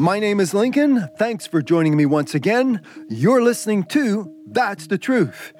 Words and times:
My 0.00 0.18
name 0.18 0.40
is 0.40 0.54
Lincoln. 0.54 1.10
Thanks 1.18 1.46
for 1.46 1.60
joining 1.60 1.94
me 1.94 2.06
once 2.06 2.34
again. 2.34 2.80
You're 3.10 3.42
listening 3.42 3.84
to 3.90 4.34
That's 4.46 4.86
the 4.86 4.96
Truth. 4.96 5.52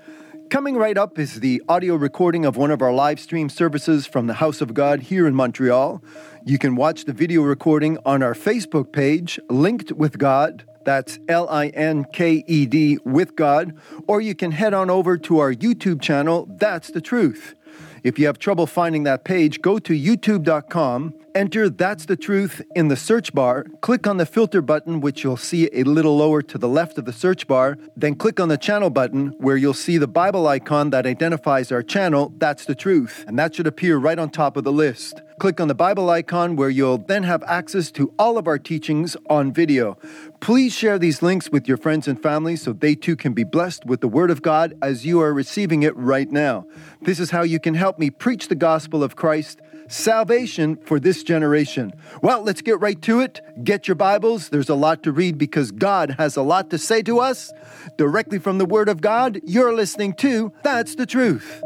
Coming 0.49 0.79
right 0.79 0.97
up 0.97 1.19
is 1.19 1.41
the 1.41 1.63
audio 1.69 1.95
recording 1.95 2.47
of 2.47 2.57
one 2.57 2.71
of 2.71 2.81
our 2.81 2.91
live 2.91 3.21
stream 3.21 3.51
services 3.51 4.07
from 4.07 4.29
the 4.29 4.33
House 4.33 4.63
of 4.63 4.73
God 4.73 5.01
here 5.01 5.27
in 5.27 5.35
Montreal. 5.35 6.03
You 6.47 6.57
can 6.57 6.75
watch 6.75 7.05
the 7.05 7.13
video 7.13 7.43
recording 7.43 7.99
on 8.07 8.23
our 8.23 8.33
Facebook 8.33 8.95
page, 8.95 9.39
Linked 9.51 9.93
with 9.93 10.17
God. 10.17 10.65
That's 10.87 11.19
L 11.29 11.47
I 11.51 11.67
N 11.67 12.07
K 12.11 12.43
E 12.47 12.65
D 12.65 12.97
with 13.05 13.37
God. 13.37 13.77
Or 14.07 14.23
you 14.23 14.35
can 14.35 14.53
head 14.53 14.73
on 14.73 14.89
over 14.89 15.19
to 15.19 15.39
our 15.39 15.53
YouTube 15.53 16.01
channel, 16.01 16.49
That's 16.49 16.91
the 16.91 17.03
Truth. 17.03 17.57
If 18.03 18.19
you 18.19 18.25
have 18.25 18.39
trouble 18.39 18.67
finding 18.67 19.03
that 19.03 19.23
page, 19.23 19.61
go 19.61 19.79
to 19.81 19.93
youtube.com, 19.93 21.15
enter 21.35 21.69
That's 21.69 22.07
the 22.07 22.17
Truth 22.17 22.63
in 22.75 22.89
the 22.89 22.97
search 22.97 23.33
bar, 23.33 23.65
click 23.81 24.07
on 24.07 24.17
the 24.17 24.27
filter 24.27 24.63
button, 24.63 25.01
which 25.01 25.25
you'll 25.25 25.37
see 25.37 25.69
a 25.73 25.85
little 25.85 26.17
lower 26.17 26.43
to 26.43 26.59
the 26.59 26.69
left 26.69 26.99
of 26.99 27.05
the 27.05 27.13
search 27.13 27.47
bar, 27.47 27.79
then 27.97 28.15
click 28.15 28.41
on 28.41 28.49
the 28.49 28.59
channel 28.59 28.91
button, 28.91 29.29
where 29.39 29.57
you'll 29.57 29.75
see 29.75 29.99
the 29.99 30.09
Bible 30.09 30.47
icon 30.47 30.91
that 30.91 31.07
identifies 31.07 31.73
our 31.73 31.83
channel, 31.83 32.33
That's 32.39 32.65
the 32.65 32.75
Truth, 32.75 33.25
and 33.27 33.39
that 33.39 33.55
should 33.55 33.67
appear 33.67 33.99
right 33.99 34.19
on 34.19 34.31
top 34.31 34.57
of 34.57 34.65
the 34.65 34.73
list. 34.73 35.23
Click 35.39 35.61
on 35.61 35.69
the 35.69 35.75
Bible 35.75 36.11
icon 36.11 36.55
where 36.55 36.69
you'll 36.69 36.99
then 36.99 37.23
have 37.23 37.43
access 37.45 37.91
to 37.93 38.13
all 38.19 38.37
of 38.37 38.47
our 38.47 38.59
teachings 38.59 39.17
on 39.31 39.53
video. 39.53 39.97
Please 40.41 40.75
share 40.75 40.99
these 40.99 41.23
links 41.23 41.51
with 41.51 41.67
your 41.67 41.79
friends 41.79 42.07
and 42.07 42.23
family 42.23 42.57
so 42.57 42.75
they 42.75 42.95
too 42.95 43.17
can 43.17 43.33
be 43.33 43.45
blessed 43.45 43.87
with 43.87 44.03
the 44.03 44.09
Word 44.09 44.31
of 44.31 44.43
God 44.43 44.75
as 44.83 45.07
you 45.07 45.19
are 45.21 45.33
receiving 45.33 45.83
it 45.83 45.97
right 45.97 46.31
now. 46.31 46.67
This 47.01 47.19
is 47.19 47.31
how 47.31 47.43
you 47.43 47.59
can 47.59 47.75
help 47.75 47.99
me 47.99 48.11
preach 48.11 48.49
the 48.49 48.55
gospel 48.55 49.03
of 49.03 49.17
Christ 49.17 49.61
salvation 49.91 50.77
for 50.77 50.99
this 50.99 51.23
generation. 51.23 51.93
Well, 52.23 52.43
let's 52.43 52.63
get 52.63 52.81
right 52.81 53.01
to 53.03 53.21
it. 53.21 53.41
Get 53.63 53.89
your 53.89 53.97
Bibles. 53.97 54.49
There's 54.49 54.69
a 54.69 54.75
lot 54.75 55.03
to 55.03 55.13
read 55.13 55.37
because 55.37 55.73
God 55.73 56.13
has 56.19 56.37
a 56.37 56.43
lot 56.43 56.71
to 56.71 56.79
say 56.79 57.03
to 57.03 57.19
us. 57.19 57.53
Directly 57.97 58.39
from 58.39 58.59
the 58.59 58.65
Word 58.65 58.89
of 58.89 59.01
God, 59.01 59.41
you're 59.45 59.75
listening 59.75 60.15
to 60.15 60.53
That's 60.63 60.95
the 60.95 61.07
Truth. 61.07 61.63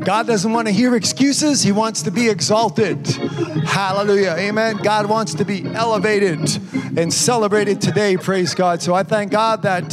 God 0.00 0.26
doesn't 0.26 0.52
want 0.52 0.68
to 0.68 0.72
hear 0.72 0.94
excuses. 0.94 1.62
He 1.62 1.72
wants 1.72 2.02
to 2.02 2.10
be 2.10 2.28
exalted. 2.28 3.06
Hallelujah. 3.66 4.34
Amen. 4.38 4.76
God 4.78 5.06
wants 5.08 5.34
to 5.34 5.44
be 5.44 5.64
elevated 5.74 6.40
and 6.96 7.12
celebrated 7.12 7.80
today. 7.80 8.16
Praise 8.16 8.54
God. 8.54 8.82
So 8.82 8.94
I 8.94 9.02
thank 9.02 9.30
God 9.30 9.62
that, 9.62 9.84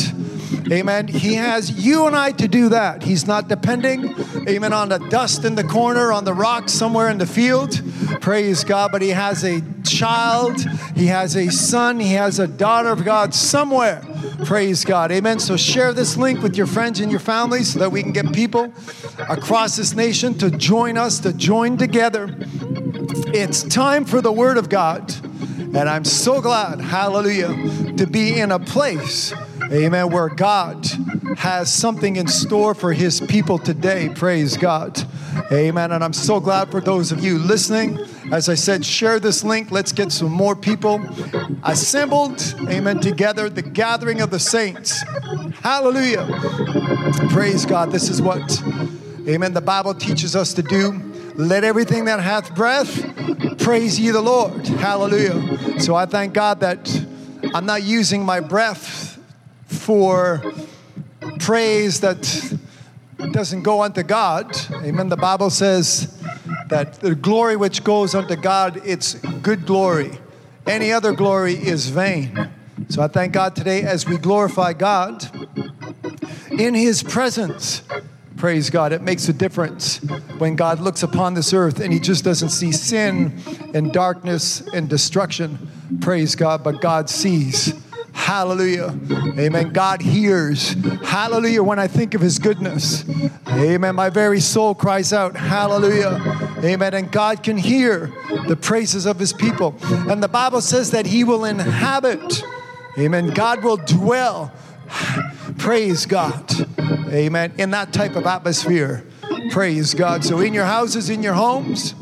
amen, 0.71 1.07
He 1.07 1.35
has 1.35 1.85
you 1.85 2.05
and 2.07 2.15
I 2.15 2.31
to 2.31 2.47
do 2.47 2.69
that. 2.69 3.03
He's 3.03 3.27
not 3.27 3.47
depending, 3.47 4.15
amen, 4.47 4.73
on 4.73 4.89
the 4.89 4.99
dust 4.99 5.45
in 5.45 5.55
the 5.55 5.63
corner, 5.63 6.11
on 6.11 6.23
the 6.23 6.33
rock 6.33 6.69
somewhere 6.69 7.09
in 7.09 7.17
the 7.17 7.25
field. 7.25 7.81
Praise 8.21 8.63
God. 8.63 8.91
But 8.91 9.02
He 9.02 9.09
has 9.09 9.43
a 9.43 9.61
child, 9.83 10.59
He 10.95 11.07
has 11.07 11.35
a 11.35 11.52
son, 11.52 11.99
He 11.99 12.13
has 12.13 12.39
a 12.39 12.47
daughter 12.47 12.89
of 12.89 13.03
God 13.05 13.33
somewhere. 13.33 14.02
Praise 14.45 14.83
God. 14.83 15.11
Amen. 15.11 15.39
So 15.39 15.57
share 15.57 15.93
this 15.93 16.17
link 16.17 16.41
with 16.41 16.55
your 16.55 16.67
friends 16.67 16.99
and 16.99 17.11
your 17.11 17.19
family 17.19 17.63
so 17.63 17.80
that 17.80 17.91
we 17.91 18.02
can 18.02 18.11
get 18.11 18.33
people 18.33 18.73
across 19.30 19.75
this 19.75 19.95
nation 19.95 20.33
to 20.39 20.52
join 20.52 20.97
us, 20.97 21.19
to 21.19 21.33
join 21.33 21.77
together. 21.77 22.35
It's 23.33 23.63
time 23.63 24.05
for 24.05 24.21
the 24.21 24.31
Word 24.31 24.57
of 24.57 24.69
God. 24.69 25.13
And 25.75 25.89
I'm 25.89 26.05
so 26.05 26.39
glad, 26.39 26.79
hallelujah, 26.79 27.49
to 27.97 28.07
be 28.07 28.39
in 28.39 28.51
a 28.53 28.59
place, 28.59 29.33
amen, 29.71 30.09
where 30.09 30.29
God 30.29 30.85
has 31.35 31.71
something 31.73 32.15
in 32.15 32.27
store 32.27 32.73
for 32.73 32.93
His 32.93 33.19
people 33.19 33.57
today. 33.57 34.09
Praise 34.15 34.55
God. 34.55 35.05
Amen. 35.51 35.91
And 35.91 36.01
I'm 36.01 36.13
so 36.13 36.39
glad 36.39 36.71
for 36.71 36.80
those 36.80 37.11
of 37.11 37.21
you 37.21 37.37
listening. 37.37 37.99
As 38.31 38.47
I 38.47 38.55
said, 38.55 38.85
share 38.85 39.19
this 39.19 39.43
link. 39.43 39.69
Let's 39.69 39.91
get 39.91 40.14
some 40.14 40.31
more 40.31 40.55
people 40.55 41.02
assembled, 41.64 42.55
amen, 42.69 43.02
together, 43.02 43.49
the 43.49 43.61
gathering 43.61 44.21
of 44.21 44.31
the 44.31 44.39
saints. 44.39 45.03
Hallelujah. 45.61 46.25
Praise 47.31 47.65
God. 47.65 47.91
This 47.91 48.09
is 48.09 48.21
what, 48.21 48.64
amen, 49.27 49.53
the 49.53 49.61
Bible 49.61 49.93
teaches 49.93 50.37
us 50.37 50.53
to 50.53 50.64
do. 50.64 51.14
Let 51.37 51.65
everything 51.65 52.05
that 52.05 52.21
hath 52.21 52.55
breath 52.55 53.59
praise 53.59 53.99
ye 53.99 54.11
the 54.11 54.21
Lord. 54.21 54.65
Hallelujah. 54.67 55.81
So 55.81 55.93
I 55.93 56.05
thank 56.05 56.33
God 56.33 56.61
that 56.61 57.05
I'm 57.53 57.65
not 57.65 57.83
using 57.83 58.23
my 58.23 58.39
breath 58.39 59.19
for 59.65 60.41
praise 61.39 61.99
that 61.99 62.57
doesn't 63.31 63.63
go 63.63 63.81
unto 63.81 64.01
God. 64.01 64.55
Amen. 64.75 65.09
The 65.09 65.17
Bible 65.17 65.49
says 65.49 66.17
that 66.69 66.93
the 67.01 67.15
glory 67.15 67.57
which 67.57 67.83
goes 67.83 68.15
unto 68.15 68.37
God, 68.37 68.81
it's 68.85 69.15
good 69.15 69.65
glory. 69.65 70.17
Any 70.65 70.93
other 70.93 71.11
glory 71.11 71.55
is 71.55 71.89
vain. 71.89 72.49
So 72.87 73.02
I 73.02 73.09
thank 73.09 73.33
God 73.33 73.57
today 73.57 73.81
as 73.83 74.07
we 74.07 74.17
glorify 74.17 74.71
God 74.71 75.29
in 76.49 76.73
His 76.75 77.03
presence. 77.03 77.81
Praise 78.45 78.70
God. 78.70 78.94
It 78.94 79.02
makes 79.02 79.28
a 79.28 79.33
difference 79.33 79.98
when 80.38 80.56
God 80.56 80.80
looks 80.80 81.02
upon 81.02 81.33
this 81.33 81.52
earth 81.52 81.80
and 81.80 81.92
He 81.92 82.00
just 82.00 82.23
doesn't 82.23 82.50
see 82.50 82.72
sin 82.72 83.42
and 83.73 83.92
darkness 83.92 84.61
and 84.72 84.88
destruction. 84.88 85.67
Praise 86.00 86.36
God. 86.36 86.64
But 86.64 86.80
God 86.80 87.10
sees. 87.10 87.73
Hallelujah. 88.14 88.95
Amen. 89.39 89.73
God 89.73 90.00
hears. 90.04 90.73
Hallelujah. 91.04 91.64
When 91.64 91.80
I 91.80 91.88
think 91.88 92.14
of 92.14 92.22
his 92.22 92.38
goodness. 92.38 93.04
Amen. 93.48 93.95
My 93.95 94.11
very 94.11 94.42
soul 94.42 94.76
cries 94.76 95.12
out. 95.12 95.36
Hallelujah. 95.36 96.22
Amen. 96.64 96.94
And 96.94 97.12
God 97.12 97.42
can 97.42 97.58
hear 97.58 98.14
the 98.48 98.56
praises 98.56 99.08
of 99.08 99.17
his 99.17 99.33
people. 99.33 99.76
And 99.82 100.22
the 100.22 100.27
Bible 100.27 100.62
says 100.62 100.92
that 100.92 101.08
he 101.08 101.23
will 101.23 101.45
inhabit. 101.45 102.44
Amen. 103.00 103.30
God 103.30 103.64
will 103.64 103.77
dwell. 103.77 104.54
Praise 105.65 106.05
God. 106.05 106.53
Amen. 107.11 107.52
In 107.58 107.71
that 107.71 107.92
type 107.92 108.15
of 108.15 108.27
atmosphere. 108.27 109.03
Praise 109.49 109.95
God. 109.95 110.23
So 110.23 110.39
in 110.39 110.53
your 110.53 110.64
houses, 110.64 111.09
in 111.09 111.23
your 111.23 111.33
homes, 111.33 111.95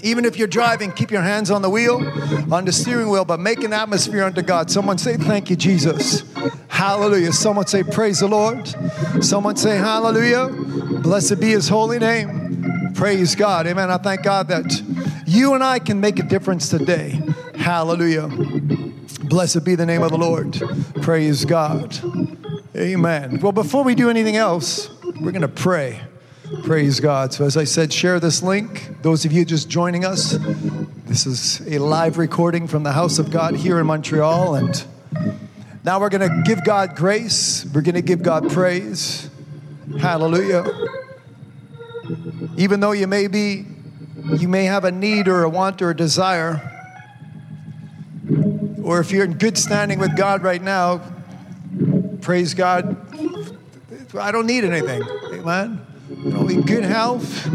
even 0.00 0.24
if 0.24 0.38
you're 0.38 0.46
driving, 0.46 0.92
keep 0.92 1.10
your 1.10 1.22
hands 1.22 1.50
on 1.50 1.60
the 1.60 1.68
wheel, 1.68 1.96
on 2.54 2.64
the 2.66 2.70
steering 2.70 3.10
wheel, 3.10 3.24
but 3.24 3.40
make 3.40 3.64
an 3.64 3.72
atmosphere 3.72 4.22
unto 4.22 4.42
God. 4.42 4.70
Someone 4.70 4.96
say, 4.96 5.16
Thank 5.16 5.50
you, 5.50 5.56
Jesus. 5.56 6.22
Hallelujah. 6.68 7.32
Someone 7.32 7.66
say, 7.66 7.82
Praise 7.82 8.20
the 8.20 8.28
Lord. 8.28 8.72
Someone 9.24 9.56
say, 9.56 9.76
Hallelujah. 9.76 10.46
Blessed 11.00 11.40
be 11.40 11.48
his 11.48 11.68
holy 11.68 11.98
name. 11.98 12.92
Praise 12.94 13.34
God. 13.34 13.66
Amen. 13.66 13.90
I 13.90 13.96
thank 13.96 14.22
God 14.22 14.46
that 14.50 14.82
you 15.26 15.54
and 15.54 15.64
I 15.64 15.80
can 15.80 16.00
make 16.00 16.20
a 16.20 16.22
difference 16.22 16.68
today. 16.68 17.20
Hallelujah. 17.56 18.28
Blessed 19.24 19.64
be 19.64 19.74
the 19.74 19.84
name 19.84 20.02
of 20.02 20.12
the 20.12 20.18
Lord. 20.18 20.62
Praise 21.02 21.44
God. 21.44 22.37
Amen. 22.78 23.40
Well, 23.40 23.50
before 23.50 23.82
we 23.82 23.96
do 23.96 24.08
anything 24.08 24.36
else, 24.36 24.88
we're 25.02 25.32
going 25.32 25.42
to 25.42 25.48
pray. 25.48 26.00
Praise 26.62 27.00
God. 27.00 27.32
So, 27.32 27.44
as 27.44 27.56
I 27.56 27.64
said, 27.64 27.92
share 27.92 28.20
this 28.20 28.40
link. 28.40 29.02
Those 29.02 29.24
of 29.24 29.32
you 29.32 29.44
just 29.44 29.68
joining 29.68 30.04
us, 30.04 30.38
this 31.04 31.26
is 31.26 31.60
a 31.66 31.80
live 31.80 32.18
recording 32.18 32.68
from 32.68 32.84
the 32.84 32.92
house 32.92 33.18
of 33.18 33.32
God 33.32 33.56
here 33.56 33.80
in 33.80 33.86
Montreal. 33.86 34.54
And 34.54 34.84
now 35.82 35.98
we're 35.98 36.08
going 36.08 36.28
to 36.28 36.42
give 36.44 36.62
God 36.64 36.94
grace, 36.94 37.66
we're 37.74 37.82
going 37.82 37.96
to 37.96 38.00
give 38.00 38.22
God 38.22 38.48
praise. 38.48 39.28
Hallelujah. 39.98 40.64
Even 42.56 42.78
though 42.78 42.92
you 42.92 43.08
may 43.08 43.26
be, 43.26 43.66
you 44.36 44.46
may 44.46 44.66
have 44.66 44.84
a 44.84 44.92
need 44.92 45.26
or 45.26 45.42
a 45.42 45.48
want 45.48 45.82
or 45.82 45.90
a 45.90 45.96
desire, 45.96 46.62
or 48.84 49.00
if 49.00 49.10
you're 49.10 49.24
in 49.24 49.32
good 49.32 49.58
standing 49.58 49.98
with 49.98 50.16
God 50.16 50.44
right 50.44 50.62
now, 50.62 51.17
praise 52.20 52.54
God. 52.54 52.96
I 54.18 54.32
don't 54.32 54.46
need 54.46 54.64
anything. 54.64 55.02
Amen. 55.32 55.86
In 56.10 56.62
good 56.62 56.84
health. 56.84 57.48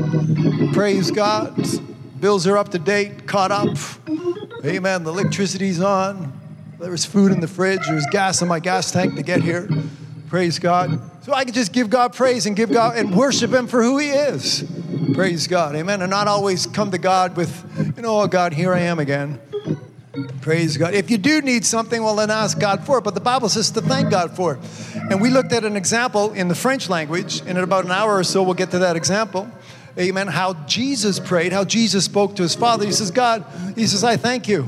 Praise 0.74 1.12
God. 1.12 1.56
Bills 2.20 2.48
are 2.48 2.58
up 2.58 2.70
to 2.70 2.80
date, 2.80 3.28
caught 3.28 3.52
up. 3.52 3.78
Amen. 4.66 5.04
The 5.04 5.12
electricity's 5.12 5.82
on. 5.82 6.40
There's 6.80 7.06
food 7.06 7.32
in 7.32 7.40
the 7.40 7.48
fridge. 7.48 7.82
There's 7.88 8.06
gas 8.12 8.42
in 8.42 8.48
my 8.48 8.60
gas 8.60 8.92
tank 8.92 9.16
to 9.16 9.24
get 9.24 9.42
here. 9.42 9.68
Praise 10.28 10.60
God. 10.60 11.00
So 11.24 11.34
I 11.34 11.46
can 11.46 11.54
just 11.54 11.72
give 11.72 11.90
God 11.90 12.14
praise 12.14 12.46
and 12.46 12.56
give 12.56 12.72
God 12.72 12.98
and 12.98 13.16
worship 13.16 13.52
Him 13.52 13.68
for 13.68 13.82
who 13.82 13.98
He 13.98 14.10
is. 14.10 14.66
Praise 15.14 15.48
God. 15.48 15.76
Amen. 15.76 16.02
And 16.02 16.10
not 16.10 16.28
always 16.28 16.66
come 16.68 16.92
to 16.92 16.98
God 16.98 17.38
with, 17.38 17.94
you 17.96 18.02
know, 18.02 18.22
oh 18.22 18.28
God, 18.28 18.54
here 18.54 18.74
I 18.74 18.82
am 18.82 19.00
again. 19.00 19.40
Praise 20.42 20.78
God. 20.78 20.94
If 20.94 21.10
you 21.10 21.18
do 21.18 21.42
need 21.42 21.66
something, 21.66 22.04
well, 22.04 22.16
then 22.16 22.30
ask 22.30 22.60
God 22.60 22.86
for 22.86 23.00
it. 23.00 23.04
But 23.04 23.16
the 23.16 23.22
Bible 23.22 23.50
says 23.50 23.72
to 23.72 23.82
thank 23.82 24.12
God 24.12 24.36
for 24.36 24.54
it. 24.54 24.60
And 25.10 25.20
we 25.20 25.32
looked 25.32 25.52
at 25.54 25.64
an 25.64 25.76
example 25.76 26.34
in 26.34 26.48
the 26.48 26.56
French 26.56 26.88
language, 26.88 27.40
and 27.42 27.58
in 27.58 27.64
about 27.64 27.86
an 27.86 27.92
hour 27.92 28.18
or 28.18 28.24
so, 28.24 28.44
we'll 28.44 28.54
get 28.54 28.72
to 28.72 28.80
that 28.80 28.96
example. 28.96 29.50
Amen. 29.98 30.28
How 30.28 30.54
Jesus 30.66 31.20
prayed, 31.20 31.52
how 31.52 31.64
Jesus 31.64 32.06
spoke 32.06 32.36
to 32.36 32.44
his 32.44 32.54
Father. 32.54 32.86
He 32.86 32.92
says, 32.92 33.10
God, 33.10 33.44
he 33.76 33.88
says, 33.88 34.04
I 34.04 34.18
thank 34.18 34.48
you. 34.48 34.68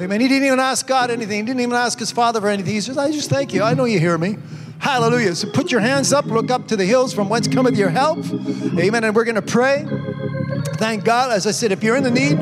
Amen. 0.00 0.20
He 0.20 0.28
didn't 0.28 0.46
even 0.46 0.60
ask 0.60 0.86
God 0.86 1.10
anything, 1.10 1.40
he 1.40 1.46
didn't 1.46 1.60
even 1.60 1.74
ask 1.74 1.98
his 1.98 2.10
Father 2.10 2.40
for 2.40 2.48
anything. 2.48 2.74
He 2.74 2.80
says, 2.80 2.98
I 2.98 3.10
just 3.12 3.30
thank 3.30 3.54
you. 3.54 3.62
I 3.62 3.74
know 3.74 3.84
you 3.84 4.00
hear 4.00 4.18
me. 4.18 4.38
Hallelujah. 4.80 5.34
So 5.34 5.50
put 5.50 5.72
your 5.72 5.80
hands 5.80 6.12
up, 6.12 6.26
look 6.26 6.50
up 6.50 6.68
to 6.68 6.76
the 6.76 6.84
hills 6.84 7.14
from 7.14 7.28
whence 7.28 7.48
cometh 7.48 7.76
your 7.76 7.90
help. 7.90 8.18
Amen. 8.78 9.04
And 9.04 9.14
we're 9.14 9.24
going 9.24 9.36
to 9.36 9.42
pray. 9.42 9.86
Thank 10.76 11.04
God. 11.04 11.32
As 11.32 11.46
I 11.46 11.50
said, 11.50 11.72
if 11.72 11.82
you're 11.82 11.96
in 11.96 12.02
the 12.02 12.10
need 12.10 12.38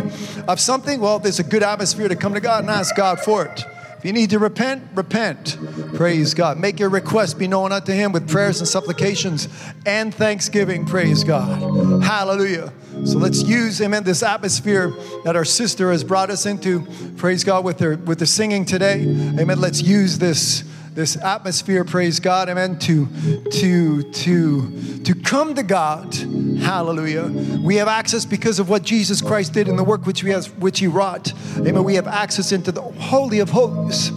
of 0.49 0.61
something, 0.61 1.01
well, 1.01 1.19
there's 1.19 1.39
a 1.39 1.45
good 1.45 1.63
atmosphere 1.63 2.09
to 2.09 2.17
come 2.17 2.35
to 2.35 2.41
God 2.41 2.65
and 2.65 2.71
ask 2.71 2.97
God 2.97 3.21
for 3.21 3.45
it. 3.45 3.65
If 4.03 4.07
you 4.07 4.13
need 4.13 4.31
to 4.31 4.41
repent, 4.41 4.83
repent. 4.95 5.57
Praise 5.95 6.35
God. 6.35 6.59
Make 6.59 6.81
your 6.81 6.89
request 6.89 7.39
be 7.39 7.47
known 7.47 7.71
unto 7.71 7.93
Him 7.93 8.11
with 8.11 8.29
prayers 8.29 8.59
and 8.59 8.67
supplications 8.67 9.47
and 9.87 10.13
thanksgiving. 10.13 10.87
Praise 10.87 11.23
God. 11.23 12.03
Hallelujah. 12.03 12.73
So 13.05 13.19
let's 13.19 13.45
use, 13.45 13.81
amen, 13.81 14.03
this 14.03 14.25
atmosphere 14.25 14.93
that 15.25 15.37
our 15.37 15.45
sister 15.45 15.93
has 15.93 16.03
brought 16.03 16.31
us 16.31 16.47
into. 16.47 16.81
Praise 17.17 17.45
God 17.45 17.65
with 17.65 17.79
her 17.79 17.97
with 17.97 18.19
the 18.19 18.27
singing 18.27 18.65
today. 18.65 19.03
Amen. 19.03 19.61
Let's 19.61 19.81
use 19.81 20.19
this 20.19 20.65
this 20.95 21.17
atmosphere, 21.17 21.85
praise 21.85 22.21
God, 22.21 22.49
amen, 22.49 22.79
to 22.81 23.07
to 23.51 24.03
to 24.03 25.03
to 25.05 25.15
come 25.15 25.55
to 25.55 25.63
God. 25.63 26.15
Hallelujah. 26.15 27.27
We 27.63 27.77
have 27.77 27.89
access 27.89 28.25
because 28.25 28.59
of 28.59 28.69
what 28.69 28.83
Jesus 28.83 29.23
Christ 29.23 29.53
did 29.53 29.69
in 29.69 29.77
the 29.77 29.85
work 29.85 30.07
which 30.07 30.23
we 30.23 30.31
has 30.31 30.51
which 30.51 30.81
he 30.81 30.87
wrought. 30.87 31.33
Amen. 31.57 31.85
We 31.85 31.95
have 31.95 32.07
access 32.07 32.53
into 32.53 32.73
the 32.73 32.83
holy 32.83 33.39
of 33.39 33.51
holies 33.51 34.13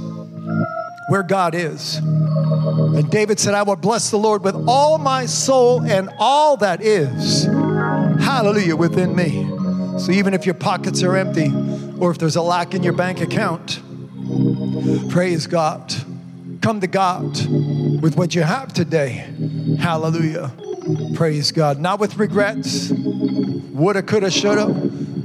where 1.09 1.23
God 1.23 1.55
is. 1.55 1.97
And 1.97 3.09
David 3.09 3.39
said, 3.39 3.53
I 3.53 3.63
will 3.63 3.75
bless 3.75 4.09
the 4.11 4.17
Lord 4.17 4.43
with 4.43 4.55
all 4.67 4.97
my 4.97 5.25
soul 5.25 5.81
and 5.83 6.09
all 6.17 6.57
that 6.57 6.81
is. 6.81 7.45
Hallelujah 7.45 8.75
within 8.75 9.15
me. 9.15 9.47
So 9.99 10.11
even 10.11 10.33
if 10.33 10.45
your 10.45 10.55
pockets 10.55 11.03
are 11.03 11.15
empty 11.15 11.53
or 11.99 12.11
if 12.11 12.17
there's 12.17 12.35
a 12.35 12.41
lack 12.41 12.73
in 12.73 12.83
your 12.83 12.93
bank 12.93 13.21
account, 13.21 13.81
praise 15.09 15.47
God 15.47 15.93
come 16.65 16.81
to 16.81 16.87
God 16.87 17.21
with 18.01 18.17
what 18.17 18.33
you 18.33 18.41
have 18.41 18.73
today. 18.73 19.23
Hallelujah. 19.77 20.51
Praise 21.13 21.51
God. 21.51 21.79
Not 21.79 21.99
with 21.99 22.17
regrets. 22.17 22.89
Woulda, 22.89 24.01
coulda, 24.01 24.31
shoulda. 24.31 24.63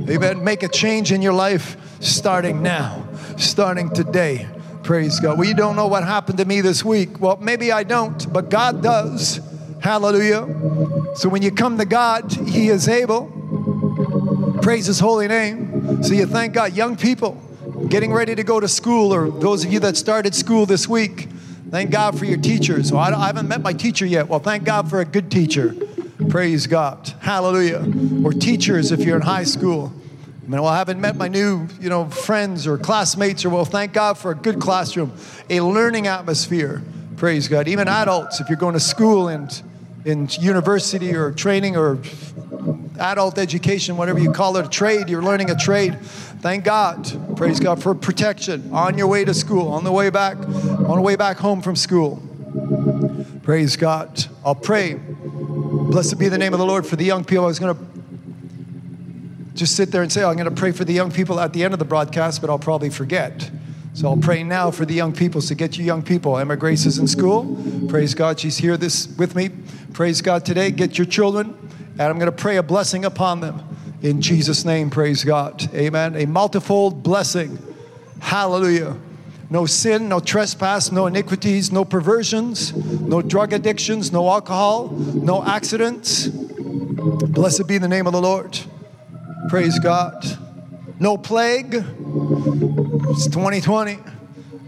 Amen. 0.07 0.45
Make 0.45 0.63
a 0.65 0.69
change 0.69 1.13
in 1.13 1.23
your 1.23 1.33
life 1.33 1.79
starting 2.01 2.63
now, 2.63 3.09
starting 3.39 3.89
today. 3.89 4.47
Praise 4.83 5.19
God. 5.19 5.39
Well, 5.39 5.49
you 5.49 5.55
don't 5.55 5.77
know 5.77 5.87
what 5.87 6.05
happened 6.05 6.37
to 6.41 6.45
me 6.45 6.61
this 6.61 6.85
week. 6.85 7.23
Well, 7.23 7.39
maybe 7.39 7.73
I 7.73 7.85
don't, 7.85 8.31
but 8.31 8.51
God 8.51 8.83
does. 8.83 9.41
Hallelujah. 9.83 10.47
So 11.15 11.31
when 11.31 11.41
you 11.41 11.53
come 11.53 11.79
to 11.79 11.87
God, 11.87 12.31
He 12.35 12.69
is 12.69 12.87
able. 12.87 14.59
Praise 14.61 14.85
His 14.85 15.01
holy 15.01 15.27
name. 15.27 16.03
So 16.03 16.13
you 16.13 16.27
thank 16.27 16.53
God. 16.53 16.75
Young 16.75 16.99
people, 16.99 17.41
getting 17.89 18.13
ready 18.13 18.35
to 18.35 18.43
go 18.43 18.61
to 18.61 18.69
school, 18.69 19.13
or 19.15 19.31
those 19.31 19.65
of 19.65 19.73
you 19.73 19.81
that 19.81 19.97
started 19.97 20.35
school 20.35 20.67
this 20.67 20.89
week, 20.89 21.29
thank 21.71 21.91
God 21.91 22.19
for 22.19 22.25
your 22.25 22.39
teachers. 22.39 22.93
Well, 22.93 23.01
I, 23.01 23.27
haven't 23.27 23.49
met 23.49 23.63
my 23.63 23.73
teacher 23.73 24.07
yet. 24.07 24.29
Well, 24.29 24.41
thank 24.41 24.65
God 24.65 24.91
for 24.91 25.01
a 25.01 25.05
good 25.05 25.31
teacher. 25.31 25.75
Praise 26.29 26.67
God. 26.67 27.13
Hallelujah. 27.21 27.85
Or 28.25 28.33
teachers 28.33 28.93
if 28.93 29.01
you're 29.01 29.17
in 29.17 29.23
high 29.23 29.45
school. 29.45 29.93
I 30.27 30.43
mean, 30.43 30.63
well, 30.63 30.67
I 30.67 30.79
haven't 30.79 31.01
met 31.01 31.17
my 31.17 31.29
new, 31.29 31.69
you 31.81 31.89
know, 31.89 32.07
friends 32.09 32.67
or 32.67 32.77
classmates, 32.77 33.45
or 33.45 33.51
well, 33.51 33.65
thank 33.65 33.93
God 33.93 34.19
for 34.19 34.33
a 34.33 34.35
good 34.35 34.61
classroom, 34.61 35.13
a 35.49 35.61
learning 35.61 36.07
atmosphere. 36.07 36.83
Praise 37.17 37.49
God. 37.49 37.69
Even 37.69 37.89
adults, 37.89 38.41
if 38.41 38.49
you're 38.49 38.59
going 38.59 38.75
to 38.75 38.81
school 38.81 39.29
and 39.29 39.63
in 40.05 40.29
university 40.41 41.15
or 41.15 41.33
training 41.33 41.77
or 41.77 41.99
adult 43.01 43.39
education, 43.39 43.97
whatever 43.97 44.19
you 44.19 44.31
call 44.33 44.57
it, 44.57 44.67
a 44.67 44.69
trade, 44.69 45.09
you're 45.09 45.23
learning 45.23 45.51
a 45.51 45.57
trade. 45.57 45.99
Thank 46.01 46.65
God. 46.65 47.37
Praise 47.37 47.59
God 47.59 47.83
for 47.83 47.95
protection 47.95 48.71
on 48.73 48.97
your 48.97 49.07
way 49.07 49.25
to 49.25 49.35
school, 49.35 49.69
on 49.69 49.85
the 49.85 49.93
way 49.93 50.11
back, 50.11 50.37
on 50.39 50.97
the 50.97 51.03
way 51.03 51.17
back 51.17 51.39
home 51.39 51.63
from 51.63 51.77
school. 51.77 52.23
Praise 53.43 53.77
God. 53.77 54.27
I'll 54.45 54.55
pray. 54.55 54.95
Blessed 54.95 56.19
be 56.19 56.29
the 56.29 56.39
name 56.39 56.53
of 56.53 56.59
the 56.59 56.67
Lord 56.67 56.87
for 56.87 56.97
the 56.97 57.05
young 57.05 57.25
people. 57.25 57.45
I 57.45 57.49
was 57.49 57.59
going 57.59 57.77
to 57.77 57.85
just 59.55 59.77
sit 59.77 59.91
there 59.91 60.03
and 60.03 60.11
say, 60.11 60.23
oh, 60.23 60.31
I'm 60.31 60.37
going 60.37 60.49
to 60.49 60.55
pray 60.55 60.73
for 60.73 60.85
the 60.85 60.93
young 60.93 61.11
people 61.11 61.41
at 61.41 61.53
the 61.53 61.65
end 61.65 61.75
of 61.75 61.79
the 61.79 61.85
broadcast, 61.85 62.41
but 62.41 62.51
I'll 62.51 62.59
probably 62.59 62.91
forget. 62.91 63.51
So 63.93 64.09
I'll 64.09 64.17
pray 64.17 64.43
now 64.43 64.71
for 64.71 64.87
the 64.87 64.95
young 64.95 65.13
people. 65.13 65.41
So 65.41 65.55
get 65.55 65.77
you 65.77 65.85
young 65.85 66.03
people. 66.03 66.39
Emma 66.39 66.57
Grace 66.57 66.87
is 66.87 66.99
in 66.99 67.07
school. 67.07 67.59
Praise 67.89 68.15
God. 68.15 68.39
She's 68.39 68.57
here 68.57 68.77
this 68.77 69.09
with 69.19 69.35
me. 69.35 69.51
Praise 69.93 70.23
God 70.23 70.45
today. 70.45 70.71
Get 70.71 70.97
your 70.97 71.07
children. 71.07 71.60
And 72.01 72.09
I'm 72.09 72.19
going 72.19 72.33
to 72.35 72.37
pray 72.37 72.57
a 72.57 72.63
blessing 72.63 73.05
upon 73.05 73.41
them. 73.41 73.63
In 74.01 74.23
Jesus' 74.23 74.65
name, 74.65 74.89
praise 74.89 75.23
God. 75.23 75.69
Amen. 75.75 76.17
A 76.17 76.25
multifold 76.25 77.03
blessing. 77.03 77.59
Hallelujah. 78.21 78.97
No 79.51 79.67
sin, 79.67 80.09
no 80.09 80.19
trespass, 80.19 80.91
no 80.91 81.07
iniquities, 81.07 81.71
no 81.71 81.85
perversions, 81.85 82.75
no 83.03 83.21
drug 83.21 83.53
addictions, 83.53 84.13
no 84.13 84.31
alcohol, 84.31 84.89
no 84.89 85.45
accidents. 85.45 86.29
Blessed 86.29 87.67
be 87.67 87.77
the 87.77 87.87
name 87.87 88.07
of 88.07 88.15
the 88.15 88.23
Lord. 88.23 88.59
Praise 89.51 89.79
God. 89.79 90.25
No 90.99 91.19
plague. 91.19 91.75
It's 91.75 93.27
2020. 93.27 93.99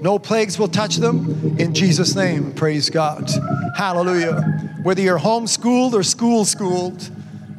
No 0.02 0.18
plagues 0.18 0.58
will 0.58 0.68
touch 0.68 0.96
them 0.96 1.56
in 1.58 1.72
Jesus' 1.72 2.14
name. 2.14 2.52
Praise 2.52 2.90
God. 2.90 3.30
Hallelujah. 3.74 4.42
Whether 4.82 5.00
you're 5.00 5.18
homeschooled 5.18 5.94
or 5.94 6.02
school 6.02 6.44
schooled, 6.44 7.10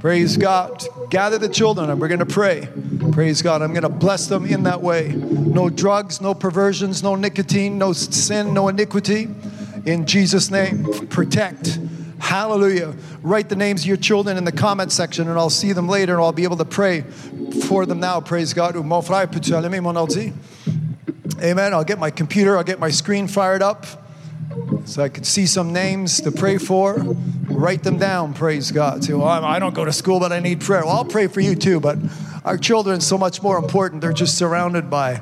Praise 0.04 0.36
God. 0.36 0.84
Gather 1.10 1.38
the 1.38 1.48
children 1.48 1.90
and 1.90 2.02
we're 2.02 2.10
going 2.10 2.20
to 2.20 2.26
pray. 2.26 2.68
Praise 3.14 3.42
God. 3.42 3.62
I'm 3.62 3.72
going 3.72 3.84
to 3.84 3.90
bless 3.90 4.28
them 4.28 4.46
in 4.46 4.64
that 4.64 4.82
way. 4.82 5.14
No 5.14 5.70
drugs, 5.70 6.20
no 6.20 6.34
perversions, 6.34 7.02
no 7.02 7.16
nicotine, 7.16 7.78
no 7.78 7.94
sin, 7.94 8.54
no 8.54 8.68
iniquity. 8.68 9.30
In 9.86 10.06
Jesus' 10.06 10.52
name, 10.52 10.84
protect. 11.08 11.80
Hallelujah. 12.20 12.94
Write 13.22 13.48
the 13.48 13.56
names 13.56 13.84
of 13.84 13.88
your 13.88 13.96
children 13.96 14.36
in 14.36 14.44
the 14.44 14.52
comment 14.52 14.92
section 14.92 15.30
and 15.30 15.40
I'll 15.40 15.50
see 15.50 15.72
them 15.72 15.88
later 15.88 16.16
and 16.16 16.22
I'll 16.22 16.34
be 16.34 16.44
able 16.44 16.58
to 16.58 16.66
pray 16.66 17.06
for 17.70 17.86
them 17.86 18.02
now. 18.02 18.20
Praise 18.20 18.54
God. 18.54 18.76
Amen. 18.76 19.94
I'll 21.74 21.86
get 21.86 21.98
my 21.98 22.12
computer, 22.12 22.58
I'll 22.58 22.66
get 22.66 22.78
my 22.78 22.90
screen 22.90 23.30
fired 23.30 23.62
up 23.62 23.86
so 24.86 25.02
I 25.02 25.10
can 25.10 25.24
see 25.24 25.46
some 25.46 25.72
names 25.72 26.22
to 26.22 26.32
pray 26.32 26.58
for, 26.58 26.96
write 27.64 27.82
them 27.82 27.98
down, 27.98 28.34
praise 28.34 28.72
God. 28.72 29.08
Well, 29.08 29.24
I 29.24 29.58
don't 29.58 29.74
go 29.74 29.86
to 29.86 29.94
school, 29.94 30.20
but 30.20 30.34
I 30.34 30.42
need 30.42 30.60
prayer. 30.60 30.82
Well, 30.84 30.98
I'll 30.98 31.06
pray 31.06 31.28
for 31.28 31.40
you 31.40 31.56
too, 31.56 31.80
but 31.80 31.98
our 32.44 32.58
children 32.58 33.00
so 33.00 33.18
much 33.18 33.42
more 33.42 33.58
important. 33.58 34.02
They're 34.02 34.12
just 34.12 34.38
surrounded 34.38 34.90
by 34.90 35.22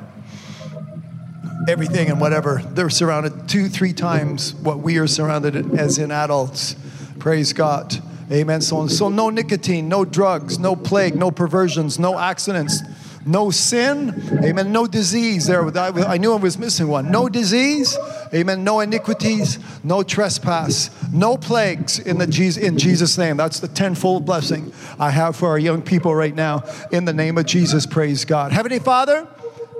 everything 1.68 2.10
and 2.10 2.20
whatever. 2.20 2.60
They're 2.66 2.90
surrounded 2.90 3.48
two, 3.48 3.68
three 3.68 3.92
times 3.92 4.56
what 4.56 4.80
we 4.80 4.98
are 4.98 5.06
surrounded 5.06 5.78
as 5.78 5.98
in 5.98 6.10
adults. 6.10 6.74
Praise 7.20 7.52
God. 7.52 8.02
Amen. 8.32 8.60
So, 8.60 8.88
so 8.88 9.08
no 9.08 9.30
nicotine, 9.30 9.88
no 9.88 10.04
drugs, 10.04 10.58
no 10.58 10.74
plague, 10.74 11.14
no 11.14 11.30
perversions, 11.30 12.00
no 12.00 12.18
accidents 12.18 12.80
no 13.24 13.50
sin, 13.50 14.40
amen, 14.42 14.72
no 14.72 14.86
disease. 14.86 15.46
There, 15.46 15.64
I 15.76 16.18
knew 16.18 16.32
I 16.32 16.36
was 16.36 16.58
missing 16.58 16.88
one. 16.88 17.10
No 17.10 17.28
disease, 17.28 17.96
amen, 18.34 18.64
no 18.64 18.80
iniquities, 18.80 19.58
no 19.84 20.02
trespass, 20.02 20.90
no 21.12 21.36
plagues 21.36 21.98
in, 21.98 22.18
the 22.18 22.26
Jesus, 22.26 22.62
in 22.62 22.78
Jesus' 22.78 23.16
name. 23.16 23.36
That's 23.36 23.60
the 23.60 23.68
tenfold 23.68 24.26
blessing 24.26 24.72
I 24.98 25.10
have 25.10 25.36
for 25.36 25.48
our 25.48 25.58
young 25.58 25.82
people 25.82 26.14
right 26.14 26.34
now. 26.34 26.64
In 26.90 27.04
the 27.04 27.12
name 27.12 27.38
of 27.38 27.46
Jesus, 27.46 27.86
praise 27.86 28.24
God. 28.24 28.52
Heavenly 28.52 28.80
Father, 28.80 29.26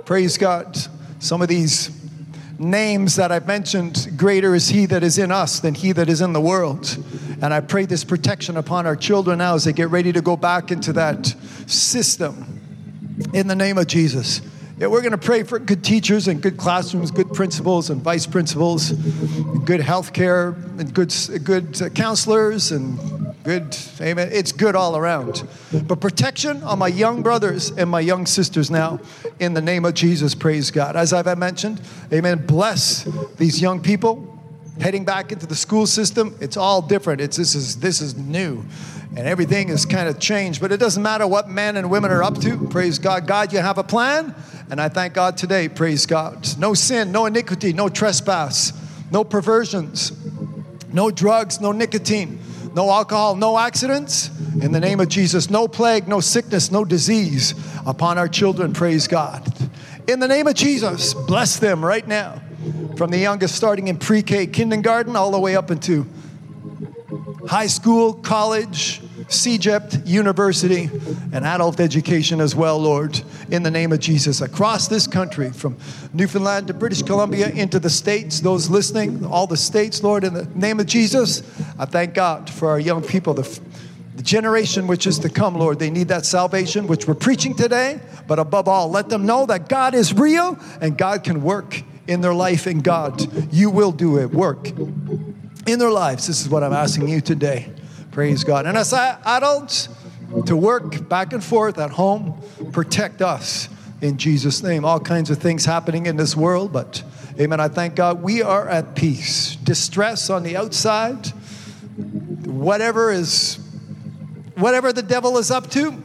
praise 0.05 0.37
God. 0.37 0.77
Some 1.19 1.41
of 1.41 1.49
these 1.49 1.91
names 2.59 3.17
that 3.17 3.31
I've 3.31 3.47
mentioned, 3.47 4.13
greater 4.15 4.55
is 4.55 4.69
He 4.69 4.85
that 4.85 5.03
is 5.03 5.17
in 5.17 5.31
us 5.31 5.59
than 5.59 5.73
He 5.73 5.91
that 5.91 6.07
is 6.07 6.21
in 6.21 6.31
the 6.31 6.41
world. 6.41 6.97
And 7.41 7.53
I 7.53 7.59
pray 7.59 7.85
this 7.85 8.05
protection 8.05 8.55
upon 8.55 8.85
our 8.85 8.95
children 8.95 9.39
now 9.39 9.55
as 9.55 9.65
they 9.65 9.73
get 9.73 9.89
ready 9.89 10.13
to 10.13 10.21
go 10.21 10.37
back 10.37 10.71
into 10.71 10.93
that 10.93 11.27
system 11.67 12.52
in 13.33 13.47
the 13.47 13.55
name 13.55 13.77
of 13.77 13.87
Jesus. 13.87 14.41
Yeah, 14.77 14.87
we're 14.87 15.01
going 15.01 15.11
to 15.11 15.19
pray 15.19 15.43
for 15.43 15.59
good 15.59 15.83
teachers 15.83 16.27
and 16.27 16.41
good 16.41 16.57
classrooms, 16.57 17.11
good 17.11 17.31
principals 17.31 17.91
and 17.91 18.01
vice 18.01 18.25
principals, 18.25 18.91
good 19.65 19.79
health 19.81 20.13
care 20.13 20.49
and 20.79 20.91
good, 20.93 21.13
good 21.43 21.79
uh, 21.79 21.89
counselors 21.89 22.71
and 22.71 22.97
good, 23.43 23.77
amen. 24.01 24.29
It's 24.31 24.51
good 24.51 24.75
all 24.75 24.97
around. 24.97 25.47
But 25.87 26.01
protection 26.01 26.63
on 26.63 26.79
my 26.79 26.87
young 26.87 27.21
brothers 27.21 27.69
and 27.69 27.87
my 27.87 27.99
young 27.99 28.25
sisters 28.25 28.71
now 28.71 28.99
in 29.39 29.53
the 29.53 29.61
name 29.61 29.85
of 29.85 29.93
Jesus, 29.93 30.33
praise 30.33 30.71
God. 30.71 30.95
As 30.95 31.13
I've 31.13 31.37
mentioned, 31.37 31.79
amen. 32.11 32.47
Bless 32.47 33.03
these 33.37 33.61
young 33.61 33.79
people 33.79 34.33
heading 34.79 35.05
back 35.05 35.31
into 35.31 35.45
the 35.45 35.55
school 35.55 35.85
system. 35.85 36.35
It's 36.39 36.57
all 36.57 36.81
different. 36.81 37.21
It's, 37.21 37.37
this, 37.37 37.55
is, 37.55 37.79
this 37.79 38.01
is 38.01 38.15
new 38.15 38.63
and 39.15 39.27
everything 39.27 39.69
is 39.69 39.85
kind 39.85 40.09
of 40.09 40.19
changed. 40.19 40.59
But 40.59 40.71
it 40.71 40.77
doesn't 40.77 41.01
matter 41.01 41.27
what 41.27 41.47
men 41.47 41.77
and 41.77 41.91
women 41.91 42.11
are 42.11 42.23
up 42.23 42.39
to. 42.41 42.67
Praise 42.69 42.97
God. 42.97 43.27
God, 43.27 43.53
you 43.53 43.59
have 43.59 43.77
a 43.77 43.83
plan. 43.83 44.33
And 44.71 44.81
I 44.81 44.89
thank 44.89 45.13
God 45.13 45.37
today. 45.37 45.69
Praise 45.69 46.05
God. 46.05 46.47
No 46.57 46.73
sin, 46.73 47.11
no 47.11 47.25
iniquity, 47.27 47.73
no 47.73 47.89
trespass, 47.89 48.73
no 49.11 49.23
perversions, 49.23 50.11
no 50.91 51.11
drugs, 51.11 51.61
no 51.61 51.71
nicotine, 51.71 52.39
no 52.73 52.89
alcohol, 52.89 53.35
no 53.35 53.59
accidents. 53.59 54.29
In 54.61 54.71
the 54.71 54.79
name 54.79 54.99
of 54.99 55.09
Jesus, 55.09 55.49
no 55.49 55.67
plague, 55.67 56.07
no 56.07 56.19
sickness, 56.19 56.71
no 56.71 56.85
disease 56.85 57.53
upon 57.85 58.17
our 58.17 58.27
children. 58.27 58.73
Praise 58.73 59.07
God. 59.07 59.47
In 60.07 60.19
the 60.19 60.27
name 60.27 60.47
of 60.47 60.55
Jesus, 60.55 61.13
bless 61.13 61.59
them 61.59 61.85
right 61.85 62.07
now. 62.07 62.41
From 62.97 63.11
the 63.11 63.17
youngest 63.17 63.55
starting 63.55 63.87
in 63.87 63.97
pre 63.97 64.21
K 64.21 64.47
kindergarten 64.47 65.15
all 65.15 65.31
the 65.31 65.39
way 65.39 65.55
up 65.55 65.71
into 65.71 66.07
high 67.47 67.67
school, 67.67 68.13
college, 68.13 69.01
CEGEP 69.27 70.07
University, 70.07 70.89
and 71.31 71.45
adult 71.45 71.79
education 71.79 72.39
as 72.39 72.55
well, 72.55 72.79
Lord, 72.79 73.21
in 73.49 73.63
the 73.63 73.71
name 73.71 73.91
of 73.91 73.99
Jesus. 73.99 74.41
Across 74.41 74.87
this 74.87 75.07
country, 75.07 75.51
from 75.51 75.77
Newfoundland 76.13 76.67
to 76.67 76.73
British 76.73 77.01
Columbia 77.01 77.49
into 77.49 77.79
the 77.79 77.89
States, 77.89 78.39
those 78.39 78.69
listening, 78.69 79.25
all 79.25 79.47
the 79.47 79.57
states, 79.57 80.03
Lord, 80.03 80.23
in 80.23 80.33
the 80.33 80.45
name 80.55 80.79
of 80.79 80.85
Jesus, 80.85 81.43
I 81.77 81.85
thank 81.85 82.13
God 82.13 82.49
for 82.49 82.69
our 82.69 82.79
young 82.79 83.01
people, 83.01 83.33
the, 83.33 83.59
the 84.15 84.23
generation 84.23 84.87
which 84.87 85.07
is 85.07 85.19
to 85.19 85.29
come, 85.29 85.55
Lord. 85.55 85.79
They 85.79 85.89
need 85.89 86.07
that 86.09 86.25
salvation, 86.25 86.87
which 86.87 87.07
we're 87.07 87.15
preaching 87.15 87.55
today, 87.55 87.99
but 88.27 88.39
above 88.39 88.67
all, 88.67 88.89
let 88.89 89.09
them 89.09 89.25
know 89.25 89.45
that 89.47 89.67
God 89.67 89.95
is 89.95 90.13
real 90.13 90.57
and 90.81 90.97
God 90.97 91.23
can 91.23 91.43
work 91.43 91.83
in 92.07 92.21
their 92.21 92.33
life, 92.33 92.67
and 92.67 92.83
God, 92.83 93.53
you 93.53 93.69
will 93.69 93.91
do 93.91 94.19
it, 94.19 94.31
work 94.31 94.69
in 95.65 95.79
their 95.79 95.91
lives. 95.91 96.27
This 96.27 96.41
is 96.41 96.49
what 96.49 96.63
I'm 96.63 96.73
asking 96.73 97.07
you 97.07 97.21
today. 97.21 97.71
Praise 98.11 98.43
God. 98.43 98.65
And 98.65 98.77
as 98.77 98.93
adults, 98.93 99.89
to 100.45 100.55
work 100.55 101.07
back 101.07 101.31
and 101.33 101.43
forth 101.43 101.77
at 101.77 101.91
home, 101.91 102.41
protect 102.71 103.21
us 103.21 103.69
in 104.01 104.17
Jesus' 104.17 104.63
name. 104.63 104.83
All 104.83 104.99
kinds 104.99 105.29
of 105.29 105.37
things 105.37 105.65
happening 105.65 106.07
in 106.07 106.17
this 106.17 106.35
world, 106.35 106.73
but 106.73 107.03
amen. 107.39 107.59
I 107.59 107.67
thank 107.67 107.95
God 107.95 108.21
we 108.21 108.41
are 108.41 108.67
at 108.67 108.95
peace. 108.95 109.55
Distress 109.57 110.29
on 110.29 110.43
the 110.43 110.57
outside, 110.57 111.27
whatever 112.45 113.11
is, 113.11 113.59
whatever 114.55 114.91
the 114.91 115.03
devil 115.03 115.37
is 115.37 115.51
up 115.51 115.69
to, 115.71 116.01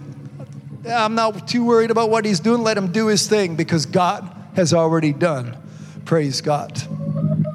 I'm 0.87 1.15
not 1.15 1.49
too 1.49 1.65
worried 1.65 1.91
about 1.91 2.09
what 2.09 2.25
he's 2.25 2.41
doing. 2.41 2.63
Let 2.63 2.79
him 2.79 2.93
do 2.93 3.09
his 3.09 3.27
thing 3.27 3.57
because 3.57 3.87
God 3.87 4.35
has 4.55 4.73
already 4.73 5.13
done. 5.13 5.57
Praise 6.09 6.41
God 6.41 6.73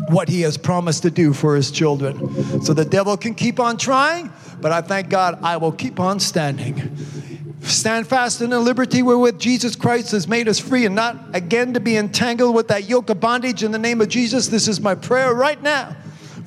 what 0.10 0.30
he 0.30 0.42
has 0.42 0.60
promised 0.60 1.02
to 1.02 1.10
do 1.10 1.34
for 1.34 1.56
his 1.56 1.72
children. 1.72 2.62
So 2.62 2.76
the 2.76 2.86
devil 2.86 3.18
can 3.18 3.34
keep 3.34 3.60
on 3.60 3.78
trying, 3.78 4.32
but 4.62 4.72
I 4.72 4.82
thank 4.82 5.10
God 5.10 5.40
I 5.42 5.58
will 5.58 5.72
keep 5.72 6.00
on 6.00 6.20
standing. 6.20 6.96
Stand 7.64 8.06
fast 8.06 8.42
in 8.42 8.52
the 8.52 8.60
liberty 8.60 9.02
wherewith 9.02 9.40
Jesus 9.40 9.76
Christ 9.76 10.12
has 10.12 10.28
made 10.28 10.48
us 10.48 10.60
free 10.60 10.86
and 10.86 10.94
not 10.94 11.18
again 11.34 11.74
to 11.74 11.80
be 11.80 11.98
entangled 11.98 12.54
with 12.54 12.68
that 12.68 12.88
yoke 12.88 13.10
of 13.10 13.20
bondage 13.20 13.64
in 13.64 13.72
the 13.72 13.80
name 13.80 14.02
of 14.02 14.10
Jesus. 14.10 14.50
This 14.50 14.68
is 14.68 14.80
my 14.80 14.94
prayer 14.94 15.34
right 15.34 15.62
now 15.64 15.96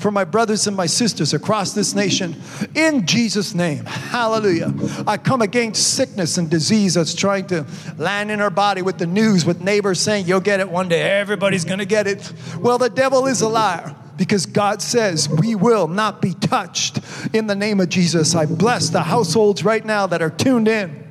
for 0.06 0.12
my 0.12 0.22
brothers 0.22 0.68
and 0.68 0.76
my 0.76 0.86
sisters 0.86 1.34
across 1.34 1.72
this 1.72 1.92
nation. 1.92 2.40
In 2.76 3.08
Jesus' 3.08 3.56
name, 3.56 3.84
hallelujah. 3.86 4.72
I 5.04 5.16
come 5.16 5.42
against 5.42 5.94
sickness 5.94 6.38
and 6.38 6.48
disease 6.48 6.94
that's 6.94 7.12
trying 7.12 7.48
to 7.48 7.66
land 7.98 8.30
in 8.30 8.40
our 8.40 8.48
body 8.48 8.82
with 8.82 8.98
the 8.98 9.06
news, 9.06 9.44
with 9.44 9.60
neighbors 9.60 9.98
saying, 10.00 10.26
You'll 10.28 10.38
get 10.38 10.60
it 10.60 10.70
one 10.70 10.88
day, 10.88 11.02
everybody's 11.02 11.64
gonna 11.64 11.86
get 11.86 12.06
it. 12.06 12.32
Well, 12.60 12.78
the 12.78 12.88
devil 12.88 13.26
is 13.26 13.40
a 13.40 13.48
liar 13.48 13.96
because 14.16 14.46
God 14.46 14.80
says 14.80 15.28
we 15.28 15.56
will 15.56 15.88
not 15.88 16.22
be 16.22 16.34
touched 16.34 17.00
in 17.34 17.48
the 17.48 17.56
name 17.56 17.80
of 17.80 17.88
Jesus. 17.88 18.36
I 18.36 18.46
bless 18.46 18.90
the 18.90 19.02
households 19.02 19.64
right 19.64 19.84
now 19.84 20.06
that 20.06 20.22
are 20.22 20.30
tuned 20.30 20.68
in 20.68 21.02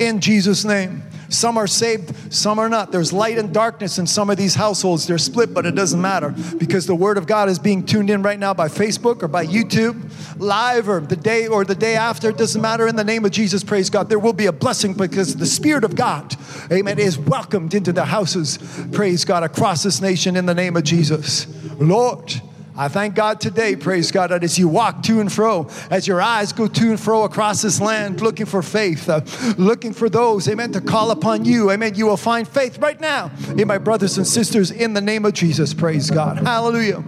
in 0.00 0.20
Jesus' 0.20 0.64
name. 0.64 1.02
Some 1.28 1.58
are 1.58 1.66
saved, 1.66 2.32
some 2.32 2.58
are 2.58 2.68
not. 2.68 2.92
There's 2.92 3.12
light 3.12 3.38
and 3.38 3.52
darkness 3.52 3.98
in 3.98 4.06
some 4.06 4.30
of 4.30 4.36
these 4.36 4.54
households. 4.54 5.06
They're 5.06 5.18
split, 5.18 5.52
but 5.52 5.66
it 5.66 5.74
doesn't 5.74 6.00
matter 6.00 6.34
because 6.58 6.86
the 6.86 6.94
Word 6.94 7.18
of 7.18 7.26
God 7.26 7.48
is 7.48 7.58
being 7.58 7.84
tuned 7.84 8.10
in 8.10 8.22
right 8.22 8.38
now 8.38 8.54
by 8.54 8.68
Facebook 8.68 9.22
or 9.22 9.28
by 9.28 9.46
YouTube, 9.46 10.10
live 10.38 10.88
or 10.88 11.00
the 11.00 11.16
day 11.16 11.46
or 11.46 11.64
the 11.64 11.74
day 11.74 11.96
after. 11.96 12.30
It 12.30 12.38
doesn't 12.38 12.60
matter. 12.60 12.86
In 12.86 12.96
the 12.96 13.04
name 13.04 13.24
of 13.24 13.30
Jesus, 13.30 13.64
praise 13.64 13.90
God. 13.90 14.08
There 14.08 14.18
will 14.18 14.32
be 14.32 14.46
a 14.46 14.52
blessing 14.52 14.94
because 14.94 15.36
the 15.36 15.46
Spirit 15.46 15.84
of 15.84 15.96
God, 15.96 16.34
amen, 16.70 16.98
is 16.98 17.18
welcomed 17.18 17.74
into 17.74 17.92
the 17.92 18.04
houses, 18.04 18.58
praise 18.92 19.24
God, 19.24 19.42
across 19.42 19.82
this 19.82 20.00
nation 20.00 20.36
in 20.36 20.46
the 20.46 20.54
name 20.54 20.76
of 20.76 20.84
Jesus. 20.84 21.46
Lord, 21.78 22.40
I 22.76 22.88
thank 22.88 23.14
God 23.14 23.40
today, 23.40 23.76
praise 23.76 24.10
God, 24.10 24.30
that 24.30 24.44
as 24.44 24.58
you 24.58 24.68
walk 24.68 25.02
to 25.04 25.20
and 25.20 25.32
fro, 25.32 25.68
as 25.90 26.06
your 26.06 26.20
eyes 26.20 26.52
go 26.52 26.66
to 26.66 26.90
and 26.90 27.00
fro 27.00 27.24
across 27.24 27.62
this 27.62 27.80
land 27.80 28.20
looking 28.20 28.46
for 28.46 28.62
faith, 28.62 29.08
uh, 29.08 29.22
looking 29.56 29.92
for 29.92 30.08
those, 30.08 30.48
amen, 30.48 30.72
to 30.72 30.80
call 30.80 31.10
upon 31.10 31.44
you, 31.44 31.70
amen, 31.70 31.94
you 31.94 32.06
will 32.06 32.16
find 32.16 32.46
faith 32.46 32.78
right 32.78 33.00
now 33.00 33.30
in 33.56 33.66
my 33.66 33.78
brothers 33.78 34.18
and 34.18 34.26
sisters 34.26 34.70
in 34.70 34.94
the 34.94 35.00
name 35.00 35.24
of 35.24 35.32
Jesus, 35.32 35.72
praise 35.74 36.10
God. 36.10 36.38
Hallelujah. 36.38 37.02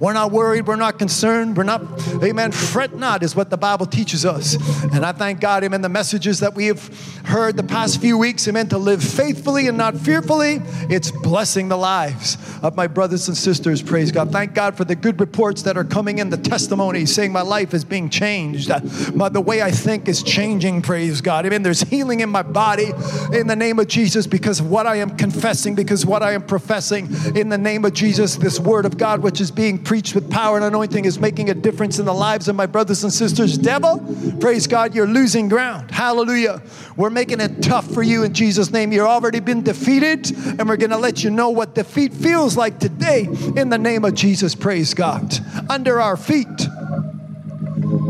We're 0.00 0.14
not 0.14 0.32
worried. 0.32 0.66
We're 0.66 0.76
not 0.76 0.98
concerned. 0.98 1.58
We're 1.58 1.64
not, 1.64 1.82
amen. 2.24 2.52
Fret 2.52 2.96
not 2.96 3.22
is 3.22 3.36
what 3.36 3.50
the 3.50 3.58
Bible 3.58 3.84
teaches 3.84 4.24
us. 4.24 4.56
And 4.94 5.04
I 5.04 5.12
thank 5.12 5.40
God, 5.40 5.62
amen, 5.62 5.82
the 5.82 5.90
messages 5.90 6.40
that 6.40 6.54
we 6.54 6.66
have 6.66 6.88
heard 7.26 7.56
the 7.58 7.62
past 7.62 8.00
few 8.00 8.16
weeks, 8.16 8.48
amen, 8.48 8.68
to 8.70 8.78
live 8.78 9.04
faithfully 9.04 9.68
and 9.68 9.76
not 9.76 9.96
fearfully. 9.96 10.62
It's 10.88 11.10
blessing 11.10 11.68
the 11.68 11.76
lives 11.76 12.38
of 12.62 12.74
my 12.76 12.86
brothers 12.86 13.28
and 13.28 13.36
sisters. 13.36 13.82
Praise 13.82 14.10
God. 14.10 14.32
Thank 14.32 14.54
God 14.54 14.74
for 14.74 14.86
the 14.86 14.96
good 14.96 15.20
reports 15.20 15.62
that 15.62 15.76
are 15.76 15.84
coming 15.84 16.18
in, 16.18 16.30
the 16.30 16.38
testimonies 16.38 17.14
saying 17.14 17.30
my 17.30 17.42
life 17.42 17.74
is 17.74 17.84
being 17.84 18.08
changed. 18.08 18.70
My, 19.14 19.28
the 19.28 19.42
way 19.42 19.60
I 19.60 19.70
think 19.70 20.08
is 20.08 20.22
changing. 20.22 20.80
Praise 20.80 21.20
God. 21.20 21.44
Amen. 21.44 21.62
There's 21.62 21.82
healing 21.82 22.20
in 22.20 22.30
my 22.30 22.42
body 22.42 22.92
in 23.34 23.46
the 23.46 23.56
name 23.56 23.78
of 23.78 23.86
Jesus 23.86 24.26
because 24.26 24.60
of 24.60 24.70
what 24.70 24.86
I 24.86 24.96
am 24.96 25.16
confessing, 25.18 25.74
because 25.74 26.06
what 26.06 26.22
I 26.22 26.32
am 26.32 26.42
professing 26.42 27.08
in 27.36 27.50
the 27.50 27.58
name 27.58 27.84
of 27.84 27.92
Jesus. 27.92 28.36
This 28.36 28.58
word 28.58 28.86
of 28.86 28.96
God, 28.96 29.20
which 29.20 29.42
is 29.42 29.50
being 29.50 29.89
preached 29.90 30.14
with 30.14 30.30
power 30.30 30.54
and 30.54 30.64
anointing 30.64 31.04
is 31.04 31.18
making 31.18 31.50
a 31.50 31.54
difference 31.54 31.98
in 31.98 32.06
the 32.06 32.14
lives 32.14 32.46
of 32.46 32.54
my 32.54 32.64
brothers 32.64 33.02
and 33.02 33.12
sisters. 33.12 33.58
Devil, 33.58 33.98
praise 34.38 34.68
God, 34.68 34.94
you're 34.94 35.04
losing 35.04 35.48
ground. 35.48 35.90
Hallelujah. 35.90 36.62
We're 36.96 37.10
making 37.10 37.40
it 37.40 37.60
tough 37.60 37.92
for 37.92 38.00
you 38.00 38.22
in 38.22 38.32
Jesus' 38.32 38.70
name. 38.70 38.92
You've 38.92 39.06
already 39.06 39.40
been 39.40 39.64
defeated, 39.64 40.30
and 40.60 40.68
we're 40.68 40.76
going 40.76 40.90
to 40.90 40.96
let 40.96 41.24
you 41.24 41.30
know 41.30 41.50
what 41.50 41.74
defeat 41.74 42.14
feels 42.14 42.56
like 42.56 42.78
today 42.78 43.24
in 43.56 43.68
the 43.68 43.78
name 43.78 44.04
of 44.04 44.14
Jesus. 44.14 44.54
Praise 44.54 44.94
God. 44.94 45.36
Under 45.68 46.00
our 46.00 46.16
feet 46.16 46.46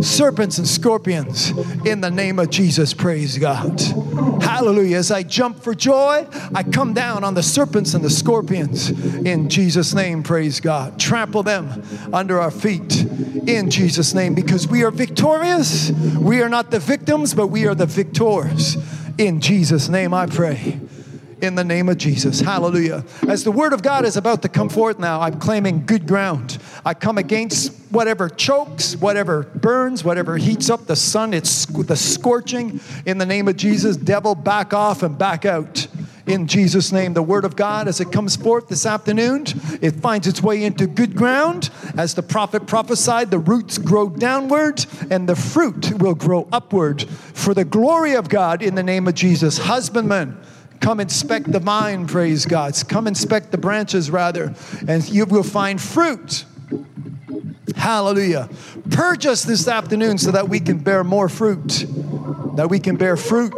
serpents 0.02 0.58
and 0.58 0.66
scorpions 0.66 1.50
in 1.84 2.00
the 2.00 2.10
name 2.10 2.38
of 2.38 2.50
Jesus. 2.50 2.94
Praise 2.94 3.38
God. 3.38 3.80
Hallelujah. 4.42 4.96
As 4.96 5.10
I 5.10 5.22
jump 5.22 5.62
for 5.62 5.74
joy, 5.74 6.26
I 6.54 6.62
come 6.62 6.94
down 6.94 7.24
on 7.24 7.34
the 7.34 7.42
serpents 7.42 7.94
and 7.94 8.04
the 8.04 8.10
scorpions 8.10 8.90
in 8.90 9.48
Jesus' 9.48 9.94
name. 9.94 10.22
Praise 10.22 10.60
God. 10.60 10.98
Trample 10.98 11.42
them 11.42 11.82
under 12.12 12.40
our 12.40 12.50
feet 12.50 13.04
in 13.46 13.70
Jesus' 13.70 14.14
name 14.14 14.34
because 14.34 14.66
we 14.66 14.82
are 14.84 14.90
victorious. 14.90 15.90
We 15.90 16.42
are 16.42 16.48
not 16.48 16.70
the 16.70 16.78
victims, 16.78 17.34
but 17.34 17.48
we 17.48 17.66
are 17.66 17.74
the 17.74 17.86
victors. 17.86 18.76
In 19.18 19.40
Jesus' 19.40 19.88
name, 19.88 20.14
I 20.14 20.26
pray 20.26 20.80
in 21.42 21.54
the 21.54 21.64
name 21.64 21.88
of 21.88 21.98
Jesus. 21.98 22.40
Hallelujah. 22.40 23.04
As 23.28 23.44
the 23.44 23.52
word 23.52 23.72
of 23.72 23.82
God 23.82 24.04
is 24.04 24.16
about 24.16 24.42
to 24.42 24.48
come 24.48 24.68
forth 24.68 24.98
now, 24.98 25.20
I'm 25.20 25.38
claiming 25.38 25.86
good 25.86 26.06
ground. 26.06 26.58
I 26.84 26.94
come 26.94 27.18
against 27.18 27.72
whatever 27.90 28.28
chokes, 28.28 28.96
whatever 28.96 29.42
burns, 29.42 30.04
whatever 30.04 30.36
heats 30.36 30.70
up 30.70 30.86
the 30.86 30.96
sun. 30.96 31.34
It's 31.34 31.66
the 31.66 31.96
scorching 31.96 32.80
in 33.06 33.18
the 33.18 33.26
name 33.26 33.48
of 33.48 33.56
Jesus. 33.56 33.96
Devil, 33.96 34.34
back 34.34 34.72
off 34.72 35.02
and 35.02 35.18
back 35.18 35.44
out. 35.44 35.86
In 36.26 36.46
Jesus' 36.46 36.92
name, 36.92 37.14
the 37.14 37.22
word 37.22 37.44
of 37.44 37.56
God, 37.56 37.88
as 37.88 38.00
it 38.00 38.12
comes 38.12 38.36
forth 38.36 38.68
this 38.68 38.86
afternoon, 38.86 39.46
it 39.80 39.96
finds 39.96 40.28
its 40.28 40.40
way 40.40 40.62
into 40.62 40.86
good 40.86 41.16
ground. 41.16 41.70
As 41.96 42.14
the 42.14 42.22
prophet 42.22 42.68
prophesied, 42.68 43.30
the 43.30 43.38
roots 43.38 43.78
grow 43.78 44.08
downward 44.08 44.84
and 45.10 45.28
the 45.28 45.34
fruit 45.34 45.92
will 45.98 46.14
grow 46.14 46.46
upward 46.52 47.02
for 47.02 47.52
the 47.52 47.64
glory 47.64 48.14
of 48.14 48.28
God 48.28 48.62
in 48.62 48.76
the 48.76 48.82
name 48.82 49.08
of 49.08 49.14
Jesus. 49.14 49.58
Husbandmen, 49.58 50.36
Come 50.80 51.00
inspect 51.00 51.52
the 51.52 51.60
vine, 51.60 52.06
praise 52.06 52.46
God. 52.46 52.74
Come 52.88 53.06
inspect 53.06 53.50
the 53.50 53.58
branches, 53.58 54.10
rather, 54.10 54.54
and 54.88 55.06
you 55.08 55.26
will 55.26 55.42
find 55.42 55.80
fruit. 55.80 56.44
Hallelujah. 57.76 58.48
Purge 58.90 59.26
us 59.26 59.44
this 59.44 59.68
afternoon 59.68 60.18
so 60.18 60.30
that 60.32 60.48
we 60.48 60.58
can 60.58 60.78
bear 60.78 61.04
more 61.04 61.28
fruit. 61.28 61.86
That 62.56 62.68
we 62.68 62.78
can 62.78 62.96
bear 62.96 63.16
fruit, 63.16 63.54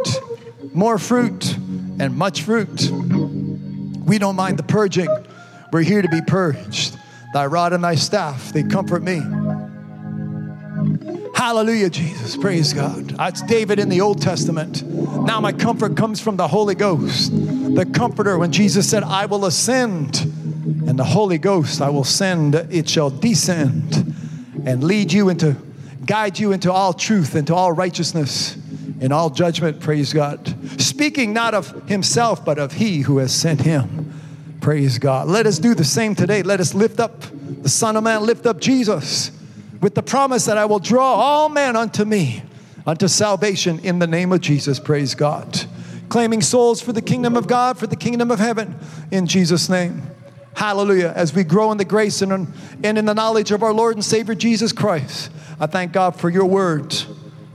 more 0.73 0.97
fruit, 0.97 1.55
and 1.99 2.15
much 2.15 2.43
fruit. 2.43 2.89
We 4.05 4.17
don't 4.17 4.35
mind 4.35 4.59
the 4.59 4.63
purging. 4.63 5.09
We're 5.71 5.81
here 5.81 6.01
to 6.01 6.09
be 6.09 6.21
purged. 6.21 6.97
Thy 7.33 7.47
rod 7.47 7.73
and 7.73 7.83
thy 7.83 7.95
staff, 7.95 8.53
they 8.53 8.63
comfort 8.63 9.01
me. 9.01 9.21
Hallelujah, 11.43 11.89
Jesus. 11.89 12.37
Praise 12.37 12.71
God. 12.71 13.09
That's 13.17 13.41
David 13.41 13.77
in 13.77 13.89
the 13.89 13.99
Old 13.99 14.21
Testament. 14.21 14.81
Now 14.83 15.41
my 15.41 15.51
comfort 15.51 15.97
comes 15.97 16.21
from 16.21 16.37
the 16.37 16.47
Holy 16.47 16.73
Ghost, 16.73 17.33
the 17.33 17.85
Comforter. 17.85 18.37
When 18.37 18.53
Jesus 18.53 18.89
said, 18.89 19.03
I 19.03 19.25
will 19.25 19.45
ascend, 19.45 20.21
and 20.87 20.97
the 20.97 21.03
Holy 21.03 21.37
Ghost 21.37 21.81
I 21.81 21.89
will 21.89 22.05
send, 22.05 22.55
it 22.55 22.87
shall 22.87 23.09
descend 23.09 24.15
and 24.65 24.85
lead 24.85 25.11
you 25.11 25.27
into, 25.27 25.57
guide 26.05 26.39
you 26.39 26.53
into 26.53 26.71
all 26.71 26.93
truth, 26.93 27.35
into 27.35 27.53
all 27.53 27.73
righteousness, 27.73 28.55
in 29.01 29.11
all 29.11 29.29
judgment. 29.29 29.81
Praise 29.81 30.13
God. 30.13 30.55
Speaking 30.81 31.33
not 31.33 31.53
of 31.53 31.89
himself, 31.89 32.45
but 32.45 32.57
of 32.57 32.71
he 32.71 33.01
who 33.01 33.17
has 33.17 33.35
sent 33.35 33.59
him. 33.59 34.13
Praise 34.61 34.97
God. 34.97 35.27
Let 35.27 35.45
us 35.45 35.59
do 35.59 35.75
the 35.75 35.83
same 35.83 36.15
today. 36.15 36.41
Let 36.41 36.61
us 36.61 36.73
lift 36.73 37.01
up 37.01 37.21
the 37.61 37.67
Son 37.67 37.97
of 37.97 38.05
Man, 38.05 38.25
lift 38.25 38.45
up 38.45 38.61
Jesus 38.61 39.31
with 39.83 39.95
the 39.95 40.01
promise 40.01 40.45
that 40.45 40.57
I 40.57 40.63
will 40.63 40.79
draw 40.79 41.13
all 41.13 41.49
men 41.49 41.75
unto 41.75 42.05
me, 42.05 42.41
unto 42.87 43.09
salvation 43.09 43.79
in 43.79 43.99
the 43.99 44.07
name 44.07 44.31
of 44.31 44.39
Jesus. 44.39 44.79
Praise 44.79 45.13
God. 45.13 45.65
Claiming 46.07 46.41
souls 46.41 46.81
for 46.81 46.93
the 46.93 47.01
kingdom 47.01 47.35
of 47.35 47.47
God, 47.47 47.77
for 47.77 47.85
the 47.85 47.97
kingdom 47.97 48.31
of 48.31 48.39
heaven, 48.39 48.79
in 49.11 49.27
Jesus' 49.27 49.67
name. 49.67 50.01
Hallelujah. 50.55 51.11
As 51.13 51.35
we 51.35 51.43
grow 51.43 51.69
in 51.73 51.77
the 51.77 51.85
grace 51.85 52.21
and, 52.21 52.47
in 52.81 53.05
the 53.05 53.13
knowledge 53.13 53.51
of 53.51 53.61
our 53.61 53.73
Lord 53.73 53.95
and 53.95 54.05
Savior 54.05 54.35
Jesus 54.35 54.71
Christ, 54.71 55.29
I 55.59 55.67
thank 55.67 55.91
God 55.91 56.15
for 56.17 56.29
your 56.29 56.45
words. 56.45 57.05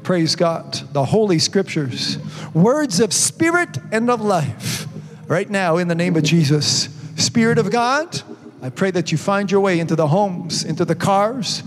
Praise 0.02 0.36
God. 0.36 0.74
The 0.92 1.06
Holy 1.06 1.38
Scriptures, 1.38 2.18
words 2.52 3.00
of 3.00 3.14
spirit 3.14 3.78
and 3.90 4.10
of 4.10 4.20
life. 4.20 4.86
Right 5.28 5.48
now, 5.48 5.78
in 5.78 5.88
the 5.88 5.94
name 5.94 6.14
of 6.16 6.24
Jesus, 6.24 6.88
Spirit 7.16 7.58
of 7.58 7.70
God, 7.70 8.22
I 8.60 8.68
pray 8.68 8.90
that 8.90 9.12
you 9.12 9.18
find 9.18 9.50
your 9.50 9.60
way 9.60 9.80
into 9.80 9.96
the 9.96 10.08
homes, 10.08 10.64
into 10.64 10.84
the 10.84 10.94
cars 10.94 11.62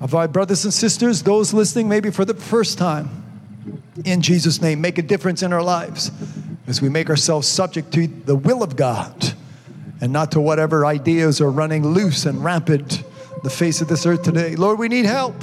of 0.00 0.14
our 0.14 0.26
brothers 0.26 0.64
and 0.64 0.72
sisters, 0.72 1.22
those 1.22 1.52
listening 1.52 1.88
maybe 1.88 2.10
for 2.10 2.24
the 2.24 2.34
first 2.34 2.78
time. 2.78 3.08
In 4.04 4.22
Jesus' 4.22 4.62
name, 4.62 4.80
make 4.80 4.98
a 4.98 5.02
difference 5.02 5.42
in 5.42 5.52
our 5.52 5.62
lives 5.62 6.10
as 6.66 6.80
we 6.80 6.88
make 6.88 7.10
ourselves 7.10 7.46
subject 7.46 7.92
to 7.92 8.06
the 8.06 8.36
will 8.36 8.62
of 8.62 8.76
God 8.76 9.34
and 10.00 10.12
not 10.12 10.32
to 10.32 10.40
whatever 10.40 10.86
ideas 10.86 11.40
are 11.40 11.50
running 11.50 11.86
loose 11.86 12.24
and 12.24 12.42
rampant 12.42 13.02
the 13.42 13.50
face 13.50 13.80
of 13.80 13.88
this 13.88 14.06
earth 14.06 14.22
today. 14.22 14.56
Lord, 14.56 14.78
we 14.78 14.88
need 14.88 15.04
help. 15.04 15.34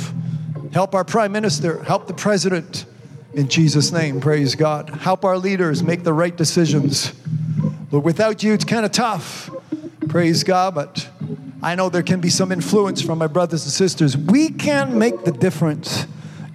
Help 0.74 0.96
our 0.96 1.04
prime 1.04 1.32
minister, 1.32 1.84
help 1.84 2.08
the 2.08 2.14
president. 2.14 2.86
In 3.34 3.48
Jesus' 3.48 3.92
name, 3.92 4.20
praise 4.20 4.56
God. 4.56 4.90
Help 4.90 5.24
our 5.24 5.38
leaders 5.38 5.84
make 5.84 6.04
the 6.04 6.14
right 6.14 6.36
decisions. 6.36 7.14
Lord, 7.92 8.04
without 8.04 8.44
you, 8.44 8.54
it's 8.54 8.66
kind 8.66 8.86
of 8.86 8.92
tough. 8.92 9.50
Praise 10.10 10.44
God, 10.44 10.76
but 10.76 11.10
I 11.62 11.76
know 11.76 11.90
there 11.90 12.04
can 12.04 12.20
be 12.22 12.30
some 12.30 12.52
influence 12.52 13.02
from 13.02 13.18
my 13.18 13.28
brothers 13.28 13.64
and 13.64 13.72
sisters. 13.72 14.16
We 14.16 14.50
can 14.50 15.00
make 15.00 15.24
the 15.24 15.32
difference 15.32 16.06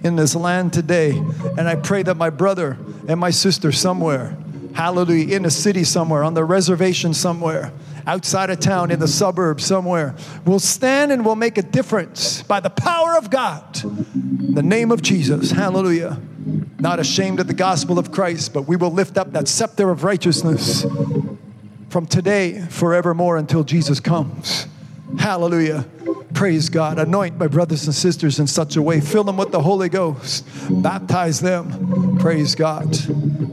in 0.03 0.15
this 0.15 0.35
land 0.35 0.73
today. 0.73 1.11
And 1.57 1.67
I 1.67 1.75
pray 1.75 2.03
that 2.03 2.15
my 2.15 2.29
brother 2.29 2.77
and 3.07 3.19
my 3.19 3.29
sister 3.31 3.71
somewhere, 3.71 4.37
hallelujah, 4.73 5.35
in 5.35 5.45
a 5.45 5.51
city 5.51 5.83
somewhere, 5.83 6.23
on 6.23 6.33
the 6.33 6.45
reservation 6.45 7.13
somewhere, 7.13 7.73
outside 8.07 8.49
of 8.49 8.59
town, 8.59 8.91
in 8.91 8.99
the 8.99 9.07
suburbs 9.07 9.65
somewhere, 9.65 10.15
will 10.45 10.59
stand 10.59 11.11
and 11.11 11.25
will 11.25 11.35
make 11.35 11.57
a 11.57 11.61
difference 11.61 12.41
by 12.43 12.59
the 12.59 12.69
power 12.69 13.17
of 13.17 13.29
God. 13.29 13.83
In 13.83 14.55
the 14.55 14.63
name 14.63 14.91
of 14.91 15.01
Jesus, 15.01 15.51
hallelujah. 15.51 16.19
Not 16.79 16.99
ashamed 16.99 17.39
of 17.39 17.47
the 17.47 17.53
gospel 17.53 17.99
of 17.99 18.11
Christ, 18.11 18.53
but 18.53 18.63
we 18.63 18.75
will 18.75 18.91
lift 18.91 19.17
up 19.17 19.33
that 19.33 19.47
scepter 19.47 19.89
of 19.89 20.03
righteousness 20.03 20.85
from 21.89 22.05
today 22.05 22.59
forevermore 22.69 23.37
until 23.37 23.63
Jesus 23.63 23.99
comes. 23.99 24.67
Hallelujah. 25.17 25.85
Praise 26.33 26.69
God. 26.69 26.99
Anoint 26.99 27.37
my 27.37 27.47
brothers 27.47 27.85
and 27.85 27.95
sisters 27.95 28.39
in 28.39 28.47
such 28.47 28.75
a 28.75 28.81
way. 28.81 28.99
Fill 28.99 29.23
them 29.23 29.37
with 29.37 29.51
the 29.51 29.61
Holy 29.61 29.89
Ghost. 29.89 30.45
Baptize 30.69 31.39
them. 31.39 32.17
Praise 32.19 32.55
God. 32.55 32.91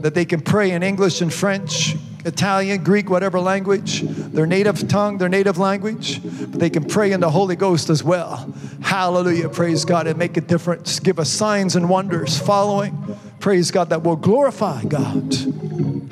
That 0.01 0.13
they 0.13 0.25
can 0.25 0.41
pray 0.41 0.71
in 0.71 0.83
English 0.83 1.21
and 1.21 1.33
French, 1.33 1.95
Italian, 2.25 2.83
Greek, 2.83 3.09
whatever 3.09 3.39
language, 3.39 4.01
their 4.01 4.45
native 4.45 4.87
tongue, 4.87 5.17
their 5.17 5.29
native 5.29 5.57
language. 5.57 6.21
But 6.23 6.59
they 6.59 6.69
can 6.69 6.83
pray 6.83 7.11
in 7.11 7.19
the 7.19 7.29
Holy 7.29 7.55
Ghost 7.55 7.89
as 7.89 8.03
well. 8.03 8.51
Hallelujah. 8.81 9.49
Praise 9.49 9.85
God. 9.85 10.07
And 10.07 10.17
make 10.17 10.37
a 10.37 10.41
difference. 10.41 10.99
Give 10.99 11.19
us 11.19 11.29
signs 11.29 11.75
and 11.75 11.89
wonders 11.89 12.39
following. 12.39 12.97
Praise 13.39 13.71
God. 13.71 13.89
That 13.89 14.03
will 14.03 14.15
glorify 14.15 14.83
God. 14.83 15.35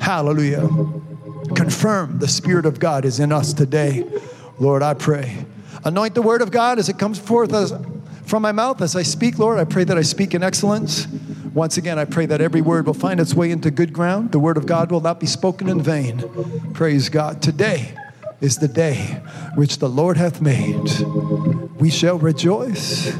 Hallelujah 0.00 0.68
confirm 1.54 2.18
the 2.18 2.28
Spirit 2.28 2.66
of 2.66 2.78
God 2.78 3.04
is 3.04 3.20
in 3.20 3.32
us 3.32 3.52
today. 3.52 4.04
Lord, 4.60 4.82
I 4.82 4.94
pray. 4.94 5.44
Anoint 5.84 6.14
the 6.14 6.22
word 6.22 6.42
of 6.42 6.50
God 6.50 6.78
as 6.78 6.88
it 6.88 6.98
comes 6.98 7.18
forth 7.18 7.52
as, 7.52 7.72
from 8.26 8.42
my 8.42 8.52
mouth 8.52 8.82
as 8.82 8.94
I 8.94 9.02
speak, 9.02 9.38
Lord. 9.38 9.58
I 9.58 9.64
pray 9.64 9.84
that 9.84 9.96
I 9.96 10.02
speak 10.02 10.34
in 10.34 10.42
excellence. 10.42 11.08
Once 11.54 11.78
again, 11.78 11.98
I 11.98 12.04
pray 12.04 12.26
that 12.26 12.40
every 12.40 12.60
word 12.60 12.86
will 12.86 12.94
find 12.94 13.18
its 13.18 13.34
way 13.34 13.50
into 13.50 13.70
good 13.70 13.92
ground. 13.92 14.32
The 14.32 14.38
word 14.38 14.56
of 14.56 14.66
God 14.66 14.92
will 14.92 15.00
not 15.00 15.18
be 15.18 15.26
spoken 15.26 15.68
in 15.68 15.80
vain. 15.80 16.22
Praise 16.74 17.08
God. 17.08 17.42
Today 17.42 17.96
is 18.40 18.56
the 18.56 18.68
day 18.68 19.20
which 19.54 19.78
the 19.78 19.88
Lord 19.88 20.16
hath 20.16 20.40
made. 20.40 20.88
We 21.78 21.90
shall 21.90 22.18
rejoice 22.18 23.14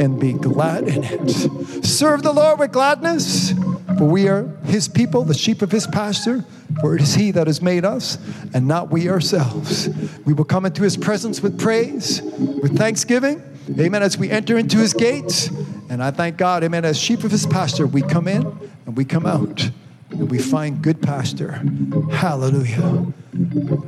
and 0.00 0.18
be 0.18 0.32
glad 0.32 0.88
in 0.88 1.04
it. 1.04 1.84
Serve 1.84 2.22
the 2.22 2.32
Lord 2.32 2.58
with 2.58 2.72
gladness, 2.72 3.52
for 3.98 4.04
we 4.04 4.28
are 4.28 4.48
his 4.64 4.88
people, 4.88 5.24
the 5.24 5.34
sheep 5.34 5.62
of 5.62 5.70
his 5.70 5.86
pasture. 5.86 6.44
For 6.80 6.94
it 6.94 7.00
is 7.00 7.14
He 7.14 7.30
that 7.30 7.46
has 7.46 7.62
made 7.62 7.84
us, 7.84 8.18
and 8.52 8.66
not 8.66 8.90
we 8.90 9.08
ourselves. 9.08 9.88
We 10.24 10.32
will 10.34 10.44
come 10.44 10.66
into 10.66 10.82
His 10.82 10.96
presence 10.96 11.40
with 11.40 11.58
praise, 11.58 12.20
with 12.22 12.76
thanksgiving. 12.76 13.42
Amen. 13.78 14.02
As 14.02 14.18
we 14.18 14.30
enter 14.30 14.58
into 14.58 14.78
His 14.78 14.92
gates. 14.92 15.48
And 15.88 16.02
I 16.02 16.10
thank 16.10 16.36
God, 16.36 16.64
amen. 16.64 16.84
As 16.84 16.98
sheep 16.98 17.24
of 17.24 17.30
His 17.30 17.46
pasture, 17.46 17.86
we 17.86 18.02
come 18.02 18.28
in 18.28 18.44
and 18.84 18.96
we 18.96 19.04
come 19.04 19.26
out 19.26 19.70
and 20.10 20.30
we 20.30 20.38
find 20.38 20.82
good 20.82 21.02
pasture. 21.02 21.62
Hallelujah. 22.10 23.12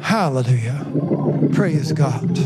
Hallelujah. 0.01 0.87
Praise 1.53 1.93
God. 1.93 2.39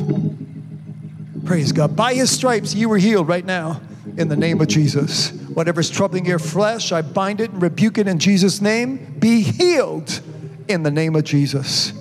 Praise 1.44 1.72
God. 1.72 1.96
By 1.96 2.14
His 2.14 2.30
stripes, 2.30 2.74
you 2.74 2.88
were 2.88 2.98
healed 2.98 3.28
right 3.28 3.44
now 3.44 3.80
in 4.16 4.28
the 4.28 4.36
name 4.36 4.60
of 4.60 4.68
Jesus. 4.68 5.30
Whatever's 5.30 5.90
troubling 5.90 6.24
your 6.24 6.38
flesh, 6.38 6.92
I 6.92 7.02
bind 7.02 7.40
it 7.40 7.50
and 7.50 7.60
rebuke 7.60 7.98
it 7.98 8.06
in 8.06 8.18
Jesus' 8.18 8.60
name. 8.60 9.16
Be 9.18 9.42
healed 9.42 10.20
in 10.68 10.82
the 10.82 10.90
name 10.90 11.16
of 11.16 11.24
Jesus. 11.24 11.92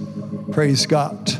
Praise 0.51 0.85
God. 0.85 1.31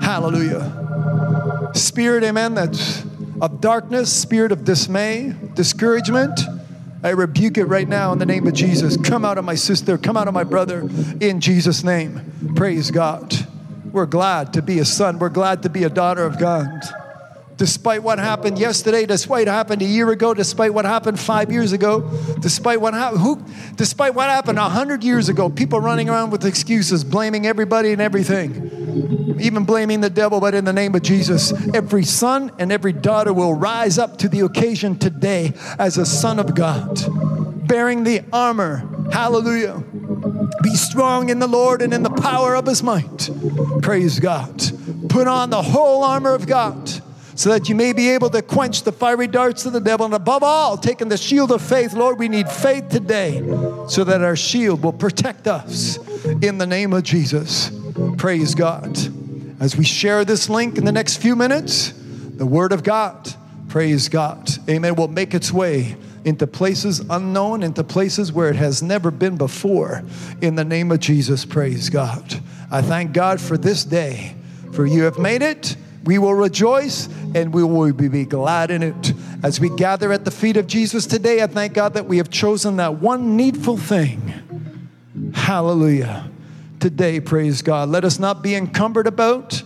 Hallelujah. 0.00 1.70
Spirit, 1.74 2.24
amen, 2.24 2.54
that's 2.54 3.04
of 3.40 3.60
darkness, 3.60 4.12
spirit 4.12 4.52
of 4.52 4.64
dismay, 4.64 5.34
discouragement. 5.54 6.40
I 7.04 7.10
rebuke 7.10 7.58
it 7.58 7.66
right 7.66 7.86
now 7.86 8.12
in 8.12 8.18
the 8.18 8.24
name 8.24 8.46
of 8.46 8.54
Jesus. 8.54 8.96
Come 8.96 9.26
out 9.26 9.36
of 9.36 9.44
my 9.44 9.54
sister, 9.54 9.98
come 9.98 10.16
out 10.16 10.26
of 10.26 10.32
my 10.32 10.42
brother 10.42 10.88
in 11.20 11.40
Jesus' 11.40 11.84
name. 11.84 12.54
Praise 12.56 12.90
God. 12.90 13.34
We're 13.92 14.06
glad 14.06 14.54
to 14.54 14.62
be 14.62 14.78
a 14.78 14.86
son, 14.86 15.18
we're 15.18 15.28
glad 15.28 15.62
to 15.64 15.68
be 15.68 15.84
a 15.84 15.90
daughter 15.90 16.24
of 16.24 16.38
God 16.38 16.66
despite 17.56 18.02
what 18.02 18.18
happened 18.18 18.58
yesterday, 18.58 19.06
despite 19.06 19.46
what 19.46 19.48
happened 19.48 19.82
a 19.82 19.84
year 19.84 20.10
ago, 20.10 20.34
despite 20.34 20.74
what 20.74 20.84
happened 20.84 21.18
five 21.18 21.52
years 21.52 21.72
ago, 21.72 22.00
despite 22.40 22.80
what 22.80 22.94
happened, 22.94 23.20
who, 23.20 23.42
despite 23.76 24.14
what 24.14 24.28
happened 24.28 24.58
a 24.58 24.68
hundred 24.68 25.04
years 25.04 25.28
ago, 25.28 25.48
people 25.48 25.80
running 25.80 26.08
around 26.08 26.30
with 26.30 26.44
excuses, 26.44 27.04
blaming 27.04 27.46
everybody 27.46 27.92
and 27.92 28.02
everything, 28.02 28.83
even 29.40 29.64
blaming 29.64 30.00
the 30.00 30.10
devil. 30.10 30.40
But 30.40 30.54
in 30.54 30.64
the 30.64 30.72
name 30.72 30.94
of 30.94 31.02
Jesus, 31.02 31.52
every 31.74 32.04
son 32.04 32.52
and 32.58 32.72
every 32.72 32.92
daughter 32.92 33.32
will 33.32 33.54
rise 33.54 33.98
up 33.98 34.18
to 34.18 34.28
the 34.28 34.40
occasion 34.40 34.98
today 34.98 35.52
as 35.78 35.98
a 35.98 36.06
son 36.06 36.38
of 36.38 36.54
God, 36.54 37.66
bearing 37.66 38.04
the 38.04 38.22
armor. 38.32 38.88
Hallelujah. 39.12 39.82
Be 40.62 40.74
strong 40.74 41.28
in 41.28 41.38
the 41.38 41.46
Lord 41.46 41.82
and 41.82 41.92
in 41.92 42.02
the 42.02 42.10
power 42.10 42.54
of 42.54 42.66
his 42.66 42.82
might. 42.82 43.30
Praise 43.82 44.18
God. 44.18 44.62
Put 45.08 45.28
on 45.28 45.50
the 45.50 45.62
whole 45.62 46.02
armor 46.02 46.34
of 46.34 46.46
God 46.46 46.90
so 47.36 47.50
that 47.50 47.68
you 47.68 47.74
may 47.74 47.92
be 47.92 48.10
able 48.10 48.30
to 48.30 48.42
quench 48.42 48.82
the 48.82 48.92
fiery 48.92 49.26
darts 49.26 49.66
of 49.66 49.72
the 49.72 49.80
devil. 49.80 50.06
And 50.06 50.14
above 50.14 50.42
all, 50.42 50.76
taking 50.78 51.08
the 51.08 51.16
shield 51.16 51.50
of 51.50 51.62
faith, 51.62 51.92
Lord, 51.92 52.18
we 52.18 52.28
need 52.28 52.48
faith 52.48 52.88
today 52.88 53.40
so 53.88 54.04
that 54.04 54.22
our 54.22 54.36
shield 54.36 54.82
will 54.82 54.92
protect 54.92 55.46
us 55.46 55.98
in 56.42 56.58
the 56.58 56.66
name 56.66 56.92
of 56.92 57.02
Jesus. 57.02 57.70
Praise 58.16 58.54
God. 58.54 58.96
As 59.60 59.76
we 59.76 59.84
share 59.84 60.24
this 60.24 60.48
link 60.48 60.78
in 60.78 60.84
the 60.84 60.92
next 60.92 61.16
few 61.16 61.36
minutes, 61.36 61.92
the 61.92 62.46
Word 62.46 62.72
of 62.72 62.82
God, 62.82 63.32
praise 63.68 64.08
God, 64.08 64.50
amen, 64.68 64.96
will 64.96 65.08
make 65.08 65.34
its 65.34 65.52
way 65.52 65.96
into 66.24 66.46
places 66.46 67.00
unknown, 67.10 67.62
into 67.62 67.84
places 67.84 68.32
where 68.32 68.48
it 68.48 68.56
has 68.56 68.82
never 68.82 69.10
been 69.10 69.36
before. 69.36 70.02
In 70.40 70.54
the 70.54 70.64
name 70.64 70.90
of 70.90 71.00
Jesus, 71.00 71.44
praise 71.44 71.90
God. 71.90 72.40
I 72.70 72.82
thank 72.82 73.12
God 73.12 73.40
for 73.40 73.56
this 73.56 73.84
day, 73.84 74.34
for 74.72 74.86
you 74.86 75.04
have 75.04 75.18
made 75.18 75.42
it 75.42 75.76
we 76.04 76.18
will 76.18 76.34
rejoice 76.34 77.08
and 77.34 77.52
we 77.52 77.64
will 77.64 77.92
be 77.92 78.24
glad 78.24 78.70
in 78.70 78.82
it. 78.82 79.12
As 79.42 79.58
we 79.58 79.70
gather 79.70 80.12
at 80.12 80.24
the 80.24 80.30
feet 80.30 80.56
of 80.56 80.66
Jesus 80.66 81.06
today, 81.06 81.42
I 81.42 81.46
thank 81.46 81.74
God 81.74 81.94
that 81.94 82.06
we 82.06 82.18
have 82.18 82.30
chosen 82.30 82.76
that 82.76 82.96
one 82.96 83.36
needful 83.36 83.78
thing. 83.78 84.32
Hallelujah. 85.32 86.30
Today, 86.84 87.18
praise 87.18 87.62
God. 87.62 87.88
Let 87.88 88.04
us 88.04 88.18
not 88.18 88.42
be 88.42 88.54
encumbered 88.54 89.06
about 89.06 89.62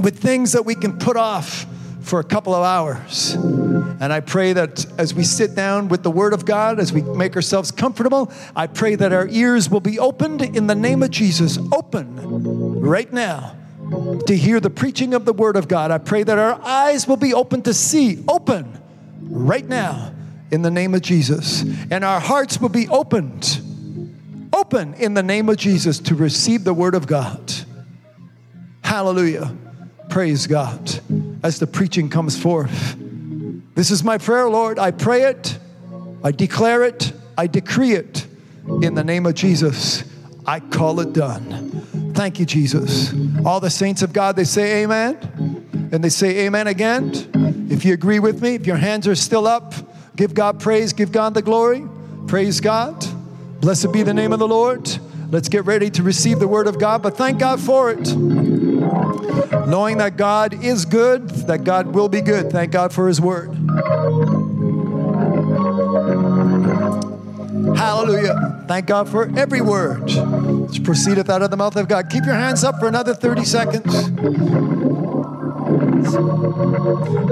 with 0.00 0.18
things 0.18 0.52
that 0.52 0.64
we 0.64 0.74
can 0.74 0.96
put 0.96 1.14
off 1.14 1.66
for 2.00 2.20
a 2.20 2.24
couple 2.24 2.54
of 2.54 2.64
hours. 2.64 3.34
And 3.34 4.10
I 4.10 4.20
pray 4.20 4.54
that 4.54 4.86
as 4.98 5.12
we 5.12 5.24
sit 5.24 5.54
down 5.54 5.88
with 5.88 6.02
the 6.02 6.10
Word 6.10 6.32
of 6.32 6.46
God, 6.46 6.80
as 6.80 6.90
we 6.90 7.02
make 7.02 7.36
ourselves 7.36 7.70
comfortable, 7.70 8.32
I 8.56 8.66
pray 8.66 8.94
that 8.94 9.12
our 9.12 9.28
ears 9.28 9.68
will 9.68 9.82
be 9.82 9.98
opened 9.98 10.40
in 10.40 10.68
the 10.68 10.74
name 10.74 11.02
of 11.02 11.10
Jesus. 11.10 11.58
Open 11.70 12.80
right 12.80 13.12
now 13.12 13.54
to 14.26 14.34
hear 14.34 14.58
the 14.58 14.70
preaching 14.70 15.12
of 15.12 15.26
the 15.26 15.34
Word 15.34 15.54
of 15.54 15.68
God. 15.68 15.90
I 15.90 15.98
pray 15.98 16.22
that 16.22 16.38
our 16.38 16.58
eyes 16.62 17.06
will 17.06 17.18
be 17.18 17.34
open 17.34 17.60
to 17.64 17.74
see, 17.74 18.24
open 18.26 18.80
right 19.20 19.68
now 19.68 20.14
in 20.50 20.62
the 20.62 20.70
name 20.70 20.94
of 20.94 21.02
Jesus. 21.02 21.60
And 21.90 22.02
our 22.06 22.20
hearts 22.20 22.58
will 22.58 22.70
be 22.70 22.88
opened, 22.88 23.60
open 24.66 24.94
in 24.94 25.14
the 25.14 25.22
name 25.22 25.48
of 25.48 25.56
Jesus 25.56 26.00
to 26.00 26.16
receive 26.16 26.64
the 26.64 26.74
Word 26.74 26.96
of 26.96 27.06
God. 27.06 27.52
Hallelujah. 28.82 29.56
Praise 30.08 30.48
God 30.48 30.80
as 31.44 31.60
the 31.60 31.68
preaching 31.68 32.08
comes 32.08 32.36
forth. 32.36 32.96
This 33.76 33.92
is 33.92 34.02
my 34.02 34.18
prayer, 34.18 34.48
Lord. 34.48 34.80
I 34.80 34.90
pray 34.90 35.22
it, 35.22 35.56
I 36.24 36.32
declare 36.32 36.82
it, 36.82 37.12
I 37.38 37.46
decree 37.46 37.92
it 37.92 38.26
in 38.82 38.96
the 38.96 39.04
name 39.04 39.24
of 39.24 39.34
Jesus. 39.34 40.02
I 40.44 40.58
call 40.58 40.98
it 40.98 41.12
done. 41.12 42.12
Thank 42.14 42.40
you, 42.40 42.44
Jesus. 42.44 43.14
All 43.44 43.60
the 43.60 43.70
saints 43.70 44.02
of 44.02 44.12
God, 44.12 44.34
they 44.34 44.42
say 44.42 44.82
amen. 44.82 45.16
And 45.92 46.02
they 46.02 46.08
say 46.08 46.44
amen 46.46 46.66
again. 46.66 47.68
If 47.70 47.84
you 47.84 47.92
agree 47.92 48.18
with 48.18 48.42
me, 48.42 48.56
if 48.56 48.66
your 48.66 48.78
hands 48.78 49.06
are 49.06 49.14
still 49.14 49.46
up, 49.46 49.74
give 50.16 50.34
God 50.34 50.58
praise, 50.58 50.92
give 50.92 51.12
God 51.12 51.34
the 51.34 51.42
glory. 51.42 51.86
Praise 52.26 52.60
God. 52.60 53.06
Blessed 53.66 53.90
be 53.90 54.04
the 54.04 54.14
name 54.14 54.32
of 54.32 54.38
the 54.38 54.46
Lord. 54.46 54.88
Let's 55.32 55.48
get 55.48 55.64
ready 55.64 55.90
to 55.90 56.04
receive 56.04 56.38
the 56.38 56.46
word 56.46 56.68
of 56.68 56.78
God, 56.78 57.02
but 57.02 57.16
thank 57.16 57.40
God 57.40 57.60
for 57.60 57.90
it. 57.90 58.14
Knowing 59.66 59.98
that 59.98 60.16
God 60.16 60.62
is 60.62 60.84
good, 60.84 61.28
that 61.48 61.64
God 61.64 61.88
will 61.88 62.08
be 62.08 62.20
good. 62.20 62.52
Thank 62.52 62.70
God 62.70 62.92
for 62.92 63.08
his 63.08 63.20
word. 63.20 63.48
Hallelujah. 67.76 68.64
Thank 68.68 68.86
God 68.86 69.08
for 69.08 69.36
every 69.36 69.62
word 69.62 70.12
which 70.12 70.84
proceedeth 70.84 71.28
out 71.28 71.42
of 71.42 71.50
the 71.50 71.56
mouth 71.56 71.74
of 71.74 71.88
God. 71.88 72.08
Keep 72.08 72.24
your 72.24 72.36
hands 72.36 72.62
up 72.62 72.78
for 72.78 72.86
another 72.86 73.14
30 73.14 73.44
seconds. 73.44 74.10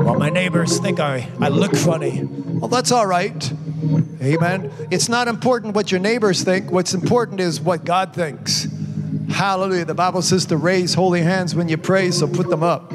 Well, 0.00 0.18
my 0.18 0.30
neighbors 0.30 0.80
think 0.80 0.98
I, 0.98 1.28
I 1.40 1.48
look 1.50 1.76
funny. 1.76 2.24
Well, 2.24 2.66
that's 2.66 2.90
all 2.90 3.06
right. 3.06 3.52
Amen. 4.22 4.70
It's 4.90 5.08
not 5.08 5.28
important 5.28 5.74
what 5.74 5.90
your 5.90 6.00
neighbors 6.00 6.42
think. 6.42 6.70
What's 6.70 6.94
important 6.94 7.40
is 7.40 7.60
what 7.60 7.84
God 7.84 8.14
thinks. 8.14 8.66
Hallelujah. 9.30 9.84
The 9.84 9.94
Bible 9.94 10.22
says 10.22 10.46
to 10.46 10.56
raise 10.56 10.94
holy 10.94 11.22
hands 11.22 11.54
when 11.54 11.68
you 11.68 11.76
pray, 11.76 12.10
so 12.10 12.26
put 12.26 12.48
them 12.48 12.62
up. 12.62 12.92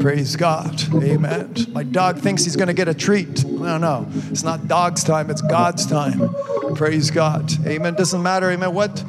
Praise 0.00 0.36
God. 0.36 0.80
Amen. 1.02 1.54
My 1.70 1.82
dog 1.82 2.18
thinks 2.18 2.44
he's 2.44 2.56
going 2.56 2.68
to 2.68 2.74
get 2.74 2.88
a 2.88 2.94
treat. 2.94 3.34
Don't 3.42 3.80
know. 3.80 4.06
It's 4.30 4.44
not 4.44 4.68
dog's 4.68 5.02
time, 5.02 5.30
it's 5.30 5.42
God's 5.42 5.86
time. 5.86 6.34
Praise 6.74 7.10
God. 7.10 7.50
Amen. 7.66 7.94
Doesn't 7.94 8.22
matter, 8.22 8.50
amen, 8.50 8.74
what 8.74 9.00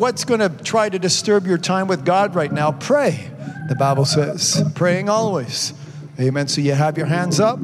what's 0.00 0.24
going 0.24 0.40
to 0.40 0.48
try 0.64 0.88
to 0.88 0.98
disturb 0.98 1.46
your 1.46 1.58
time 1.58 1.86
with 1.86 2.04
God 2.04 2.34
right 2.34 2.50
now? 2.50 2.72
Pray. 2.72 3.30
The 3.68 3.74
Bible 3.74 4.04
says, 4.04 4.62
praying 4.74 5.08
always. 5.08 5.74
Amen. 6.20 6.48
So 6.48 6.60
you 6.60 6.72
have 6.72 6.98
your 6.98 7.06
hands 7.06 7.40
up, 7.40 7.58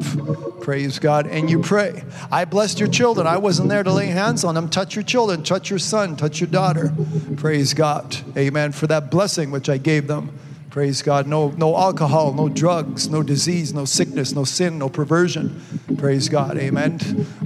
praise 0.62 0.98
God, 0.98 1.26
and 1.26 1.50
you 1.50 1.60
pray. 1.60 2.02
I 2.32 2.46
blessed 2.46 2.80
your 2.80 2.88
children. 2.88 3.26
I 3.26 3.36
wasn't 3.36 3.68
there 3.68 3.82
to 3.82 3.92
lay 3.92 4.06
hands 4.06 4.44
on 4.44 4.54
them. 4.54 4.70
Touch 4.70 4.96
your 4.96 5.04
children, 5.04 5.42
touch 5.42 5.68
your 5.68 5.78
son, 5.78 6.16
touch 6.16 6.40
your 6.40 6.48
daughter. 6.48 6.94
Praise 7.36 7.74
God. 7.74 8.16
Amen. 8.34 8.72
For 8.72 8.86
that 8.86 9.10
blessing 9.10 9.50
which 9.50 9.68
I 9.68 9.76
gave 9.76 10.06
them. 10.06 10.30
Praise 10.76 11.00
God. 11.00 11.26
No, 11.26 11.54
no 11.56 11.74
alcohol, 11.74 12.34
no 12.34 12.50
drugs, 12.50 13.08
no 13.08 13.22
disease, 13.22 13.72
no 13.72 13.86
sickness, 13.86 14.34
no 14.34 14.44
sin, 14.44 14.78
no 14.78 14.90
perversion. 14.90 15.58
Praise 15.96 16.28
God. 16.28 16.58
Amen. 16.58 17.00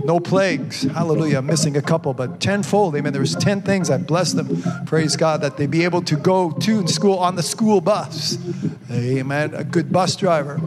No 0.04 0.18
plagues. 0.18 0.82
Hallelujah. 0.82 1.38
I'm 1.38 1.46
missing 1.46 1.76
a 1.76 1.80
couple, 1.80 2.12
but 2.12 2.40
tenfold. 2.40 2.96
Amen. 2.96 3.12
There 3.12 3.20
was 3.20 3.36
10 3.36 3.62
things 3.62 3.88
I 3.88 3.98
blessed 3.98 4.34
them. 4.34 4.84
Praise 4.84 5.14
God 5.14 5.42
that 5.42 5.58
they 5.58 5.68
be 5.68 5.84
able 5.84 6.02
to 6.02 6.16
go 6.16 6.50
to 6.50 6.88
school 6.88 7.18
on 7.18 7.36
the 7.36 7.42
school 7.44 7.80
bus. 7.80 8.36
Amen. 8.90 9.54
A 9.54 9.62
good 9.62 9.92
bus 9.92 10.16
driver. 10.16 10.60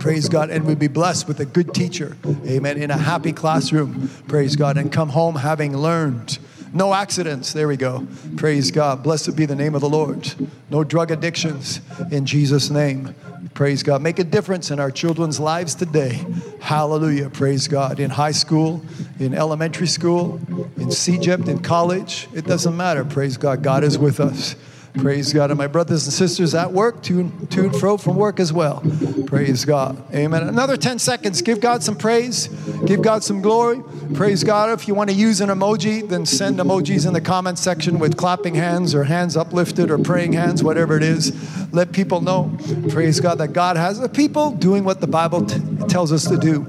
Praise 0.00 0.28
God. 0.28 0.50
And 0.50 0.64
we'd 0.66 0.80
be 0.80 0.88
blessed 0.88 1.28
with 1.28 1.38
a 1.38 1.46
good 1.46 1.72
teacher. 1.72 2.16
Amen. 2.48 2.82
In 2.82 2.90
a 2.90 2.98
happy 2.98 3.32
classroom. 3.32 4.10
Praise 4.26 4.56
God. 4.56 4.76
And 4.76 4.90
come 4.90 5.10
home 5.10 5.36
having 5.36 5.76
learned. 5.76 6.40
No 6.76 6.92
accidents. 6.92 7.54
There 7.54 7.68
we 7.68 7.78
go. 7.78 8.06
Praise 8.36 8.70
God. 8.70 9.02
Blessed 9.02 9.34
be 9.34 9.46
the 9.46 9.56
name 9.56 9.74
of 9.74 9.80
the 9.80 9.88
Lord. 9.88 10.34
No 10.68 10.84
drug 10.84 11.10
addictions 11.10 11.80
in 12.10 12.26
Jesus' 12.26 12.68
name. 12.68 13.14
Praise 13.54 13.82
God. 13.82 14.02
Make 14.02 14.18
a 14.18 14.24
difference 14.24 14.70
in 14.70 14.78
our 14.78 14.90
children's 14.90 15.40
lives 15.40 15.74
today. 15.74 16.22
Hallelujah. 16.60 17.30
Praise 17.30 17.66
God. 17.66 17.98
In 17.98 18.10
high 18.10 18.32
school, 18.32 18.82
in 19.18 19.32
elementary 19.32 19.86
school, 19.86 20.38
in 20.76 20.88
CEGEP, 20.90 21.48
in 21.48 21.60
college, 21.60 22.28
it 22.34 22.44
doesn't 22.44 22.76
matter. 22.76 23.06
Praise 23.06 23.38
God. 23.38 23.62
God 23.62 23.82
is 23.82 23.98
with 23.98 24.20
us. 24.20 24.54
Praise 24.98 25.32
God. 25.32 25.50
And 25.50 25.58
my 25.58 25.66
brothers 25.66 26.06
and 26.06 26.12
sisters 26.12 26.54
at 26.54 26.72
work, 26.72 27.02
to, 27.04 27.30
to 27.50 27.64
and 27.64 27.76
fro 27.76 27.96
from 27.96 28.16
work 28.16 28.40
as 28.40 28.52
well. 28.52 28.82
Praise 29.26 29.64
God. 29.64 30.02
Amen. 30.14 30.42
Another 30.42 30.76
10 30.76 30.98
seconds. 30.98 31.42
Give 31.42 31.60
God 31.60 31.82
some 31.82 31.96
praise. 31.96 32.48
Give 32.86 33.02
God 33.02 33.22
some 33.22 33.42
glory. 33.42 33.82
Praise 34.14 34.42
God. 34.42 34.70
If 34.70 34.88
you 34.88 34.94
want 34.94 35.10
to 35.10 35.16
use 35.16 35.40
an 35.40 35.50
emoji, 35.50 36.08
then 36.08 36.24
send 36.24 36.58
emojis 36.58 37.06
in 37.06 37.12
the 37.12 37.20
comment 37.20 37.58
section 37.58 37.98
with 37.98 38.16
clapping 38.16 38.54
hands 38.54 38.94
or 38.94 39.04
hands 39.04 39.36
uplifted 39.36 39.90
or 39.90 39.98
praying 39.98 40.32
hands, 40.32 40.62
whatever 40.62 40.96
it 40.96 41.02
is. 41.02 41.32
Let 41.72 41.92
people 41.92 42.20
know, 42.20 42.56
praise 42.88 43.20
God, 43.20 43.38
that 43.38 43.52
God 43.52 43.76
has 43.76 43.98
the 43.98 44.08
people 44.08 44.52
doing 44.52 44.84
what 44.84 45.00
the 45.00 45.06
Bible 45.06 45.44
t- 45.44 45.60
tells 45.88 46.12
us 46.12 46.26
to 46.28 46.38
do, 46.38 46.62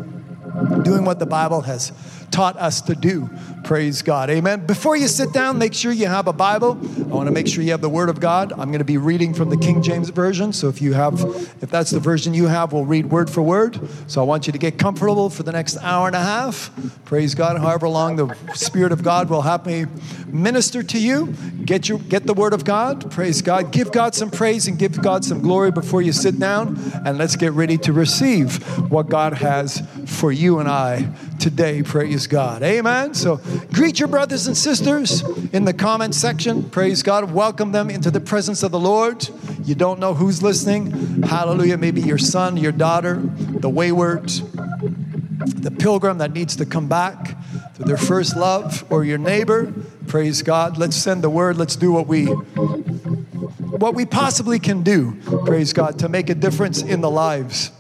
doing 0.84 1.06
what 1.06 1.20
the 1.20 1.26
Bible 1.26 1.62
has 1.62 1.92
taught 2.32 2.58
us 2.58 2.82
to 2.82 2.96
do. 2.96 3.30
Praise 3.64 4.02
God. 4.02 4.30
Amen. 4.30 4.66
Before 4.66 4.96
you 4.96 5.08
sit 5.08 5.34
down, 5.34 5.58
make 5.58 5.74
sure 5.74 5.92
you 5.92 6.08
have 6.08 6.28
a 6.28 6.34
Bible. 6.34 6.78
I 6.82 7.02
want 7.04 7.28
to 7.28 7.34
make 7.34 7.48
sure 7.48 7.64
you 7.64 7.72
have 7.72 7.82
the 7.82 7.90
Word 7.90 8.10
of 8.10 8.20
God. 8.20 8.54
I'm 8.54 8.70
going 8.70 8.80
to 8.80 8.86
be 8.86 8.98
reading 8.98 9.34
from 9.34 9.50
the 9.50 9.58
King 9.58 9.82
James 9.82 10.10
Version. 10.10 10.54
So 10.54 10.70
if 10.70 10.82
you 10.82 10.94
have, 10.94 11.20
if 11.62 11.70
that's 11.70 11.92
the 11.92 12.00
version 12.00 12.34
you 12.34 12.46
have, 12.48 12.72
we'll 12.72 12.86
read 12.86 13.08
word 13.08 13.30
for 13.30 13.42
word. 13.42 13.80
So 14.08 14.22
I 14.22 14.24
want 14.24 14.48
you 14.48 14.54
to 14.54 14.60
get 14.60 14.78
comfortable 14.78 15.30
for 15.30 15.44
the 15.44 15.52
next 15.52 15.78
hour 15.78 16.08
and 16.08 16.16
a 16.16 16.22
half. 16.22 16.72
Praise 17.06 17.36
God. 17.36 17.60
However 17.60 17.90
long 17.90 18.16
the 18.16 18.34
Spirit 18.54 18.92
of 18.92 19.04
God 19.04 19.30
will 19.30 19.42
help 19.42 19.66
me 19.66 19.86
minister 20.28 20.82
to 20.84 21.00
you. 21.00 21.34
Get 21.66 21.90
your 21.90 22.00
get 22.00 22.26
the 22.26 22.34
Word 22.34 22.54
of 22.54 22.64
God. 22.64 23.12
Praise 23.12 23.42
God. 23.42 23.72
Give 23.72 23.92
God 23.92 24.16
some 24.16 24.32
praise 24.32 24.68
and 24.68 24.80
give 24.80 25.02
God 25.02 25.26
some 25.26 25.42
glory 25.42 25.72
before 25.72 26.02
you 26.02 26.14
sit 26.14 26.40
down. 26.40 26.80
And 27.06 27.18
let's 27.18 27.36
get 27.36 27.52
ready 27.54 27.78
to 27.80 27.94
receive 27.94 28.64
what 28.92 29.10
God 29.10 29.34
has 29.34 29.84
for 30.06 30.32
you 30.32 30.60
and 30.60 30.70
I 30.70 31.10
today. 31.50 31.82
Praise 31.82 32.28
God. 32.28 32.62
Amen. 32.62 33.14
So 33.14 33.40
greet 33.72 34.02
your 34.02 34.10
brothers 34.10 34.48
and 34.48 34.58
sisters 34.58 35.22
in 35.54 35.64
the 35.64 35.72
comment 35.72 36.14
section. 36.14 36.70
Praise 36.70 37.02
God. 37.02 37.32
Welcome 37.32 37.72
them 37.72 37.90
into 37.90 38.12
the 38.12 38.20
presence 38.20 38.64
of 38.64 38.72
the 38.72 38.80
Lord. 38.80 39.30
You 39.64 39.74
don't 39.74 40.02
know 40.02 40.14
who's 40.14 40.44
listening. 40.44 41.24
Hallelujah. 41.24 41.78
Maybe 41.78 42.02
your 42.02 42.18
son, 42.18 42.58
your 42.58 42.74
daughter, 42.74 43.22
the 43.22 43.70
wayward, 43.70 44.28
the 44.28 45.72
pilgrim 45.72 46.18
that 46.18 46.34
needs 46.34 46.58
to 46.58 46.66
come 46.66 46.90
back 46.90 47.38
to 47.76 47.84
their 47.84 47.96
first 47.96 48.36
love, 48.36 48.84
or 48.90 49.06
your 49.06 49.18
neighbor. 49.18 49.74
Praise 50.08 50.42
God. 50.42 50.78
Let's 50.78 50.98
send 50.98 51.24
the 51.24 51.30
word. 51.30 51.56
Let's 51.56 51.78
do 51.78 51.94
what 51.94 52.08
we 52.08 52.26
what 52.26 53.96
we 53.96 54.06
possibly 54.06 54.60
can 54.60 54.84
do. 54.84 55.14
Praise 55.46 55.72
God 55.72 56.00
to 56.00 56.10
make 56.10 56.30
a 56.30 56.36
difference 56.36 56.82
in 56.82 57.00
the 57.00 57.10
lives 57.10 57.72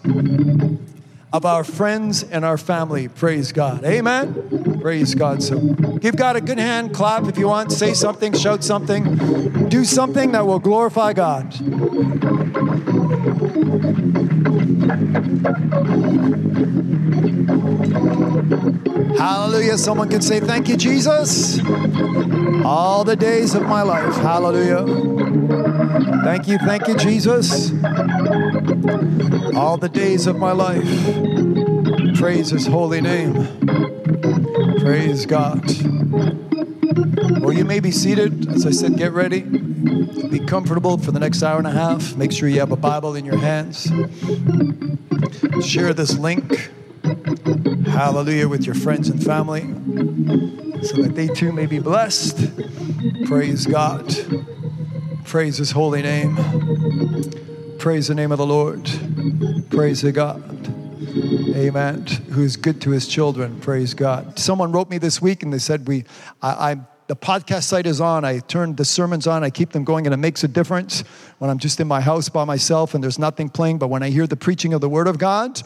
of 1.34 1.46
our 1.46 1.64
friends 1.64 2.24
and 2.24 2.46
our 2.46 2.58
family. 2.58 3.08
Praise 3.08 3.52
God. 3.52 3.84
Amen. 3.84 4.80
Praise 4.82 5.14
God. 5.14 5.44
So 5.44 5.60
give 5.60 6.16
God 6.16 6.36
a 6.36 6.42
good 6.42 6.60
hand, 6.60 6.94
clap 6.94 7.26
if 7.26 7.38
you 7.38 7.48
want, 7.48 7.72
say 7.72 7.94
something, 7.94 8.34
shout 8.34 8.64
something, 8.64 9.68
do 9.68 9.84
something 9.84 10.32
that 10.32 10.46
will 10.46 10.60
glorify 10.60 11.14
God. 11.14 11.54
Hallelujah. 19.18 19.78
Someone 19.78 20.10
can 20.10 20.22
say, 20.22 20.40
Thank 20.40 20.70
you, 20.70 20.78
Jesus. 20.78 21.60
All 22.70 23.06
the 23.06 23.16
days 23.16 23.56
of 23.56 23.62
my 23.62 23.82
life. 23.82 24.14
Hallelujah. 24.16 24.84
Thank 26.26 26.50
you, 26.50 26.58
thank 26.58 26.86
you, 26.90 26.98
Jesus. 26.98 27.72
All 29.56 29.78
the 29.78 29.88
days 29.90 30.28
of 30.28 30.36
my 30.36 30.52
life. 30.52 30.84
Praise 32.18 32.50
his 32.50 32.68
holy 32.68 33.00
name. 33.00 33.36
Praise 34.82 35.26
God. 35.26 35.64
Well, 37.40 37.54
you 37.54 37.64
may 37.64 37.80
be 37.80 37.92
seated. 37.92 38.50
As 38.50 38.66
I 38.66 38.72
said, 38.72 38.98
get 38.98 39.14
ready. 39.14 39.44
Be 39.44 40.40
comfortable 40.40 40.98
for 40.98 41.14
the 41.14 41.22
next 41.22 41.44
hour 41.44 41.60
and 41.60 41.68
a 41.68 41.72
half. 41.72 42.18
Make 42.18 42.34
sure 42.34 42.50
you 42.50 42.60
have 42.60 42.74
a 42.74 42.76
Bible 42.76 43.16
in 43.16 43.24
your 43.24 43.38
hands. 43.38 43.90
Share 45.66 45.94
this 45.94 46.18
link. 46.18 46.70
Hallelujah 47.88 48.50
with 48.50 48.66
your 48.66 48.76
friends 48.76 49.08
and 49.08 49.24
family 49.24 50.67
so 50.84 51.02
that 51.02 51.14
they 51.16 51.28
too 51.28 51.52
may 51.52 51.66
be 51.66 51.80
blessed. 51.80 52.52
Praise 53.26 53.66
God. 53.66 54.14
Praise 55.26 55.58
his 55.58 55.72
holy 55.72 56.02
name. 56.02 56.36
Praise 57.80 58.08
the 58.08 58.16
name 58.16 58.32
of 58.32 58.38
the 58.38 58.46
Lord. 58.46 58.90
Praise 59.70 60.02
the 60.02 60.12
God. 60.12 60.44
Amen. 61.56 62.06
Who's 62.32 62.56
good 62.56 62.82
to 62.82 62.92
his 62.92 63.08
children. 63.08 63.60
Praise 63.60 63.94
God. 63.94 64.38
Someone 64.40 64.72
wrote 64.72 64.90
me 64.90 64.98
this 64.98 65.22
week 65.22 65.44
and 65.44 65.52
they 65.52 65.60
said, 65.60 65.88
We 65.88 66.06
I, 66.42 66.72
I 66.72 66.76
the 67.08 67.16
podcast 67.16 67.64
site 67.64 67.88
is 67.88 68.02
on. 68.02 68.26
I 68.26 68.40
turn 68.40 68.76
the 68.76 68.84
sermons 68.84 69.28
on. 69.28 69.44
I 69.44 69.50
keep 69.50 69.72
them 69.72 69.86
going, 69.86 70.06
and 70.06 70.14
it 70.14 70.18
makes 70.18 70.44
a 70.44 70.48
difference 70.48 71.02
when 71.40 71.50
I'm 71.50 71.58
just 71.58 71.80
in 71.80 71.88
my 71.88 72.02
house 72.02 72.28
by 72.28 72.44
myself 72.44 72.94
and 72.94 73.04
there's 73.04 73.18
nothing 73.18 73.50
playing. 73.50 73.78
But 73.78 73.88
when 73.88 74.04
I 74.04 74.10
hear 74.10 74.28
the 74.28 74.36
preaching 74.36 74.74
of 74.74 74.82
the 74.82 74.90
Word 74.90 75.08
of 75.08 75.18
God, 75.18 75.62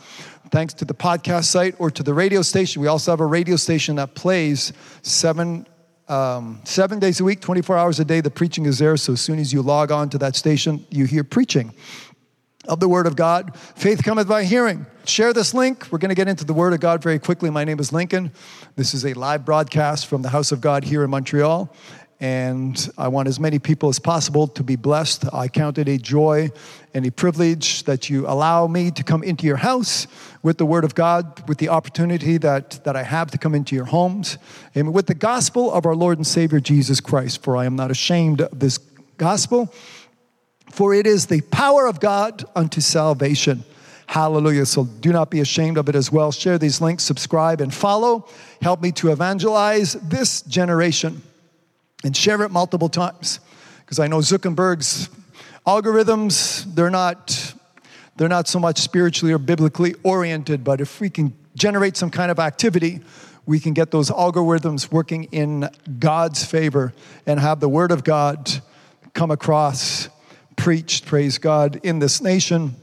thanks 0.51 0.73
to 0.75 0.85
the 0.85 0.93
podcast 0.93 1.45
site 1.45 1.75
or 1.79 1.89
to 1.89 2.03
the 2.03 2.13
radio 2.13 2.41
station, 2.41 2.81
we 2.81 2.87
also 2.87 3.11
have 3.11 3.21
a 3.21 3.25
radio 3.25 3.55
station 3.55 3.95
that 3.95 4.13
plays 4.15 4.73
seven 5.01 5.65
um, 6.07 6.59
seven 6.65 6.99
days 6.99 7.21
a 7.21 7.23
week, 7.23 7.39
24 7.39 7.77
hours 7.77 7.99
a 8.01 8.05
day. 8.05 8.19
The 8.19 8.29
preaching 8.29 8.65
is 8.65 8.79
there. 8.79 8.97
So 8.97 9.13
as 9.13 9.21
soon 9.21 9.39
as 9.39 9.53
you 9.53 9.61
log 9.61 9.91
on 9.91 10.09
to 10.09 10.17
that 10.17 10.35
station, 10.35 10.85
you 10.89 11.05
hear 11.05 11.23
preaching 11.23 11.73
of 12.67 12.81
the 12.81 12.89
Word 12.89 13.07
of 13.07 13.15
God. 13.15 13.57
Faith 13.57 14.03
cometh 14.03 14.27
by 14.27 14.43
hearing. 14.43 14.85
Share 15.05 15.31
this 15.31 15.53
link. 15.53 15.87
We're 15.89 15.99
going 15.99 16.09
to 16.09 16.15
get 16.15 16.27
into 16.27 16.43
the 16.43 16.53
Word 16.53 16.73
of 16.73 16.79
God 16.79 17.01
very 17.01 17.17
quickly. 17.17 17.49
My 17.49 17.63
name 17.63 17.79
is 17.79 17.93
Lincoln. 17.93 18.31
This 18.75 18.93
is 18.93 19.05
a 19.05 19.13
live 19.13 19.45
broadcast 19.45 20.07
from 20.07 20.21
the 20.21 20.29
House 20.29 20.51
of 20.51 20.59
God 20.59 20.83
here 20.83 21.03
in 21.03 21.09
Montreal. 21.09 21.73
And 22.21 22.93
I 22.99 23.07
want 23.07 23.27
as 23.27 23.39
many 23.39 23.57
people 23.57 23.89
as 23.89 23.97
possible 23.97 24.47
to 24.49 24.61
be 24.61 24.75
blessed. 24.75 25.33
I 25.33 25.47
count 25.47 25.79
it 25.79 25.89
a 25.89 25.97
joy 25.97 26.51
and 26.93 27.03
a 27.03 27.11
privilege 27.11 27.83
that 27.85 28.11
you 28.11 28.27
allow 28.27 28.67
me 28.67 28.91
to 28.91 29.03
come 29.03 29.23
into 29.23 29.47
your 29.47 29.57
house 29.57 30.05
with 30.43 30.59
the 30.59 30.65
Word 30.65 30.83
of 30.83 30.93
God, 30.93 31.49
with 31.49 31.57
the 31.57 31.69
opportunity 31.69 32.37
that, 32.37 32.83
that 32.83 32.95
I 32.95 33.01
have 33.01 33.31
to 33.31 33.39
come 33.39 33.55
into 33.55 33.75
your 33.75 33.85
homes, 33.85 34.37
and 34.75 34.93
with 34.93 35.07
the 35.07 35.15
gospel 35.15 35.73
of 35.73 35.87
our 35.87 35.95
Lord 35.95 36.19
and 36.19 36.27
Savior 36.27 36.59
Jesus 36.59 37.01
Christ. 37.01 37.41
For 37.41 37.57
I 37.57 37.65
am 37.65 37.75
not 37.75 37.89
ashamed 37.89 38.41
of 38.41 38.59
this 38.59 38.77
gospel, 39.17 39.73
for 40.69 40.93
it 40.93 41.07
is 41.07 41.25
the 41.25 41.41
power 41.41 41.87
of 41.87 41.99
God 41.99 42.45
unto 42.55 42.81
salvation. 42.81 43.63
Hallelujah. 44.05 44.67
So 44.67 44.83
do 44.83 45.11
not 45.11 45.31
be 45.31 45.39
ashamed 45.39 45.79
of 45.79 45.89
it 45.89 45.95
as 45.95 46.11
well. 46.11 46.31
Share 46.31 46.59
these 46.59 46.81
links, 46.81 47.03
subscribe, 47.03 47.61
and 47.61 47.73
follow. 47.73 48.27
Help 48.61 48.79
me 48.79 48.91
to 48.91 49.11
evangelize 49.11 49.93
this 49.93 50.43
generation 50.43 51.23
and 52.03 52.15
share 52.15 52.41
it 52.41 52.51
multiple 52.51 52.89
times. 52.89 53.39
Because 53.79 53.99
I 53.99 54.07
know 54.07 54.19
Zuckerberg's 54.19 55.09
algorithms 55.65 56.63
they're 56.73 56.89
not 56.89 57.53
they're 58.17 58.27
not 58.27 58.47
so 58.47 58.59
much 58.59 58.79
spiritually 58.79 59.31
or 59.31 59.37
biblically 59.37 59.93
oriented 60.01 60.63
but 60.63 60.81
if 60.81 60.99
we 60.99 61.07
can 61.07 61.31
generate 61.55 61.95
some 61.95 62.09
kind 62.09 62.31
of 62.31 62.39
activity 62.39 62.99
we 63.45 63.59
can 63.59 63.71
get 63.71 63.91
those 63.91 64.09
algorithms 64.09 64.91
working 64.91 65.25
in 65.25 65.69
God's 65.99 66.43
favor 66.43 66.93
and 67.27 67.39
have 67.39 67.59
the 67.59 67.69
word 67.69 67.91
of 67.91 68.03
God 68.03 68.49
come 69.13 69.29
across 69.29 70.09
preached 70.55 71.05
praise 71.05 71.37
God 71.37 71.79
in 71.83 71.99
this 71.99 72.21
nation 72.21 72.75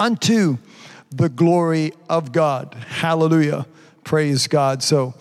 unto 0.00 0.56
the 1.10 1.28
glory 1.28 1.92
of 2.08 2.32
God. 2.32 2.74
Hallelujah. 2.88 3.66
Praise 4.02 4.46
God. 4.48 4.82
So 4.82 5.14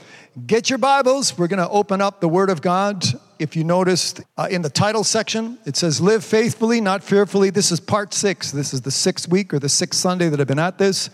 Get 0.47 0.67
your 0.67 0.79
Bibles. 0.79 1.37
We're 1.37 1.47
going 1.47 1.59
to 1.59 1.69
open 1.69 2.01
up 2.01 2.19
the 2.19 2.27
Word 2.27 2.49
of 2.49 2.63
God. 2.63 3.05
If 3.37 3.55
you 3.55 3.63
noticed 3.63 4.19
uh, 4.35 4.47
in 4.49 4.63
the 4.63 4.69
title 4.69 5.03
section, 5.03 5.59
it 5.63 5.77
says, 5.77 6.01
Live 6.01 6.25
faithfully, 6.25 6.81
not 6.81 7.03
fearfully. 7.03 7.51
This 7.51 7.71
is 7.71 7.79
part 7.79 8.15
six. 8.15 8.49
This 8.49 8.73
is 8.73 8.81
the 8.81 8.89
sixth 8.89 9.29
week 9.29 9.53
or 9.53 9.59
the 9.59 9.69
sixth 9.69 9.99
Sunday 9.99 10.29
that 10.29 10.41
I've 10.41 10.47
been 10.47 10.57
at 10.57 10.79
this. 10.79 11.11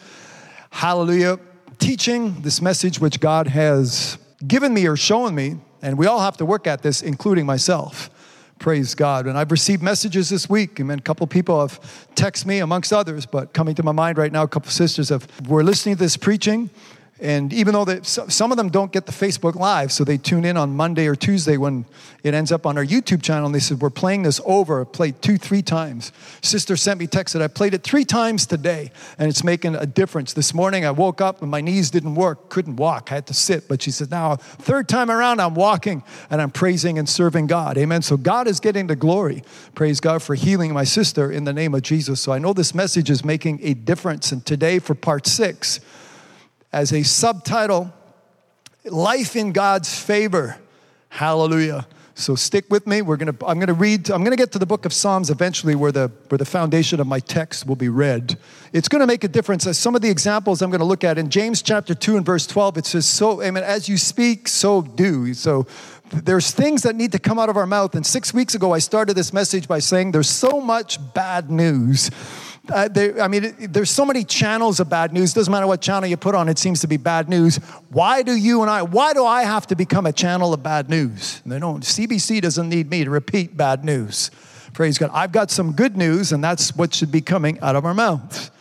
Hallelujah. 0.70 1.38
Teaching 1.80 2.42
this 2.44 2.62
message 2.62 3.02
which 3.02 3.20
God 3.20 3.48
has 3.48 4.18
given 4.48 4.74
me 4.74 4.88
or 4.88 4.96
shown 4.96 5.36
me, 5.36 5.58
and 5.82 5.98
we 5.98 6.06
all 6.06 6.22
have 6.22 6.38
to 6.38 6.46
work 6.46 6.66
at 6.66 6.82
this, 6.82 7.02
including 7.02 7.46
myself. 7.46 8.10
Praise 8.58 8.96
God. 8.96 9.28
And 9.28 9.38
I've 9.38 9.52
received 9.52 9.84
messages 9.84 10.30
this 10.30 10.50
week. 10.50 10.80
I 10.80 10.84
mean, 10.84 10.98
a 10.98 11.02
couple 11.02 11.28
people 11.28 11.60
have 11.60 11.82
texted 12.16 12.46
me, 12.46 12.60
amongst 12.60 12.94
others, 12.94 13.26
but 13.26 13.52
coming 13.52 13.76
to 13.76 13.84
my 13.84 13.92
mind 13.92 14.18
right 14.18 14.32
now, 14.32 14.44
a 14.44 14.48
couple 14.48 14.72
sisters 14.72 15.10
have, 15.10 15.28
were 15.50 15.64
listening 15.64 15.96
to 15.96 16.00
this 16.00 16.16
preaching 16.16 16.70
and 17.22 17.52
even 17.52 17.74
though 17.74 17.84
they, 17.84 18.00
some 18.04 18.52
of 18.52 18.58
them 18.58 18.70
don't 18.70 18.94
get 18.94 19.06
the 19.06 19.12
Facebook 19.12 19.56
Live, 19.56 19.92
so 19.92 20.06
they 20.06 20.18
tune 20.18 20.46
in 20.46 20.56
on 20.56 20.76
Monday 20.76 21.06
or 21.08 21.16
Tuesday 21.16 21.58
when 21.58 21.86
it 22.24 22.34
ends 22.34 22.52
up 22.52 22.66
on 22.66 22.78
our 22.78 22.86
YouTube 22.86 23.22
channel, 23.22 23.46
and 23.46 23.54
they 23.54 23.60
said, 23.60 23.82
We're 23.82 23.90
playing 23.90 24.24
this 24.24 24.40
over. 24.46 24.82
I 24.82 24.84
played 24.86 25.22
two, 25.22 25.38
three 25.38 25.62
times. 25.62 26.14
Sister 26.42 26.78
sent 26.78 27.00
me 27.00 27.08
text 27.08 27.34
that 27.34 27.42
I 27.42 27.48
played 27.48 27.74
it 27.74 27.84
three 27.84 28.06
times 28.06 28.46
today, 28.46 28.92
and 29.18 29.30
it's 29.30 29.44
making 29.44 29.76
a 29.76 29.86
difference. 29.86 30.32
This 30.32 30.54
morning 30.54 30.86
I 30.86 30.92
woke 30.92 31.20
up 31.20 31.42
and 31.42 31.52
my 31.52 31.60
knees 31.60 31.92
didn't 31.92 32.16
work, 32.16 32.50
couldn't 32.50 32.78
walk, 32.78 33.12
I 33.12 33.16
had 33.16 33.28
to 33.28 33.34
sit. 33.34 33.68
But 33.68 33.82
she 33.82 33.92
said, 33.92 34.12
Now, 34.12 34.38
third 34.38 34.88
time 34.88 35.12
around, 35.12 35.42
I'm 35.42 35.56
walking 35.56 36.04
and 36.30 36.42
I'm 36.42 36.52
praising 36.52 36.98
and 36.98 37.10
serving 37.10 37.48
God. 37.48 37.78
Amen. 37.78 38.02
So 38.02 38.16
God 38.16 38.48
is 38.48 38.62
getting 38.62 38.88
the 38.88 38.96
glory. 38.96 39.44
Praise 39.76 40.00
God 40.00 40.24
for 40.24 40.36
healing 40.36 40.74
my 40.74 40.86
sister 40.86 41.30
in 41.30 41.44
the 41.44 41.54
name 41.54 41.76
of 41.76 41.82
Jesus. 41.82 42.22
So 42.22 42.32
I 42.32 42.40
know 42.40 42.54
this 42.54 42.74
message 42.74 43.10
is 43.10 43.26
making 43.26 43.60
a 43.62 43.74
difference. 43.74 44.32
And 44.32 44.46
today, 44.46 44.80
for 44.80 44.96
part 44.96 45.28
six, 45.28 45.82
as 46.72 46.94
a 46.94 47.04
subtitle 47.04 47.94
Life 48.86 49.36
in 49.36 49.52
God's 49.52 49.94
Favor. 49.98 50.58
Hallelujah. 51.10 51.86
So 52.16 52.36
stick 52.36 52.66
with 52.70 52.86
me. 52.86 53.02
We're 53.02 53.16
gonna, 53.16 53.36
I'm 53.48 53.60
going 53.60 53.68
to 53.68 53.74
read, 53.74 54.10
I'm 54.10 54.24
going 54.24 54.36
to 54.36 54.42
get 54.42 54.52
to 54.52 54.60
the 54.60 54.66
book 54.66 54.86
of 54.86 54.92
Psalms 54.92 55.30
eventually 55.30 55.74
where 55.74 55.92
the, 55.92 56.12
where 56.28 56.38
the 56.38 56.46
foundation 56.46 57.00
of 57.00 57.08
my 57.08 57.20
text 57.20 57.66
will 57.66 57.78
be 57.78 57.88
read. 57.88 58.38
It's 58.74 58.90
going 58.90 59.00
to 59.00 59.08
make 59.08 59.24
a 59.24 59.30
difference. 59.30 59.66
As 59.66 59.78
some 59.78 59.96
of 59.96 60.02
the 60.02 60.10
examples 60.10 60.62
I'm 60.62 60.70
going 60.70 60.80
to 60.80 60.86
look 60.86 61.06
at 61.06 61.18
in 61.18 61.30
James 61.30 61.62
chapter 61.62 61.96
2 61.96 62.18
and 62.18 62.26
verse 62.26 62.46
12, 62.46 62.78
it 62.78 62.86
says, 62.86 63.06
So, 63.06 63.42
I 63.42 63.52
mean, 63.52 63.64
as 63.64 63.88
you 63.88 63.98
speak, 63.98 64.50
so 64.50 64.82
do. 64.82 65.34
So 65.34 65.66
there's 66.12 66.52
things 66.52 66.84
that 66.84 66.96
need 66.96 67.14
to 67.14 67.20
come 67.20 67.40
out 67.40 67.48
of 67.48 67.56
our 67.56 67.66
mouth. 67.66 67.96
And 67.96 68.06
six 68.06 68.34
weeks 68.34 68.54
ago, 68.54 68.74
I 68.74 68.80
started 68.80 69.14
this 69.14 69.32
message 69.32 69.68
by 69.68 69.80
saying 69.80 70.12
there's 70.12 70.30
so 70.30 70.60
much 70.60 71.00
bad 71.14 71.50
news 71.50 72.12
uh, 72.72 72.90
I 73.22 73.28
mean, 73.28 73.44
it, 73.46 73.74
there's 73.74 73.90
so 73.90 74.06
many 74.06 74.24
channels 74.24 74.80
of 74.80 74.90
bad 74.90 75.14
news. 75.14 75.34
Doesn't 75.34 75.52
matter 75.52 75.68
what 75.68 75.82
channel 75.82 76.10
you 76.10 76.18
put 76.18 76.36
on, 76.36 76.50
it 76.50 76.58
seems 76.58 76.82
to 76.82 76.88
be 76.88 76.98
bad 76.98 77.30
news. 77.30 77.58
Why 77.90 78.22
do 78.22 78.36
you 78.36 78.62
and 78.62 78.70
I, 78.70 78.82
why 78.82 79.14
do 79.14 79.26
I 79.26 79.44
have 79.44 79.68
to 79.68 79.76
become 79.76 80.06
a 80.06 80.14
channel 80.14 80.54
of 80.54 80.64
bad 80.64 80.90
news? 80.90 81.42
They 81.46 81.60
don't, 81.60 81.84
CBC 81.84 82.42
doesn't 82.42 82.70
need 82.70 82.90
me 82.90 83.04
to 83.04 83.10
repeat 83.10 83.56
bad 83.56 83.84
news. 83.84 84.32
Praise 84.74 84.98
God. 84.98 85.10
I've 85.14 85.32
got 85.32 85.52
some 85.52 85.74
good 85.74 85.98
news, 85.98 86.32
and 86.32 86.44
that's 86.44 86.76
what 86.76 86.94
should 86.94 87.12
be 87.12 87.22
coming 87.22 87.60
out 87.60 87.76
of 87.76 87.86
our 87.86 87.94
mouths. 87.94 88.52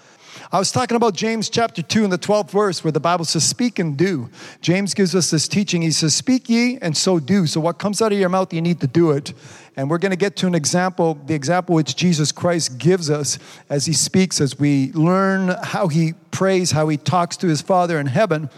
I 0.50 0.58
was 0.58 0.72
talking 0.72 0.96
about 0.96 1.14
James 1.14 1.50
chapter 1.50 1.82
2 1.82 2.04
in 2.04 2.10
the 2.10 2.16
12th 2.18 2.50
verse 2.50 2.82
where 2.82 2.90
the 2.90 3.00
Bible 3.00 3.26
says, 3.26 3.44
Speak 3.44 3.78
and 3.78 3.98
do. 3.98 4.30
James 4.62 4.94
gives 4.94 5.14
us 5.14 5.30
this 5.30 5.46
teaching. 5.46 5.82
He 5.82 5.90
says, 5.90 6.14
Speak 6.14 6.48
ye 6.48 6.78
and 6.80 6.96
so 6.96 7.18
do. 7.18 7.46
So 7.46 7.60
what 7.60 7.78
comes 7.78 8.00
out 8.00 8.12
of 8.12 8.18
your 8.18 8.30
mouth, 8.30 8.54
you 8.54 8.62
need 8.62 8.80
to 8.80 8.86
do 8.86 9.10
it. 9.10 9.34
And 9.78 9.88
we're 9.88 9.98
going 9.98 10.10
to 10.10 10.16
get 10.16 10.34
to 10.38 10.48
an 10.48 10.56
example, 10.56 11.14
the 11.26 11.36
example 11.36 11.76
which 11.76 11.94
Jesus 11.94 12.32
Christ 12.32 12.78
gives 12.78 13.10
us 13.10 13.38
as 13.70 13.86
he 13.86 13.92
speaks, 13.92 14.40
as 14.40 14.58
we 14.58 14.90
learn 14.90 15.54
how 15.62 15.86
he 15.86 16.14
prays, 16.32 16.72
how 16.72 16.88
he 16.88 16.96
talks 16.96 17.36
to 17.36 17.46
his 17.46 17.62
Father 17.62 18.00
in 18.00 18.06
heaven. 18.06 18.50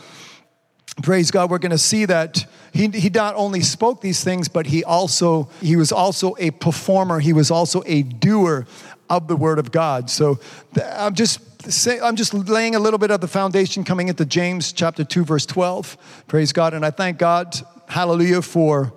Praise 1.02 1.30
God, 1.30 1.50
we're 1.50 1.58
going 1.58 1.72
to 1.72 1.78
see 1.78 2.06
that 2.06 2.46
he, 2.72 2.88
he 2.88 3.10
not 3.10 3.34
only 3.34 3.60
spoke 3.60 4.00
these 4.00 4.24
things, 4.24 4.48
but 4.48 4.64
he 4.64 4.82
also 4.82 5.50
he 5.60 5.76
was 5.76 5.92
also 5.92 6.36
a 6.38 6.52
performer. 6.52 7.20
He 7.20 7.34
was 7.34 7.50
also 7.50 7.82
a 7.84 8.00
doer 8.00 8.66
of 9.10 9.28
the 9.28 9.36
Word 9.36 9.58
of 9.58 9.70
God. 9.70 10.08
So 10.08 10.40
I'm 10.82 11.14
just 11.14 11.70
say, 11.70 12.00
I'm 12.00 12.16
just 12.16 12.32
laying 12.32 12.76
a 12.76 12.80
little 12.80 12.98
bit 12.98 13.10
of 13.10 13.20
the 13.20 13.28
foundation 13.28 13.84
coming 13.84 14.08
into 14.08 14.24
James 14.24 14.72
chapter 14.72 15.04
2, 15.04 15.26
verse 15.26 15.44
12. 15.44 15.98
Praise 16.28 16.54
God. 16.54 16.72
And 16.72 16.82
I 16.82 16.90
thank 16.90 17.18
God, 17.18 17.60
hallelujah, 17.88 18.40
for 18.40 18.94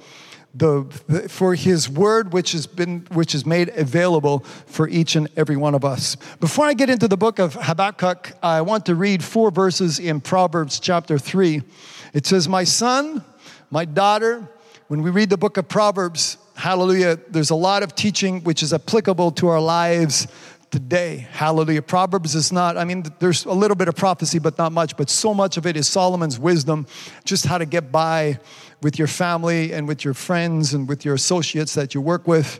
the, 0.53 0.83
for 1.29 1.55
his 1.55 1.89
word 1.89 2.31
which 2.31 2.51
has 2.51 2.67
been 2.67 3.07
which 3.11 3.33
is 3.33 3.45
made 3.45 3.69
available 3.69 4.39
for 4.39 4.87
each 4.87 5.15
and 5.15 5.27
every 5.35 5.57
one 5.57 5.73
of 5.73 5.83
us. 5.83 6.15
Before 6.39 6.65
i 6.65 6.73
get 6.73 6.89
into 6.89 7.07
the 7.07 7.17
book 7.17 7.39
of 7.39 7.55
habakkuk 7.55 8.33
i 8.43 8.61
want 8.61 8.85
to 8.85 8.95
read 8.95 9.23
four 9.23 9.49
verses 9.49 9.99
in 9.99 10.21
proverbs 10.21 10.79
chapter 10.79 11.17
3 11.17 11.63
it 12.13 12.27
says 12.27 12.47
my 12.47 12.63
son 12.63 13.23
my 13.71 13.85
daughter 13.85 14.47
when 14.89 15.01
we 15.01 15.09
read 15.09 15.29
the 15.29 15.37
book 15.37 15.57
of 15.57 15.67
proverbs 15.67 16.37
hallelujah 16.55 17.17
there's 17.29 17.49
a 17.49 17.55
lot 17.55 17.81
of 17.81 17.95
teaching 17.95 18.43
which 18.43 18.61
is 18.61 18.73
applicable 18.73 19.31
to 19.31 19.47
our 19.47 19.61
lives 19.61 20.27
today. 20.73 21.27
Hallelujah. 21.29 21.83
Proverbs 21.83 22.33
is 22.33 22.51
not, 22.51 22.77
I 22.77 22.83
mean, 22.83 23.05
there's 23.19 23.45
a 23.45 23.51
little 23.51 23.75
bit 23.75 23.87
of 23.87 23.95
prophecy, 23.95 24.39
but 24.39 24.57
not 24.57 24.71
much, 24.71 24.97
but 24.97 25.07
so 25.07 25.31
much 25.31 25.55
of 25.55 25.67
it 25.67 25.77
is 25.77 25.85
Solomon's 25.85 26.39
wisdom, 26.39 26.87
just 27.25 27.45
how 27.45 27.59
to 27.59 27.65
get 27.67 27.91
by 27.91 28.39
with 28.81 28.97
your 28.97 29.07
family 29.07 29.71
and 29.71 29.87
with 29.87 30.03
your 30.03 30.15
friends 30.15 30.73
and 30.73 30.89
with 30.89 31.05
your 31.05 31.13
associates 31.13 31.75
that 31.75 31.93
you 31.93 32.01
work 32.01 32.27
with. 32.27 32.59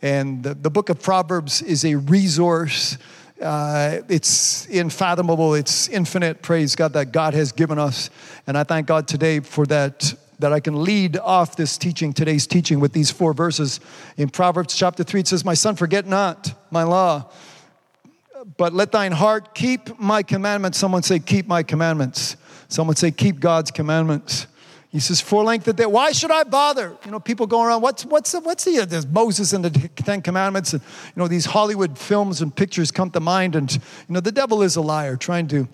And 0.00 0.42
the, 0.42 0.54
the 0.54 0.70
book 0.70 0.88
of 0.88 1.02
Proverbs 1.02 1.60
is 1.60 1.84
a 1.84 1.96
resource. 1.96 2.96
Uh, 3.38 3.98
it's 4.08 4.66
unfathomable, 4.68 5.52
it's 5.52 5.86
infinite. 5.88 6.40
Praise 6.40 6.74
God 6.74 6.94
that 6.94 7.12
God 7.12 7.34
has 7.34 7.52
given 7.52 7.78
us. 7.78 8.08
And 8.46 8.56
I 8.56 8.64
thank 8.64 8.86
God 8.86 9.06
today 9.06 9.40
for 9.40 9.66
that 9.66 10.14
that 10.40 10.54
I 10.54 10.60
can 10.60 10.82
lead 10.82 11.18
off 11.18 11.56
this 11.56 11.76
teaching, 11.76 12.14
today's 12.14 12.46
teaching, 12.46 12.80
with 12.80 12.94
these 12.94 13.10
four 13.10 13.34
verses. 13.34 13.78
In 14.16 14.30
Proverbs 14.30 14.74
chapter 14.74 15.04
3, 15.04 15.20
it 15.20 15.28
says, 15.28 15.44
My 15.44 15.54
son, 15.54 15.76
forget 15.76 16.06
not 16.06 16.54
my 16.70 16.82
law, 16.82 17.30
but 18.56 18.72
let 18.72 18.92
thine 18.92 19.12
heart 19.12 19.54
keep 19.54 19.98
my 19.98 20.22
commandments. 20.22 20.78
Someone 20.78 21.02
say, 21.02 21.18
Keep 21.18 21.46
my 21.46 21.62
commandments. 21.62 22.36
Someone 22.68 22.96
say, 22.96 23.10
Keep 23.10 23.40
God's 23.40 23.70
commandments. 23.70 24.46
He 24.88 24.98
says, 24.98 25.20
For 25.20 25.44
length 25.44 25.68
of 25.68 25.76
day. 25.76 25.86
Why 25.86 26.12
should 26.12 26.30
I 26.30 26.44
bother? 26.44 26.96
You 27.04 27.10
know, 27.10 27.20
people 27.20 27.46
go 27.46 27.62
around, 27.62 27.82
what's, 27.82 28.04
what's, 28.04 28.32
the, 28.32 28.40
what's 28.40 28.64
the, 28.64 28.84
there's 28.86 29.06
Moses 29.06 29.52
and 29.52 29.64
the 29.64 29.88
Ten 29.88 30.22
Commandments. 30.22 30.72
And, 30.72 30.82
you 30.82 31.20
know, 31.20 31.28
these 31.28 31.46
Hollywood 31.46 31.98
films 31.98 32.40
and 32.40 32.54
pictures 32.54 32.90
come 32.90 33.10
to 33.10 33.20
mind. 33.20 33.56
And, 33.56 33.72
you 33.72 33.80
know, 34.08 34.20
the 34.20 34.32
devil 34.32 34.62
is 34.62 34.76
a 34.76 34.80
liar 34.80 35.16
trying 35.16 35.48
to 35.48 35.68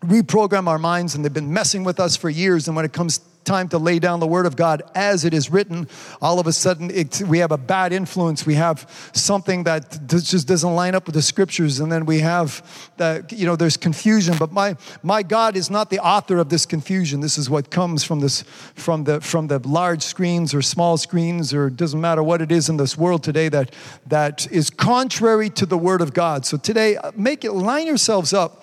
reprogram 0.00 0.66
our 0.66 0.78
minds. 0.78 1.14
And 1.14 1.24
they've 1.24 1.32
been 1.32 1.52
messing 1.52 1.84
with 1.84 2.00
us 2.00 2.16
for 2.16 2.28
years. 2.28 2.66
And 2.66 2.76
when 2.76 2.84
it 2.84 2.92
comes 2.92 3.20
time 3.46 3.68
to 3.70 3.78
lay 3.78 3.98
down 3.98 4.20
the 4.20 4.26
word 4.26 4.44
of 4.44 4.56
God 4.56 4.82
as 4.94 5.24
it 5.24 5.32
is 5.32 5.50
written, 5.50 5.88
all 6.20 6.38
of 6.38 6.46
a 6.46 6.52
sudden 6.52 6.90
it, 6.90 7.22
we 7.22 7.38
have 7.38 7.52
a 7.52 7.56
bad 7.56 7.92
influence. 7.92 8.44
We 8.44 8.56
have 8.56 9.10
something 9.14 9.64
that 9.64 10.06
just 10.08 10.46
doesn't 10.46 10.74
line 10.74 10.94
up 10.94 11.06
with 11.06 11.14
the 11.14 11.22
scriptures, 11.22 11.80
and 11.80 11.90
then 11.90 12.04
we 12.04 12.18
have 12.20 12.90
that 12.98 13.32
you 13.32 13.46
know 13.46 13.56
there's 13.56 13.76
confusion. 13.76 14.36
But 14.38 14.52
my 14.52 14.76
my 15.02 15.22
God 15.22 15.56
is 15.56 15.70
not 15.70 15.88
the 15.88 16.00
author 16.00 16.38
of 16.38 16.50
this 16.50 16.66
confusion. 16.66 17.20
This 17.20 17.38
is 17.38 17.48
what 17.48 17.70
comes 17.70 18.04
from 18.04 18.20
this 18.20 18.42
from 18.74 19.04
the 19.04 19.20
from 19.20 19.46
the 19.46 19.60
large 19.60 20.02
screens 20.02 20.52
or 20.52 20.60
small 20.60 20.98
screens 20.98 21.54
or 21.54 21.68
it 21.68 21.76
doesn't 21.76 22.00
matter 22.00 22.22
what 22.22 22.42
it 22.42 22.52
is 22.52 22.68
in 22.68 22.76
this 22.76 22.98
world 22.98 23.22
today 23.22 23.48
that 23.48 23.72
that 24.06 24.50
is 24.50 24.68
contrary 24.70 25.48
to 25.50 25.66
the 25.66 25.78
word 25.78 26.00
of 26.00 26.12
God. 26.12 26.44
So 26.44 26.56
today, 26.56 26.96
uh, 26.96 27.12
make 27.14 27.44
it 27.44 27.52
line 27.52 27.86
yourselves 27.86 28.32
up. 28.32 28.62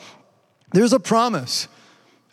There's 0.73 0.93
a 0.93 0.99
promise 0.99 1.67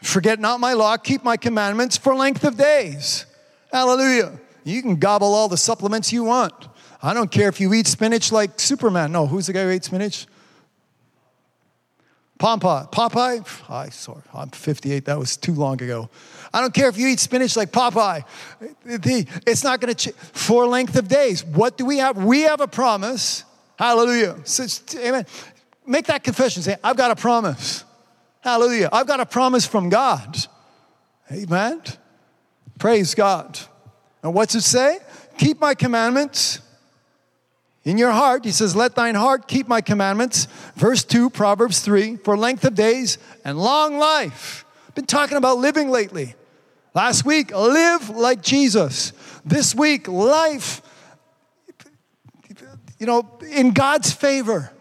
Forget 0.03 0.41
not 0.41 0.61
my 0.61 0.73
law, 0.73 0.97
keep 0.97 1.23
my 1.23 1.37
commandments 1.37 1.97
for 1.97 2.15
length 2.15 2.45
of 2.45 2.57
days. 2.57 3.27
Hallelujah. 3.73 4.33
You 4.65 4.83
can 4.83 4.97
gobble 4.97 5.35
all 5.35 5.49
the 5.49 5.57
supplements 5.57 6.13
you 6.13 6.25
want. 6.25 6.55
I 7.03 7.15
don't 7.15 7.31
care 7.31 7.49
if 7.49 7.61
you 7.61 7.73
eat 7.73 7.87
spinach 7.87 8.33
like 8.33 8.59
Superman. 8.61 9.13
No, 9.13 9.27
who's 9.27 9.47
the 9.47 9.53
guy 9.53 9.65
who 9.65 9.71
ate 9.71 9.85
spinach? 9.85 10.27
Popeye. 12.39 12.91
Popeye? 12.91 13.71
I 13.71 13.91
sorry, 13.91 14.23
I'm 14.35 14.49
58. 14.49 15.05
That 15.05 15.19
was 15.19 15.37
too 15.37 15.53
long 15.53 15.83
ago. 15.83 16.09
I 16.53 16.61
don't 16.63 16.73
care 16.73 16.89
if 16.89 16.97
you 16.97 17.07
eat 17.07 17.21
spinach 17.21 17.57
like 17.57 17.71
Popeye. 17.71 18.25
It's 19.47 19.63
not 19.63 19.81
going 19.81 19.95
to 19.95 20.13
for 20.13 20.67
length 20.67 20.97
of 20.97 21.07
days. 21.07 21.45
What 21.45 21.77
do 21.77 21.85
we 21.85 21.99
have? 21.99 22.17
We 22.17 22.43
have 22.43 22.61
a 22.61 22.67
promise. 22.67 23.45
Hallelujah. 23.79 24.37
Amen. 24.97 25.27
Make 25.87 26.07
that 26.07 26.25
confession. 26.25 26.63
Say, 26.63 26.77
I've 26.83 26.97
got 26.97 27.11
a 27.11 27.17
promise. 27.17 27.85
Hallelujah. 28.41 28.89
I've 28.93 29.07
got 29.07 29.21
a 29.21 29.27
promise 29.27 29.67
from 29.67 29.89
God. 29.89 30.39
Amen. 31.31 31.83
Praise 32.79 33.15
God. 33.15 33.59
And 34.23 34.35
what's 34.35 34.55
it 34.55 34.63
say? 34.63 34.99
Keep 35.39 35.61
my 35.61 35.75
commandments 35.75 36.61
in 37.85 37.99
your 37.99 38.11
heart. 38.11 38.45
He 38.45 38.51
says, 38.51 38.75
Let 38.75 38.95
thine 38.95 39.15
heart 39.15 39.47
keep 39.47 39.69
my 39.69 39.81
commandments. 39.81 40.47
Verse 40.75 41.05
2, 41.05 41.31
Proverbs 41.31 41.81
3 41.81 42.17
for 42.17 42.37
length 42.37 42.65
of 42.65 42.75
days 42.75 43.19
and 43.45 43.59
long 43.59 43.99
life. 43.99 44.65
Been 44.95 45.07
talking 45.07 45.37
about 45.37 45.59
living 45.59 45.91
lately. 45.91 46.35
Last 46.95 47.25
week, 47.25 47.55
live 47.55 48.11
like 48.11 48.43
Jesus. 48.43 49.13
This 49.45 49.75
week, 49.75 50.09
life, 50.09 50.83
you 52.99 53.07
know, 53.07 53.39
in 53.49 53.73
God's 53.73 54.13
favor. 54.13 54.73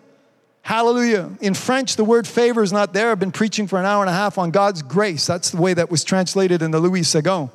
Hallelujah. 0.70 1.32
In 1.42 1.56
French, 1.56 1.96
the 1.96 2.04
word 2.04 2.28
favor 2.28 2.62
is 2.62 2.72
not 2.72 2.94
there. 2.94 3.10
I've 3.10 3.20
been 3.20 3.32
preaching 3.32 3.66
for 3.66 3.80
an 3.80 3.88
hour 3.88 4.04
and 4.04 4.10
a 4.10 4.14
half 4.14 4.38
on 4.38 4.52
God's 4.52 4.84
grace. 4.84 5.26
That's 5.26 5.50
the 5.50 5.60
way 5.60 5.74
that 5.74 5.90
was 5.90 6.04
translated 6.04 6.62
in 6.62 6.70
the 6.70 6.80
Louis 6.80 7.02
Segond. 7.02 7.50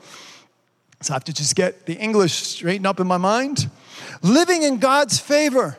So 1.01 1.13
I 1.13 1.15
have 1.15 1.23
to 1.27 1.33
just 1.33 1.55
get 1.55 1.87
the 1.87 1.95
English 1.95 2.33
straightened 2.33 2.89
up 2.89 2.99
in 2.99 3.07
my 3.07 3.17
mind. 3.17 3.71
Living 4.23 4.65
in 4.65 4.79
God's 4.79 5.21
favor. 5.21 5.79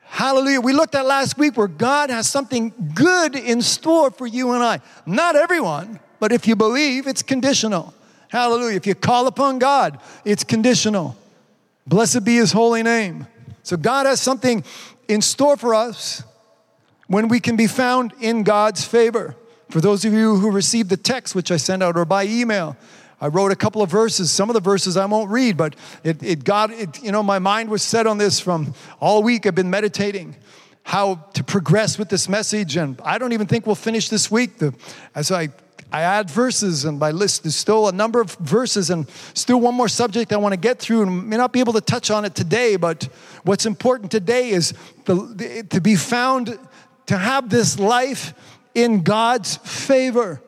Hallelujah. 0.00 0.62
We 0.62 0.72
looked 0.72 0.94
at 0.94 1.04
last 1.04 1.36
week 1.36 1.54
where 1.58 1.68
God 1.68 2.08
has 2.08 2.26
something 2.26 2.72
good 2.94 3.36
in 3.36 3.60
store 3.60 4.10
for 4.10 4.26
you 4.26 4.52
and 4.52 4.64
I. 4.64 4.80
Not 5.04 5.36
everyone, 5.36 6.00
but 6.18 6.32
if 6.32 6.48
you 6.48 6.56
believe, 6.56 7.06
it's 7.06 7.22
conditional. 7.22 7.92
Hallelujah. 8.28 8.76
If 8.76 8.86
you 8.86 8.94
call 8.94 9.26
upon 9.26 9.58
God, 9.58 10.00
it's 10.24 10.44
conditional. 10.44 11.14
Blessed 11.86 12.24
be 12.24 12.36
his 12.36 12.52
holy 12.52 12.82
name. 12.82 13.26
So 13.64 13.76
God 13.76 14.06
has 14.06 14.18
something 14.18 14.64
in 15.08 15.20
store 15.20 15.58
for 15.58 15.74
us 15.74 16.22
when 17.08 17.28
we 17.28 17.40
can 17.40 17.56
be 17.56 17.66
found 17.66 18.14
in 18.20 18.44
God's 18.44 18.84
favor. 18.84 19.34
For 19.70 19.80
those 19.80 20.04
of 20.04 20.12
you 20.12 20.36
who 20.36 20.50
received 20.50 20.88
the 20.88 20.96
text, 20.96 21.34
which 21.34 21.50
I 21.50 21.56
sent 21.56 21.82
out, 21.82 21.96
or 21.96 22.04
by 22.04 22.24
email, 22.24 22.76
I 23.20 23.26
wrote 23.26 23.50
a 23.50 23.56
couple 23.56 23.82
of 23.82 23.90
verses. 23.90 24.30
Some 24.30 24.48
of 24.48 24.54
the 24.54 24.60
verses 24.60 24.96
I 24.96 25.04
won't 25.06 25.30
read, 25.30 25.56
but 25.56 25.74
it, 26.04 26.22
it 26.22 26.44
got, 26.44 26.70
it, 26.70 27.02
you 27.02 27.10
know, 27.10 27.22
my 27.22 27.38
mind 27.38 27.68
was 27.68 27.82
set 27.82 28.06
on 28.06 28.18
this 28.18 28.38
from 28.38 28.74
all 29.00 29.22
week. 29.22 29.44
I've 29.44 29.54
been 29.54 29.70
meditating 29.70 30.36
how 30.84 31.16
to 31.34 31.44
progress 31.44 31.98
with 31.98 32.08
this 32.08 32.28
message, 32.28 32.76
and 32.76 32.98
I 33.04 33.18
don't 33.18 33.32
even 33.32 33.46
think 33.46 33.66
we'll 33.66 33.74
finish 33.74 34.08
this 34.08 34.30
week. 34.30 34.58
The, 34.58 34.72
as 35.14 35.30
I 35.30 35.48
I 35.90 36.02
add 36.02 36.30
verses, 36.30 36.84
and 36.84 36.98
my 36.98 37.12
list 37.12 37.46
is 37.46 37.56
still 37.56 37.88
a 37.88 37.92
number 37.92 38.20
of 38.20 38.34
verses, 38.34 38.90
and 38.90 39.08
still 39.32 39.58
one 39.58 39.74
more 39.74 39.88
subject 39.88 40.34
I 40.34 40.36
want 40.36 40.52
to 40.52 40.60
get 40.60 40.78
through, 40.78 41.02
and 41.02 41.28
may 41.28 41.38
not 41.38 41.50
be 41.52 41.60
able 41.60 41.72
to 41.72 41.80
touch 41.80 42.10
on 42.10 42.26
it 42.26 42.34
today. 42.34 42.76
But 42.76 43.04
what's 43.44 43.64
important 43.64 44.10
today 44.10 44.50
is 44.50 44.74
the, 45.06 45.66
to 45.70 45.80
be 45.80 45.96
found 45.96 46.58
to 47.08 47.16
have 47.16 47.50
this 47.50 47.78
life 47.78 48.34
in 48.74 49.02
God's 49.02 49.56
favor. 49.56 50.40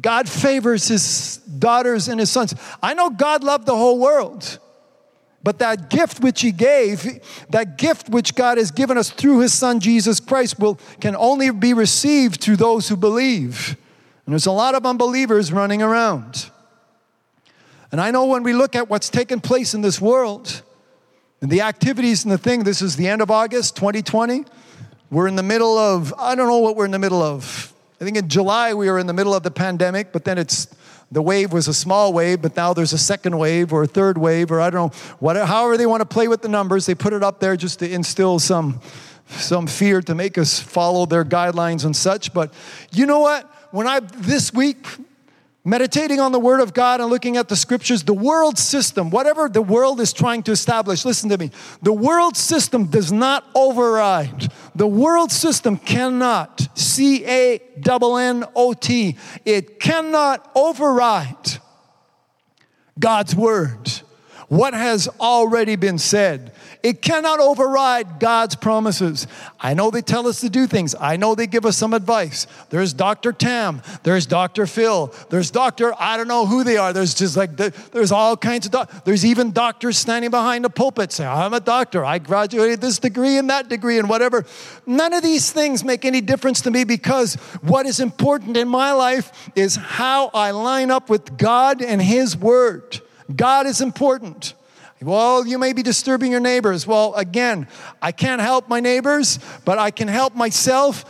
God 0.00 0.28
favors 0.28 0.88
his 0.88 1.36
daughters 1.36 2.08
and 2.08 2.18
his 2.18 2.30
sons. 2.30 2.54
I 2.82 2.94
know 2.94 3.10
God 3.10 3.44
loved 3.44 3.66
the 3.66 3.76
whole 3.76 3.98
world, 3.98 4.58
but 5.42 5.58
that 5.58 5.90
gift 5.90 6.20
which 6.20 6.40
he 6.40 6.50
gave, 6.50 7.20
that 7.50 7.76
gift 7.76 8.08
which 8.08 8.34
God 8.34 8.58
has 8.58 8.70
given 8.70 8.96
us 8.96 9.10
through 9.10 9.40
his 9.40 9.52
son 9.52 9.80
Jesus 9.80 10.18
Christ 10.18 10.58
will 10.58 10.80
can 11.00 11.14
only 11.14 11.50
be 11.50 11.74
received 11.74 12.40
through 12.40 12.56
those 12.56 12.88
who 12.88 12.96
believe. 12.96 13.76
And 14.24 14.32
there's 14.32 14.46
a 14.46 14.52
lot 14.52 14.74
of 14.74 14.86
unbelievers 14.86 15.52
running 15.52 15.82
around. 15.82 16.50
And 17.90 18.00
I 18.00 18.10
know 18.10 18.26
when 18.26 18.42
we 18.42 18.54
look 18.54 18.74
at 18.74 18.88
what's 18.88 19.10
taken 19.10 19.40
place 19.40 19.74
in 19.74 19.82
this 19.82 20.00
world, 20.00 20.62
and 21.42 21.50
the 21.50 21.60
activities 21.60 22.24
and 22.24 22.32
the 22.32 22.38
thing, 22.38 22.62
this 22.62 22.80
is 22.80 22.96
the 22.96 23.08
end 23.08 23.20
of 23.20 23.30
August 23.30 23.76
2020. 23.76 24.44
We're 25.12 25.28
in 25.28 25.36
the 25.36 25.42
middle 25.42 25.76
of, 25.76 26.14
I 26.16 26.34
don't 26.34 26.48
know 26.48 26.60
what 26.60 26.74
we're 26.74 26.86
in 26.86 26.90
the 26.90 26.98
middle 26.98 27.22
of. 27.22 27.70
I 28.00 28.04
think 28.04 28.16
in 28.16 28.30
July 28.30 28.72
we 28.72 28.88
were 28.88 28.98
in 28.98 29.06
the 29.06 29.12
middle 29.12 29.34
of 29.34 29.42
the 29.42 29.50
pandemic, 29.50 30.10
but 30.10 30.24
then 30.24 30.38
it's 30.38 30.74
the 31.10 31.20
wave 31.20 31.52
was 31.52 31.68
a 31.68 31.74
small 31.74 32.14
wave, 32.14 32.40
but 32.40 32.56
now 32.56 32.72
there's 32.72 32.94
a 32.94 32.98
second 32.98 33.36
wave 33.36 33.74
or 33.74 33.82
a 33.82 33.86
third 33.86 34.16
wave, 34.16 34.50
or 34.50 34.58
I 34.58 34.70
don't 34.70 34.90
know, 34.90 34.98
whatever, 35.18 35.44
however 35.44 35.76
they 35.76 35.84
want 35.84 36.00
to 36.00 36.06
play 36.06 36.28
with 36.28 36.40
the 36.40 36.48
numbers, 36.48 36.86
they 36.86 36.94
put 36.94 37.12
it 37.12 37.22
up 37.22 37.40
there 37.40 37.58
just 37.58 37.80
to 37.80 37.92
instill 37.92 38.38
some, 38.38 38.80
some 39.28 39.66
fear 39.66 40.00
to 40.00 40.14
make 40.14 40.38
us 40.38 40.58
follow 40.58 41.04
their 41.04 41.26
guidelines 41.26 41.84
and 41.84 41.94
such. 41.94 42.32
But 42.32 42.50
you 42.90 43.04
know 43.04 43.18
what? 43.18 43.44
When 43.70 43.86
I, 43.86 44.00
this 44.00 44.50
week, 44.54 44.86
meditating 45.64 46.18
on 46.18 46.32
the 46.32 46.40
Word 46.40 46.60
of 46.60 46.74
God 46.74 47.00
and 47.00 47.08
looking 47.08 47.36
at 47.36 47.48
the 47.48 47.56
scriptures, 47.56 48.02
the 48.02 48.14
world 48.14 48.58
system, 48.58 49.10
whatever 49.10 49.48
the 49.48 49.62
world 49.62 50.00
is 50.00 50.12
trying 50.12 50.42
to 50.44 50.52
establish, 50.52 51.04
listen 51.04 51.30
to 51.30 51.38
me, 51.38 51.50
the 51.82 51.92
world 51.92 52.36
system 52.36 52.86
does 52.86 53.12
not 53.12 53.44
override. 53.54 54.52
The 54.74 54.86
world 54.86 55.30
system 55.30 55.76
cannot, 55.76 56.68
C 56.76 57.24
A 57.24 57.60
N 57.86 58.16
N 58.16 58.44
O 58.56 58.72
T, 58.72 59.16
it 59.44 59.78
cannot 59.78 60.50
override 60.54 61.58
God's 62.98 63.34
Word. 63.34 63.90
What 64.48 64.74
has 64.74 65.08
already 65.18 65.76
been 65.76 65.98
said. 65.98 66.52
It 66.82 67.00
cannot 67.00 67.38
override 67.38 68.18
God's 68.18 68.56
promises. 68.56 69.28
I 69.60 69.74
know 69.74 69.90
they 69.90 70.02
tell 70.02 70.26
us 70.26 70.40
to 70.40 70.50
do 70.50 70.66
things. 70.66 70.96
I 70.98 71.16
know 71.16 71.36
they 71.36 71.46
give 71.46 71.64
us 71.64 71.76
some 71.76 71.94
advice. 71.94 72.48
There's 72.70 72.92
Dr. 72.92 73.32
Tam. 73.32 73.82
There's 74.02 74.26
Dr. 74.26 74.66
Phil. 74.66 75.14
There's 75.30 75.52
Dr. 75.52 75.94
I 75.96 76.16
don't 76.16 76.26
know 76.26 76.44
who 76.44 76.64
they 76.64 76.76
are. 76.78 76.92
There's 76.92 77.14
just 77.14 77.36
like, 77.36 77.56
there's 77.56 78.10
all 78.10 78.36
kinds 78.36 78.66
of, 78.66 78.72
doc- 78.72 79.04
there's 79.04 79.24
even 79.24 79.52
doctors 79.52 79.96
standing 79.96 80.30
behind 80.30 80.64
the 80.64 80.70
pulpit 80.70 81.12
saying, 81.12 81.30
I'm 81.30 81.54
a 81.54 81.60
doctor. 81.60 82.04
I 82.04 82.18
graduated 82.18 82.80
this 82.80 82.98
degree 82.98 83.38
and 83.38 83.48
that 83.48 83.68
degree 83.68 83.98
and 84.00 84.08
whatever. 84.08 84.44
None 84.84 85.12
of 85.12 85.22
these 85.22 85.52
things 85.52 85.84
make 85.84 86.04
any 86.04 86.20
difference 86.20 86.62
to 86.62 86.72
me 86.72 86.82
because 86.82 87.34
what 87.62 87.86
is 87.86 88.00
important 88.00 88.56
in 88.56 88.68
my 88.68 88.92
life 88.92 89.50
is 89.54 89.76
how 89.76 90.30
I 90.34 90.50
line 90.50 90.90
up 90.90 91.08
with 91.08 91.38
God 91.38 91.80
and 91.80 92.02
His 92.02 92.36
Word. 92.36 93.00
God 93.34 93.66
is 93.66 93.80
important. 93.80 94.54
Well, 95.02 95.46
you 95.46 95.58
may 95.58 95.72
be 95.72 95.82
disturbing 95.82 96.30
your 96.30 96.40
neighbors. 96.40 96.86
Well, 96.86 97.14
again, 97.14 97.66
I 98.00 98.12
can't 98.12 98.40
help 98.40 98.68
my 98.68 98.80
neighbors, 98.80 99.38
but 99.64 99.78
I 99.78 99.90
can 99.90 100.08
help 100.08 100.34
myself 100.34 101.04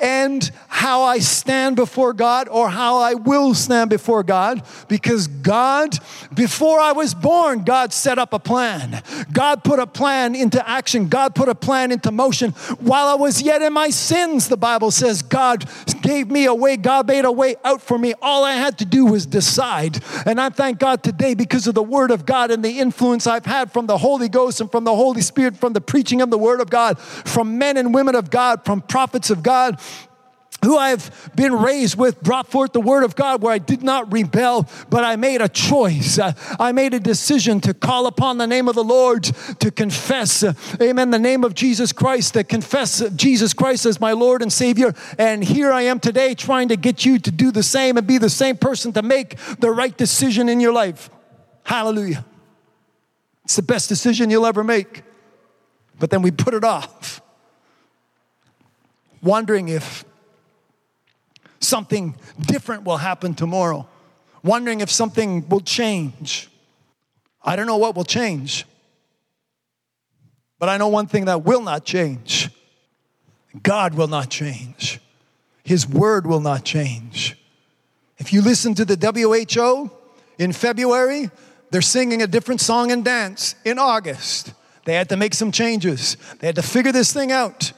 and 0.00 0.50
how 0.68 1.02
I 1.02 1.18
stand 1.18 1.76
before 1.76 2.12
God 2.14 2.48
or 2.48 2.70
how 2.70 2.98
I 2.98 3.14
will 3.14 3.54
stand 3.54 3.90
before 3.90 4.22
God 4.22 4.62
because 4.88 5.26
God, 5.26 5.94
before 6.34 6.80
I 6.80 6.92
was 6.92 7.14
born, 7.14 7.64
God 7.64 7.92
set 7.92 8.18
up 8.18 8.32
a 8.32 8.38
plan. 8.38 9.02
God 9.30 9.62
put 9.62 9.78
a 9.78 9.86
plan 9.86 10.34
into 10.34 10.66
action. 10.66 11.08
God 11.08 11.34
put 11.34 11.48
a 11.48 11.54
plan 11.54 11.92
into 11.92 12.10
motion. 12.10 12.52
While 12.80 13.08
I 13.08 13.14
was 13.14 13.42
yet 13.42 13.60
in 13.60 13.72
my 13.72 13.90
sins, 13.90 14.48
the 14.48 14.56
Bible 14.56 14.90
says, 14.90 15.20
God 15.20 15.68
gave 16.10 16.28
me 16.28 16.44
a 16.46 16.52
way. 16.52 16.76
God 16.76 17.06
made 17.06 17.24
a 17.24 17.30
way 17.30 17.54
out 17.64 17.80
for 17.80 17.96
me. 17.96 18.14
All 18.20 18.44
I 18.44 18.54
had 18.54 18.78
to 18.78 18.84
do 18.84 19.06
was 19.06 19.26
decide. 19.26 20.02
And 20.26 20.40
I 20.40 20.48
thank 20.48 20.80
God 20.80 21.04
today 21.04 21.34
because 21.34 21.68
of 21.68 21.76
the 21.76 21.84
Word 21.84 22.10
of 22.10 22.26
God 22.26 22.50
and 22.50 22.64
the 22.64 22.80
influence 22.80 23.28
I've 23.28 23.46
had 23.46 23.72
from 23.72 23.86
the 23.86 23.96
Holy 23.96 24.28
Ghost 24.28 24.60
and 24.60 24.68
from 24.68 24.82
the 24.82 24.96
Holy 24.96 25.20
Spirit, 25.20 25.56
from 25.56 25.72
the 25.72 25.80
preaching 25.80 26.20
of 26.20 26.28
the 26.30 26.36
Word 26.36 26.60
of 26.60 26.68
God, 26.68 26.98
from 26.98 27.58
men 27.58 27.76
and 27.76 27.94
women 27.94 28.16
of 28.16 28.28
God, 28.28 28.64
from 28.64 28.80
prophets 28.80 29.30
of 29.30 29.44
God 29.44 29.80
who 30.64 30.76
I've 30.76 31.30
been 31.34 31.54
raised 31.54 31.96
with 31.96 32.22
brought 32.22 32.46
forth 32.46 32.72
the 32.72 32.80
word 32.80 33.02
of 33.02 33.16
God 33.16 33.42
where 33.42 33.52
I 33.52 33.58
did 33.58 33.82
not 33.82 34.12
rebel, 34.12 34.68
but 34.90 35.04
I 35.04 35.16
made 35.16 35.40
a 35.40 35.48
choice. 35.48 36.18
Uh, 36.18 36.32
I 36.58 36.72
made 36.72 36.92
a 36.94 37.00
decision 37.00 37.60
to 37.62 37.74
call 37.74 38.06
upon 38.06 38.38
the 38.38 38.46
name 38.46 38.68
of 38.68 38.74
the 38.74 38.84
Lord, 38.84 39.24
to 39.24 39.70
confess, 39.70 40.42
uh, 40.42 40.52
amen, 40.80 41.10
the 41.10 41.18
name 41.18 41.44
of 41.44 41.54
Jesus 41.54 41.92
Christ, 41.92 42.34
to 42.34 42.44
confess 42.44 43.02
Jesus 43.16 43.54
Christ 43.54 43.86
as 43.86 44.00
my 44.00 44.12
Lord 44.12 44.42
and 44.42 44.52
Savior. 44.52 44.94
And 45.18 45.42
here 45.42 45.72
I 45.72 45.82
am 45.82 45.98
today 45.98 46.34
trying 46.34 46.68
to 46.68 46.76
get 46.76 47.04
you 47.04 47.18
to 47.18 47.30
do 47.30 47.50
the 47.50 47.62
same 47.62 47.96
and 47.96 48.06
be 48.06 48.18
the 48.18 48.30
same 48.30 48.56
person 48.56 48.92
to 48.92 49.02
make 49.02 49.36
the 49.58 49.70
right 49.70 49.96
decision 49.96 50.48
in 50.48 50.60
your 50.60 50.72
life. 50.72 51.10
Hallelujah. 51.64 52.24
It's 53.44 53.56
the 53.56 53.62
best 53.62 53.88
decision 53.88 54.30
you'll 54.30 54.46
ever 54.46 54.62
make. 54.62 55.02
But 55.98 56.10
then 56.10 56.22
we 56.22 56.30
put 56.30 56.54
it 56.54 56.64
off, 56.64 57.20
wondering 59.22 59.68
if 59.68 60.04
something 61.60 62.14
different 62.40 62.84
will 62.84 62.96
happen 62.96 63.34
tomorrow, 63.34 63.86
wondering 64.42 64.80
if 64.80 64.90
something 64.90 65.48
will 65.48 65.60
change. 65.60 66.48
I 67.42 67.56
don't 67.56 67.66
know 67.66 67.76
what 67.76 67.94
will 67.94 68.04
change, 68.04 68.66
but 70.58 70.68
I 70.68 70.76
know 70.76 70.88
one 70.88 71.06
thing 71.06 71.26
that 71.26 71.44
will 71.44 71.62
not 71.62 71.84
change 71.84 72.50
God 73.62 73.94
will 73.94 74.08
not 74.08 74.30
change, 74.30 75.00
His 75.64 75.88
word 75.88 76.26
will 76.26 76.40
not 76.40 76.64
change. 76.64 77.36
If 78.18 78.32
you 78.32 78.42
listen 78.42 78.74
to 78.74 78.84
the 78.84 78.96
WHO 78.96 79.90
in 80.38 80.52
February, 80.52 81.30
they're 81.70 81.82
singing 81.82 82.22
a 82.22 82.26
different 82.26 82.60
song 82.60 82.92
and 82.92 83.04
dance 83.04 83.54
in 83.64 83.78
August. 83.78 84.52
They 84.84 84.94
had 84.94 85.08
to 85.08 85.16
make 85.16 85.34
some 85.34 85.52
changes. 85.52 86.16
They 86.38 86.48
had 86.48 86.56
to 86.56 86.62
figure 86.62 86.92
this 86.92 87.12
thing 87.12 87.32
out. 87.32 87.72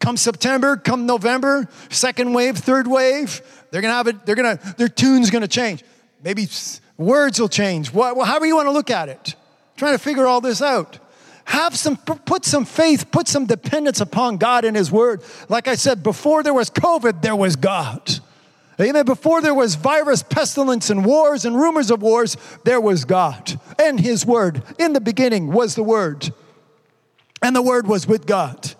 Come 0.00 0.16
September, 0.16 0.76
come 0.76 1.06
November, 1.06 1.68
second 1.90 2.32
wave, 2.32 2.56
third 2.56 2.86
wave, 2.86 3.42
they're 3.70 3.82
gonna 3.82 3.94
have 3.94 4.08
it, 4.08 4.26
they're 4.26 4.34
gonna, 4.34 4.58
their 4.78 4.88
tune's 4.88 5.30
gonna 5.30 5.46
change. 5.46 5.84
Maybe 6.24 6.48
words 6.96 7.38
will 7.38 7.48
change. 7.48 7.92
What, 7.92 8.26
however 8.26 8.46
you 8.46 8.56
wanna 8.56 8.72
look 8.72 8.90
at 8.90 9.08
it. 9.08 9.34
trying 9.76 9.92
to 9.92 9.98
figure 9.98 10.26
all 10.26 10.40
this 10.40 10.62
out. 10.62 10.98
Have 11.44 11.76
some, 11.76 11.96
put 11.96 12.44
some 12.44 12.64
faith, 12.64 13.10
put 13.10 13.26
some 13.26 13.44
dependence 13.46 14.00
upon 14.00 14.36
God 14.36 14.64
and 14.64 14.76
His 14.76 14.92
Word. 14.92 15.22
Like 15.48 15.66
I 15.68 15.74
said, 15.74 16.02
before 16.02 16.42
there 16.42 16.54
was 16.54 16.70
COVID, 16.70 17.22
there 17.22 17.34
was 17.34 17.56
God. 17.56 18.20
Amen. 18.80 19.04
Before 19.04 19.42
there 19.42 19.52
was 19.52 19.74
virus, 19.74 20.22
pestilence, 20.22 20.88
and 20.90 21.04
wars 21.04 21.44
and 21.44 21.56
rumors 21.56 21.90
of 21.90 22.02
wars, 22.02 22.36
there 22.64 22.80
was 22.80 23.04
God 23.04 23.60
and 23.78 24.00
His 24.00 24.24
Word. 24.24 24.62
In 24.78 24.92
the 24.92 25.00
beginning 25.00 25.48
was 25.52 25.74
the 25.74 25.82
Word, 25.82 26.30
and 27.42 27.54
the 27.54 27.62
Word 27.62 27.86
was 27.86 28.06
with 28.06 28.26
God. 28.26 28.74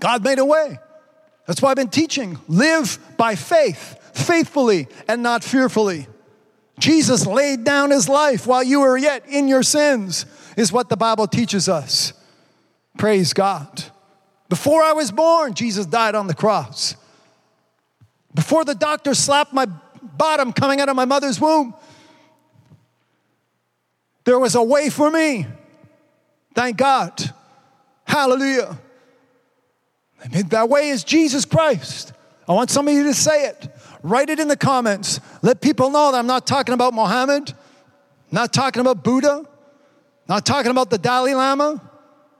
God 0.00 0.22
made 0.22 0.38
a 0.38 0.44
way. 0.44 0.78
That's 1.46 1.62
why 1.62 1.70
I've 1.70 1.76
been 1.76 1.88
teaching. 1.88 2.38
Live 2.48 2.98
by 3.16 3.34
faith, 3.34 3.98
faithfully, 4.14 4.88
and 5.08 5.22
not 5.22 5.44
fearfully. 5.44 6.06
Jesus 6.78 7.26
laid 7.26 7.64
down 7.64 7.90
his 7.90 8.08
life 8.08 8.46
while 8.46 8.62
you 8.62 8.80
were 8.80 8.98
yet 8.98 9.26
in 9.28 9.48
your 9.48 9.62
sins, 9.62 10.26
is 10.56 10.72
what 10.72 10.88
the 10.88 10.96
Bible 10.96 11.26
teaches 11.26 11.68
us. 11.68 12.12
Praise 12.98 13.32
God. 13.32 13.84
Before 14.48 14.82
I 14.82 14.92
was 14.92 15.10
born, 15.10 15.54
Jesus 15.54 15.86
died 15.86 16.14
on 16.14 16.26
the 16.26 16.34
cross. 16.34 16.96
Before 18.34 18.64
the 18.64 18.74
doctor 18.74 19.14
slapped 19.14 19.52
my 19.52 19.66
bottom 20.02 20.52
coming 20.52 20.80
out 20.80 20.88
of 20.88 20.96
my 20.96 21.04
mother's 21.04 21.40
womb, 21.40 21.74
there 24.24 24.38
was 24.38 24.54
a 24.54 24.62
way 24.62 24.90
for 24.90 25.10
me. 25.10 25.46
Thank 26.54 26.76
God. 26.76 27.32
Hallelujah. 28.04 28.78
That 30.48 30.68
way 30.68 30.88
is 30.88 31.04
Jesus 31.04 31.44
Christ. 31.44 32.12
I 32.48 32.52
want 32.52 32.70
some 32.70 32.88
of 32.88 32.94
you 32.94 33.04
to 33.04 33.14
say 33.14 33.46
it. 33.46 33.68
Write 34.02 34.30
it 34.30 34.38
in 34.38 34.48
the 34.48 34.56
comments. 34.56 35.20
Let 35.42 35.60
people 35.60 35.90
know 35.90 36.12
that 36.12 36.18
I'm 36.18 36.26
not 36.26 36.46
talking 36.46 36.74
about 36.74 36.94
Mohammed, 36.94 37.52
not 38.30 38.52
talking 38.52 38.80
about 38.80 39.02
Buddha, 39.02 39.44
not 40.28 40.46
talking 40.46 40.70
about 40.70 40.90
the 40.90 40.98
Dalai 40.98 41.34
Lama, 41.34 41.80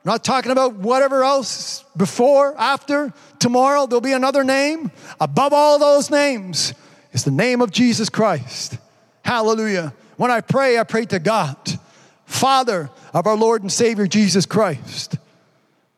not 0.05 0.23
talking 0.23 0.53
about 0.53 0.75
whatever 0.75 1.25
else 1.25 1.85
before, 1.97 2.55
after, 2.59 3.13
tomorrow. 3.41 3.87
There'll 3.87 4.01
be 4.01 4.13
another 4.13 4.45
name. 4.45 4.93
Above 5.21 5.53
all 5.53 5.79
those 5.79 6.11
names 6.11 6.75
is 7.13 7.25
the 7.25 7.31
name 7.33 7.61
of 7.61 7.73
Jesus 7.73 8.09
Christ. 8.09 8.79
Hallelujah. 9.25 9.93
When 10.17 10.31
I 10.31 10.41
pray, 10.41 10.79
I 10.79 10.85
pray 10.85 11.07
to 11.07 11.19
God, 11.19 11.57
Father 12.25 12.91
of 13.13 13.27
our 13.27 13.37
Lord 13.37 13.63
and 13.63 13.73
Savior 13.73 14.07
Jesus 14.07 14.47
Christ. 14.47 15.17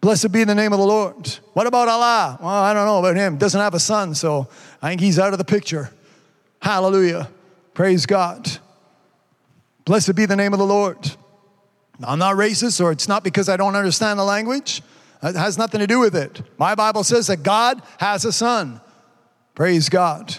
Blessed 0.00 0.30
be 0.30 0.44
the 0.44 0.54
name 0.54 0.72
of 0.72 0.78
the 0.78 0.86
Lord. 0.86 1.28
What 1.54 1.66
about 1.66 1.88
Allah? 1.88 2.38
Well, 2.40 2.48
I 2.48 2.72
don't 2.72 2.86
know 2.86 2.98
about 2.98 3.16
him. 3.16 3.36
Doesn't 3.36 3.60
have 3.60 3.74
a 3.74 3.80
son, 3.80 4.14
so 4.14 4.48
I 4.80 4.90
think 4.90 5.00
he's 5.00 5.18
out 5.18 5.32
of 5.32 5.38
the 5.38 5.44
picture. 5.44 5.90
Hallelujah. 6.62 7.28
Praise 7.74 8.06
God. 8.06 8.48
Blessed 9.84 10.14
be 10.14 10.26
the 10.26 10.36
name 10.36 10.52
of 10.52 10.58
the 10.58 10.66
Lord. 10.66 10.98
I'm 12.04 12.18
not 12.18 12.36
racist, 12.36 12.80
or 12.80 12.92
it's 12.92 13.08
not 13.08 13.24
because 13.24 13.48
I 13.48 13.56
don't 13.56 13.74
understand 13.74 14.18
the 14.20 14.24
language. 14.24 14.82
It 15.22 15.34
has 15.34 15.58
nothing 15.58 15.80
to 15.80 15.86
do 15.86 15.98
with 15.98 16.14
it. 16.14 16.42
My 16.58 16.76
Bible 16.76 17.02
says 17.02 17.26
that 17.26 17.42
God 17.42 17.82
has 17.98 18.24
a 18.24 18.32
son. 18.32 18.80
Praise 19.56 19.88
God. 19.88 20.36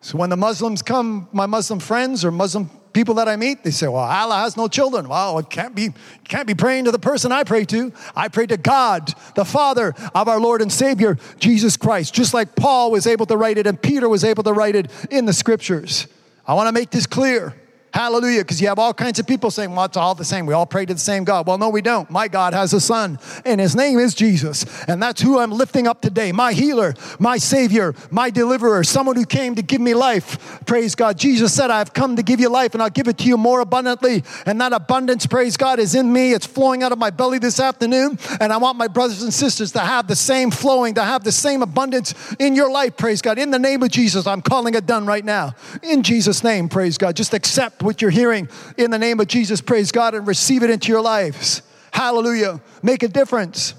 So 0.00 0.16
when 0.16 0.30
the 0.30 0.36
Muslims 0.36 0.80
come, 0.80 1.28
my 1.32 1.44
Muslim 1.44 1.80
friends 1.80 2.24
or 2.24 2.30
Muslim 2.30 2.70
people 2.96 3.16
that 3.16 3.28
I 3.28 3.36
meet, 3.36 3.62
they 3.62 3.72
say, 3.72 3.88
well, 3.88 4.02
Allah 4.02 4.36
has 4.38 4.56
no 4.56 4.68
children. 4.68 5.06
Well, 5.06 5.38
it 5.38 5.50
can't 5.50 5.74
be, 5.74 5.90
can't 6.24 6.46
be 6.46 6.54
praying 6.54 6.86
to 6.86 6.90
the 6.90 6.98
person 6.98 7.30
I 7.30 7.44
pray 7.44 7.66
to. 7.66 7.92
I 8.16 8.28
pray 8.28 8.46
to 8.46 8.56
God, 8.56 9.12
the 9.34 9.44
Father 9.44 9.94
of 10.14 10.28
our 10.28 10.40
Lord 10.40 10.62
and 10.62 10.72
Savior, 10.72 11.18
Jesus 11.38 11.76
Christ, 11.76 12.14
just 12.14 12.32
like 12.32 12.56
Paul 12.56 12.90
was 12.90 13.06
able 13.06 13.26
to 13.26 13.36
write 13.36 13.58
it 13.58 13.66
and 13.66 13.80
Peter 13.80 14.08
was 14.08 14.24
able 14.24 14.42
to 14.44 14.52
write 14.54 14.76
it 14.76 14.90
in 15.10 15.26
the 15.26 15.34
scriptures. 15.34 16.06
I 16.46 16.54
want 16.54 16.68
to 16.68 16.72
make 16.72 16.88
this 16.88 17.06
clear. 17.06 17.54
Hallelujah. 17.96 18.40
Because 18.40 18.60
you 18.60 18.68
have 18.68 18.78
all 18.78 18.92
kinds 18.92 19.18
of 19.18 19.26
people 19.26 19.50
saying, 19.50 19.74
well, 19.74 19.86
it's 19.86 19.96
all 19.96 20.14
the 20.14 20.22
same. 20.22 20.44
We 20.44 20.52
all 20.52 20.66
pray 20.66 20.84
to 20.84 20.92
the 20.92 21.00
same 21.00 21.24
God. 21.24 21.46
Well, 21.46 21.56
no, 21.56 21.70
we 21.70 21.80
don't. 21.80 22.10
My 22.10 22.28
God 22.28 22.52
has 22.52 22.74
a 22.74 22.80
son, 22.80 23.18
and 23.46 23.58
his 23.58 23.74
name 23.74 23.98
is 23.98 24.14
Jesus. 24.14 24.66
And 24.86 25.02
that's 25.02 25.22
who 25.22 25.38
I'm 25.38 25.50
lifting 25.50 25.86
up 25.86 26.02
today 26.02 26.30
my 26.30 26.52
healer, 26.52 26.92
my 27.18 27.38
savior, 27.38 27.94
my 28.10 28.28
deliverer, 28.28 28.84
someone 28.84 29.16
who 29.16 29.24
came 29.24 29.54
to 29.54 29.62
give 29.62 29.80
me 29.80 29.94
life. 29.94 30.60
Praise 30.66 30.94
God. 30.94 31.16
Jesus 31.16 31.54
said, 31.54 31.70
I've 31.70 31.94
come 31.94 32.16
to 32.16 32.22
give 32.22 32.38
you 32.38 32.50
life, 32.50 32.74
and 32.74 32.82
I'll 32.82 32.90
give 32.90 33.08
it 33.08 33.16
to 33.16 33.24
you 33.24 33.38
more 33.38 33.60
abundantly. 33.60 34.24
And 34.44 34.60
that 34.60 34.74
abundance, 34.74 35.24
praise 35.24 35.56
God, 35.56 35.78
is 35.78 35.94
in 35.94 36.12
me. 36.12 36.34
It's 36.34 36.44
flowing 36.44 36.82
out 36.82 36.92
of 36.92 36.98
my 36.98 37.08
belly 37.08 37.38
this 37.38 37.58
afternoon. 37.58 38.18
And 38.42 38.52
I 38.52 38.58
want 38.58 38.76
my 38.76 38.88
brothers 38.88 39.22
and 39.22 39.32
sisters 39.32 39.72
to 39.72 39.80
have 39.80 40.06
the 40.06 40.16
same 40.16 40.50
flowing, 40.50 40.92
to 40.96 41.02
have 41.02 41.24
the 41.24 41.32
same 41.32 41.62
abundance 41.62 42.12
in 42.38 42.56
your 42.56 42.70
life, 42.70 42.98
praise 42.98 43.22
God. 43.22 43.38
In 43.38 43.50
the 43.50 43.58
name 43.58 43.82
of 43.82 43.90
Jesus, 43.90 44.26
I'm 44.26 44.42
calling 44.42 44.74
it 44.74 44.84
done 44.84 45.06
right 45.06 45.24
now. 45.24 45.54
In 45.82 46.02
Jesus' 46.02 46.44
name, 46.44 46.68
praise 46.68 46.98
God. 46.98 47.16
Just 47.16 47.32
accept 47.32 47.85
what 47.86 48.02
you're 48.02 48.10
hearing 48.10 48.48
in 48.76 48.90
the 48.90 48.98
name 48.98 49.20
of 49.20 49.28
Jesus. 49.28 49.60
Praise 49.60 49.92
God 49.92 50.14
and 50.14 50.26
receive 50.26 50.62
it 50.62 50.70
into 50.70 50.88
your 50.88 51.00
lives. 51.00 51.62
Hallelujah. 51.92 52.60
Make 52.82 53.02
a 53.02 53.08
difference. 53.08 53.74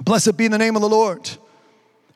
Blessed 0.00 0.36
be 0.36 0.48
the 0.48 0.58
name 0.58 0.76
of 0.76 0.82
the 0.82 0.88
Lord. 0.88 1.30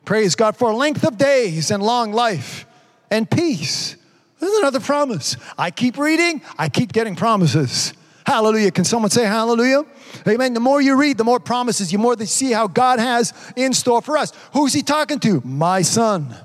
Praise 0.05 0.35
God 0.35 0.55
for 0.55 0.73
length 0.73 1.03
of 1.03 1.17
days 1.17 1.71
and 1.71 1.81
long 1.81 2.11
life 2.11 2.65
and 3.09 3.29
peace. 3.29 3.95
There's 4.39 4.57
another 4.59 4.79
promise. 4.79 5.37
I 5.57 5.71
keep 5.71 5.97
reading, 5.97 6.41
I 6.57 6.69
keep 6.69 6.93
getting 6.93 7.15
promises. 7.15 7.93
Hallelujah. 8.25 8.71
Can 8.71 8.85
someone 8.85 9.11
say 9.11 9.25
hallelujah? 9.25 9.83
Amen. 10.27 10.53
The 10.53 10.59
more 10.59 10.81
you 10.81 10.95
read, 10.95 11.17
the 11.17 11.23
more 11.23 11.39
promises, 11.39 11.93
you 11.93 11.99
more 11.99 12.15
they 12.15 12.25
see 12.25 12.51
how 12.51 12.67
God 12.67 12.99
has 12.99 13.33
in 13.55 13.73
store 13.73 14.01
for 14.01 14.17
us. 14.17 14.33
Who's 14.53 14.73
he 14.73 14.81
talking 14.81 15.19
to? 15.19 15.41
My 15.45 15.83
son, 15.83 16.35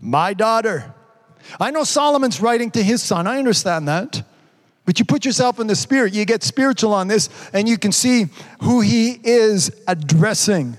my 0.00 0.34
daughter. 0.34 0.94
I 1.60 1.70
know 1.70 1.84
Solomon's 1.84 2.40
writing 2.40 2.70
to 2.72 2.82
his 2.82 3.02
son. 3.02 3.26
I 3.26 3.38
understand 3.38 3.88
that. 3.88 4.22
But 4.84 4.98
you 4.98 5.04
put 5.04 5.26
yourself 5.26 5.60
in 5.60 5.66
the 5.66 5.76
spirit, 5.76 6.14
you 6.14 6.24
get 6.24 6.42
spiritual 6.42 6.94
on 6.94 7.08
this, 7.08 7.28
and 7.52 7.68
you 7.68 7.76
can 7.76 7.92
see 7.92 8.28
who 8.62 8.80
he 8.80 9.20
is 9.22 9.70
addressing. 9.86 10.78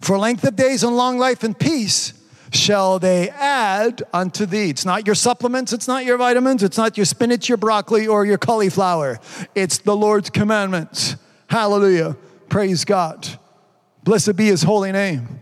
For 0.00 0.18
length 0.18 0.44
of 0.44 0.56
days 0.56 0.84
and 0.84 0.94
long 0.94 1.18
life 1.18 1.42
and 1.42 1.58
peace 1.58 2.12
shall 2.52 2.98
they 2.98 3.30
add 3.30 4.02
unto 4.12 4.44
thee. 4.44 4.68
It's 4.68 4.84
not 4.84 5.06
your 5.06 5.14
supplements, 5.14 5.72
it's 5.72 5.88
not 5.88 6.04
your 6.04 6.18
vitamins, 6.18 6.62
it's 6.62 6.76
not 6.76 6.98
your 6.98 7.06
spinach, 7.06 7.48
your 7.48 7.56
broccoli, 7.56 8.06
or 8.06 8.26
your 8.26 8.36
cauliflower. 8.38 9.18
It's 9.54 9.78
the 9.78 9.96
Lord's 9.96 10.28
commandments. 10.28 11.16
Hallelujah. 11.48 12.16
Praise 12.50 12.84
God. 12.84 13.26
Blessed 14.04 14.36
be 14.36 14.46
his 14.46 14.62
holy 14.62 14.92
name. 14.92 15.40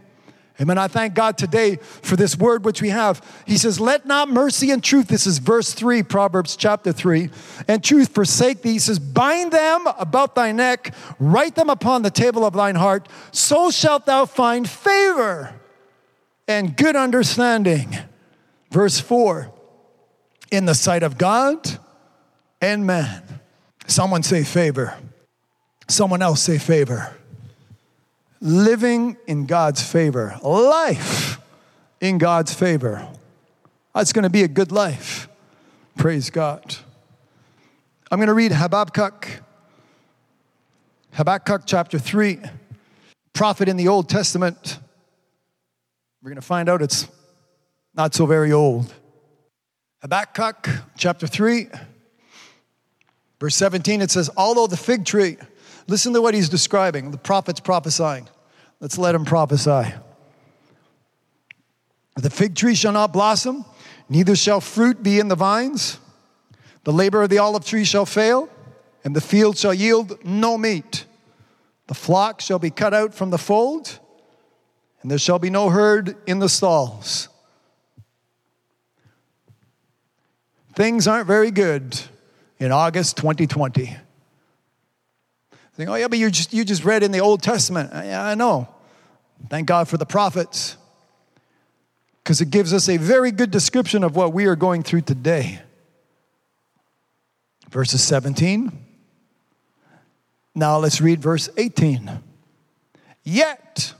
Amen. 0.61 0.79
I 0.79 0.87
thank 0.87 1.15
God 1.15 1.37
today 1.37 1.77
for 1.77 2.15
this 2.15 2.39
word 2.39 2.65
which 2.65 2.81
we 2.81 2.91
have. 2.91 3.21
He 3.45 3.59
says, 3.59 3.81
Let 3.81 4.07
not 4.07 4.29
mercy 4.29 4.71
and 4.71 4.83
truth, 4.83 5.09
this 5.09 5.27
is 5.27 5.39
verse 5.39 5.73
3, 5.73 6.05
Proverbs 6.05 6.55
chapter 6.55 6.93
3, 6.93 7.29
and 7.67 7.83
truth 7.83 8.15
forsake 8.15 8.63
thee. 8.63 8.73
He 8.73 8.79
says, 8.79 9.01
Bind 9.01 9.51
them 9.51 9.89
about 9.99 10.37
thy 10.37 10.53
neck, 10.53 10.95
write 11.19 11.57
them 11.57 11.71
upon 11.71 12.03
the 12.03 12.11
table 12.11 12.45
of 12.45 12.55
thine 12.55 12.77
heart, 12.77 13.09
so 13.33 13.73
shalt 13.73 14.07
thou 14.07 14.27
find 14.27 14.69
favor 14.69 15.53
and 16.47 16.77
good 16.77 16.95
understanding. 16.95 17.97
Verse 18.71 19.01
4, 19.01 19.53
in 20.53 20.67
the 20.67 20.75
sight 20.75 21.03
of 21.03 21.19
God 21.19 21.79
and 22.61 22.87
man. 22.87 23.41
Someone 23.89 24.23
say 24.23 24.45
favor. 24.45 24.97
Someone 25.89 26.23
else 26.23 26.41
say 26.43 26.59
favor 26.59 27.13
living 28.45 29.17
in 29.27 29.47
God's 29.47 29.83
favor, 29.83 30.39
life 30.43 31.41
in 32.01 32.19
God's 32.19 32.53
favor. 32.53 33.09
That's 33.95 34.13
going 34.13 34.25
to 34.25 34.31
be 34.31 34.43
a 34.43 34.49
good 34.49 34.71
life. 34.71 35.29
Praise 35.97 36.29
God. 36.29 36.77
I'm 38.11 38.19
going 38.19 38.29
to 38.29 38.35
read 38.35 38.53
Habakkuk, 38.53 39.41
Habakkuk 41.13 41.63
chapter 41.65 41.99
3, 41.99 42.39
prophet 43.33 43.67
in 43.67 43.79
the 43.79 43.89
Old 43.89 44.11
Testament. 44.11 44.79
We're 46.23 46.29
going 46.29 46.37
to 46.37 46.43
find 46.43 46.69
out 46.69 46.83
it's 46.83 47.09
not 47.95 48.15
so 48.15 48.27
very 48.27 48.53
old. 48.53 48.93
Habakkuk 50.03 50.69
chapter 50.99 51.27
3, 51.27 51.69
verse 53.41 53.57
17, 53.57 54.03
it 54.03 54.11
says, 54.11 54.29
Although 54.37 54.67
the 54.67 54.77
fig 54.77 55.07
tree, 55.07 55.39
listen 55.87 56.13
to 56.13 56.21
what 56.21 56.35
he's 56.35 56.51
describing, 56.51 57.11
the 57.11 57.17
prophet's 57.17 57.61
prophesying. 57.61 58.29
Let's 58.81 58.99
let 58.99 59.15
him 59.15 59.25
prophesy. 59.25 59.95
The 62.17 62.31
fig 62.31 62.55
tree 62.55 62.75
shall 62.75 62.93
not 62.93 63.13
blossom, 63.13 63.65
neither 64.09 64.37
shall 64.37 64.61
fruit 64.61 65.03
be 65.03 65.19
in 65.19 65.29
the 65.29 65.35
vines. 65.35 65.99
The 66.85 66.93
labor 66.93 67.23
of 67.23 67.31
the 67.31 67.39
olive 67.39 67.65
tree 67.65 67.85
shall 67.85 68.07
fail, 68.07 68.49
and 69.05 69.17
the 69.17 69.21
field 69.21 69.57
shall 69.57 69.75
yield 69.75 70.25
no 70.25 70.57
meat. 70.57 71.07
The 71.87 71.95
flock 71.95 72.41
shall 72.41 72.59
be 72.59 72.71
cut 72.71 72.95
out 72.95 73.15
from 73.15 73.31
the 73.31 73.39
fold, 73.39 73.99
and 75.03 75.11
there 75.11 75.19
shall 75.19 75.39
be 75.39 75.51
no 75.51 75.71
herd 75.71 76.17
in 76.27 76.39
the 76.39 76.49
stalls. 76.49 77.29
Things 80.75 81.07
aren't 81.07 81.27
very 81.27 81.51
good 81.51 82.01
in 82.59 82.73
August 82.73 83.17
2020. 83.17 83.97
Think, 85.75 85.91
oh 85.91 85.97
yeah, 85.97 86.09
but 86.09 86.19
you 86.19 86.31
just 86.31 86.53
you 86.53 86.65
just 86.65 86.85
read 86.85 87.03
in 87.03 87.11
the 87.11 87.21
Old 87.21 87.43
Testament. 87.43 87.93
Uh, 87.93 88.03
yeah, 88.05 88.25
I 88.25 88.35
know. 88.35 88.69
Thank 89.49 89.67
God 89.67 89.89
for 89.89 89.97
the 89.97 90.07
prophets. 90.07 90.77
Because 92.23 92.41
it 92.41 92.51
gives 92.51 92.73
us 92.73 92.89
a 92.89 92.97
very 92.97 93.31
good 93.31 93.51
description 93.51 94.03
of 94.03 94.17
what 94.17 94.33
we 94.33 94.47
are 94.47 94.57
going 94.57 94.83
through 94.83 95.03
today. 95.03 95.61
Verses 97.71 98.03
17. 98.03 98.73
Now 100.55 100.79
let's 100.79 101.01
read 101.01 101.21
verse 101.21 101.49
18. 101.57 102.21
Yet, 103.25 103.95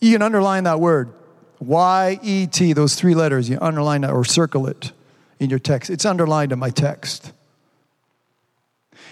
you 0.00 0.12
can 0.12 0.22
underline 0.22 0.64
that 0.64 0.80
word, 0.80 1.12
Y 1.60 2.18
E 2.22 2.46
T, 2.48 2.72
those 2.72 2.96
three 2.96 3.14
letters, 3.14 3.48
you 3.48 3.58
underline 3.60 4.00
that 4.00 4.10
or 4.10 4.24
circle 4.24 4.66
it 4.66 4.92
in 5.38 5.48
your 5.48 5.58
text. 5.58 5.90
It's 5.90 6.04
underlined 6.04 6.52
in 6.52 6.58
my 6.58 6.70
text. 6.70 7.32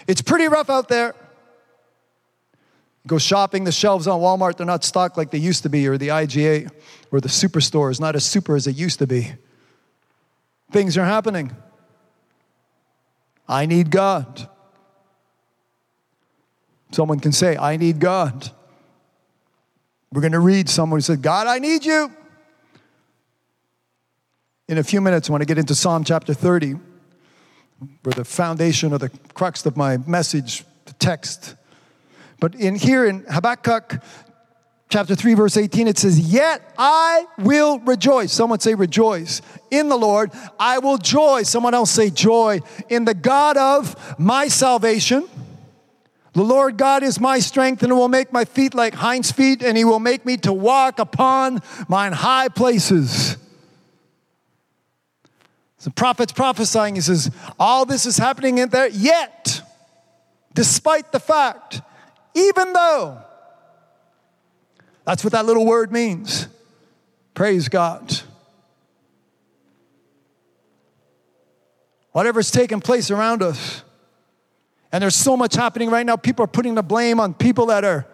It's 0.07 0.23
pretty 0.23 0.49
rough 0.49 0.71
out 0.71 0.89
there. 0.89 1.15
Go 3.07 3.19
shopping, 3.19 3.65
the 3.65 3.73
shelves 3.73 4.07
on 4.07 4.21
Walmart, 4.21 4.57
they're 4.57 4.67
not 4.67 4.83
stocked 4.83 5.19
like 5.19 5.31
they 5.31 5.39
used 5.39 5.63
to 5.65 5.69
be, 5.69 5.87
or 5.87 5.99
the 5.99 6.09
IGA 6.09 6.71
or 7.11 7.21
the 7.21 7.29
superstore 7.29 7.91
is 7.91 8.01
not 8.01 8.17
as 8.17 8.25
super 8.25 8.57
as 8.57 8.67
it 8.67 8.77
used 8.77 8.99
to 9.01 9.07
be. 9.07 9.33
Things 10.73 10.97
are 10.97 11.05
happening. 11.05 11.55
I 13.47 13.67
need 13.67 13.91
God. 13.91 14.49
Someone 16.93 17.21
can 17.21 17.33
say, 17.33 17.57
I 17.57 17.77
need 17.77 18.01
God. 18.01 18.51
We're 20.13 20.23
going 20.23 20.33
to 20.33 20.41
read 20.41 20.69
someone 20.69 20.99
who 20.99 21.03
said, 21.03 21.21
God, 21.21 21.47
I 21.47 21.59
need 21.59 21.85
you. 21.85 22.11
In 24.67 24.79
a 24.79 24.85
few 24.85 25.01
minutes, 25.01 25.29
when 25.29 25.43
I 25.43 25.45
get 25.45 25.59
into 25.59 25.75
Psalm 25.75 26.05
chapter 26.05 26.33
30, 26.33 26.77
where 28.03 28.13
the 28.15 28.25
foundation 28.25 28.93
or 28.93 28.99
the 28.99 29.11
crux 29.35 29.65
of 29.67 29.77
my 29.77 29.97
message, 29.99 30.65
the 30.85 30.93
text. 30.95 31.57
But 32.41 32.55
in 32.55 32.75
here 32.75 33.07
in 33.07 33.25
Habakkuk 33.29 34.01
chapter 34.89 35.15
3, 35.15 35.35
verse 35.35 35.57
18, 35.57 35.89
it 35.89 35.99
says, 35.99 36.21
Yet 36.21 36.63
I 36.79 37.27
will 37.39 37.81
rejoice. 37.81 38.33
Someone 38.33 38.61
say, 38.61 38.75
rejoice 38.75 39.43
in 39.71 39.89
the 39.89 39.97
Lord. 39.97 40.31
I 40.59 40.79
will 40.79 40.99
joy. 40.99 41.43
Someone 41.43 41.75
else 41.75 41.91
say, 41.91 42.11
joy 42.11 42.61
in 42.89 43.05
the 43.05 43.15
God 43.15 43.57
of 43.57 44.19
my 44.19 44.49
salvation. 44.49 45.29
The 46.35 46.43
Lord 46.43 46.77
God 46.77 47.05
is 47.05 47.21
my 47.21 47.39
strength, 47.39 47.83
and 47.85 47.93
will 47.97 48.09
make 48.09 48.33
my 48.33 48.45
feet 48.45 48.75
like 48.75 48.95
hinds' 48.95 49.31
feet, 49.31 49.63
and 49.63 49.77
he 49.77 49.85
will 49.85 50.01
make 50.01 50.27
me 50.27 50.37
to 50.39 50.53
walk 50.53 50.99
upon 50.99 51.61
mine 51.89 52.13
high 52.13 52.49
places. 52.49 53.37
The 55.85 55.91
prophet's 55.91 56.33
prophesying, 56.33 56.95
he 56.95 57.03
says, 57.03 57.31
All 57.61 57.85
this 57.85 58.07
is 58.07 58.17
happening 58.17 58.57
in 58.57 58.71
there, 58.71 58.89
yet, 58.89 59.61
despite 60.55 61.13
the 61.13 61.21
fact, 61.21 61.83
even 62.35 62.73
though, 62.73 63.19
that's 65.05 65.23
what 65.23 65.35
that 65.35 65.45
little 65.45 65.67
word 65.67 65.93
means. 65.93 66.49
Praise 67.35 67.69
God. 67.69 68.19
Whatever's 72.13 72.51
taking 72.51 72.81
place 72.81 73.11
around 73.11 73.43
us, 73.43 73.83
and 74.91 75.03
there's 75.03 75.17
so 75.17 75.37
much 75.37 75.55
happening 75.55 75.91
right 75.91 76.07
now. 76.07 76.17
People 76.17 76.45
are 76.45 76.49
putting 76.49 76.77
the 76.77 76.83
blame 76.83 77.21
on 77.21 77.35
people 77.35 77.67
that 77.67 77.85
are. 77.85 78.07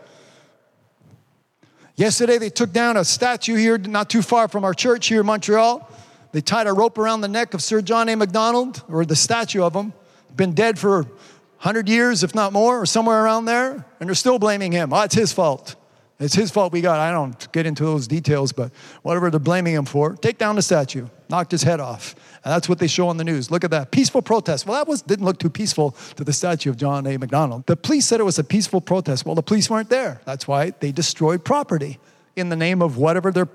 Yesterday, 1.94 2.38
they 2.38 2.50
took 2.50 2.72
down 2.72 2.96
a 2.96 3.04
statue 3.04 3.54
here, 3.54 3.78
not 3.78 4.10
too 4.10 4.22
far 4.22 4.48
from 4.48 4.64
our 4.64 4.74
church 4.74 5.06
here 5.06 5.20
in 5.20 5.26
Montreal. 5.26 5.88
They 6.32 6.40
tied 6.40 6.66
a 6.66 6.72
rope 6.72 6.98
around 6.98 7.22
the 7.22 7.28
neck 7.28 7.54
of 7.54 7.62
Sir 7.62 7.82
John 7.82 8.08
A. 8.08 8.16
Macdonald, 8.16 8.82
or 8.88 9.04
the 9.04 9.16
statue 9.16 9.62
of 9.62 9.74
him. 9.74 9.92
Been 10.36 10.52
dead 10.52 10.78
for 10.78 11.02
100 11.02 11.88
years, 11.88 12.22
if 12.22 12.34
not 12.34 12.52
more, 12.52 12.80
or 12.80 12.86
somewhere 12.86 13.22
around 13.24 13.46
there, 13.46 13.84
and 13.98 14.08
they're 14.08 14.14
still 14.14 14.38
blaming 14.38 14.72
him. 14.72 14.92
Oh, 14.92 15.02
it's 15.02 15.14
his 15.14 15.32
fault. 15.32 15.74
It's 16.20 16.34
his 16.34 16.50
fault 16.50 16.72
we 16.72 16.82
got. 16.82 17.00
I 17.00 17.10
don't 17.12 17.50
get 17.50 17.64
into 17.64 17.82
those 17.82 18.06
details, 18.06 18.52
but 18.52 18.70
whatever 19.02 19.30
they're 19.30 19.40
blaming 19.40 19.74
him 19.74 19.86
for, 19.86 20.16
take 20.16 20.36
down 20.36 20.54
the 20.54 20.62
statue, 20.62 21.08
knocked 21.30 21.50
his 21.50 21.62
head 21.62 21.80
off. 21.80 22.14
And 22.44 22.52
that's 22.52 22.68
what 22.68 22.78
they 22.78 22.86
show 22.86 23.08
on 23.08 23.16
the 23.16 23.24
news. 23.24 23.50
Look 23.50 23.64
at 23.64 23.70
that. 23.70 23.90
Peaceful 23.90 24.20
protest. 24.20 24.66
Well, 24.66 24.76
that 24.76 24.86
was, 24.86 25.00
didn't 25.00 25.24
look 25.24 25.38
too 25.38 25.48
peaceful 25.48 25.92
to 26.16 26.24
the 26.24 26.32
statue 26.34 26.68
of 26.68 26.76
John 26.76 27.06
A. 27.06 27.16
Macdonald. 27.16 27.64
The 27.66 27.76
police 27.76 28.06
said 28.06 28.20
it 28.20 28.24
was 28.24 28.38
a 28.38 28.44
peaceful 28.44 28.82
protest. 28.82 29.24
Well, 29.24 29.34
the 29.34 29.42
police 29.42 29.70
weren't 29.70 29.88
there. 29.88 30.20
That's 30.26 30.46
why 30.46 30.70
they 30.80 30.92
destroyed 30.92 31.42
property 31.42 31.98
in 32.36 32.50
the 32.50 32.56
name 32.56 32.82
of 32.82 32.98
whatever 32.98 33.32
their 33.32 33.48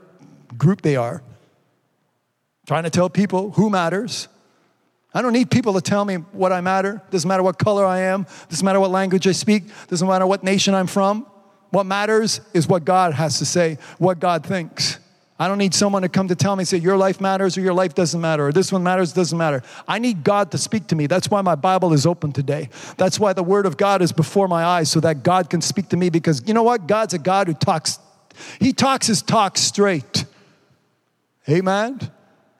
group 0.57 0.81
they 0.81 0.95
are. 0.95 1.21
Trying 2.65 2.83
to 2.83 2.89
tell 2.89 3.09
people 3.09 3.51
who 3.51 3.69
matters. 3.69 4.27
I 5.13 5.21
don't 5.21 5.33
need 5.33 5.49
people 5.49 5.73
to 5.73 5.81
tell 5.81 6.03
me 6.03 6.15
what 6.15 6.51
I 6.51 6.61
matter. 6.61 7.01
Doesn't 7.09 7.27
matter 7.27 7.43
what 7.43 7.57
color 7.57 7.85
I 7.85 7.99
am. 8.01 8.25
Doesn't 8.49 8.65
matter 8.65 8.79
what 8.79 8.91
language 8.91 9.27
I 9.27 9.31
speak. 9.31 9.63
Doesn't 9.87 10.07
matter 10.07 10.27
what 10.27 10.43
nation 10.43 10.73
I'm 10.73 10.87
from. 10.87 11.25
What 11.69 11.85
matters 11.85 12.41
is 12.53 12.67
what 12.67 12.85
God 12.85 13.13
has 13.13 13.39
to 13.39 13.45
say, 13.45 13.77
what 13.97 14.19
God 14.19 14.45
thinks. 14.45 14.99
I 15.37 15.49
don't 15.49 15.57
need 15.57 15.73
someone 15.73 16.03
to 16.03 16.09
come 16.09 16.29
to 16.29 16.35
tell 16.35 16.55
me, 16.55 16.63
say, 16.63 16.77
your 16.77 16.95
life 16.95 17.19
matters 17.19 17.57
or 17.57 17.61
your 17.61 17.73
life 17.73 17.93
doesn't 17.93 18.21
matter, 18.21 18.47
or 18.47 18.51
this 18.53 18.71
one 18.71 18.83
matters, 18.83 19.11
doesn't 19.11 19.37
matter. 19.37 19.63
I 19.85 19.99
need 19.99 20.23
God 20.23 20.51
to 20.51 20.57
speak 20.57 20.87
to 20.87 20.95
me. 20.95 21.07
That's 21.07 21.29
why 21.29 21.41
my 21.41 21.55
Bible 21.55 21.91
is 21.91 22.05
open 22.05 22.31
today. 22.31 22.69
That's 22.95 23.19
why 23.19 23.33
the 23.33 23.43
Word 23.43 23.65
of 23.65 23.75
God 23.75 24.01
is 24.01 24.13
before 24.13 24.47
my 24.47 24.63
eyes, 24.63 24.89
so 24.89 25.01
that 25.01 25.23
God 25.23 25.49
can 25.49 25.59
speak 25.59 25.89
to 25.89 25.97
me. 25.97 26.09
Because 26.09 26.41
you 26.47 26.53
know 26.53 26.63
what? 26.63 26.87
God's 26.87 27.13
a 27.13 27.17
God 27.17 27.47
who 27.47 27.53
talks, 27.53 27.99
He 28.61 28.71
talks 28.71 29.07
His 29.07 29.21
talk 29.21 29.57
straight. 29.57 30.23
Amen. 31.49 31.99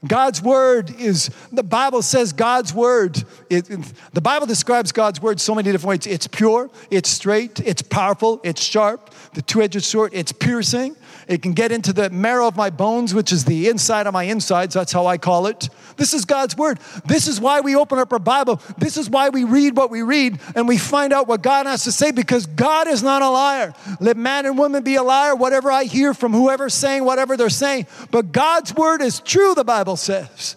God's 0.08 0.42
word 0.42 0.94
is, 1.00 1.30
the 1.52 1.64
Bible 1.64 2.02
says 2.02 2.34
God's 2.34 2.74
word, 2.74 3.24
it, 3.50 3.66
the 4.14 4.22
Bible 4.22 4.48
describes 4.48 4.92
God's 4.92 5.22
word 5.22 5.40
so 5.40 5.56
many 5.56 5.72
different 5.72 5.90
ways. 5.90 6.08
It's 6.08 6.28
pure, 6.28 6.70
it's 6.92 7.10
straight, 7.10 7.60
it's 7.60 7.82
powerful, 7.82 8.40
it's 8.44 8.62
sharp, 8.62 9.12
the 9.34 9.42
two 9.42 9.62
edged 9.62 9.84
sword, 9.84 10.12
it's 10.14 10.32
piercing, 10.32 10.96
it 11.28 11.42
can 11.42 11.54
get 11.54 11.72
into 11.72 11.92
the 11.92 12.10
marrow 12.10 12.48
of 12.48 12.56
my 12.56 12.70
bones, 12.70 13.14
which 13.14 13.32
is 13.32 13.46
the 13.46 13.68
inside 13.68 14.08
of 14.08 14.14
my 14.14 14.24
insides. 14.24 14.74
That's 14.74 14.92
how 14.92 15.08
I 15.08 15.18
call 15.18 15.48
it. 15.48 15.70
This 15.98 16.14
is 16.14 16.26
God's 16.26 16.56
word. 16.56 16.80
This 17.06 17.28
is 17.28 17.40
why 17.40 17.62
we 17.62 17.76
open 17.76 18.00
up 18.00 18.12
our 18.14 18.20
Bible. 18.20 18.62
This 18.78 18.98
is 18.98 19.10
why 19.10 19.30
we 19.30 19.44
read 19.44 19.76
what 19.76 19.90
we 19.90 20.02
read 20.02 20.40
and 20.56 20.68
we 20.68 20.78
find 20.78 21.14
out 21.14 21.28
what 21.28 21.42
God 21.42 21.66
has 21.66 21.84
to 21.86 21.92
say 21.92 22.12
because 22.12 22.46
God 22.46 22.88
is 22.88 23.02
not 23.02 23.22
a 23.22 23.30
liar. 23.30 23.74
Let 24.00 24.18
man 24.18 24.46
and 24.46 24.58
woman 24.58 24.84
be 24.84 24.96
a 24.96 25.04
liar, 25.04 25.36
whatever 25.36 25.72
I 25.72 25.86
hear 25.86 26.14
from 26.14 26.34
whoever's 26.34 26.74
saying 26.74 27.06
whatever 27.06 27.38
they're 27.38 27.50
saying. 27.50 27.88
But 28.12 28.32
God's 28.32 28.74
word 28.74 29.02
is 29.02 29.20
true, 29.20 29.56
the 29.56 29.64
Bible 29.64 29.96
says. 29.96 30.56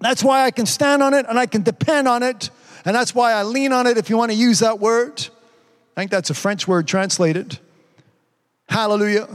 That's 0.00 0.24
why 0.24 0.44
I 0.44 0.50
can 0.50 0.66
stand 0.66 1.02
on 1.02 1.14
it 1.14 1.26
and 1.28 1.38
I 1.38 1.46
can 1.46 1.62
depend 1.62 2.08
on 2.08 2.22
it. 2.22 2.50
And 2.84 2.96
that's 2.96 3.14
why 3.14 3.32
I 3.32 3.42
lean 3.42 3.72
on 3.72 3.86
it 3.86 3.98
if 3.98 4.08
you 4.08 4.16
want 4.16 4.32
to 4.32 4.36
use 4.36 4.60
that 4.60 4.80
word. 4.80 5.28
I 5.96 6.00
think 6.00 6.10
that's 6.10 6.30
a 6.30 6.34
French 6.34 6.66
word 6.66 6.88
translated. 6.88 7.58
Hallelujah. 8.68 9.28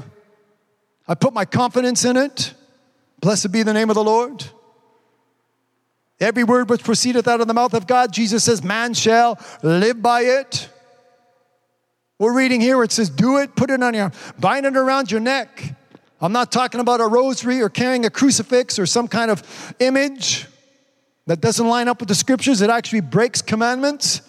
I 1.07 1.15
put 1.15 1.33
my 1.33 1.45
confidence 1.45 2.05
in 2.05 2.17
it. 2.17 2.53
Blessed 3.19 3.51
be 3.51 3.63
the 3.63 3.73
name 3.73 3.89
of 3.89 3.95
the 3.95 4.03
Lord. 4.03 4.43
Every 6.19 6.43
word 6.43 6.69
which 6.69 6.83
proceedeth 6.83 7.27
out 7.27 7.41
of 7.41 7.47
the 7.47 7.53
mouth 7.53 7.73
of 7.73 7.87
God, 7.87 8.13
Jesus 8.13 8.43
says, 8.43 8.63
man 8.63 8.93
shall 8.93 9.37
live 9.63 10.01
by 10.01 10.21
it. 10.21 10.69
We're 12.17 12.35
reading 12.35 12.61
here 12.61 12.81
it 12.83 12.91
says, 12.93 13.09
do 13.09 13.37
it, 13.39 13.55
put 13.55 13.69
it 13.69 13.83
on 13.83 13.93
your, 13.93 14.11
bind 14.39 14.65
it 14.65 14.77
around 14.77 15.11
your 15.11 15.19
neck. 15.19 15.75
I'm 16.21 16.31
not 16.31 16.51
talking 16.51 16.79
about 16.79 17.01
a 17.01 17.07
rosary 17.07 17.61
or 17.61 17.69
carrying 17.69 18.05
a 18.05 18.09
crucifix 18.09 18.79
or 18.79 18.85
some 18.85 19.09
kind 19.09 19.29
of 19.29 19.75
image 19.79 20.47
that 21.27 21.41
doesn't 21.41 21.67
line 21.67 21.89
up 21.89 21.99
with 21.99 22.07
the 22.07 22.15
scriptures. 22.15 22.61
It 22.61 22.69
actually 22.69 23.01
breaks 23.01 23.41
commandments. 23.41 24.21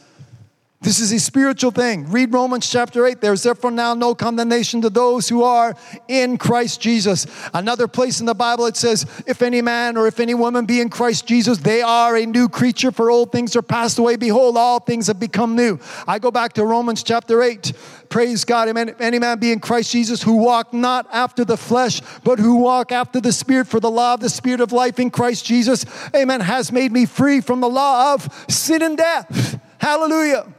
This 0.83 1.01
is 1.01 1.11
a 1.11 1.18
spiritual 1.18 1.70
thing. 1.70 2.11
Read 2.11 2.35
Romans 2.35 2.70
chapter 2.70 3.07
8. 3.07 3.22
There's 3.22 3.43
therefore 3.43 3.70
now 3.70 3.95
no 3.95 4.14
condemnation 4.14 4.83
to 4.83 4.91
those 4.91 5.27
who 5.27 5.43
are 5.43 5.74
in 6.07 6.37
Christ 6.37 6.83
Jesus. 6.83 7.27
Another 7.55 7.89
place 7.89 8.20
in 8.20 8.27
the 8.27 8.35
Bible 8.35 8.66
it 8.66 8.77
says, 8.77 9.07
If 9.27 9.41
any 9.41 9.62
man 9.62 9.97
or 9.97 10.07
if 10.07 10.20
any 10.20 10.35
woman 10.35 10.66
be 10.66 10.83
in 10.83 10.91
Christ 10.91 11.27
Jesus, 11.27 11.59
they 11.59 11.81
are 11.81 12.14
a 12.14 12.27
new 12.27 12.47
creature, 12.49 12.93
for 12.93 13.11
old 13.11 13.33
things 13.33 13.57
are 13.57 13.62
passed 13.62 13.99
away. 13.99 14.16
Behold, 14.16 14.59
all 14.59 14.79
things 14.79 15.07
have 15.07 15.18
become 15.18 15.57
new. 15.57 15.79
I 16.07 16.18
go 16.18 16.31
back 16.31 16.53
to 16.53 16.64
Romans 16.64 17.03
chapter 17.03 17.43
8. 17.43 17.72
Praise 18.11 18.45
God. 18.45 18.68
Amen. 18.68 18.91
If 18.91 19.01
any 19.01 19.18
man 19.18 19.39
be 19.39 19.53
in 19.53 19.61
Christ 19.61 19.93
Jesus, 19.93 20.22
who 20.22 20.37
walk 20.37 20.74
not 20.74 21.09
after 21.11 21.45
the 21.45 21.57
flesh, 21.57 22.03
but 22.22 22.39
who 22.39 22.57
walk 22.57 22.93
after 22.93 23.18
the 23.18 23.33
Spirit, 23.33 23.66
for 23.66 23.81
the 23.81 23.91
law 23.91 24.14
of 24.14 24.20
the 24.20 24.29
Spirit 24.29 24.61
of 24.61 24.72
life 24.72 25.01
in 25.01 25.11
Christ 25.11 25.47
Jesus, 25.47 25.87
amen, 26.14 26.43
has 26.43 26.70
made 26.70 26.93
me 26.93 27.07
free 27.07 27.41
from 27.41 27.62
the 27.62 27.68
law 27.68 28.12
of 28.12 28.29
sin 28.49 28.83
and 28.83 28.99
death. 28.99 29.59
Hallelujah. 29.79 30.53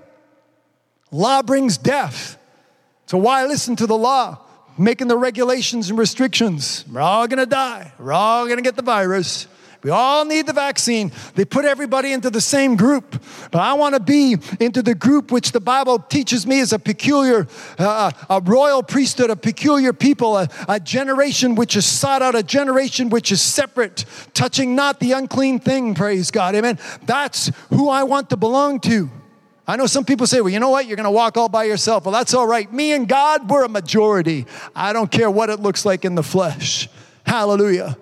Law 1.12 1.42
brings 1.42 1.78
death. 1.78 2.38
So 3.06 3.18
why 3.18 3.46
listen 3.46 3.76
to 3.78 3.88
the 3.88 3.98
law? 3.98 4.40
Making 4.78 5.08
the 5.08 5.18
regulations 5.18 5.90
and 5.90 5.98
restrictions. 5.98 6.86
We're 6.92 7.02
all 7.02 7.28
gonna 7.28 7.46
die. 7.46 7.94
We're 7.98 8.14
all 8.14 8.48
gonna 8.48 8.62
get 8.62 8.76
the 8.76 8.84
virus. 8.84 9.48
We 9.84 9.92
all 9.92 10.26
need 10.26 10.48
the 10.48 10.54
vaccine. 10.54 11.12
They 11.36 11.46
put 11.46 11.64
everybody 11.64 12.12
into 12.12 12.30
the 12.30 12.42
same 12.42 12.76
group. 12.76 13.22
But 13.52 13.60
I 13.60 13.74
want 13.74 13.94
to 13.96 14.02
be 14.02 14.36
into 14.60 14.82
the 14.82 14.96
group 14.96 15.32
which 15.32 15.52
the 15.52 15.60
Bible 15.60 16.00
teaches 16.00 16.46
me 16.46 16.60
is 16.60 16.74
a 16.74 16.80
peculiar, 16.80 17.48
uh, 17.78 18.12
a 18.30 18.42
royal 18.42 18.84
priesthood, 18.84 19.30
a 19.30 19.36
peculiar 19.36 19.94
people, 19.94 20.36
a, 20.38 20.50
a 20.68 20.80
generation 20.80 21.56
which 21.56 21.76
is 21.76 21.86
sought 21.86 22.22
out, 22.22 22.36
a 22.36 22.44
generation 22.44 23.10
which 23.10 23.32
is 23.32 23.40
separate, 23.40 24.04
touching 24.34 24.76
not 24.76 25.00
the 25.00 25.12
unclean 25.12 25.60
thing, 25.60 25.94
praise 25.94 26.32
God. 26.32 26.56
Amen. 26.56 26.80
That's 27.06 27.52
who 27.70 27.88
I 27.90 28.04
want 28.04 28.30
to 28.32 28.38
belong 28.38 28.80
to. 28.82 29.10
I 29.68 29.76
know 29.76 29.86
some 29.86 30.06
people 30.06 30.26
say, 30.26 30.40
well, 30.40 30.50
you 30.50 30.60
know 30.60 30.70
what? 30.70 30.88
You're 30.88 30.96
going 30.96 31.04
to 31.04 31.12
walk 31.12 31.36
all 31.36 31.50
by 31.50 31.66
yourself. 31.66 32.06
Well, 32.06 32.14
that's 32.14 32.34
all 32.34 32.48
right. 32.48 32.72
Me 32.72 32.94
and 32.94 33.08
God, 33.08 33.50
we're 33.50 33.66
a 33.66 33.70
majority. 33.70 34.46
I 34.74 34.94
don't 34.94 35.12
care 35.12 35.30
what 35.30 35.50
it 35.50 35.60
looks 35.60 35.86
like 35.86 36.06
in 36.06 36.16
the 36.16 36.24
flesh. 36.24 36.88
Hallelujah. 37.26 37.98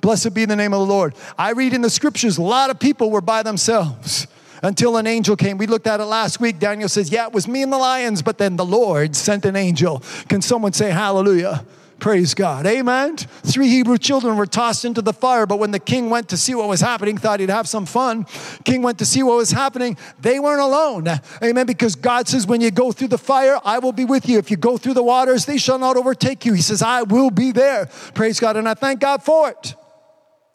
Blessed 0.00 0.32
be 0.32 0.46
the 0.46 0.56
name 0.56 0.72
of 0.72 0.80
the 0.80 0.86
Lord. 0.86 1.14
I 1.38 1.52
read 1.52 1.74
in 1.74 1.82
the 1.82 1.90
scriptures, 1.90 2.38
a 2.38 2.42
lot 2.42 2.70
of 2.70 2.80
people 2.80 3.10
were 3.10 3.20
by 3.20 3.42
themselves 3.42 4.26
until 4.62 4.96
an 4.96 5.06
angel 5.06 5.36
came. 5.36 5.58
We 5.58 5.66
looked 5.66 5.86
at 5.86 6.00
it 6.00 6.04
last 6.04 6.40
week. 6.40 6.58
Daniel 6.58 6.88
says, 6.88 7.10
Yeah, 7.10 7.26
it 7.26 7.32
was 7.32 7.46
me 7.46 7.62
and 7.62 7.72
the 7.72 7.78
lions, 7.78 8.22
but 8.22 8.38
then 8.38 8.56
the 8.56 8.64
Lord 8.64 9.14
sent 9.14 9.44
an 9.44 9.54
angel. 9.54 10.02
Can 10.28 10.40
someone 10.40 10.72
say 10.72 10.90
hallelujah? 10.90 11.64
Praise 12.02 12.34
God. 12.34 12.66
Amen. 12.66 13.16
Three 13.16 13.68
Hebrew 13.68 13.96
children 13.96 14.36
were 14.36 14.44
tossed 14.44 14.84
into 14.84 15.02
the 15.02 15.12
fire, 15.12 15.46
but 15.46 15.60
when 15.60 15.70
the 15.70 15.78
king 15.78 16.10
went 16.10 16.30
to 16.30 16.36
see 16.36 16.52
what 16.52 16.68
was 16.68 16.80
happening, 16.80 17.16
thought 17.16 17.38
he'd 17.38 17.48
have 17.48 17.68
some 17.68 17.86
fun. 17.86 18.26
King 18.64 18.82
went 18.82 18.98
to 18.98 19.04
see 19.04 19.22
what 19.22 19.36
was 19.36 19.52
happening. 19.52 19.96
They 20.20 20.40
weren't 20.40 20.60
alone. 20.60 21.06
Amen. 21.40 21.64
Because 21.64 21.94
God 21.94 22.26
says, 22.26 22.44
when 22.44 22.60
you 22.60 22.72
go 22.72 22.90
through 22.90 23.06
the 23.06 23.18
fire, 23.18 23.60
I 23.64 23.78
will 23.78 23.92
be 23.92 24.04
with 24.04 24.28
you. 24.28 24.38
If 24.38 24.50
you 24.50 24.56
go 24.56 24.76
through 24.78 24.94
the 24.94 25.02
waters, 25.04 25.46
they 25.46 25.58
shall 25.58 25.78
not 25.78 25.96
overtake 25.96 26.44
you. 26.44 26.54
He 26.54 26.60
says, 26.60 26.82
I 26.82 27.02
will 27.02 27.30
be 27.30 27.52
there. 27.52 27.86
Praise 28.14 28.40
God. 28.40 28.56
And 28.56 28.68
I 28.68 28.74
thank 28.74 28.98
God 28.98 29.22
for 29.22 29.50
it. 29.50 29.76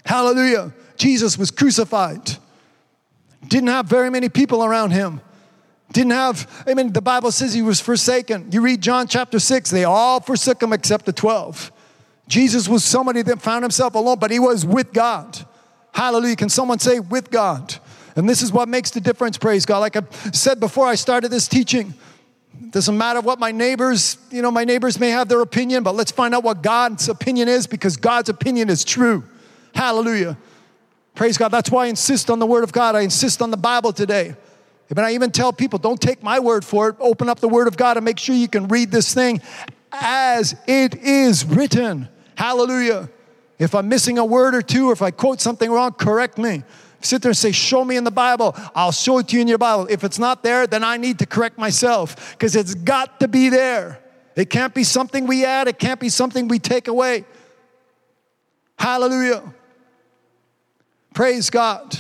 Hallelujah. 0.04 0.74
Jesus 0.98 1.38
was 1.38 1.50
crucified. 1.50 2.30
Didn't 3.48 3.70
have 3.70 3.86
very 3.86 4.10
many 4.10 4.28
people 4.28 4.66
around 4.66 4.91
him. 4.91 5.22
Didn't 5.94 6.12
have, 6.12 6.64
I 6.68 6.74
mean, 6.74 6.92
the 6.92 7.02
Bible 7.02 7.32
says 7.32 7.54
he 7.54 7.62
was 7.62 7.80
forsaken. 7.80 8.50
You 8.52 8.62
read 8.62 8.82
John 8.82 9.08
chapter 9.08 9.40
6, 9.40 9.70
they 9.70 9.86
all 9.86 10.20
forsook 10.20 10.62
him 10.62 10.74
except 10.74 11.06
the 11.06 11.14
12. 11.14 11.72
Jesus 12.28 12.68
was 12.68 12.84
somebody 12.84 13.22
that 13.22 13.42
found 13.42 13.64
himself 13.64 13.96
alone, 13.96 14.18
but 14.20 14.32
he 14.32 14.40
was 14.40 14.66
with 14.66 14.92
God. 14.92 15.46
Hallelujah. 15.94 16.36
Can 16.36 16.50
someone 16.50 16.80
say 16.80 17.00
with 17.00 17.32
God? 17.32 17.76
And 18.18 18.28
this 18.28 18.42
is 18.42 18.52
what 18.52 18.68
makes 18.68 18.92
the 18.92 19.00
difference, 19.00 19.38
praise 19.38 19.66
God. 19.66 19.80
Like 19.80 19.96
I 19.96 20.02
said 20.34 20.60
before 20.60 20.86
I 20.86 20.96
started 20.96 21.30
this 21.30 21.48
teaching, 21.48 21.94
doesn't 22.72 22.98
matter 22.98 23.22
what 23.22 23.40
my 23.40 23.52
neighbors, 23.52 24.18
you 24.32 24.42
know, 24.42 24.52
my 24.52 24.64
neighbors 24.64 25.00
may 25.00 25.10
have 25.12 25.30
their 25.30 25.42
opinion, 25.42 25.84
but 25.84 25.96
let's 25.96 26.12
find 26.12 26.36
out 26.36 26.44
what 26.44 26.62
God's 26.62 27.08
opinion 27.08 27.48
is 27.48 27.68
because 27.68 27.96
God's 27.96 28.30
opinion 28.30 28.70
is 28.70 28.84
true. 28.84 29.24
Hallelujah. 29.74 30.38
Praise 31.16 31.38
God. 31.38 31.50
That's 31.50 31.72
why 31.72 31.86
I 31.86 31.88
insist 31.88 32.30
on 32.30 32.40
the 32.40 32.46
Word 32.46 32.64
of 32.64 32.72
God. 32.72 32.96
I 32.96 33.02
insist 33.02 33.42
on 33.42 33.52
the 33.52 33.58
Bible 33.58 33.94
today. 33.94 34.36
But 34.90 35.00
I 35.00 35.14
even 35.14 35.32
tell 35.32 35.52
people, 35.52 35.80
don't 35.80 36.00
take 36.00 36.24
my 36.24 36.40
word 36.40 36.64
for 36.64 36.90
it. 36.90 36.96
Open 37.00 37.28
up 37.28 37.40
the 37.40 37.50
Word 37.50 37.68
of 37.68 37.76
God 37.76 37.98
and 37.98 38.06
make 38.06 38.20
sure 38.20 38.36
you 38.36 38.48
can 38.48 38.68
read 38.68 38.90
this 38.92 39.14
thing 39.14 39.42
as 39.92 40.56
it 40.66 40.96
is 40.96 41.46
written. 41.46 42.08
Hallelujah. 42.36 43.10
If 43.60 43.74
I'm 43.76 43.90
missing 43.90 44.18
a 44.18 44.26
word 44.26 44.56
or 44.56 44.62
two, 44.62 44.90
or 44.90 44.94
if 44.94 45.02
I 45.02 45.12
quote 45.12 45.42
something 45.42 45.70
wrong, 45.70 45.92
correct 45.92 46.38
me. 46.38 46.64
Sit 47.02 47.22
there 47.22 47.32
and 47.32 47.38
say, 47.38 47.52
Show 47.52 47.84
me 47.84 47.98
in 47.98 48.04
the 48.04 48.12
Bible. 48.12 48.56
I'll 48.76 48.92
show 48.92 49.18
it 49.20 49.28
to 49.30 49.36
you 49.36 49.42
in 49.42 49.48
your 49.48 49.58
Bible. 49.58 49.88
If 49.90 50.04
it's 50.04 50.20
not 50.20 50.44
there, 50.44 50.68
then 50.68 50.84
I 50.84 50.98
need 50.98 51.20
to 51.20 51.26
correct 51.26 51.58
myself 51.58 52.34
because 52.34 52.56
it's 52.56 52.76
got 52.76 53.20
to 53.20 53.28
be 53.28 53.50
there. 53.50 54.00
It 54.36 54.50
can't 54.50 54.74
be 54.74 54.84
something 54.84 55.26
we 55.26 55.44
add, 55.46 55.68
it 55.68 55.80
can't 55.80 56.00
be 56.00 56.10
something 56.10 56.48
we 56.48 56.60
take 56.60 56.88
away. 56.88 57.26
Hallelujah. 58.78 59.42
Praise 61.14 61.50
God. 61.50 61.98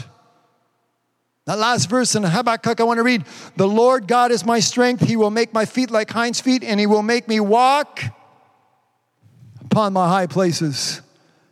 That 1.47 1.59
last 1.59 1.89
verse 1.89 2.13
in 2.13 2.23
Habakkuk, 2.23 2.81
I 2.81 2.83
want 2.83 2.97
to 2.97 3.03
read 3.03 3.23
The 3.55 3.67
Lord 3.67 4.05
God 4.05 4.31
is 4.31 4.45
my 4.45 4.59
strength. 4.59 5.07
He 5.07 5.15
will 5.15 5.31
make 5.31 5.53
my 5.53 5.63
feet 5.63 5.89
like 5.89 6.11
hinds' 6.11 6.41
feet, 6.41 6.61
and 6.61 6.77
He 6.77 6.85
will 6.85 7.01
make 7.01 7.29
me 7.29 7.39
walk 7.39 8.01
upon 9.61 9.93
my 9.93 10.09
high 10.09 10.27
places. 10.27 11.01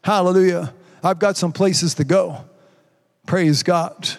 Hallelujah. 0.03 0.73
I've 1.01 1.17
got 1.17 1.37
some 1.37 1.53
places 1.53 1.93
to 1.95 2.03
go. 2.03 2.43
Praise 3.25 3.63
God. 3.63 4.09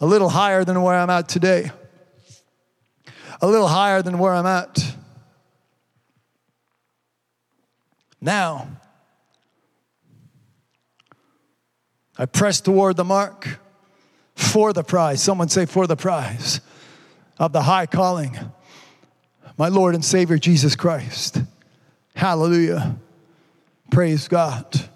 A 0.00 0.06
little 0.06 0.28
higher 0.28 0.66
than 0.66 0.82
where 0.82 0.94
I'm 0.94 1.08
at 1.08 1.30
today, 1.30 1.70
a 3.40 3.46
little 3.46 3.68
higher 3.68 4.02
than 4.02 4.18
where 4.18 4.34
I'm 4.34 4.46
at 4.46 4.96
now. 8.20 8.68
I 12.18 12.26
press 12.26 12.60
toward 12.60 12.98
the 12.98 13.04
mark 13.04 13.60
for 14.40 14.72
the 14.72 14.82
prize. 14.82 15.22
Someone 15.22 15.48
say, 15.48 15.66
for 15.66 15.86
the 15.86 15.96
prize 15.96 16.60
of 17.38 17.52
the 17.52 17.62
high 17.62 17.86
calling, 17.86 18.36
my 19.56 19.68
Lord 19.68 19.94
and 19.94 20.04
Savior 20.04 20.38
Jesus 20.38 20.74
Christ. 20.74 21.42
Hallelujah. 22.14 22.96
Praise 23.90 24.28
God. 24.28 24.88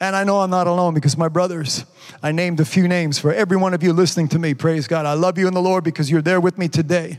And 0.00 0.14
I 0.14 0.24
know 0.24 0.40
I'm 0.40 0.50
not 0.50 0.66
alone 0.66 0.94
because 0.94 1.16
my 1.16 1.28
brothers, 1.28 1.84
I 2.22 2.30
named 2.30 2.60
a 2.60 2.64
few 2.64 2.86
names 2.86 3.18
for 3.18 3.32
every 3.32 3.56
one 3.56 3.74
of 3.74 3.82
you 3.82 3.92
listening 3.92 4.28
to 4.28 4.38
me. 4.38 4.54
Praise 4.54 4.86
God. 4.86 5.06
I 5.06 5.14
love 5.14 5.38
you 5.38 5.48
in 5.48 5.54
the 5.54 5.62
Lord 5.62 5.82
because 5.82 6.10
you're 6.10 6.22
there 6.22 6.40
with 6.40 6.56
me 6.56 6.68
today. 6.68 7.18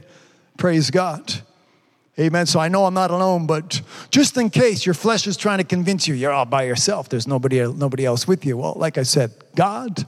Praise 0.57 0.89
God. 0.89 1.41
Amen. 2.17 2.45
So 2.45 2.59
I 2.59 2.67
know 2.67 2.85
I'm 2.85 2.93
not 2.93 3.11
alone, 3.11 3.47
but 3.47 3.81
just 4.11 4.37
in 4.37 4.49
case 4.49 4.85
your 4.85 4.95
flesh 4.95 5.25
is 5.27 5.37
trying 5.37 5.59
to 5.59 5.63
convince 5.63 6.07
you 6.07 6.13
you're 6.13 6.31
all 6.31 6.45
by 6.45 6.63
yourself, 6.63 7.09
there's 7.09 7.27
nobody, 7.27 7.59
nobody 7.59 8.05
else 8.05 8.27
with 8.27 8.45
you. 8.45 8.57
Well, 8.57 8.73
like 8.75 8.97
I 8.97 9.03
said, 9.03 9.31
God 9.55 10.05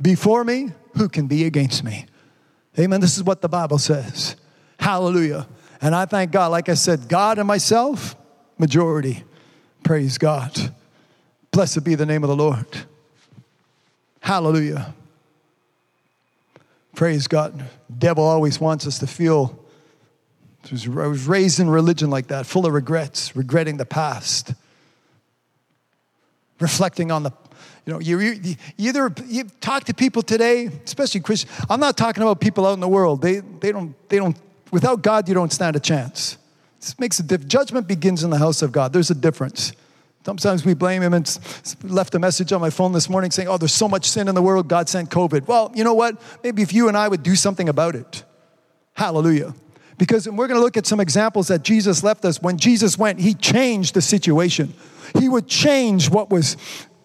before 0.00 0.44
me, 0.44 0.72
who 0.96 1.08
can 1.08 1.26
be 1.26 1.44
against 1.44 1.84
me? 1.84 2.06
Amen. 2.78 3.00
This 3.00 3.16
is 3.16 3.24
what 3.24 3.42
the 3.42 3.48
Bible 3.48 3.78
says. 3.78 4.36
Hallelujah. 4.78 5.46
And 5.82 5.94
I 5.94 6.04
thank 6.04 6.30
God, 6.30 6.48
like 6.48 6.68
I 6.68 6.74
said, 6.74 7.08
God 7.08 7.38
and 7.38 7.46
myself, 7.46 8.16
majority. 8.58 9.24
Praise 9.82 10.18
God. 10.18 10.74
Blessed 11.50 11.84
be 11.84 11.94
the 11.94 12.06
name 12.06 12.22
of 12.22 12.28
the 12.28 12.36
Lord. 12.36 12.66
Hallelujah. 14.20 14.94
Praise 16.94 17.26
God. 17.26 17.64
Devil 17.98 18.24
always 18.24 18.60
wants 18.60 18.86
us 18.86 18.98
to 18.98 19.06
feel 19.06 19.58
I 20.70 21.06
was 21.06 21.26
raised 21.26 21.58
in 21.58 21.70
religion 21.70 22.10
like 22.10 22.28
that, 22.28 22.46
full 22.46 22.66
of 22.66 22.74
regrets, 22.74 23.34
regretting 23.34 23.78
the 23.78 23.86
past, 23.86 24.52
reflecting 26.60 27.10
on 27.10 27.22
the, 27.22 27.32
you 27.86 27.92
know, 27.92 28.00
you, 28.00 28.18
you, 28.18 28.56
either 28.78 29.12
you 29.26 29.44
talk 29.60 29.84
to 29.84 29.94
people 29.94 30.22
today, 30.22 30.66
especially 30.84 31.20
Christians. 31.20 31.52
I'm 31.68 31.80
not 31.80 31.96
talking 31.96 32.22
about 32.22 32.40
people 32.40 32.66
out 32.66 32.74
in 32.74 32.80
the 32.80 32.88
world. 32.88 33.22
They, 33.22 33.40
they 33.40 33.72
don't, 33.72 33.94
they 34.08 34.18
don't, 34.18 34.36
without 34.70 35.02
God, 35.02 35.28
you 35.28 35.34
don't 35.34 35.52
stand 35.52 35.76
a 35.76 35.80
chance. 35.80 36.36
This 36.80 36.98
makes 36.98 37.18
a 37.18 37.22
difference. 37.22 37.50
Judgment 37.50 37.88
begins 37.88 38.22
in 38.22 38.30
the 38.30 38.38
house 38.38 38.62
of 38.62 38.72
God. 38.72 38.92
There's 38.92 39.10
a 39.10 39.14
difference. 39.14 39.72
Sometimes 40.24 40.66
we 40.66 40.74
blame 40.74 41.02
him 41.02 41.14
and 41.14 41.38
left 41.82 42.14
a 42.14 42.18
message 42.18 42.52
on 42.52 42.60
my 42.60 42.70
phone 42.70 42.92
this 42.92 43.08
morning 43.08 43.30
saying, 43.30 43.48
Oh, 43.48 43.56
there's 43.56 43.72
so 43.72 43.88
much 43.88 44.08
sin 44.08 44.28
in 44.28 44.34
the 44.34 44.42
world, 44.42 44.68
God 44.68 44.88
sent 44.88 45.10
COVID. 45.10 45.46
Well, 45.46 45.72
you 45.74 45.82
know 45.82 45.94
what? 45.94 46.20
Maybe 46.44 46.62
if 46.62 46.74
you 46.74 46.88
and 46.88 46.96
I 46.96 47.08
would 47.08 47.22
do 47.22 47.34
something 47.34 47.68
about 47.68 47.94
it. 47.94 48.24
Hallelujah. 48.94 49.54
Because 49.96 50.28
we're 50.28 50.46
going 50.46 50.58
to 50.58 50.64
look 50.64 50.76
at 50.76 50.86
some 50.86 51.00
examples 51.00 51.48
that 51.48 51.62
Jesus 51.62 52.02
left 52.02 52.24
us. 52.24 52.40
When 52.40 52.58
Jesus 52.58 52.98
went, 52.98 53.20
he 53.20 53.34
changed 53.34 53.94
the 53.94 54.02
situation. 54.02 54.74
He 55.18 55.28
would 55.28 55.46
change 55.46 56.10
what 56.10 56.30
was 56.30 56.56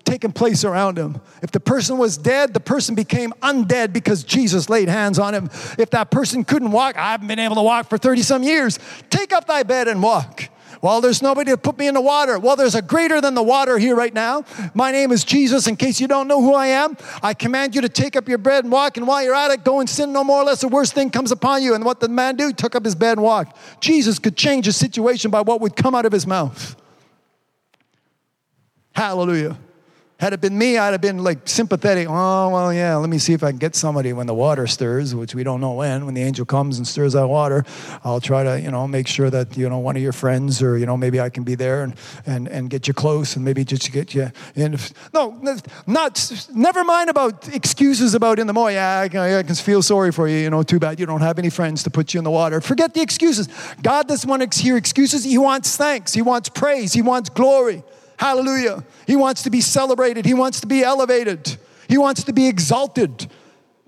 taking 0.06 0.32
place 0.32 0.64
around 0.64 0.98
him. 0.98 1.20
If 1.42 1.52
the 1.52 1.60
person 1.60 1.98
was 1.98 2.18
dead, 2.18 2.54
the 2.54 2.60
person 2.60 2.96
became 2.96 3.34
undead 3.42 3.92
because 3.92 4.24
Jesus 4.24 4.70
laid 4.70 4.88
hands 4.88 5.20
on 5.20 5.34
him. 5.34 5.50
If 5.78 5.90
that 5.90 6.12
person 6.12 6.44
couldn't 6.44 6.72
walk, 6.72 6.96
I 6.98 7.12
haven't 7.12 7.28
been 7.28 7.40
able 7.40 7.56
to 7.56 7.64
walk 7.64 7.90
for 7.90 7.98
30 7.98 8.22
some 8.22 8.44
years. 8.44 8.80
Take 9.10 9.34
up 9.34 9.48
thy 9.48 9.64
bed 9.64 9.88
and 9.88 10.02
walk. 10.02 10.50
Well, 10.82 11.02
there's 11.02 11.22
nobody 11.22 11.50
to 11.52 11.58
put 11.58 11.80
me 11.80 11.88
in 11.88 11.96
the 11.96 12.02
water. 12.02 12.38
Well, 12.38 12.56
there's 12.56 12.76
a 12.76 12.82
greater 12.82 13.20
than 13.20 13.34
the 13.34 13.42
water 13.42 13.80
here 13.80 13.96
right 13.96 14.14
now. 14.14 14.46
My 14.76 14.92
name 14.92 15.12
is 15.12 15.24
Jesus. 15.24 15.66
In 15.66 15.76
case 15.78 16.00
you 16.00 16.08
don't 16.08 16.28
know 16.28 16.42
who 16.42 16.54
I 16.54 16.68
am, 16.68 16.96
I 17.24 17.34
command 17.34 17.74
you 17.74 17.82
to 17.82 17.90
take 17.90 18.16
up 18.16 18.28
your 18.28 18.38
bed 18.38 18.66
and 18.66 18.72
walk. 18.72 18.98
And 18.98 19.08
while 19.08 19.24
you're 19.24 19.34
at 19.34 19.50
it, 19.50 19.64
go 19.64 19.80
and 19.80 19.90
sin 19.90 20.14
no 20.14 20.24
more, 20.24 20.44
lest 20.44 20.62
the 20.62 20.68
worst 20.68 20.94
thing 20.94 21.10
comes 21.10 21.32
upon 21.32 21.64
you. 21.64 21.74
And 21.74 21.84
what 21.84 22.02
the 22.02 22.08
man 22.08 22.36
do? 22.36 22.54
Took 22.54 22.76
up 22.76 22.86
his 22.86 22.94
bed 22.94 23.14
and 23.14 23.24
walked. 23.24 23.58
Jesus 23.82 24.20
could 24.20 24.38
change 24.38 24.68
a 24.68 24.72
situation 24.72 25.32
by 25.32 25.42
what 25.42 25.60
would 25.62 25.76
come 25.76 25.96
out 25.96 26.06
of 26.06 26.12
his 26.12 26.28
mouth. 26.28 26.76
Hallelujah. 28.94 29.58
Had 30.18 30.32
it 30.32 30.40
been 30.40 30.58
me, 30.58 30.78
I'd 30.78 30.92
have 30.92 31.02
been 31.02 31.18
like 31.26 31.46
sympathetic. 31.46 32.08
Oh, 32.10 32.50
well, 32.50 32.74
yeah, 32.74 32.96
let 32.96 33.10
me 33.10 33.18
see 33.18 33.34
if 33.34 33.44
I 33.44 33.50
can 33.50 33.58
get 33.58 33.76
somebody 33.76 34.14
when 34.14 34.28
the 34.28 34.34
water 34.34 34.66
stirs, 34.66 35.14
which 35.14 35.36
we 35.36 35.44
don't 35.44 35.60
know 35.60 35.74
when. 35.74 36.06
When 36.06 36.14
the 36.14 36.22
angel 36.22 36.46
comes 36.46 36.78
and 36.78 36.88
stirs 36.88 37.14
that 37.14 37.28
water, 37.28 37.66
I'll 38.02 38.22
try 38.22 38.44
to, 38.44 38.62
you 38.62 38.72
know, 38.72 38.88
make 38.88 39.08
sure 39.08 39.30
that, 39.30 39.58
you 39.58 39.68
know, 39.68 39.80
one 39.80 39.98
of 39.98 40.02
your 40.02 40.14
friends 40.14 40.62
or, 40.62 40.78
you 40.78 40.86
know, 40.86 40.96
maybe 40.96 41.20
I 41.20 41.30
can 41.30 41.44
be 41.44 41.56
there 41.56 41.84
and, 41.84 41.96
and, 42.26 42.48
and 42.48 42.70
get 42.70 42.88
you 42.88 42.94
close 42.94 43.36
and 43.36 43.44
maybe 43.44 43.66
just 43.66 43.92
get 43.92 44.16
you 44.16 44.32
in. 44.56 44.78
No, 45.14 45.38
not, 45.86 46.48
never 46.54 46.86
mind 46.86 47.10
about 47.10 47.54
excuses 47.54 48.14
about 48.14 48.40
in 48.40 48.48
the 48.48 48.54
morning. 48.54 48.76
Yeah, 48.76 49.00
I 49.00 49.40
I 49.40 49.44
can 49.44 49.56
feel 49.56 49.82
sorry 49.82 50.14
for 50.14 50.30
you, 50.30 50.38
you 50.38 50.50
know, 50.50 50.64
too 50.64 50.80
bad 50.80 50.98
you 50.98 51.06
don't 51.06 51.22
have 51.22 51.40
any 51.40 51.50
friends 51.50 51.84
to 51.84 51.90
put 51.90 52.14
you 52.14 52.20
in 52.20 52.24
the 52.24 52.32
water. 52.32 52.62
Forget 52.62 52.94
the 52.94 53.02
excuses. 53.02 53.50
God 53.82 54.08
doesn't 54.08 54.30
want 54.30 54.50
to 54.50 54.64
hear 54.64 54.78
excuses. 54.78 55.26
He 55.26 55.38
wants 55.38 55.76
thanks. 55.76 56.14
He 56.14 56.22
wants 56.22 56.48
praise. 56.48 56.94
He 56.94 57.02
wants 57.02 57.30
glory. 57.30 57.84
Hallelujah. 58.18 58.84
He 59.08 59.16
wants 59.16 59.44
to 59.44 59.50
be 59.50 59.62
celebrated. 59.62 60.26
He 60.26 60.34
wants 60.34 60.62
to 60.62 60.68
be 60.68 60.84
elevated. 60.84 61.58
He 61.88 61.98
wants 61.98 62.24
to 62.24 62.34
be 62.34 62.48
exalted. 62.48 63.28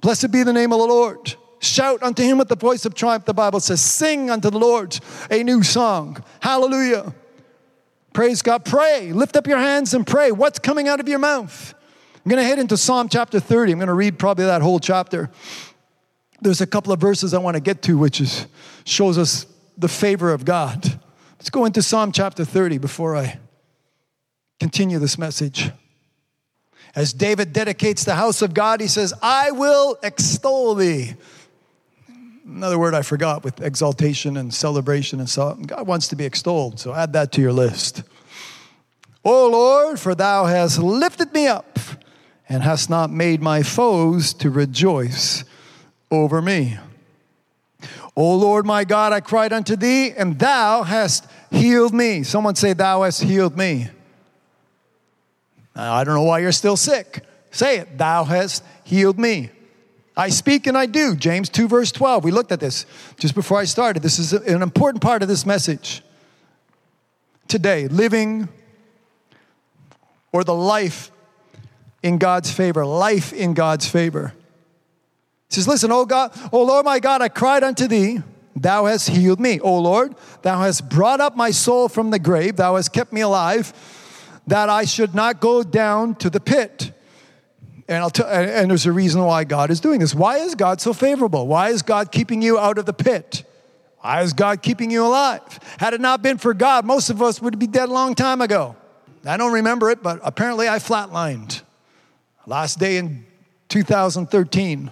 Blessed 0.01 0.31
be 0.31 0.43
the 0.43 0.53
name 0.53 0.71
of 0.71 0.79
the 0.79 0.85
Lord. 0.85 1.35
Shout 1.59 2.03
unto 2.03 2.23
him 2.23 2.37
with 2.37 2.49
the 2.49 2.55
voice 2.55 2.85
of 2.85 2.93
triumph, 2.93 3.25
the 3.25 3.33
Bible 3.33 3.59
says. 3.59 3.81
Sing 3.81 4.29
unto 4.29 4.49
the 4.49 4.59
Lord 4.59 4.99
a 5.31 5.43
new 5.43 5.63
song. 5.63 6.23
Hallelujah. 6.39 7.15
Praise 8.13 8.41
God. 8.41 8.65
Pray. 8.65 9.11
Lift 9.11 9.35
up 9.35 9.47
your 9.47 9.57
hands 9.57 9.93
and 9.93 10.05
pray. 10.05 10.31
What's 10.31 10.59
coming 10.59 10.87
out 10.87 10.99
of 10.99 11.07
your 11.07 11.19
mouth? 11.19 11.73
I'm 12.15 12.29
going 12.29 12.41
to 12.41 12.47
head 12.47 12.59
into 12.59 12.77
Psalm 12.77 13.09
chapter 13.09 13.39
30. 13.39 13.71
I'm 13.71 13.79
going 13.79 13.87
to 13.87 13.93
read 13.93 14.19
probably 14.19 14.45
that 14.45 14.61
whole 14.61 14.79
chapter. 14.79 15.31
There's 16.41 16.61
a 16.61 16.67
couple 16.67 16.93
of 16.93 16.99
verses 16.99 17.33
I 17.33 17.39
want 17.39 17.55
to 17.55 17.61
get 17.61 17.81
to, 17.83 17.97
which 17.97 18.21
is, 18.21 18.45
shows 18.83 19.17
us 19.17 19.47
the 19.77 19.87
favor 19.87 20.31
of 20.31 20.45
God. 20.45 20.99
Let's 21.39 21.49
go 21.49 21.65
into 21.65 21.81
Psalm 21.81 22.11
chapter 22.11 22.43
30 22.43 22.77
before 22.77 23.15
I 23.15 23.39
continue 24.59 24.99
this 24.99 25.17
message. 25.17 25.71
As 26.95 27.13
David 27.13 27.53
dedicates 27.53 28.03
the 28.03 28.15
house 28.15 28.41
of 28.41 28.53
God, 28.53 28.81
he 28.81 28.87
says, 28.87 29.13
I 29.21 29.51
will 29.51 29.97
extol 30.01 30.75
thee. 30.75 31.13
Another 32.45 32.79
word 32.79 32.95
I 32.95 33.01
forgot 33.01 33.43
with 33.43 33.61
exaltation 33.61 34.37
and 34.37 34.53
celebration 34.53 35.19
and 35.19 35.29
so. 35.29 35.55
God 35.55 35.85
wants 35.85 36.07
to 36.07 36.15
be 36.15 36.25
extolled, 36.25 36.79
so 36.79 36.93
add 36.93 37.13
that 37.13 37.31
to 37.33 37.41
your 37.41 37.51
list. 37.51 38.03
O 39.23 39.49
Lord, 39.49 39.99
for 39.99 40.15
thou 40.15 40.45
hast 40.45 40.79
lifted 40.79 41.33
me 41.33 41.47
up 41.47 41.77
and 42.47 42.63
hast 42.63 42.89
not 42.89 43.11
made 43.11 43.41
my 43.41 43.61
foes 43.61 44.33
to 44.35 44.49
rejoice 44.49 45.43
over 46.09 46.41
me. 46.41 46.77
O 48.15 48.35
Lord 48.35 48.65
my 48.65 48.85
God, 48.85 49.13
I 49.13 49.19
cried 49.19 49.53
unto 49.53 49.75
thee, 49.75 50.11
and 50.11 50.39
thou 50.39 50.83
hast 50.83 51.27
healed 51.51 51.93
me. 51.93 52.23
Someone 52.23 52.55
say, 52.55 52.73
Thou 52.73 53.03
hast 53.03 53.21
healed 53.21 53.57
me. 53.57 53.89
Uh, 55.77 55.81
I 55.81 56.03
don't 56.03 56.15
know 56.15 56.23
why 56.23 56.39
you're 56.39 56.51
still 56.51 56.75
sick. 56.75 57.23
Say 57.51 57.77
it, 57.77 57.97
Thou 57.97 58.23
hast 58.23 58.63
healed 58.83 59.19
me. 59.19 59.51
I 60.15 60.29
speak 60.29 60.65
and 60.65 60.75
I 60.75 60.87
do. 60.87 61.15
James 61.15 61.47
2, 61.49 61.67
verse 61.67 61.91
12. 61.91 62.23
We 62.23 62.31
looked 62.31 62.51
at 62.51 62.59
this 62.59 62.87
just 63.19 63.35
before 63.35 63.59
I 63.59 63.65
started. 63.65 64.01
This 64.01 64.17
is 64.17 64.33
an 64.33 64.63
important 64.63 65.03
part 65.03 65.21
of 65.21 65.27
this 65.27 65.45
message. 65.45 66.01
Today, 67.47 67.87
living 67.87 68.49
or 70.31 70.43
the 70.43 70.55
life 70.55 71.11
in 72.01 72.17
God's 72.17 72.51
favor, 72.51 72.83
life 72.83 73.31
in 73.31 73.53
God's 73.53 73.87
favor. 73.87 74.33
He 75.49 75.55
says, 75.55 75.67
Listen, 75.67 75.91
O 75.91 76.05
God, 76.05 76.31
O 76.51 76.63
Lord 76.63 76.85
my 76.85 76.99
God, 76.99 77.21
I 77.21 77.29
cried 77.29 77.63
unto 77.63 77.87
thee. 77.87 78.21
Thou 78.55 78.85
hast 78.85 79.09
healed 79.09 79.39
me. 79.39 79.59
O 79.59 79.77
Lord, 79.77 80.15
thou 80.41 80.59
hast 80.61 80.89
brought 80.89 81.21
up 81.21 81.35
my 81.35 81.51
soul 81.51 81.89
from 81.89 82.09
the 82.09 82.17
grave. 82.17 82.55
Thou 82.55 82.75
hast 82.75 82.91
kept 82.91 83.13
me 83.13 83.21
alive, 83.21 83.71
that 84.47 84.69
I 84.69 84.85
should 84.85 85.13
not 85.13 85.39
go 85.39 85.61
down 85.61 86.15
to 86.15 86.29
the 86.29 86.39
pit. 86.39 86.91
And, 87.89 87.97
I'll 87.97 88.09
tell, 88.09 88.27
and 88.27 88.69
there's 88.69 88.85
a 88.85 88.91
reason 88.91 89.21
why 89.23 89.43
God 89.43 89.69
is 89.69 89.79
doing 89.79 89.99
this. 89.99 90.15
Why 90.15 90.37
is 90.37 90.55
God 90.55 90.81
so 90.81 90.93
favorable? 90.93 91.47
Why 91.47 91.69
is 91.69 91.81
God 91.81 92.11
keeping 92.11 92.41
you 92.41 92.57
out 92.57 92.77
of 92.77 92.85
the 92.85 92.93
pit? 92.93 93.43
Why 93.99 94.21
is 94.21 94.33
God 94.33 94.61
keeping 94.61 94.91
you 94.91 95.05
alive? 95.05 95.41
Had 95.77 95.93
it 95.93 96.01
not 96.01 96.21
been 96.21 96.37
for 96.37 96.53
God, 96.53 96.85
most 96.85 97.09
of 97.09 97.21
us 97.21 97.41
would 97.41 97.59
be 97.59 97.67
dead 97.67 97.89
a 97.89 97.93
long 97.93 98.15
time 98.15 98.41
ago. 98.41 98.75
I 99.25 99.37
don't 99.37 99.53
remember 99.53 99.89
it, 99.89 100.01
but 100.01 100.19
apparently 100.23 100.69
I 100.69 100.77
flatlined. 100.77 101.61
Last 102.45 102.79
day 102.79 102.97
in 102.97 103.25
2013. 103.67 104.91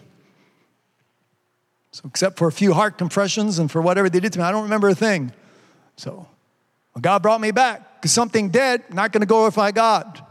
So, 1.91 2.01
except 2.05 2.37
for 2.37 2.49
a 2.49 2.51
few 2.51 2.73
heart 2.73 2.97
compressions 2.97 3.59
and 3.59 3.71
for 3.71 3.81
whatever 3.81 4.09
they 4.09 4.19
did 4.19 4.33
to 4.33 4.39
me, 4.39 4.43
I 4.43 4.51
don't 4.51 4.63
remember 4.63 4.89
a 4.89 4.95
thing. 4.95 5.31
So, 5.95 6.27
well, 6.93 7.01
God 7.01 7.21
brought 7.21 7.39
me 7.39 7.51
back 7.51 7.94
because 8.05 8.13
something 8.13 8.49
dead, 8.49 8.93
not 8.93 9.11
going 9.11 9.21
to 9.21 9.25
glorify 9.25 9.71
God. 9.71 10.23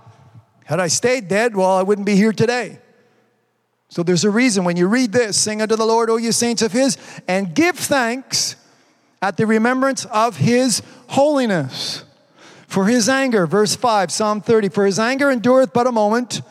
Had 0.64 0.79
I 0.79 0.87
stayed 0.87 1.27
dead, 1.27 1.57
well, 1.57 1.72
I 1.72 1.83
wouldn't 1.83 2.07
be 2.07 2.14
here 2.14 2.33
today. 2.33 2.79
So 3.89 4.05
there's 4.05 4.22
a 4.22 4.31
reason 4.31 4.62
when 4.62 4.77
you 4.77 4.87
read 4.87 5.11
this 5.11 5.37
sing 5.37 5.61
unto 5.61 5.75
the 5.75 5.85
Lord, 5.85 6.09
O 6.09 6.16
you 6.16 6.31
saints 6.31 6.62
of 6.62 6.70
His, 6.70 6.97
and 7.27 7.53
give 7.53 7.77
thanks 7.77 8.55
at 9.20 9.37
the 9.37 9.45
remembrance 9.45 10.05
of 10.05 10.37
His 10.37 10.83
holiness. 11.09 12.05
For 12.68 12.87
His 12.87 13.09
anger, 13.09 13.45
verse 13.45 13.75
5, 13.75 14.12
Psalm 14.12 14.41
30, 14.41 14.68
for 14.68 14.87
His 14.87 15.01
anger 15.01 15.29
endureth 15.29 15.72
but 15.72 15.89
a 15.89 15.93
moment. 15.93 16.43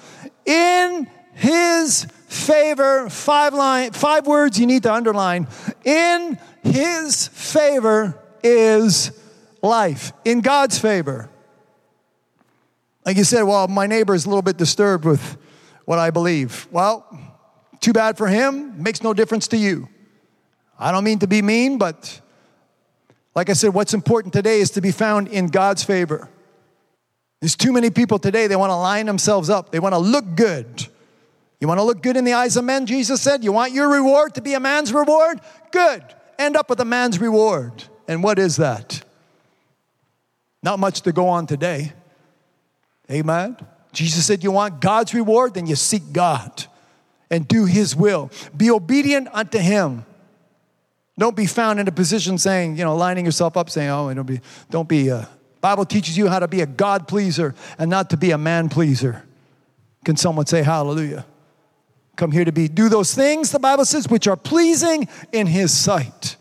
In 0.46 1.08
His 1.36 2.04
favor, 2.28 3.10
five, 3.10 3.54
line, 3.54 3.94
five 3.94 4.28
words 4.28 4.60
you 4.60 4.66
need 4.66 4.84
to 4.84 4.94
underline. 4.94 5.48
In 5.86 6.38
His 6.64 7.30
favor 7.30 8.22
is 8.44 9.18
life. 9.64 10.14
In 10.26 10.41
God's 10.41 10.78
favor. 10.78 11.30
Like 13.05 13.18
you 13.18 13.24
said, 13.24 13.43
well, 13.43 13.68
my 13.68 13.88
neighbor 13.88 14.14
is 14.14 14.26
a 14.26 14.30
little 14.30 14.43
bit 14.43 14.57
disturbed 14.57 15.05
with 15.05 15.38
what 15.86 15.99
I 15.99 16.11
believe. 16.11 16.68
Well, 16.72 17.05
too 17.80 17.93
bad 17.93 18.18
for 18.18 18.28
him, 18.28 18.82
makes 18.82 19.03
no 19.03 19.14
difference 19.14 19.47
to 19.49 19.57
you. 19.57 19.89
I 20.80 20.91
don't 20.91 21.03
mean 21.03 21.20
to 21.20 21.28
be 21.28 21.41
mean, 21.41 21.78
but 21.78 22.22
like 23.36 23.49
I 23.49 23.53
said, 23.53 23.74
what's 23.74 23.93
important 23.93 24.34
today 24.34 24.59
is 24.59 24.72
to 24.72 24.82
be 24.82 24.91
found 24.91 25.28
in 25.28 25.47
God's 25.47 25.84
favor. 25.84 26.30
There's 27.41 27.55
too 27.57 27.74
many 27.74 27.89
people 27.89 28.20
today, 28.20 28.47
they 28.47 28.55
want 28.55 28.70
to 28.70 28.76
line 28.76 29.05
themselves 29.05 29.49
up, 29.49 29.72
they 29.72 29.80
want 29.80 29.93
to 29.93 29.99
look 29.99 30.36
good. 30.36 30.88
You 31.59 31.68
want 31.68 31.80
to 31.80 31.84
look 31.84 32.01
good 32.01 32.18
in 32.18 32.26
the 32.26 32.34
eyes 32.34 32.57
of 32.57 32.66
men, 32.66 32.86
Jesus 32.86 33.22
said? 33.22 33.43
You 33.43 33.53
want 33.53 33.72
your 33.72 33.89
reward 33.89 34.36
to 34.36 34.41
be 34.41 34.53
a 34.53 34.59
man's 34.59 34.93
reward? 34.93 35.39
Good. 35.72 36.03
End 36.38 36.57
up 36.57 36.70
with 36.70 36.80
a 36.82 36.86
man's 36.86 37.22
reward. 37.22 37.86
And 38.05 38.22
what 38.22 38.38
is 38.38 38.57
that? 38.57 39.01
Not 40.64 40.80
much 40.80 41.01
to 41.01 41.11
go 41.11 41.28
on 41.28 41.45
today. 41.45 41.93
Amen. 43.11 43.57
Jesus 43.91 44.26
said, 44.26 44.43
You 44.43 44.51
want 44.51 44.82
God's 44.82 45.14
reward? 45.14 45.53
Then 45.53 45.68
you 45.68 45.76
seek 45.76 46.11
God 46.11 46.66
and 47.30 47.47
do 47.47 47.66
His 47.66 47.95
will. 47.95 48.32
Be 48.55 48.72
obedient 48.72 49.28
unto 49.32 49.59
Him. 49.59 50.05
Don't 51.18 51.36
be 51.36 51.45
found 51.45 51.80
in 51.80 51.88
a 51.88 51.91
position 51.91 52.38
saying, 52.38 52.78
you 52.78 52.84
know, 52.84 52.95
lining 52.95 53.26
yourself 53.26 53.55
up 53.55 53.70
saying, 53.70 53.89
oh, 53.89 54.11
don't 54.14 54.26
be, 54.26 54.41
don't 54.72 54.89
be, 54.89 55.11
uh, 55.11 55.26
Bible 55.61 55.86
teaches 55.86 56.18
you 56.18 56.28
how 56.28 56.39
to 56.39 56.47
be 56.47 56.61
a 56.61 56.66
God 56.66 57.07
pleaser 57.07 57.53
and 57.78 57.89
not 57.89 58.09
to 58.09 58.18
be 58.18 58.32
a 58.32 58.38
man 58.38 58.68
pleaser. 58.68 59.24
Can 60.03 60.18
someone 60.18 60.47
say 60.47 60.64
hallelujah? 60.64 61.26
Come 62.16 62.32
here 62.32 62.45
to 62.45 62.51
be, 62.51 62.68
do 62.68 62.89
those 62.89 63.14
things, 63.14 63.51
the 63.51 63.59
Bible 63.59 63.86
says, 63.86 64.07
which 64.07 64.28
are 64.28 64.36
pleasing 64.36 65.07
in 65.32 65.47
His 65.47 65.76
sight. 65.76 66.36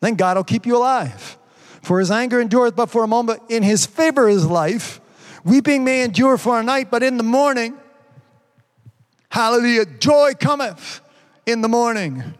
Then 0.00 0.14
God 0.14 0.36
will 0.36 0.44
keep 0.44 0.64
you 0.64 0.76
alive. 0.76 1.36
For 1.82 2.00
His 2.00 2.10
anger 2.10 2.40
endureth 2.40 2.76
but 2.76 2.90
for 2.90 3.04
a 3.04 3.08
moment, 3.08 3.42
in 3.48 3.62
His 3.62 3.86
favor 3.86 4.28
is 4.28 4.46
life. 4.46 5.00
Weeping 5.44 5.84
may 5.84 6.02
endure 6.02 6.36
for 6.36 6.58
a 6.58 6.62
night, 6.62 6.90
but 6.90 7.02
in 7.02 7.16
the 7.16 7.22
morning, 7.22 7.78
hallelujah, 9.30 9.86
joy 9.86 10.32
cometh 10.38 11.00
in 11.46 11.60
the 11.60 11.68
morning. 11.68 12.34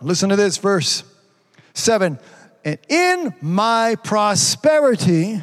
Listen 0.00 0.30
to 0.30 0.36
this 0.36 0.58
verse 0.58 1.04
7 1.74 2.18
And 2.64 2.78
in 2.88 3.34
my 3.40 3.96
prosperity, 4.02 5.42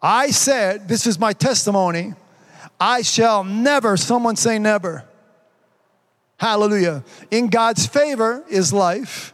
I 0.00 0.30
said, 0.30 0.88
This 0.88 1.06
is 1.06 1.18
my 1.18 1.32
testimony, 1.32 2.14
I 2.80 3.02
shall 3.02 3.44
never, 3.44 3.96
someone 3.96 4.36
say 4.36 4.58
never. 4.58 5.04
Hallelujah. 6.38 7.04
In 7.30 7.48
God's 7.48 7.86
favor 7.86 8.44
is 8.50 8.72
life. 8.72 9.31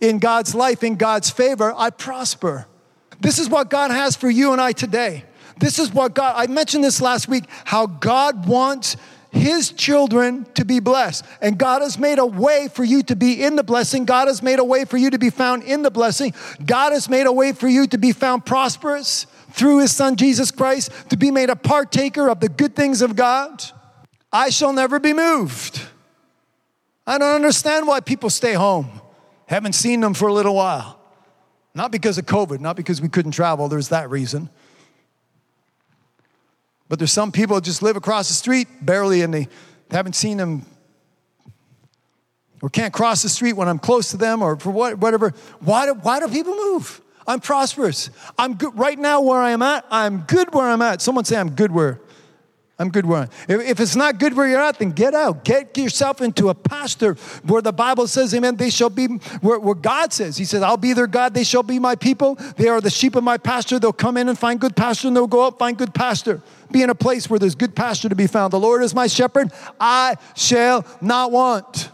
In 0.00 0.18
God's 0.18 0.54
life, 0.54 0.82
in 0.82 0.96
God's 0.96 1.30
favor, 1.30 1.74
I 1.76 1.90
prosper. 1.90 2.66
This 3.20 3.38
is 3.38 3.48
what 3.48 3.68
God 3.68 3.90
has 3.90 4.16
for 4.16 4.30
you 4.30 4.52
and 4.52 4.60
I 4.60 4.72
today. 4.72 5.24
This 5.58 5.78
is 5.78 5.92
what 5.92 6.14
God, 6.14 6.34
I 6.36 6.46
mentioned 6.46 6.84
this 6.84 7.00
last 7.00 7.28
week, 7.28 7.44
how 7.64 7.86
God 7.86 8.46
wants 8.46 8.96
his 9.30 9.70
children 9.72 10.46
to 10.54 10.64
be 10.64 10.80
blessed. 10.80 11.24
And 11.42 11.58
God 11.58 11.82
has 11.82 11.98
made 11.98 12.18
a 12.18 12.26
way 12.26 12.68
for 12.68 12.84
you 12.84 13.02
to 13.04 13.16
be 13.16 13.42
in 13.42 13.56
the 13.56 13.62
blessing. 13.62 14.04
God 14.04 14.28
has 14.28 14.42
made 14.42 14.58
a 14.58 14.64
way 14.64 14.84
for 14.84 14.96
you 14.96 15.10
to 15.10 15.18
be 15.18 15.30
found 15.30 15.64
in 15.64 15.82
the 15.82 15.90
blessing. 15.90 16.32
God 16.64 16.92
has 16.92 17.08
made 17.08 17.26
a 17.26 17.32
way 17.32 17.52
for 17.52 17.68
you 17.68 17.86
to 17.88 17.98
be 17.98 18.12
found 18.12 18.46
prosperous 18.46 19.26
through 19.50 19.80
his 19.80 19.94
son 19.94 20.16
Jesus 20.16 20.50
Christ, 20.50 20.92
to 21.10 21.16
be 21.16 21.30
made 21.30 21.50
a 21.50 21.56
partaker 21.56 22.28
of 22.28 22.40
the 22.40 22.48
good 22.48 22.76
things 22.76 23.02
of 23.02 23.16
God. 23.16 23.64
I 24.32 24.50
shall 24.50 24.72
never 24.72 24.98
be 25.00 25.12
moved. 25.12 25.82
I 27.06 27.18
don't 27.18 27.34
understand 27.34 27.86
why 27.86 28.00
people 28.00 28.30
stay 28.30 28.52
home. 28.52 28.97
Haven't 29.48 29.72
seen 29.72 30.00
them 30.00 30.12
for 30.12 30.28
a 30.28 30.32
little 30.32 30.54
while. 30.54 31.00
Not 31.74 31.90
because 31.90 32.18
of 32.18 32.26
COVID, 32.26 32.60
not 32.60 32.76
because 32.76 33.00
we 33.00 33.08
couldn't 33.08 33.32
travel, 33.32 33.68
there's 33.68 33.88
that 33.88 34.10
reason. 34.10 34.50
But 36.88 36.98
there's 36.98 37.12
some 37.12 37.32
people 37.32 37.60
just 37.60 37.82
live 37.82 37.96
across 37.96 38.28
the 38.28 38.34
street 38.34 38.68
barely 38.82 39.22
and 39.22 39.32
they 39.32 39.48
haven't 39.90 40.14
seen 40.14 40.36
them 40.36 40.66
or 42.60 42.68
can't 42.68 42.92
cross 42.92 43.22
the 43.22 43.28
street 43.28 43.54
when 43.54 43.68
I'm 43.68 43.78
close 43.78 44.10
to 44.10 44.16
them 44.16 44.42
or 44.42 44.56
for 44.56 44.70
what, 44.70 44.98
whatever. 44.98 45.32
Why 45.60 45.86
do, 45.86 45.94
why 45.94 46.20
do 46.20 46.28
people 46.28 46.54
move? 46.54 47.00
I'm 47.26 47.40
prosperous. 47.40 48.10
I'm 48.38 48.54
good 48.54 48.76
right 48.78 48.98
now 48.98 49.20
where 49.22 49.40
I 49.40 49.50
am 49.50 49.62
at. 49.62 49.86
I'm 49.90 50.20
good 50.22 50.52
where 50.52 50.68
I'm 50.68 50.82
at. 50.82 51.00
Someone 51.00 51.24
say 51.24 51.36
I'm 51.36 51.50
good 51.50 51.70
where 51.72 52.00
I'm 52.80 52.90
good 52.90 53.06
where 53.06 53.22
I'm. 53.22 53.28
If, 53.48 53.60
if 53.60 53.80
it's 53.80 53.96
not 53.96 54.20
good 54.20 54.36
where 54.36 54.46
you're 54.46 54.60
at, 54.60 54.78
then 54.78 54.92
get 54.92 55.12
out. 55.12 55.44
Get 55.44 55.76
yourself 55.76 56.20
into 56.20 56.48
a 56.48 56.54
pasture 56.54 57.14
where 57.44 57.60
the 57.60 57.72
Bible 57.72 58.06
says, 58.06 58.32
Amen. 58.32 58.54
They 58.54 58.70
shall 58.70 58.90
be 58.90 59.06
where, 59.40 59.58
where 59.58 59.74
God 59.74 60.12
says. 60.12 60.36
He 60.36 60.44
says, 60.44 60.62
I'll 60.62 60.76
be 60.76 60.92
their 60.92 61.08
God. 61.08 61.34
They 61.34 61.42
shall 61.42 61.64
be 61.64 61.80
my 61.80 61.96
people. 61.96 62.36
They 62.56 62.68
are 62.68 62.80
the 62.80 62.90
sheep 62.90 63.16
of 63.16 63.24
my 63.24 63.36
pasture. 63.36 63.80
They'll 63.80 63.92
come 63.92 64.16
in 64.16 64.28
and 64.28 64.38
find 64.38 64.60
good 64.60 64.76
pasture, 64.76 65.08
and 65.08 65.16
they'll 65.16 65.26
go 65.26 65.46
out 65.46 65.58
find 65.58 65.76
good 65.76 65.92
pasture. 65.92 66.40
Be 66.70 66.82
in 66.82 66.90
a 66.90 66.94
place 66.94 67.28
where 67.28 67.40
there's 67.40 67.56
good 67.56 67.74
pasture 67.74 68.08
to 68.08 68.14
be 68.14 68.28
found. 68.28 68.52
The 68.52 68.60
Lord 68.60 68.82
is 68.82 68.94
my 68.94 69.08
shepherd. 69.08 69.52
I 69.80 70.16
shall 70.36 70.84
not 71.00 71.32
want. 71.32 71.90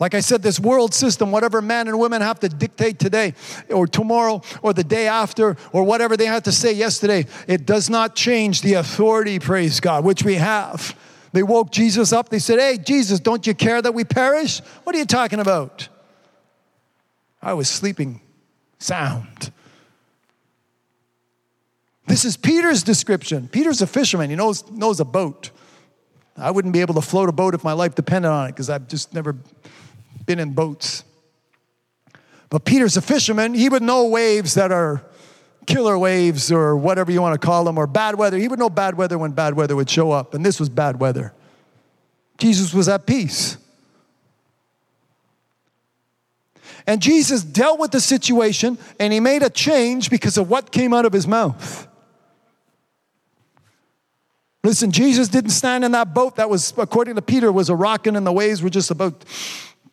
Like 0.00 0.14
I 0.14 0.20
said, 0.20 0.42
this 0.42 0.58
world 0.58 0.94
system, 0.94 1.30
whatever 1.30 1.60
men 1.60 1.86
and 1.86 2.00
women 2.00 2.22
have 2.22 2.40
to 2.40 2.48
dictate 2.48 2.98
today 2.98 3.34
or 3.68 3.86
tomorrow 3.86 4.40
or 4.62 4.72
the 4.72 4.82
day 4.82 5.06
after 5.06 5.58
or 5.72 5.84
whatever 5.84 6.16
they 6.16 6.24
had 6.24 6.44
to 6.46 6.52
say 6.52 6.72
yesterday, 6.72 7.26
it 7.46 7.66
does 7.66 7.90
not 7.90 8.16
change 8.16 8.62
the 8.62 8.74
authority, 8.74 9.38
praise 9.38 9.78
God, 9.78 10.02
which 10.02 10.24
we 10.24 10.36
have. 10.36 10.96
They 11.32 11.42
woke 11.42 11.70
Jesus 11.70 12.14
up. 12.14 12.30
They 12.30 12.38
said, 12.38 12.58
Hey, 12.58 12.78
Jesus, 12.78 13.20
don't 13.20 13.46
you 13.46 13.54
care 13.54 13.80
that 13.80 13.92
we 13.92 14.04
perish? 14.04 14.60
What 14.84 14.96
are 14.96 14.98
you 14.98 15.04
talking 15.04 15.38
about? 15.38 15.88
I 17.42 17.52
was 17.52 17.68
sleeping 17.68 18.22
sound. 18.78 19.52
This 22.06 22.24
is 22.24 22.38
Peter's 22.38 22.82
description. 22.82 23.48
Peter's 23.48 23.82
a 23.82 23.86
fisherman, 23.86 24.30
he 24.30 24.36
knows, 24.36 24.68
knows 24.70 24.98
a 24.98 25.04
boat. 25.04 25.50
I 26.36 26.50
wouldn't 26.50 26.72
be 26.72 26.80
able 26.80 26.94
to 26.94 27.02
float 27.02 27.28
a 27.28 27.32
boat 27.32 27.54
if 27.54 27.62
my 27.62 27.74
life 27.74 27.94
depended 27.94 28.30
on 28.30 28.48
it 28.48 28.52
because 28.52 28.70
I've 28.70 28.88
just 28.88 29.12
never 29.12 29.36
been 30.30 30.38
in 30.38 30.52
boats. 30.52 31.02
But 32.50 32.64
Peter's 32.64 32.96
a 32.96 33.02
fisherman. 33.02 33.52
He 33.52 33.68
would 33.68 33.82
know 33.82 34.06
waves 34.06 34.54
that 34.54 34.70
are 34.70 35.02
killer 35.66 35.98
waves 35.98 36.52
or 36.52 36.76
whatever 36.76 37.10
you 37.10 37.20
want 37.20 37.40
to 37.40 37.44
call 37.44 37.64
them, 37.64 37.76
or 37.76 37.88
bad 37.88 38.14
weather. 38.14 38.38
He 38.38 38.46
would 38.46 38.60
know 38.60 38.70
bad 38.70 38.96
weather 38.96 39.18
when 39.18 39.32
bad 39.32 39.54
weather 39.54 39.74
would 39.74 39.90
show 39.90 40.12
up, 40.12 40.32
and 40.34 40.46
this 40.46 40.60
was 40.60 40.68
bad 40.68 41.00
weather. 41.00 41.32
Jesus 42.38 42.72
was 42.72 42.88
at 42.88 43.06
peace. 43.06 43.56
And 46.86 47.02
Jesus 47.02 47.42
dealt 47.42 47.80
with 47.80 47.90
the 47.90 48.00
situation 48.00 48.78
and 48.98 49.12
he 49.12 49.20
made 49.20 49.42
a 49.42 49.50
change 49.50 50.10
because 50.10 50.38
of 50.38 50.48
what 50.48 50.72
came 50.72 50.94
out 50.94 51.04
of 51.04 51.12
his 51.12 51.26
mouth. 51.26 51.86
Listen, 54.62 54.90
Jesus 54.90 55.28
didn't 55.28 55.50
stand 55.50 55.84
in 55.84 55.92
that 55.92 56.14
boat 56.14 56.36
that 56.36 56.48
was, 56.48 56.72
according 56.76 57.16
to 57.16 57.22
Peter, 57.22 57.52
was 57.52 57.68
a 57.68 57.74
rocking 57.74 58.16
and 58.16 58.26
the 58.26 58.32
waves 58.32 58.62
were 58.62 58.70
just 58.70 58.90
about 58.90 59.24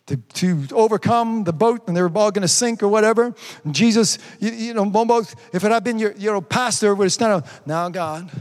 to, 0.07 0.17
to 0.17 0.67
overcome 0.73 1.43
the 1.43 1.53
boat 1.53 1.87
and 1.87 1.95
they 1.95 2.01
were 2.01 2.11
all 2.15 2.31
going 2.31 2.41
to 2.41 2.47
sink 2.47 2.81
or 2.81 2.87
whatever. 2.87 3.35
And 3.63 3.75
Jesus, 3.75 4.17
you, 4.39 4.51
you 4.51 4.73
know, 4.73 4.85
both, 4.85 5.35
if 5.53 5.63
it 5.63 5.71
had 5.71 5.83
been 5.83 5.99
your, 5.99 6.13
your 6.13 6.41
pastor, 6.41 6.95
would 6.95 7.05
have 7.05 7.13
stand 7.13 7.33
up, 7.33 7.47
now 7.65 7.89
God, 7.89 8.31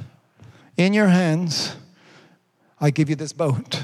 in 0.76 0.92
your 0.92 1.08
hands, 1.08 1.76
I 2.80 2.90
give 2.90 3.10
you 3.10 3.16
this 3.16 3.32
boat. 3.32 3.82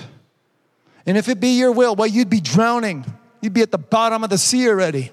And 1.07 1.19
if 1.19 1.29
it 1.29 1.41
be 1.41 1.59
your 1.59 1.73
will, 1.73 1.97
well, 1.97 2.07
you'd 2.07 2.31
be 2.31 2.41
drowning. 2.41 3.05
You'd 3.41 3.55
be 3.55 3.63
at 3.63 3.73
the 3.73 3.79
bottom 3.79 4.23
of 4.23 4.31
the 4.31 4.39
sea 4.39 4.69
already. 4.69 5.11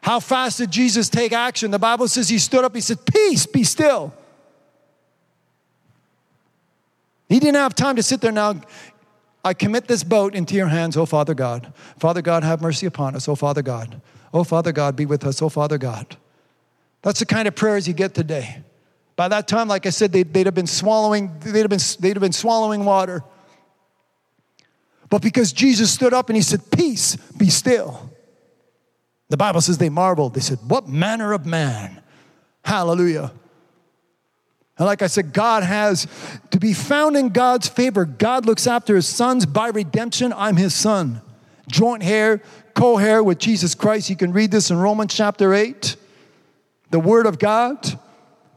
How 0.00 0.20
fast 0.20 0.58
did 0.58 0.70
Jesus 0.70 1.08
take 1.08 1.32
action? 1.32 1.70
The 1.72 1.78
Bible 1.78 2.08
says 2.08 2.28
he 2.28 2.38
stood 2.38 2.64
up, 2.64 2.74
he 2.74 2.80
said, 2.80 3.04
Peace, 3.04 3.44
be 3.44 3.64
still. 3.64 4.14
He 7.28 7.40
didn't 7.40 7.56
have 7.56 7.74
time 7.74 7.96
to 7.96 8.02
sit 8.02 8.20
there 8.20 8.32
now. 8.32 8.54
I 9.46 9.54
commit 9.54 9.86
this 9.86 10.02
boat 10.02 10.34
into 10.34 10.56
your 10.56 10.66
hands, 10.66 10.96
O 10.96 11.06
Father 11.06 11.32
God. 11.32 11.72
Father 12.00 12.20
God, 12.20 12.42
have 12.42 12.60
mercy 12.60 12.84
upon 12.84 13.14
us, 13.14 13.28
O 13.28 13.36
Father 13.36 13.62
God. 13.62 14.00
O 14.34 14.42
Father 14.42 14.72
God, 14.72 14.96
be 14.96 15.06
with 15.06 15.24
us, 15.24 15.40
O 15.40 15.48
Father 15.48 15.78
God. 15.78 16.16
That's 17.02 17.20
the 17.20 17.26
kind 17.26 17.46
of 17.46 17.54
prayers 17.54 17.86
you 17.86 17.94
get 17.94 18.12
today. 18.12 18.64
By 19.14 19.28
that 19.28 19.46
time, 19.46 19.68
like 19.68 19.86
I 19.86 19.90
said, 19.90 20.10
they'd, 20.10 20.34
they'd 20.34 20.46
have 20.46 20.56
been 20.56 20.66
swallowing, 20.66 21.38
they'd 21.38 21.60
have 21.60 21.70
been, 21.70 21.78
they'd 22.00 22.16
have 22.16 22.20
been 22.20 22.32
swallowing 22.32 22.84
water. 22.84 23.22
But 25.10 25.22
because 25.22 25.52
Jesus 25.52 25.92
stood 25.92 26.12
up 26.12 26.28
and 26.28 26.34
he 26.34 26.42
said, 26.42 26.68
Peace, 26.72 27.14
be 27.14 27.48
still. 27.48 28.10
The 29.28 29.36
Bible 29.36 29.60
says 29.60 29.78
they 29.78 29.90
marveled. 29.90 30.34
They 30.34 30.40
said, 30.40 30.58
What 30.66 30.88
manner 30.88 31.32
of 31.32 31.46
man? 31.46 32.02
Hallelujah. 32.64 33.30
And 34.78 34.86
like 34.86 35.02
I 35.02 35.06
said, 35.06 35.32
God 35.32 35.62
has 35.62 36.06
to 36.50 36.58
be 36.58 36.74
found 36.74 37.16
in 37.16 37.30
God's 37.30 37.68
favor. 37.68 38.04
God 38.04 38.44
looks 38.44 38.66
after 38.66 38.94
his 38.94 39.08
sons 39.08 39.46
by 39.46 39.68
redemption. 39.68 40.32
I'm 40.36 40.56
his 40.56 40.74
son. 40.74 41.22
Joint 41.68 42.04
heir, 42.04 42.42
co 42.74 42.98
heir 42.98 43.22
with 43.22 43.38
Jesus 43.38 43.74
Christ. 43.74 44.10
You 44.10 44.16
can 44.16 44.32
read 44.32 44.50
this 44.50 44.70
in 44.70 44.76
Romans 44.76 45.14
chapter 45.14 45.54
8. 45.54 45.96
The 46.90 47.00
word 47.00 47.26
of 47.26 47.38
God. 47.38 47.98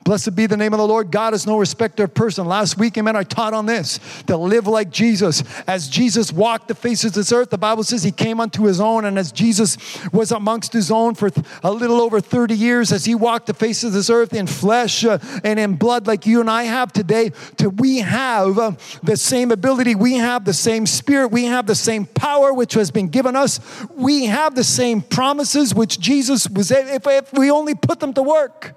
Blessed 0.10 0.36
be 0.36 0.48
the 0.48 0.58
name 0.58 0.74
of 0.74 0.80
the 0.80 0.88
Lord. 0.88 1.12
God 1.12 1.36
is 1.36 1.46
no 1.46 1.60
respecter 1.60 2.06
of 2.06 2.16
person. 2.16 2.48
Last 2.48 2.80
week, 2.80 2.98
amen, 2.98 3.16
I 3.16 3.22
taught 3.22 3.54
on 3.54 3.68
this 3.68 4.00
to 4.26 4.38
live 4.38 4.66
like 4.66 4.90
Jesus. 4.90 5.44
As 5.68 5.88
Jesus 5.88 6.34
walked 6.34 6.68
the 6.68 6.74
faces 6.74 7.12
of 7.12 7.14
this 7.14 7.32
earth, 7.32 7.52
the 7.52 7.60
Bible 7.60 7.84
says 7.84 8.02
he 8.02 8.12
came 8.12 8.40
unto 8.40 8.64
his 8.64 8.82
own. 8.82 9.06
And 9.06 9.20
as 9.20 9.32
Jesus 9.32 9.78
was 10.12 10.32
amongst 10.32 10.74
his 10.74 10.90
own 10.90 11.14
for 11.14 11.30
a 11.62 11.72
little 11.72 12.02
over 12.02 12.20
30 12.20 12.56
years, 12.56 12.92
as 12.92 13.06
he 13.06 13.14
walked 13.14 13.46
the 13.46 13.54
faces 13.54 13.84
of 13.84 13.94
this 13.94 14.10
earth 14.10 14.34
in 14.34 14.48
flesh 14.48 15.06
uh, 15.06 15.20
and 15.44 15.60
in 15.60 15.76
blood, 15.76 16.08
like 16.08 16.26
you 16.26 16.40
and 16.40 16.50
I 16.50 16.64
have 16.64 16.92
today, 16.92 17.32
to 17.58 17.70
we 17.70 18.00
have 18.00 18.58
uh, 18.58 18.72
the 19.04 19.16
same 19.16 19.52
ability, 19.52 19.94
we 19.94 20.16
have 20.16 20.44
the 20.44 20.56
same 20.56 20.88
spirit, 20.88 21.28
we 21.28 21.46
have 21.46 21.68
the 21.68 21.76
same 21.76 22.08
power 22.08 22.52
which 22.52 22.74
has 22.74 22.90
been 22.90 23.10
given 23.10 23.36
us, 23.36 23.60
we 23.92 24.26
have 24.26 24.56
the 24.56 24.64
same 24.64 25.04
promises 25.04 25.76
which 25.76 26.00
Jesus 26.00 26.50
was, 26.50 26.72
if, 26.72 27.06
if 27.06 27.32
we 27.34 27.52
only 27.52 27.76
put 27.76 28.00
them 28.00 28.12
to 28.14 28.24
work 28.24 28.74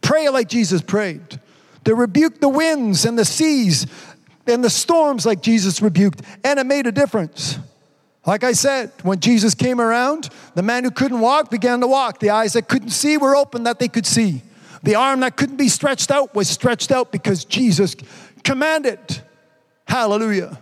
pray 0.00 0.28
like 0.28 0.48
Jesus 0.48 0.82
prayed, 0.82 1.40
to 1.84 1.94
rebuke 1.94 2.40
the 2.40 2.48
winds 2.48 3.04
and 3.04 3.18
the 3.18 3.24
seas 3.24 3.86
and 4.46 4.62
the 4.62 4.70
storms 4.70 5.24
like 5.24 5.42
Jesus 5.42 5.80
rebuked, 5.80 6.22
and 6.42 6.58
it 6.58 6.66
made 6.66 6.86
a 6.86 6.92
difference. 6.92 7.58
Like 8.26 8.42
I 8.42 8.52
said, 8.52 8.90
when 9.02 9.20
Jesus 9.20 9.54
came 9.54 9.80
around, 9.80 10.30
the 10.54 10.62
man 10.62 10.84
who 10.84 10.90
couldn't 10.90 11.20
walk 11.20 11.50
began 11.50 11.80
to 11.80 11.86
walk. 11.86 12.20
The 12.20 12.30
eyes 12.30 12.54
that 12.54 12.68
couldn't 12.68 12.90
see 12.90 13.18
were 13.18 13.36
open 13.36 13.64
that 13.64 13.78
they 13.78 13.88
could 13.88 14.06
see. 14.06 14.42
The 14.82 14.94
arm 14.94 15.20
that 15.20 15.36
couldn't 15.36 15.56
be 15.56 15.68
stretched 15.68 16.10
out 16.10 16.34
was 16.34 16.48
stretched 16.48 16.90
out 16.90 17.12
because 17.12 17.44
Jesus 17.44 17.94
commanded. 18.42 19.22
Hallelujah. 19.86 20.58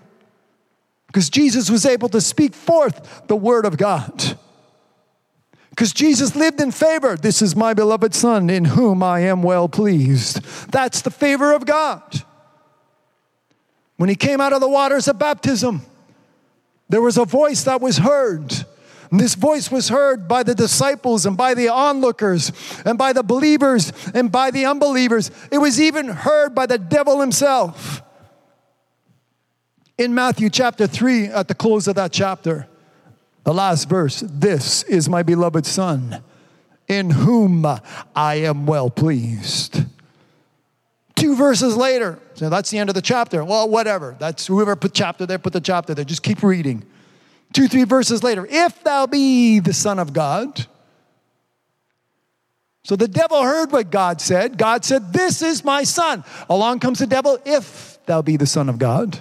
Because 1.07 1.31
Jesus 1.31 1.71
was 1.71 1.87
able 1.87 2.09
to 2.09 2.21
speak 2.21 2.55
forth 2.55 3.27
the 3.29 3.37
word 3.37 3.65
of 3.65 3.77
God. 3.77 4.39
Because 5.83 5.95
Jesus 5.95 6.37
lived 6.37 6.61
in 6.61 6.71
favor. 6.71 7.17
This 7.17 7.43
is 7.43 7.57
my 7.57 7.75
beloved 7.75 8.15
Son 8.15 8.49
in 8.49 8.67
whom 8.67 9.03
I 9.03 9.23
am 9.23 9.43
well 9.43 9.69
pleased. 9.69 10.41
That's 10.71 11.03
the 11.03 11.11
favor 11.11 11.53
of 11.53 11.67
God. 11.67 12.23
When 13.97 14.09
he 14.09 14.15
came 14.15 14.41
out 14.41 14.53
of 14.53 14.61
the 14.61 14.69
waters 14.69 15.09
of 15.09 15.19
baptism, 15.19 15.83
there 16.89 17.03
was 17.03 17.19
a 17.19 17.25
voice 17.25 17.65
that 17.65 17.81
was 17.81 17.99
heard. 17.99 18.55
And 19.11 19.19
this 19.19 19.35
voice 19.35 19.73
was 19.73 19.89
heard 19.89 20.29
by 20.29 20.45
the 20.45 20.55
disciples 20.55 21.27
and 21.27 21.37
by 21.37 21.53
the 21.53 21.69
onlookers 21.69 22.53
and 22.85 22.97
by 22.97 23.13
the 23.13 23.25
believers 23.25 23.93
and 24.15 24.31
by 24.31 24.53
the 24.53 24.67
unbelievers. 24.67 25.33
It 25.51 25.59
was 25.59 25.81
even 25.81 26.07
heard 26.07 26.55
by 26.55 26.67
the 26.67 26.79
devil 26.79 27.21
himself. 27.21 28.03
In 29.99 30.15
Matthew 30.15 30.49
chapter 30.49 30.87
3, 30.87 31.25
at 31.25 31.49
the 31.49 31.57
close 31.57 31.89
of 31.89 31.97
that 31.97 32.13
chapter, 32.13 32.69
the 33.45 33.55
last 33.55 33.89
verse 33.89 34.21
This 34.21 34.83
is 34.85 35.09
my 35.09 35.23
beloved 35.23 35.67
Son, 35.67 36.23
in 36.89 37.11
whom 37.11 37.67
I 38.15 38.35
am 38.37 38.67
well 38.67 38.91
pleased. 38.91 39.85
Two 41.15 41.37
verses 41.37 41.77
later, 41.77 42.19
so 42.35 42.49
that's 42.49 42.71
the 42.71 42.79
end 42.79 42.89
of 42.89 42.95
the 42.95 43.03
chapter. 43.03 43.45
Well, 43.45 43.69
whatever. 43.69 44.17
That's 44.19 44.47
whoever 44.47 44.75
put 44.75 44.93
chapter 44.93 45.25
there, 45.25 45.39
put 45.39 45.53
the 45.53 45.61
chapter 45.61 45.95
there. 45.95 46.05
Just 46.05 46.23
keep 46.23 46.43
reading. 46.43 46.85
Two, 47.53 47.69
three 47.69 47.85
verses 47.85 48.23
later, 48.23 48.47
if 48.51 48.83
thou 48.83 49.07
be 49.07 49.61
the 49.61 49.73
Son 49.73 49.99
of 49.99 50.13
God. 50.13 50.67
So 52.85 52.97
the 52.97 53.07
devil 53.07 53.43
heard 53.43 53.71
what 53.71 53.91
God 53.91 54.21
said. 54.21 54.59
God 54.59 54.85
said, 54.85 55.13
This 55.13 55.43
is 55.43 55.65
my 55.65 55.85
son. 55.85 56.25
Along 56.49 56.81
comes 56.81 56.99
the 56.99 57.07
devil, 57.07 57.39
if 57.45 57.99
thou 58.07 58.23
be 58.23 58.37
the 58.37 58.47
Son 58.47 58.69
of 58.69 58.79
God. 58.79 59.21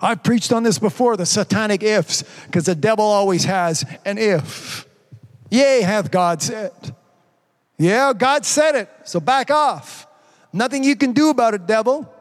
I've 0.00 0.22
preached 0.22 0.52
on 0.52 0.62
this 0.62 0.78
before 0.78 1.16
the 1.16 1.26
satanic 1.26 1.82
ifs, 1.82 2.22
because 2.46 2.64
the 2.66 2.74
devil 2.74 3.04
always 3.04 3.44
has 3.44 3.84
an 4.04 4.18
if. 4.18 4.86
Yea, 5.50 5.82
hath 5.82 6.10
God 6.10 6.42
said. 6.42 6.72
Yeah, 7.78 8.12
God 8.16 8.44
said 8.44 8.74
it, 8.74 8.88
so 9.04 9.20
back 9.20 9.50
off. 9.50 10.06
Nothing 10.52 10.84
you 10.84 10.96
can 10.96 11.12
do 11.12 11.30
about 11.30 11.54
it, 11.54 11.66
devil. 11.66 12.12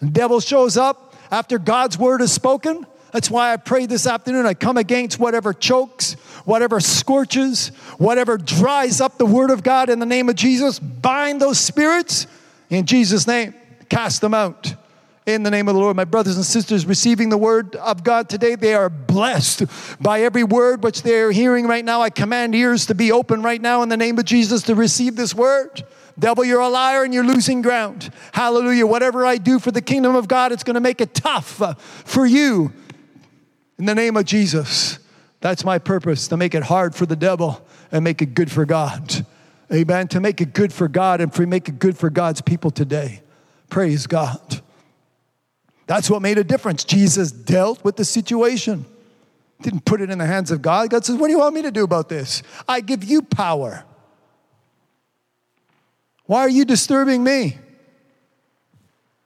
The 0.00 0.10
devil 0.10 0.40
shows 0.40 0.76
up 0.76 1.14
after 1.30 1.58
God's 1.58 1.98
word 1.98 2.22
is 2.22 2.32
spoken. 2.32 2.86
That's 3.12 3.30
why 3.30 3.52
I 3.52 3.56
pray 3.56 3.86
this 3.86 4.06
afternoon. 4.06 4.46
I 4.46 4.54
come 4.54 4.76
against 4.76 5.18
whatever 5.18 5.52
chokes, 5.52 6.12
whatever 6.44 6.80
scorches, 6.80 7.68
whatever 7.98 8.38
dries 8.38 9.00
up 9.00 9.18
the 9.18 9.26
word 9.26 9.50
of 9.50 9.62
God 9.62 9.90
in 9.90 9.98
the 9.98 10.06
name 10.06 10.28
of 10.28 10.36
Jesus. 10.36 10.78
Bind 10.78 11.40
those 11.40 11.58
spirits 11.58 12.26
in 12.70 12.86
Jesus' 12.86 13.26
name, 13.26 13.54
cast 13.88 14.20
them 14.20 14.32
out 14.32 14.74
in 15.26 15.42
the 15.42 15.50
name 15.50 15.68
of 15.68 15.74
the 15.74 15.80
Lord. 15.80 15.96
My 15.96 16.04
brothers 16.04 16.36
and 16.36 16.44
sisters 16.44 16.86
receiving 16.86 17.28
the 17.28 17.38
word 17.38 17.76
of 17.76 18.02
God 18.02 18.28
today, 18.28 18.54
they 18.54 18.74
are 18.74 18.88
blessed 18.88 19.64
by 20.00 20.22
every 20.22 20.44
word 20.44 20.82
which 20.82 21.02
they're 21.02 21.30
hearing 21.32 21.66
right 21.66 21.84
now. 21.84 22.00
I 22.00 22.10
command 22.10 22.54
ears 22.54 22.86
to 22.86 22.94
be 22.94 23.12
open 23.12 23.42
right 23.42 23.60
now 23.60 23.82
in 23.82 23.88
the 23.88 23.96
name 23.96 24.18
of 24.18 24.24
Jesus 24.24 24.62
to 24.62 24.74
receive 24.74 25.16
this 25.16 25.34
word. 25.34 25.84
Devil, 26.18 26.44
you're 26.44 26.60
a 26.60 26.68
liar 26.68 27.04
and 27.04 27.14
you're 27.14 27.24
losing 27.24 27.62
ground. 27.62 28.10
Hallelujah. 28.32 28.86
Whatever 28.86 29.24
I 29.24 29.36
do 29.36 29.58
for 29.58 29.70
the 29.70 29.80
kingdom 29.80 30.14
of 30.14 30.28
God, 30.28 30.52
it's 30.52 30.64
going 30.64 30.74
to 30.74 30.80
make 30.80 31.00
it 31.00 31.14
tough 31.14 31.62
uh, 31.62 31.74
for 31.74 32.26
you. 32.26 32.72
In 33.78 33.86
the 33.86 33.94
name 33.94 34.16
of 34.16 34.26
Jesus. 34.26 34.98
That's 35.40 35.64
my 35.64 35.78
purpose 35.78 36.28
to 36.28 36.36
make 36.36 36.54
it 36.54 36.62
hard 36.62 36.94
for 36.94 37.06
the 37.06 37.16
devil 37.16 37.66
and 37.90 38.04
make 38.04 38.20
it 38.20 38.34
good 38.34 38.52
for 38.52 38.66
God. 38.66 39.26
Amen. 39.72 40.08
To 40.08 40.20
make 40.20 40.40
it 40.40 40.52
good 40.52 40.72
for 40.72 40.88
God 40.88 41.20
and 41.20 41.32
to 41.32 41.46
make 41.46 41.68
it 41.68 41.78
good 41.78 41.96
for 41.96 42.10
God's 42.10 42.42
people 42.42 42.70
today. 42.70 43.22
Praise 43.70 44.06
God. 44.06 44.60
That's 45.90 46.08
what 46.08 46.22
made 46.22 46.38
a 46.38 46.44
difference. 46.44 46.84
Jesus 46.84 47.32
dealt 47.32 47.82
with 47.82 47.96
the 47.96 48.04
situation. 48.04 48.86
Didn't 49.60 49.84
put 49.84 50.00
it 50.00 50.08
in 50.08 50.18
the 50.18 50.24
hands 50.24 50.52
of 50.52 50.62
God. 50.62 50.88
God 50.88 51.04
says, 51.04 51.16
What 51.16 51.26
do 51.26 51.32
you 51.32 51.40
want 51.40 51.52
me 51.52 51.62
to 51.62 51.72
do 51.72 51.82
about 51.82 52.08
this? 52.08 52.44
I 52.68 52.80
give 52.80 53.02
you 53.02 53.22
power. 53.22 53.82
Why 56.26 56.42
are 56.42 56.48
you 56.48 56.64
disturbing 56.64 57.24
me? 57.24 57.58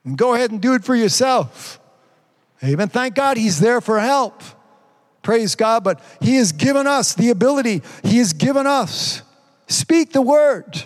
And 0.06 0.16
go 0.16 0.32
ahead 0.32 0.52
and 0.52 0.60
do 0.62 0.72
it 0.72 0.84
for 0.84 0.94
yourself. 0.94 1.78
Amen. 2.62 2.88
Thank 2.88 3.14
God 3.14 3.36
he's 3.36 3.60
there 3.60 3.82
for 3.82 4.00
help. 4.00 4.42
Praise 5.20 5.54
God. 5.56 5.84
But 5.84 6.00
he 6.22 6.36
has 6.36 6.52
given 6.52 6.86
us 6.86 7.12
the 7.12 7.28
ability, 7.28 7.82
he 8.02 8.16
has 8.16 8.32
given 8.32 8.66
us. 8.66 9.20
Speak 9.66 10.14
the 10.14 10.22
word, 10.22 10.84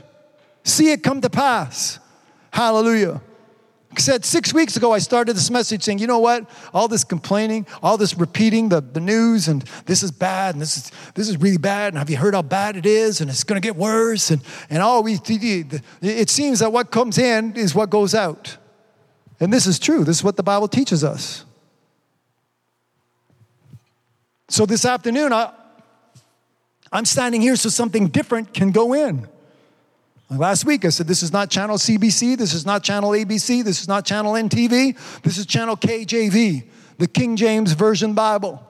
see 0.65 0.91
it 0.91 1.05
come 1.05 1.21
to 1.21 1.31
pass. 1.31 2.01
Hallelujah. 2.53 3.21
Said 3.99 4.25
six 4.25 4.55
weeks 4.55 4.77
ago, 4.77 4.93
I 4.93 5.01
started 5.01 5.35
this 5.35 5.51
message 5.51 5.83
saying, 5.83 5.99
you 5.99 6.07
know 6.07 6.21
what? 6.21 6.49
All 6.73 6.87
this 6.87 7.03
complaining, 7.03 7.67
all 7.83 7.99
this 7.99 8.17
repeating 8.17 8.69
the, 8.69 8.81
the 8.81 9.01
news, 9.01 9.49
and 9.49 9.63
this 9.87 10.03
is 10.03 10.13
bad, 10.13 10.55
and 10.55 10.63
this 10.63 10.77
is, 10.77 10.93
this 11.15 11.29
is 11.29 11.37
really 11.37 11.59
bad, 11.59 11.89
and 11.89 11.99
have 11.99 12.09
you 12.09 12.17
heard 12.17 12.35
how 12.35 12.43
bad 12.43 12.77
it 12.77 12.87
is, 12.87 13.21
and 13.21 13.29
it's 13.29 13.43
going 13.45 13.61
to 13.61 13.67
get 13.67 13.77
worse, 13.77 14.31
and, 14.31 14.41
and 14.71 14.83
all 14.83 15.03
we, 15.03 15.19
it 16.01 16.31
seems 16.31 16.61
that 16.61 16.73
what 16.73 16.93
comes 16.93 17.19
in 17.19 17.57
is 17.57 17.75
what 17.75 17.91
goes 17.91 18.15
out. 18.15 18.57
And 19.41 19.53
this 19.53 19.67
is 19.67 19.79
true. 19.79 20.05
This 20.05 20.19
is 20.19 20.25
what 20.25 20.37
the 20.37 20.43
Bible 20.43 20.69
teaches 20.69 21.03
us. 21.03 21.45
So 24.49 24.65
this 24.65 24.85
afternoon, 24.85 25.33
I, 25.33 25.53
I'm 26.91 27.05
standing 27.05 27.41
here 27.41 27.57
so 27.57 27.69
something 27.69 28.09
different 28.09 28.55
can 28.55 28.71
go 28.71 28.95
in. 28.95 29.29
Last 30.31 30.67
week 30.67 30.85
I 30.85 30.91
said, 30.91 31.07
This 31.07 31.23
is 31.23 31.33
not 31.33 31.51
channel 31.51 31.77
CBC, 31.79 32.37
this 32.37 32.53
is 32.53 32.67
not 32.67 32.83
channel 32.83 33.11
ABC, 33.11 33.65
this 33.65 33.81
is 33.81 33.89
not 33.89 34.05
channel 34.05 34.35
NTV, 34.35 35.23
this 35.23 35.39
is 35.39 35.47
channel 35.47 35.77
KJV, 35.77 36.65
the 36.99 37.09
King 37.09 37.37
James 37.37 37.73
Version 37.73 38.13
Bible. 38.15 38.63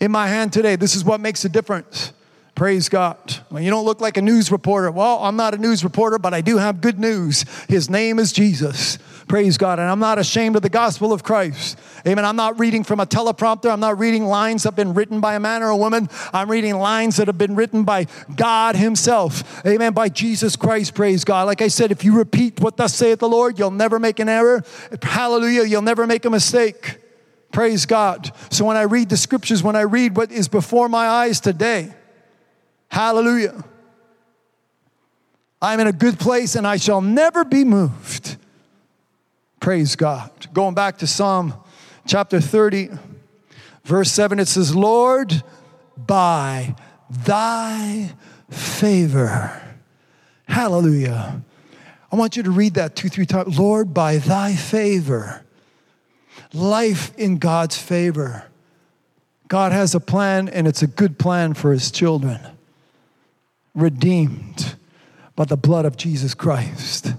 In 0.00 0.10
my 0.10 0.26
hand 0.26 0.52
today, 0.52 0.76
this 0.76 0.96
is 0.96 1.04
what 1.04 1.20
makes 1.20 1.44
a 1.44 1.48
difference. 1.48 2.12
Praise 2.54 2.88
God. 2.88 3.16
Well, 3.50 3.62
you 3.62 3.70
don't 3.70 3.84
look 3.84 4.00
like 4.00 4.16
a 4.16 4.22
news 4.22 4.50
reporter. 4.50 4.90
Well, 4.90 5.18
I'm 5.22 5.36
not 5.36 5.54
a 5.54 5.58
news 5.58 5.84
reporter, 5.84 6.18
but 6.18 6.34
I 6.34 6.40
do 6.40 6.58
have 6.58 6.80
good 6.80 6.98
news. 6.98 7.44
His 7.68 7.88
name 7.88 8.18
is 8.18 8.32
Jesus. 8.32 8.98
Praise 9.30 9.58
God. 9.58 9.78
And 9.78 9.88
I'm 9.88 10.00
not 10.00 10.18
ashamed 10.18 10.56
of 10.56 10.62
the 10.62 10.68
gospel 10.68 11.12
of 11.12 11.22
Christ. 11.22 11.78
Amen. 12.04 12.24
I'm 12.24 12.34
not 12.34 12.58
reading 12.58 12.82
from 12.82 12.98
a 12.98 13.06
teleprompter. 13.06 13.70
I'm 13.70 13.78
not 13.78 13.96
reading 13.96 14.24
lines 14.24 14.64
that 14.64 14.70
have 14.70 14.74
been 14.74 14.92
written 14.92 15.20
by 15.20 15.36
a 15.36 15.40
man 15.40 15.62
or 15.62 15.68
a 15.68 15.76
woman. 15.76 16.08
I'm 16.32 16.50
reading 16.50 16.74
lines 16.74 17.18
that 17.18 17.28
have 17.28 17.38
been 17.38 17.54
written 17.54 17.84
by 17.84 18.08
God 18.34 18.74
Himself. 18.74 19.64
Amen. 19.64 19.92
By 19.92 20.08
Jesus 20.08 20.56
Christ. 20.56 20.94
Praise 20.94 21.22
God. 21.22 21.46
Like 21.46 21.62
I 21.62 21.68
said, 21.68 21.92
if 21.92 22.02
you 22.02 22.16
repeat 22.16 22.58
what 22.58 22.76
thus 22.76 22.92
saith 22.92 23.20
the 23.20 23.28
Lord, 23.28 23.56
you'll 23.56 23.70
never 23.70 24.00
make 24.00 24.18
an 24.18 24.28
error. 24.28 24.64
Hallelujah. 25.00 25.62
You'll 25.62 25.82
never 25.82 26.08
make 26.08 26.24
a 26.24 26.30
mistake. 26.30 26.98
Praise 27.52 27.86
God. 27.86 28.32
So 28.50 28.64
when 28.64 28.76
I 28.76 28.82
read 28.82 29.10
the 29.10 29.16
scriptures, 29.16 29.62
when 29.62 29.76
I 29.76 29.82
read 29.82 30.16
what 30.16 30.32
is 30.32 30.48
before 30.48 30.88
my 30.88 31.06
eyes 31.06 31.38
today, 31.38 31.94
hallelujah. 32.88 33.62
I'm 35.62 35.78
in 35.78 35.86
a 35.86 35.92
good 35.92 36.18
place 36.18 36.56
and 36.56 36.66
I 36.66 36.78
shall 36.78 37.00
never 37.00 37.44
be 37.44 37.64
moved. 37.64 38.38
Praise 39.60 39.94
God. 39.94 40.30
Going 40.54 40.74
back 40.74 40.98
to 40.98 41.06
Psalm 41.06 41.52
chapter 42.06 42.40
30, 42.40 42.88
verse 43.84 44.10
7, 44.10 44.38
it 44.38 44.48
says, 44.48 44.74
Lord, 44.74 45.42
by 45.98 46.74
thy 47.10 48.10
favor. 48.50 49.62
Hallelujah. 50.48 51.42
I 52.10 52.16
want 52.16 52.38
you 52.38 52.42
to 52.42 52.50
read 52.50 52.74
that 52.74 52.96
two, 52.96 53.10
three 53.10 53.26
times. 53.26 53.58
Lord, 53.58 53.92
by 53.92 54.16
thy 54.16 54.54
favor. 54.56 55.44
Life 56.54 57.16
in 57.18 57.36
God's 57.38 57.76
favor. 57.76 58.46
God 59.46 59.72
has 59.72 59.94
a 59.94 60.00
plan, 60.00 60.48
and 60.48 60.66
it's 60.66 60.82
a 60.82 60.86
good 60.86 61.18
plan 61.18 61.52
for 61.52 61.72
his 61.72 61.90
children. 61.90 62.40
Redeemed 63.74 64.76
by 65.36 65.44
the 65.44 65.56
blood 65.56 65.84
of 65.84 65.98
Jesus 65.98 66.34
Christ. 66.34 67.12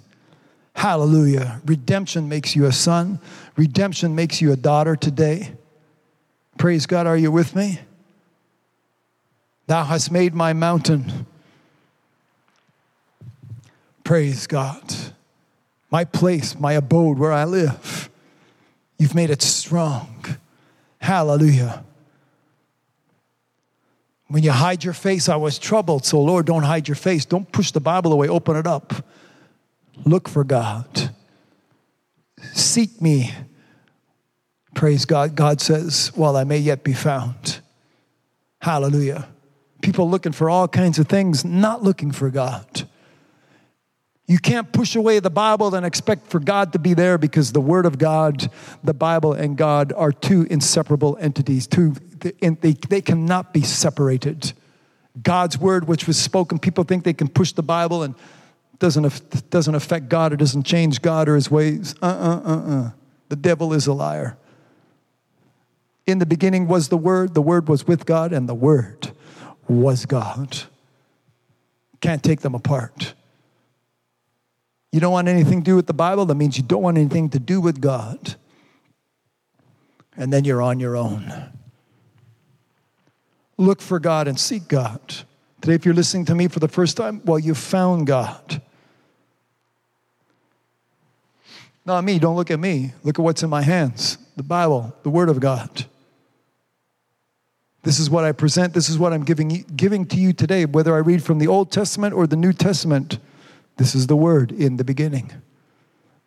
Hallelujah. 0.81 1.61
Redemption 1.63 2.27
makes 2.27 2.55
you 2.55 2.65
a 2.65 2.71
son, 2.71 3.19
redemption 3.55 4.15
makes 4.15 4.41
you 4.41 4.51
a 4.51 4.55
daughter 4.55 4.95
today. 4.95 5.51
Praise 6.57 6.87
God. 6.87 7.05
Are 7.05 7.15
you 7.15 7.31
with 7.31 7.55
me? 7.55 7.81
Thou 9.67 9.83
hast 9.83 10.11
made 10.11 10.33
my 10.33 10.53
mountain. 10.53 11.27
Praise 14.03 14.47
God. 14.47 14.81
My 15.91 16.03
place, 16.03 16.59
my 16.59 16.73
abode 16.73 17.19
where 17.19 17.31
I 17.31 17.43
live. 17.43 18.09
You've 18.97 19.13
made 19.13 19.29
it 19.29 19.43
strong. 19.43 20.25
Hallelujah. 20.97 21.83
When 24.29 24.41
you 24.41 24.51
hide 24.51 24.83
your 24.83 24.95
face, 24.95 25.29
I 25.29 25.35
was 25.35 25.59
troubled. 25.59 26.07
So, 26.07 26.19
Lord, 26.19 26.47
don't 26.47 26.63
hide 26.63 26.87
your 26.87 26.95
face. 26.95 27.23
Don't 27.23 27.51
push 27.51 27.69
the 27.69 27.79
Bible 27.79 28.11
away. 28.11 28.27
Open 28.27 28.55
it 28.55 28.65
up. 28.65 29.05
Look 30.05 30.27
for 30.27 30.43
God. 30.43 31.11
Seek 32.53 33.01
me. 33.01 33.33
Praise 34.73 35.05
God. 35.05 35.35
God 35.35 35.61
says, 35.61 36.11
while 36.15 36.35
I 36.35 36.43
may 36.43 36.57
yet 36.57 36.83
be 36.83 36.93
found. 36.93 37.59
Hallelujah. 38.61 39.27
People 39.81 40.09
looking 40.09 40.31
for 40.31 40.49
all 40.49 40.67
kinds 40.67 40.99
of 40.99 41.07
things, 41.07 41.43
not 41.43 41.83
looking 41.83 42.11
for 42.11 42.29
God. 42.29 42.87
You 44.27 44.39
can't 44.39 44.71
push 44.71 44.95
away 44.95 45.19
the 45.19 45.29
Bible 45.29 45.75
and 45.75 45.85
expect 45.85 46.27
for 46.27 46.39
God 46.39 46.71
to 46.73 46.79
be 46.79 46.93
there 46.93 47.17
because 47.17 47.51
the 47.51 47.59
Word 47.59 47.85
of 47.85 47.97
God, 47.97 48.49
the 48.83 48.93
Bible, 48.93 49.33
and 49.33 49.57
God 49.57 49.91
are 49.93 50.11
two 50.11 50.47
inseparable 50.49 51.17
entities. 51.19 51.67
Two, 51.67 51.95
they, 52.19 52.71
they 52.71 53.01
cannot 53.01 53.53
be 53.53 53.61
separated. 53.61 54.53
God's 55.21 55.57
Word, 55.57 55.87
which 55.87 56.07
was 56.07 56.17
spoken, 56.17 56.59
people 56.59 56.85
think 56.85 57.03
they 57.03 57.13
can 57.13 57.27
push 57.27 57.51
the 57.51 57.63
Bible 57.63 58.03
and 58.03 58.15
doesn't, 58.81 59.49
doesn't 59.51 59.75
affect 59.75 60.09
God 60.09 60.33
or 60.33 60.35
doesn't 60.35 60.63
change 60.63 61.01
God 61.01 61.29
or 61.29 61.35
his 61.35 61.49
ways. 61.49 61.95
Uh 62.01 62.05
uh 62.05 62.41
uh 62.43 62.71
uh. 62.71 62.91
The 63.29 63.35
devil 63.35 63.73
is 63.73 63.87
a 63.87 63.93
liar. 63.93 64.37
In 66.07 66.17
the 66.17 66.25
beginning 66.25 66.67
was 66.67 66.89
the 66.89 66.97
Word, 66.97 67.35
the 67.35 67.43
Word 67.43 67.69
was 67.69 67.87
with 67.87 68.05
God, 68.07 68.33
and 68.33 68.49
the 68.49 68.55
Word 68.55 69.11
was 69.67 70.05
God. 70.07 70.63
Can't 72.01 72.23
take 72.23 72.41
them 72.41 72.55
apart. 72.55 73.13
You 74.91 74.99
don't 74.99 75.13
want 75.13 75.27
anything 75.27 75.61
to 75.61 75.63
do 75.63 75.75
with 75.75 75.85
the 75.85 75.93
Bible, 75.93 76.25
that 76.25 76.35
means 76.35 76.57
you 76.57 76.63
don't 76.63 76.81
want 76.81 76.97
anything 76.97 77.29
to 77.29 77.39
do 77.39 77.61
with 77.61 77.79
God. 77.79 78.35
And 80.17 80.33
then 80.33 80.43
you're 80.43 80.61
on 80.61 80.79
your 80.79 80.97
own. 80.97 81.51
Look 83.57 83.79
for 83.79 83.99
God 83.99 84.27
and 84.27 84.39
seek 84.39 84.67
God. 84.67 84.99
Today, 85.61 85.75
if 85.75 85.85
you're 85.85 85.93
listening 85.93 86.25
to 86.25 86.35
me 86.35 86.47
for 86.47 86.59
the 86.59 86.67
first 86.67 86.97
time, 86.97 87.21
well, 87.23 87.37
you 87.37 87.53
found 87.53 88.07
God. 88.07 88.61
Not 91.91 92.05
me, 92.05 92.19
don't 92.19 92.37
look 92.37 92.49
at 92.49 92.57
me. 92.57 92.93
Look 93.03 93.19
at 93.19 93.21
what's 93.21 93.43
in 93.43 93.49
my 93.49 93.63
hands 93.63 94.17
the 94.37 94.43
Bible, 94.43 94.95
the 95.03 95.09
Word 95.09 95.27
of 95.27 95.41
God. 95.41 95.87
This 97.83 97.99
is 97.99 98.09
what 98.09 98.23
I 98.23 98.31
present. 98.31 98.73
This 98.73 98.87
is 98.87 98.97
what 98.97 99.11
I'm 99.11 99.25
giving, 99.25 99.65
giving 99.75 100.05
to 100.05 100.15
you 100.15 100.31
today, 100.31 100.63
whether 100.63 100.95
I 100.95 100.99
read 100.99 101.21
from 101.21 101.37
the 101.37 101.47
Old 101.47 101.69
Testament 101.69 102.13
or 102.13 102.27
the 102.27 102.37
New 102.37 102.53
Testament. 102.53 103.19
This 103.75 103.93
is 103.93 104.07
the 104.07 104.15
Word 104.15 104.53
in 104.53 104.77
the 104.77 104.85
beginning. 104.85 105.33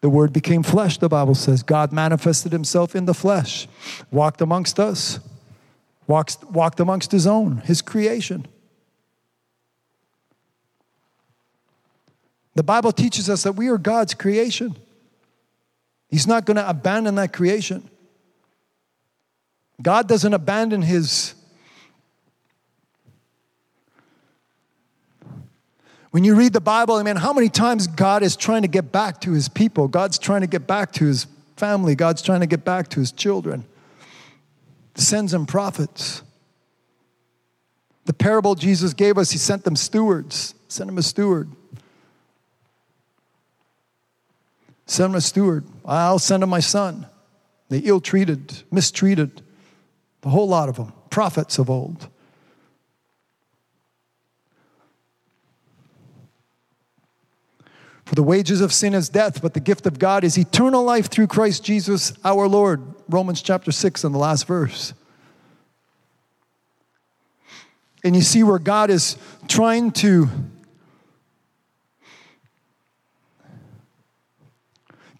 The 0.03 0.11
Word 0.11 0.35
became 0.35 0.63
flesh, 0.63 0.99
the 0.99 1.09
Bible 1.09 1.35
says. 1.35 1.63
God 1.63 1.95
manifested 1.95 2.53
Himself 2.53 2.95
in 2.95 3.07
the 3.07 3.15
flesh, 3.15 3.67
walked 4.11 4.43
amongst 4.43 4.79
us, 4.79 5.19
walked, 6.07 6.45
walked 6.45 6.79
amongst 6.79 7.11
His 7.11 7.27
own, 7.27 7.63
His 7.65 7.81
creation. 7.81 8.47
The 12.55 12.63
Bible 12.63 12.93
teaches 12.93 13.31
us 13.31 13.45
that 13.45 13.53
we 13.53 13.69
are 13.69 13.79
God's 13.79 14.13
creation. 14.13 14.77
He's 16.15 16.29
not 16.29 16.45
going 16.45 16.59
to 16.59 16.71
abandon 16.71 17.17
that 17.17 17.33
creation. 17.33 17.91
God 19.83 20.07
doesn't 20.07 20.33
abandon 20.33 20.81
his. 20.81 21.35
When 26.13 26.23
you 26.23 26.37
read 26.37 26.53
the 26.53 26.61
Bible, 26.61 26.95
I 26.95 27.03
mean, 27.03 27.17
how 27.17 27.33
many 27.33 27.49
times 27.49 27.89
God 27.89 28.23
is 28.23 28.37
trying 28.37 28.63
to 28.63 28.69
get 28.69 28.93
back 28.93 29.23
to 29.23 29.33
his 29.33 29.49
people? 29.49 29.89
God's 29.89 30.17
trying 30.17 30.43
to 30.43 30.47
get 30.47 30.69
back 30.69 30.93
to 30.93 31.05
his 31.05 31.27
family. 31.57 31.97
God's 31.97 32.23
trying 32.23 32.43
to 32.43 32.47
get 32.47 32.65
back 32.65 32.87
to 32.91 33.01
his 33.01 33.11
children. 33.11 33.65
Sends 34.95 35.33
them 35.33 35.47
prophets. 35.47 36.23
The 38.05 38.15
parable 38.15 38.55
Jesus 38.55 38.95
gave 38.95 39.19
us, 39.19 39.33
he 39.33 39.39
sent 39.39 39.65
them 39.65 39.75
stewards, 39.75 40.55
sent 40.69 40.89
him 40.89 40.97
a 40.97 41.03
steward. 41.03 41.51
Send 44.87 45.11
him 45.11 45.17
a 45.17 45.21
steward. 45.21 45.65
I'll 45.85 46.19
send 46.19 46.43
him 46.43 46.49
my 46.49 46.61
son. 46.61 47.07
They 47.69 47.79
ill 47.79 48.01
treated, 48.01 48.63
mistreated, 48.71 49.43
the 50.23 50.31
whole 50.31 50.49
lot 50.49 50.69
of 50.69 50.77
them, 50.77 50.93
prophets 51.11 51.59
of 51.59 51.69
old. 51.69 52.09
For 58.05 58.15
the 58.15 58.23
wages 58.23 58.61
of 58.61 58.73
sin 58.73 58.95
is 58.95 59.09
death, 59.09 59.41
but 59.41 59.55
the 59.55 59.61
gift 59.61 59.87
of 59.87 59.99
God 59.99 60.25
is 60.25 60.39
eternal 60.39 60.85
life 60.85 61.11
through 61.11 61.27
Christ 61.27 61.65
Jesus 61.65 62.13
our 62.25 62.47
Lord. 62.47 62.83
Romans 63.09 63.43
chapter 63.43 63.73
6 63.73 64.05
and 64.05 64.15
the 64.15 64.19
last 64.19 64.47
verse. 64.47 64.93
And 68.03 68.15
you 68.15 68.23
see 68.23 68.43
where 68.43 68.59
God 68.59 68.91
is 68.91 69.17
trying 69.49 69.91
to 69.93 70.29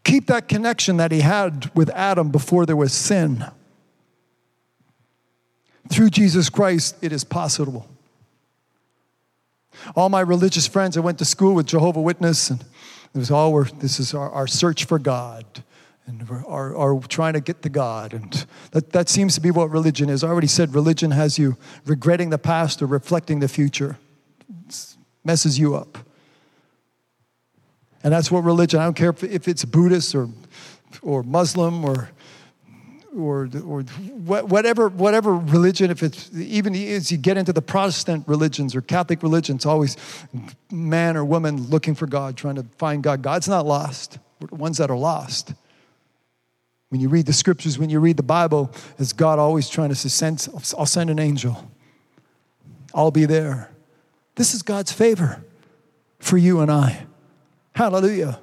keep 0.05 0.27
that 0.27 0.49
connection 0.49 0.99
that 0.99 1.11
he 1.11 1.21
had 1.21 1.71
with 1.75 1.91
Adam 1.91 2.31
before 2.31 2.67
there 2.67 2.77
was 2.77 2.93
sin. 2.93 3.45
Through 5.91 6.11
Jesus 6.11 6.49
Christ, 6.49 6.97
it 7.03 7.13
is 7.13 7.25
possible. 7.25 7.89
All 9.97 10.09
my 10.09 10.21
religious 10.21 10.67
friends, 10.67 10.97
I 10.97 11.01
went 11.01 11.19
to 11.19 11.25
school 11.25 11.55
with 11.55 11.67
Jehovah 11.67 12.01
Witness, 12.01 12.51
and 12.51 12.61
it 12.61 13.19
was 13.19 13.31
all 13.31 13.53
we're, 13.53 13.65
this 13.65 14.01
is 14.01 14.15
our, 14.15 14.31
our 14.31 14.47
search 14.47 14.85
for 14.85 14.99
God, 14.99 15.45
and 16.07 16.27
our 16.47 17.01
trying 17.09 17.33
to 17.35 17.41
get 17.41 17.63
to 17.63 17.69
God, 17.69 18.15
and 18.15 18.47
that, 18.73 18.93
that 18.93 19.09
seems 19.09 19.35
to 19.35 19.41
be 19.41 19.51
what 19.51 19.71
religion 19.71 20.09
is. 20.09 20.23
I 20.23 20.29
already 20.29 20.47
said 20.47 20.75
religion 20.75 21.11
has 21.11 21.39
you 21.39 21.57
regretting 21.87 22.31
the 22.31 22.39
past 22.39 22.83
or 22.83 22.87
reflecting 22.87 23.41
the 23.41 23.49
future. 23.49 23.99
It 24.69 24.97
messes 25.25 25.59
you 25.59 25.75
up. 25.75 25.99
And 28.05 28.13
that's 28.13 28.31
what 28.31 28.45
religion, 28.45 28.81
I 28.81 28.85
don't 28.85 28.95
care 28.95 29.15
if, 29.23 29.49
it's 29.49 29.65
Buddhist 29.65 30.15
or, 30.15 30.29
or 31.01 31.23
Muslim 31.23 31.87
or, 31.87 32.11
or, 33.17 33.49
or 33.67 33.81
whatever, 33.83 34.91
whatever 34.91 35.35
religion, 35.35 35.91
if 35.91 36.03
it's 36.03 36.31
even 36.35 36.75
as 36.75 37.11
you 37.11 37.17
get 37.17 37.39
into 37.39 37.55
the 37.55 37.63
Protestant 37.63 38.29
religions 38.29 38.77
or 38.77 38.83
Catholic 38.83 39.23
religions, 39.23 39.65
always 39.65 39.97
man 40.71 41.17
or 41.17 41.25
woman 41.25 41.69
looking 41.69 41.95
for 41.95 42.07
God, 42.07 42.37
trying 42.37 42.57
to 42.57 42.67
find 42.77 43.03
God. 43.03 43.23
God's 43.23 43.49
not 43.49 43.65
lost. 43.65 44.19
We're 44.39 44.49
the 44.49 44.57
ones 44.57 44.77
that 44.79 44.91
are 44.91 44.99
lost. 44.99 45.55
When 46.91 47.01
you 47.01 47.09
read 47.09 47.25
the 47.25 47.33
scriptures, 47.33 47.79
when 47.79 47.89
you 47.89 48.01
read 48.01 48.19
the 48.19 48.23
Bible, 48.23 48.71
is 48.99 49.15
God 49.15 49.39
always 49.39 49.71
trying 49.71 49.89
to 49.89 49.95
send, 49.95 50.47
I'll 50.77 50.85
send 50.85 51.09
an 51.09 51.19
angel. 51.19 51.71
I'll 52.95 53.11
be 53.11 53.25
there. 53.25 53.71
This 54.35 54.53
is 54.53 54.61
God's 54.61 54.93
favor 54.93 55.43
for 56.19 56.37
you 56.37 56.61
and 56.61 56.71
I. 56.71 57.07
Hallelujah. 57.75 58.41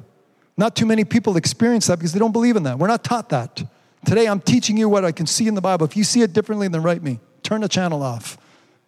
Not 0.58 0.76
too 0.76 0.86
many 0.86 1.06
people 1.06 1.38
experience 1.38 1.88
that 1.88 1.98
because 1.98 2.14
they 2.14 2.20
don't 2.20 2.34
believe 2.34 2.56
in 2.56 2.64
that. 2.64 2.78
We're 2.78 2.88
not 2.88 3.04
taught 3.04 3.30
that. 3.30 3.64
Today, 4.06 4.28
I'm 4.28 4.42
teaching 4.42 4.78
you 4.78 4.90
what 4.90 5.06
I 5.06 5.12
can 5.12 5.26
see 5.26 5.48
in 5.48 5.56
the 5.56 5.62
Bible. 5.62 5.86
If 5.86 5.96
you 5.96 6.04
see 6.04 6.22
it 6.22 6.34
differently, 6.34 6.68
then 6.68 6.84
write 6.84 7.02
me. 7.02 7.20
Turn 7.44 7.62
the 7.62 7.70
channel 7.70 8.04
off. 8.04 8.38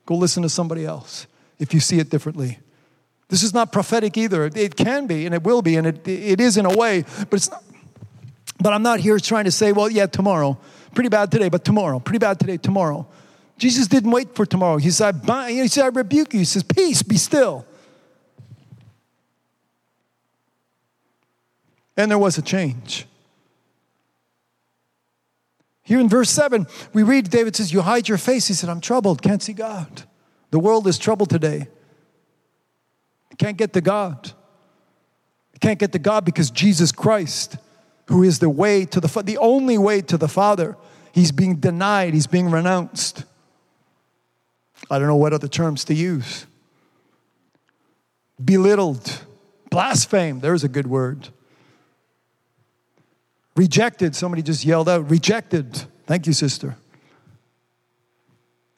Go 0.05 0.15
listen 0.15 0.43
to 0.43 0.49
somebody 0.49 0.85
else 0.85 1.27
if 1.59 1.73
you 1.73 1.79
see 1.79 1.99
it 1.99 2.09
differently. 2.09 2.59
This 3.29 3.41
is 3.41 3.53
not 3.53 3.71
prophetic 3.71 4.17
either. 4.17 4.45
It 4.45 4.75
can 4.75 5.07
be, 5.07 5.25
and 5.25 5.33
it 5.33 5.43
will 5.43 5.61
be, 5.61 5.77
and 5.77 5.87
it, 5.87 6.07
it 6.07 6.41
is 6.41 6.57
in 6.57 6.65
a 6.65 6.75
way, 6.75 7.05
but 7.29 7.33
it's 7.33 7.49
not. 7.49 7.63
But 8.59 8.73
I'm 8.73 8.83
not 8.83 8.99
here 8.99 9.17
trying 9.19 9.45
to 9.45 9.51
say, 9.51 9.71
well, 9.71 9.89
yeah, 9.89 10.05
tomorrow. 10.05 10.57
Pretty 10.93 11.09
bad 11.09 11.31
today, 11.31 11.49
but 11.49 11.65
tomorrow. 11.65 11.99
Pretty 11.99 12.19
bad 12.19 12.39
today, 12.39 12.57
tomorrow. 12.57 13.07
Jesus 13.57 13.87
didn't 13.87 14.11
wait 14.11 14.35
for 14.35 14.45
tomorrow. 14.45 14.77
He 14.77 14.91
said, 14.91 15.21
he 15.47 15.67
said, 15.67 15.85
I 15.85 15.87
rebuke 15.87 16.33
you. 16.33 16.39
He 16.39 16.45
says, 16.45 16.63
peace, 16.63 17.01
be 17.01 17.17
still. 17.17 17.65
And 21.95 22.09
there 22.09 22.17
was 22.17 22.37
a 22.37 22.41
change. 22.41 23.05
Here 25.83 25.99
in 25.99 26.07
verse 26.07 26.29
7, 26.29 26.65
we 26.93 27.03
read 27.03 27.29
David 27.29 27.55
says, 27.55 27.73
You 27.73 27.81
hide 27.81 28.07
your 28.07 28.17
face. 28.17 28.47
He 28.47 28.53
said, 28.53 28.69
I'm 28.69 28.81
troubled, 28.81 29.21
can't 29.21 29.43
see 29.43 29.53
God. 29.53 30.03
The 30.49 30.59
world 30.59 30.87
is 30.87 30.97
troubled 30.97 31.29
today. 31.29 31.67
can't 33.37 33.57
get 33.57 33.73
to 33.73 33.81
God. 33.81 34.31
can't 35.59 35.79
get 35.79 35.91
to 35.91 35.99
God 35.99 36.25
because 36.25 36.51
Jesus 36.51 36.91
Christ, 36.91 37.57
who 38.07 38.23
is 38.23 38.39
the 38.39 38.49
way 38.49 38.85
to 38.85 38.99
the 38.99 39.23
the 39.23 39.37
only 39.37 39.77
way 39.77 40.01
to 40.01 40.17
the 40.17 40.27
Father, 40.27 40.77
he's 41.11 41.31
being 41.31 41.55
denied, 41.55 42.13
he's 42.13 42.27
being 42.27 42.49
renounced. 42.49 43.25
I 44.89 44.99
don't 44.99 45.07
know 45.07 45.15
what 45.15 45.33
other 45.33 45.47
terms 45.47 45.85
to 45.85 45.93
use. 45.93 46.45
Belittled, 48.43 49.25
blasphemed, 49.69 50.41
there's 50.41 50.63
a 50.63 50.69
good 50.69 50.87
word. 50.87 51.29
Rejected, 53.55 54.15
somebody 54.15 54.41
just 54.41 54.65
yelled 54.65 54.89
out, 54.89 55.09
rejected. 55.09 55.83
Thank 56.07 56.27
you, 56.27 56.33
sister. 56.33 56.75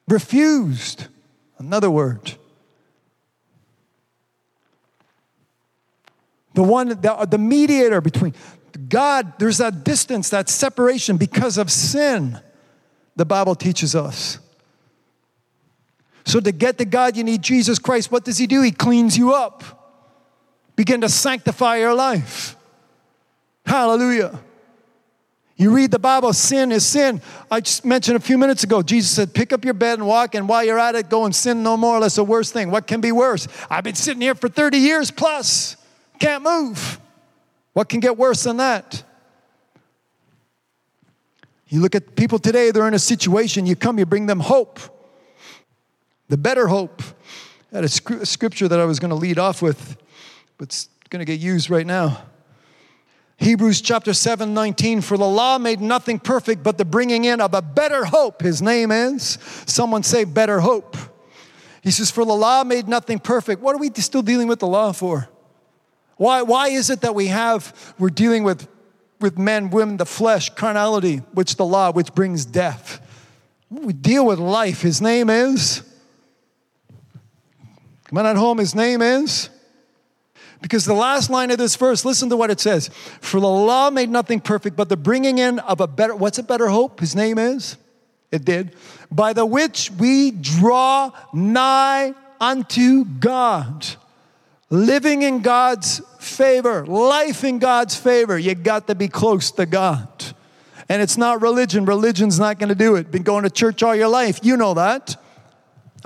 Refused, 0.08 1.06
another 1.58 1.90
word. 1.90 2.34
The 6.54 6.62
one, 6.62 6.88
the, 6.88 7.26
the 7.28 7.38
mediator 7.38 8.00
between 8.00 8.34
God, 8.88 9.38
there's 9.38 9.58
that 9.58 9.84
distance, 9.84 10.30
that 10.30 10.48
separation 10.48 11.16
because 11.16 11.58
of 11.58 11.70
sin, 11.70 12.40
the 13.14 13.24
Bible 13.24 13.54
teaches 13.54 13.94
us. 13.94 14.38
So, 16.24 16.40
to 16.40 16.52
get 16.52 16.76
to 16.78 16.84
God, 16.84 17.16
you 17.16 17.24
need 17.24 17.42
Jesus 17.42 17.78
Christ. 17.78 18.10
What 18.10 18.24
does 18.24 18.36
He 18.36 18.46
do? 18.46 18.60
He 18.62 18.72
cleans 18.72 19.16
you 19.16 19.32
up, 19.32 19.64
begin 20.74 21.00
to 21.02 21.08
sanctify 21.08 21.76
your 21.76 21.94
life. 21.94 22.56
Hallelujah. 23.64 24.38
You 25.58 25.70
read 25.70 25.90
the 25.90 25.98
Bible, 25.98 26.34
sin 26.34 26.70
is 26.70 26.84
sin. 26.84 27.22
I 27.50 27.60
just 27.60 27.82
mentioned 27.84 28.18
a 28.18 28.20
few 28.20 28.36
minutes 28.36 28.62
ago, 28.62 28.82
Jesus 28.82 29.10
said, 29.10 29.32
pick 29.32 29.54
up 29.54 29.64
your 29.64 29.72
bed 29.72 29.98
and 29.98 30.06
walk, 30.06 30.34
and 30.34 30.46
while 30.46 30.62
you're 30.62 30.78
at 30.78 30.94
it, 30.94 31.08
go 31.08 31.24
and 31.24 31.34
sin 31.34 31.62
no 31.62 31.78
more. 31.78 31.98
That's 31.98 32.16
the 32.16 32.24
worst 32.24 32.52
thing. 32.52 32.70
What 32.70 32.86
can 32.86 33.00
be 33.00 33.10
worse? 33.10 33.48
I've 33.70 33.82
been 33.82 33.94
sitting 33.94 34.20
here 34.20 34.34
for 34.34 34.50
30 34.50 34.76
years 34.76 35.10
plus, 35.10 35.76
can't 36.18 36.44
move. 36.44 37.00
What 37.72 37.88
can 37.88 38.00
get 38.00 38.18
worse 38.18 38.42
than 38.42 38.58
that? 38.58 39.02
You 41.68 41.80
look 41.80 41.94
at 41.94 42.16
people 42.16 42.38
today, 42.38 42.70
they're 42.70 42.86
in 42.86 42.94
a 42.94 42.98
situation, 42.98 43.64
you 43.64 43.76
come, 43.76 43.98
you 43.98 44.04
bring 44.04 44.26
them 44.26 44.40
hope, 44.40 44.78
the 46.28 46.36
better 46.36 46.68
hope. 46.68 47.02
I 47.72 47.76
had 47.76 47.84
a 47.84 47.88
scripture 47.88 48.68
that 48.68 48.78
I 48.78 48.84
was 48.84 48.98
going 48.98 49.08
to 49.08 49.16
lead 49.16 49.38
off 49.38 49.62
with, 49.62 49.96
but 50.58 50.68
it's 50.68 50.90
going 51.08 51.20
to 51.20 51.24
get 51.24 51.40
used 51.40 51.70
right 51.70 51.86
now. 51.86 52.22
Hebrews 53.38 53.82
chapter 53.82 54.14
7, 54.14 54.54
19, 54.54 55.02
for 55.02 55.18
the 55.18 55.26
law 55.26 55.58
made 55.58 55.80
nothing 55.80 56.18
perfect 56.18 56.62
but 56.62 56.78
the 56.78 56.84
bringing 56.84 57.24
in 57.24 57.40
of 57.40 57.52
a 57.52 57.60
better 57.60 58.04
hope. 58.04 58.40
His 58.40 58.62
name 58.62 58.90
is, 58.90 59.38
someone 59.66 60.02
say, 60.02 60.24
better 60.24 60.60
hope. 60.60 60.96
He 61.82 61.90
says, 61.90 62.10
for 62.10 62.24
the 62.24 62.32
law 62.32 62.64
made 62.64 62.88
nothing 62.88 63.18
perfect. 63.18 63.60
What 63.60 63.74
are 63.74 63.78
we 63.78 63.90
still 63.94 64.22
dealing 64.22 64.48
with 64.48 64.60
the 64.60 64.66
law 64.66 64.92
for? 64.92 65.28
Why, 66.16 66.42
why 66.42 66.68
is 66.68 66.88
it 66.88 67.02
that 67.02 67.14
we 67.14 67.26
have, 67.26 67.94
we're 67.98 68.08
dealing 68.08 68.42
with, 68.42 68.66
with 69.20 69.36
men, 69.38 69.68
women, 69.70 69.98
the 69.98 70.06
flesh, 70.06 70.48
carnality, 70.50 71.18
which 71.32 71.56
the 71.56 71.66
law, 71.66 71.92
which 71.92 72.14
brings 72.14 72.46
death? 72.46 73.00
We 73.70 73.92
deal 73.92 74.24
with 74.24 74.38
life. 74.38 74.80
His 74.80 75.02
name 75.02 75.28
is, 75.28 75.82
come 78.04 78.18
on 78.18 78.26
at 78.26 78.36
home, 78.36 78.58
his 78.58 78.74
name 78.74 79.02
is, 79.02 79.50
because 80.62 80.84
the 80.84 80.94
last 80.94 81.30
line 81.30 81.50
of 81.50 81.58
this 81.58 81.76
verse, 81.76 82.04
listen 82.04 82.30
to 82.30 82.36
what 82.36 82.50
it 82.50 82.60
says. 82.60 82.88
For 83.20 83.40
the 83.40 83.48
law 83.48 83.90
made 83.90 84.10
nothing 84.10 84.40
perfect, 84.40 84.76
but 84.76 84.88
the 84.88 84.96
bringing 84.96 85.38
in 85.38 85.58
of 85.60 85.80
a 85.80 85.86
better, 85.86 86.14
what's 86.14 86.38
a 86.38 86.42
better 86.42 86.68
hope? 86.68 87.00
His 87.00 87.14
name 87.14 87.38
is? 87.38 87.76
It 88.32 88.44
did. 88.44 88.74
By 89.10 89.32
the 89.32 89.46
which 89.46 89.90
we 89.92 90.30
draw 90.30 91.12
nigh 91.32 92.14
unto 92.40 93.04
God. 93.04 93.86
Living 94.68 95.22
in 95.22 95.42
God's 95.42 96.00
favor, 96.18 96.84
life 96.86 97.44
in 97.44 97.60
God's 97.60 97.94
favor. 97.94 98.36
You 98.36 98.54
got 98.56 98.88
to 98.88 98.96
be 98.96 99.06
close 99.06 99.52
to 99.52 99.66
God. 99.66 100.08
And 100.88 101.00
it's 101.00 101.16
not 101.16 101.40
religion. 101.40 101.84
Religion's 101.84 102.38
not 102.38 102.58
going 102.58 102.68
to 102.68 102.74
do 102.74 102.96
it. 102.96 103.10
Been 103.10 103.22
going 103.22 103.44
to 103.44 103.50
church 103.50 103.82
all 103.82 103.94
your 103.94 104.08
life. 104.08 104.40
You 104.42 104.56
know 104.56 104.74
that. 104.74 105.16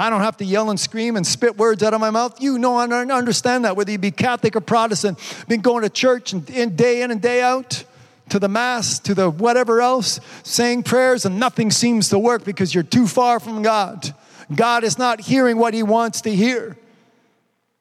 I 0.00 0.08
don't 0.08 0.22
have 0.22 0.38
to 0.38 0.46
yell 0.46 0.70
and 0.70 0.80
scream 0.80 1.16
and 1.16 1.26
spit 1.26 1.58
words 1.58 1.82
out 1.82 1.92
of 1.92 2.00
my 2.00 2.08
mouth. 2.08 2.40
You 2.40 2.58
know, 2.58 2.74
I 2.76 2.86
understand 2.86 3.66
that, 3.66 3.76
whether 3.76 3.92
you 3.92 3.98
be 3.98 4.10
Catholic 4.10 4.56
or 4.56 4.62
Protestant, 4.62 5.18
been 5.46 5.60
going 5.60 5.82
to 5.82 5.90
church 5.90 6.32
and 6.32 6.46
day 6.74 7.02
in 7.02 7.10
and 7.10 7.20
day 7.20 7.42
out, 7.42 7.84
to 8.30 8.38
the 8.38 8.48
Mass, 8.48 8.98
to 9.00 9.14
the 9.14 9.28
whatever 9.28 9.82
else, 9.82 10.18
saying 10.42 10.84
prayers, 10.84 11.26
and 11.26 11.38
nothing 11.38 11.70
seems 11.70 12.08
to 12.08 12.18
work 12.18 12.44
because 12.44 12.74
you're 12.74 12.82
too 12.82 13.06
far 13.06 13.40
from 13.40 13.62
God. 13.62 14.14
God 14.54 14.84
is 14.84 14.96
not 14.96 15.20
hearing 15.20 15.58
what 15.58 15.74
He 15.74 15.82
wants 15.82 16.22
to 16.22 16.34
hear. 16.34 16.78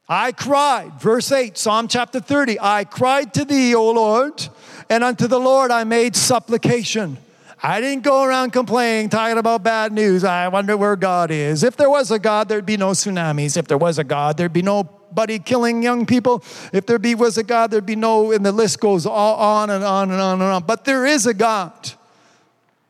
I 0.09 0.33
cried, 0.33 0.99
verse 0.99 1.31
8, 1.31 1.57
Psalm 1.57 1.87
chapter 1.87 2.19
30, 2.19 2.59
I 2.59 2.83
cried 2.83 3.33
to 3.35 3.45
thee, 3.45 3.75
O 3.75 3.91
Lord, 3.91 4.49
and 4.89 5.03
unto 5.05 5.27
the 5.27 5.39
Lord 5.39 5.71
I 5.71 5.83
made 5.85 6.15
supplication. 6.15 7.17
I 7.61 7.81
didn't 7.81 8.03
go 8.03 8.23
around 8.23 8.51
complaining, 8.51 9.09
talking 9.09 9.37
about 9.37 9.63
bad 9.63 9.91
news. 9.91 10.23
I 10.23 10.47
wonder 10.47 10.77
where 10.77 10.95
God 10.95 11.29
is. 11.29 11.63
If 11.63 11.75
there 11.75 11.89
was 11.89 12.09
a 12.09 12.17
God, 12.17 12.47
there'd 12.47 12.65
be 12.65 12.77
no 12.77 12.91
tsunamis. 12.91 13.57
If 13.57 13.67
there 13.67 13.77
was 13.77 13.99
a 13.99 14.03
God, 14.03 14.37
there'd 14.37 14.53
be 14.53 14.61
nobody 14.61 15.39
killing 15.39 15.83
young 15.83 16.05
people. 16.05 16.41
If 16.71 16.85
there 16.85 16.97
be, 16.99 17.15
was 17.15 17.37
a 17.37 17.43
God, 17.43 17.69
there'd 17.69 17.85
be 17.85 17.97
no, 17.97 18.31
and 18.31 18.45
the 18.45 18.53
list 18.53 18.79
goes 18.79 19.05
on 19.05 19.69
and 19.69 19.83
on 19.83 20.09
and 20.09 20.21
on 20.21 20.41
and 20.41 20.49
on. 20.49 20.63
But 20.63 20.85
there 20.85 21.05
is 21.05 21.25
a 21.25 21.33
God. 21.33 21.91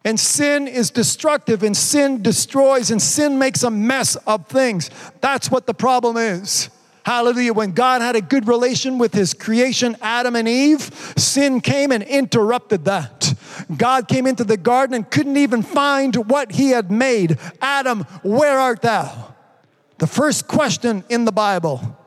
And 0.06 0.20
sin 0.20 0.68
is 0.68 0.91
destructive, 0.91 1.64
and 1.64 1.76
sin 1.76 2.22
destroys, 2.22 2.91
and 2.91 3.02
sin 3.02 3.40
makes 3.40 3.64
a 3.64 3.72
mess 3.72 4.16
of 4.16 4.48
things. 4.48 4.91
That's 5.20 5.50
what 5.50 5.66
the 5.66 5.74
problem 5.74 6.16
is. 6.16 6.70
Hallelujah. 7.06 7.54
When 7.54 7.72
God 7.72 8.02
had 8.02 8.16
a 8.16 8.22
good 8.22 8.48
relation 8.48 9.00
with 9.00 9.14
his 9.14 9.34
creation, 9.34 9.98
Adam 10.00 10.36
and 10.36 10.48
Eve, 10.48 11.14
sin 11.18 11.60
came 11.60 11.91
and 11.91 12.04
interrupted 12.04 12.86
that. 12.86 13.34
God 13.76 14.07
came 14.07 14.27
into 14.27 14.44
the 14.44 14.57
garden 14.57 14.95
and 14.95 15.10
couldn't 15.10 15.38
even 15.38 15.61
find 15.61 16.15
what 16.30 16.53
he 16.53 16.69
had 16.69 16.91
made. 16.91 17.38
Adam, 17.61 18.03
where 18.23 18.60
art 18.60 18.81
thou? 18.81 19.34
The 19.98 20.07
first 20.07 20.48
question 20.48 21.03
in 21.10 21.26
the 21.26 21.31
Bible, 21.31 21.98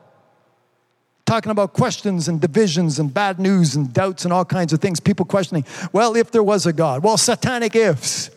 talking 1.26 1.50
about 1.50 1.72
questions 1.72 2.28
and 2.28 2.40
divisions 2.40 2.98
and 2.98 3.12
bad 3.12 3.38
news 3.38 3.74
and 3.74 3.92
doubts 3.92 4.24
and 4.24 4.32
all 4.32 4.44
kinds 4.44 4.72
of 4.72 4.80
things, 4.80 4.98
people 4.98 5.26
questioning, 5.26 5.64
well, 5.92 6.16
if 6.16 6.30
there 6.30 6.42
was 6.42 6.66
a 6.66 6.72
God, 6.72 7.02
well, 7.02 7.16
satanic 7.16 7.76
ifs. 7.76 8.30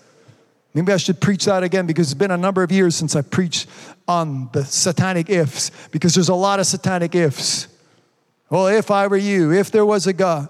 Maybe 0.73 0.91
I 0.91 0.97
should 0.97 1.21
preach 1.21 1.45
that 1.45 1.63
again 1.63 1.87
because 1.87 2.11
it's 2.11 2.19
been 2.19 2.31
a 2.31 2.37
number 2.37 2.61
of 2.61 2.69
years 2.69 2.97
since 2.97 3.15
I 3.15 3.21
preached 3.21 3.69
on 4.09 4.49
the 4.51 4.65
satanic 4.65 5.29
ifs 5.29 5.71
because 5.91 6.13
there's 6.13 6.27
a 6.27 6.35
lot 6.35 6.59
of 6.59 6.67
satanic 6.67 7.15
ifs. 7.15 7.69
Well, 8.49 8.67
if 8.67 8.91
I 8.91 9.07
were 9.07 9.17
you, 9.17 9.53
if 9.53 9.71
there 9.71 9.85
was 9.85 10.05
a 10.05 10.13
God, 10.13 10.49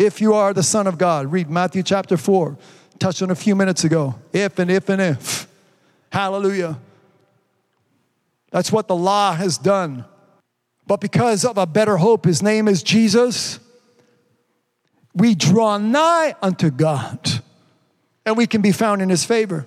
if 0.00 0.18
you 0.18 0.32
are 0.32 0.54
the 0.54 0.62
Son 0.62 0.86
of 0.86 0.96
God, 0.96 1.30
read 1.30 1.50
Matthew 1.50 1.82
chapter 1.82 2.16
4, 2.16 2.56
touched 2.98 3.20
on 3.20 3.30
a 3.30 3.34
few 3.34 3.54
minutes 3.54 3.84
ago. 3.84 4.14
If 4.32 4.58
and 4.58 4.70
if 4.70 4.88
and 4.88 5.00
if. 5.00 5.46
Hallelujah. 6.10 6.78
That's 8.50 8.72
what 8.72 8.88
the 8.88 8.96
law 8.96 9.34
has 9.34 9.58
done. 9.58 10.06
But 10.86 11.02
because 11.02 11.44
of 11.44 11.58
a 11.58 11.66
better 11.66 11.98
hope, 11.98 12.24
his 12.24 12.42
name 12.42 12.66
is 12.66 12.82
Jesus, 12.82 13.60
we 15.14 15.34
draw 15.34 15.76
nigh 15.76 16.34
unto 16.40 16.70
God 16.70 17.20
and 18.24 18.38
we 18.38 18.46
can 18.46 18.62
be 18.62 18.72
found 18.72 19.02
in 19.02 19.10
his 19.10 19.26
favor. 19.26 19.66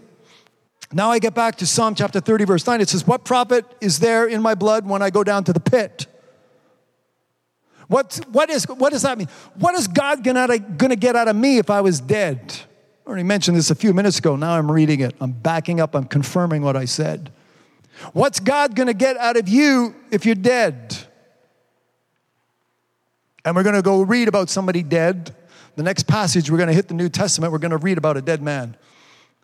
Now 0.92 1.12
I 1.12 1.20
get 1.20 1.36
back 1.36 1.58
to 1.58 1.68
Psalm 1.68 1.94
chapter 1.94 2.20
30, 2.20 2.46
verse 2.46 2.66
9. 2.66 2.82
It 2.82 2.90
says, 2.90 3.06
What 3.06 3.24
profit 3.24 3.66
is 3.82 4.00
there 4.00 4.26
in 4.26 4.42
my 4.42 4.56
blood 4.56 4.88
when 4.88 5.04
I 5.04 5.12
go 5.12 5.24
down 5.24 5.44
to 5.44 5.54
the 5.54 5.60
pit? 5.60 6.08
What, 7.88 8.20
what, 8.32 8.50
is, 8.50 8.66
what 8.66 8.92
does 8.92 9.02
that 9.02 9.18
mean? 9.18 9.28
What 9.56 9.76
is 9.76 9.88
God 9.88 10.24
going 10.24 10.36
to 10.90 10.96
get 10.96 11.16
out 11.16 11.28
of 11.28 11.36
me 11.36 11.58
if 11.58 11.70
I 11.70 11.82
was 11.82 12.00
dead? 12.00 12.56
I 13.06 13.10
already 13.10 13.24
mentioned 13.24 13.58
this 13.58 13.70
a 13.70 13.76
few 13.76 13.94
minutes 13.94 14.20
ago. 14.20 14.36
Now 14.36 14.58
I'm 14.58 14.72
reading 14.72 15.02
it. 15.02 15.16
I'm 15.20 15.32
backing 15.32 15.80
up. 15.80 15.96
I'm 15.96 16.06
confirming 16.06 16.62
what 16.62 16.78
I 16.78 16.86
said. 16.86 17.32
What's 18.14 18.40
God 18.40 18.76
going 18.76 18.88
to 18.88 18.94
get 18.94 19.18
out 19.18 19.38
of 19.38 19.48
you 19.48 19.96
if 20.10 20.26
you're 20.26 20.36
dead? 20.36 20.98
And 23.46 23.56
we're 23.56 23.64
going 23.64 23.76
to 23.76 23.82
go 23.82 24.02
read 24.02 24.28
about 24.28 24.50
somebody 24.50 24.84
dead 24.84 25.36
the 25.76 25.84
next 25.84 26.04
passage, 26.04 26.52
we're 26.52 26.58
going 26.58 26.68
to 26.68 26.74
hit 26.74 26.88
the 26.88 26.94
New 26.94 27.10
Testament. 27.10 27.52
We're 27.52 27.60
going 27.60 27.72
to 27.72 27.78
read 27.78 27.98
about 27.98 28.16
a 28.18 28.22
dead 28.22 28.42
man, 28.42 28.78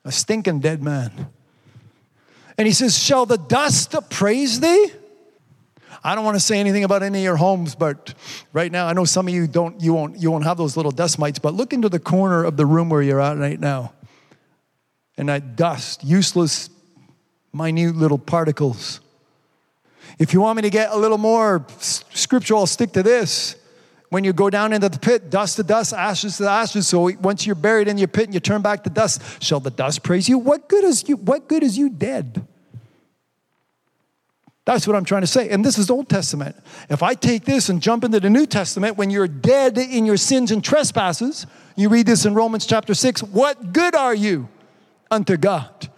a 0.05 0.11
stinking 0.11 0.59
dead 0.59 0.83
man. 0.83 1.29
And 2.57 2.67
he 2.67 2.73
says, 2.73 2.97
Shall 2.97 3.25
the 3.25 3.37
dust 3.37 3.95
praise 4.09 4.59
thee? 4.59 4.91
I 6.03 6.15
don't 6.15 6.23
want 6.23 6.35
to 6.35 6.39
say 6.39 6.59
anything 6.59 6.84
about 6.84 7.03
any 7.03 7.19
of 7.19 7.23
your 7.23 7.35
homes, 7.35 7.76
but 7.76 8.13
right 8.53 8.71
now 8.71 8.88
I 8.88 8.93
know 8.93 9.05
some 9.05 9.27
of 9.27 9.34
you 9.34 9.47
don't 9.47 9.81
you 9.81 9.93
won't 9.93 10.19
you 10.19 10.31
won't 10.31 10.45
have 10.45 10.57
those 10.57 10.77
little 10.77 10.91
dust 10.91 11.19
mites, 11.19 11.39
but 11.39 11.53
look 11.53 11.73
into 11.73 11.89
the 11.89 11.99
corner 11.99 12.43
of 12.43 12.57
the 12.57 12.65
room 12.65 12.89
where 12.89 13.01
you're 13.01 13.21
at 13.21 13.38
right 13.38 13.59
now. 13.59 13.93
And 15.17 15.27
that 15.27 15.55
dust, 15.55 16.03
useless, 16.03 16.69
minute 17.53 17.95
little 17.95 18.17
particles. 18.17 19.01
If 20.17 20.34
you 20.34 20.41
want 20.41 20.57
me 20.57 20.61
to 20.63 20.69
get 20.69 20.91
a 20.91 20.97
little 20.97 21.17
more 21.17 21.65
scriptural, 21.80 22.61
I'll 22.61 22.67
stick 22.67 22.93
to 22.93 23.03
this 23.03 23.55
when 24.09 24.23
you 24.23 24.34
go 24.34 24.49
down 24.49 24.73
into 24.73 24.89
the 24.89 24.99
pit, 24.99 25.30
dust 25.30 25.57
to 25.57 25.63
dust, 25.63 25.93
ashes 25.93 26.38
to 26.38 26.49
ashes. 26.49 26.88
So 26.88 27.11
once 27.21 27.45
you're 27.45 27.55
buried 27.55 27.88
in 27.88 27.97
your 27.97 28.07
pit 28.07 28.26
and 28.26 28.34
you 28.34 28.39
turn 28.39 28.61
back 28.61 28.84
to 28.84 28.89
dust, 28.89 29.21
shall 29.41 29.59
the 29.59 29.69
dust 29.69 30.03
praise 30.03 30.27
you? 30.27 30.38
What 30.38 30.67
good 30.67 30.84
is 30.84 31.07
you? 31.07 31.15
What 31.15 31.47
good 31.47 31.63
is 31.63 31.77
you 31.77 31.89
dead? 31.89 32.45
That's 34.69 34.85
what 34.85 34.95
I'm 34.95 35.03
trying 35.03 35.21
to 35.21 35.27
say. 35.27 35.49
And 35.49 35.65
this 35.65 35.79
is 35.79 35.89
Old 35.89 36.09
Testament. 36.09 36.55
If 36.91 37.01
I 37.01 37.15
take 37.15 37.43
this 37.43 37.69
and 37.69 37.81
jump 37.81 38.03
into 38.03 38.19
the 38.19 38.29
New 38.29 38.45
Testament, 38.45 38.97
when 38.97 39.09
you're 39.09 39.27
dead 39.27 39.79
in 39.79 40.05
your 40.05 40.15
sins 40.15 40.51
and 40.51 40.63
trespasses, 40.63 41.47
you 41.75 41.89
read 41.89 42.05
this 42.05 42.23
in 42.23 42.35
Romans 42.35 42.67
chapter 42.67 42.93
6, 42.93 43.23
what 43.23 43.73
good 43.73 43.95
are 43.95 44.13
you 44.13 44.47
unto 45.09 45.37
God? 45.37 45.89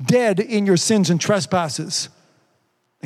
Dead 0.00 0.38
in 0.38 0.64
your 0.64 0.76
sins 0.76 1.10
and 1.10 1.20
trespasses. 1.20 2.08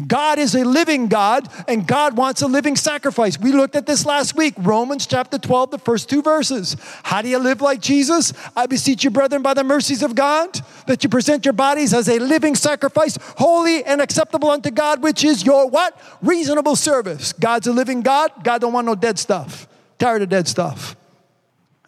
God 0.06 0.38
is 0.38 0.54
a 0.54 0.64
living 0.64 1.08
God, 1.08 1.48
and 1.66 1.86
God 1.86 2.16
wants 2.16 2.42
a 2.42 2.46
living 2.46 2.76
sacrifice. 2.76 3.38
We 3.38 3.52
looked 3.52 3.74
at 3.74 3.86
this 3.86 4.06
last 4.06 4.36
week, 4.36 4.54
Romans 4.58 5.06
chapter 5.06 5.38
12, 5.38 5.70
the 5.72 5.78
first 5.78 6.08
two 6.08 6.22
verses. 6.22 6.76
How 7.02 7.22
do 7.22 7.28
you 7.28 7.38
live 7.38 7.60
like 7.60 7.80
Jesus? 7.80 8.32
I 8.54 8.66
beseech 8.66 9.02
you, 9.02 9.10
brethren, 9.10 9.42
by 9.42 9.54
the 9.54 9.64
mercies 9.64 10.02
of 10.02 10.14
God, 10.14 10.60
that 10.86 11.02
you 11.02 11.08
present 11.08 11.44
your 11.44 11.54
bodies 11.54 11.92
as 11.92 12.08
a 12.08 12.18
living 12.18 12.54
sacrifice, 12.54 13.18
holy 13.36 13.82
and 13.84 14.00
acceptable 14.00 14.50
unto 14.50 14.70
God, 14.70 15.02
which 15.02 15.24
is 15.24 15.44
your 15.44 15.68
what? 15.68 16.00
Reasonable 16.22 16.76
service. 16.76 17.32
God's 17.32 17.66
a 17.66 17.72
living 17.72 18.02
God. 18.02 18.30
God 18.44 18.60
don't 18.60 18.72
want 18.72 18.86
no 18.86 18.94
dead 18.94 19.18
stuff. 19.18 19.66
Tired 19.98 20.22
of 20.22 20.28
dead 20.28 20.46
stuff. 20.46 20.94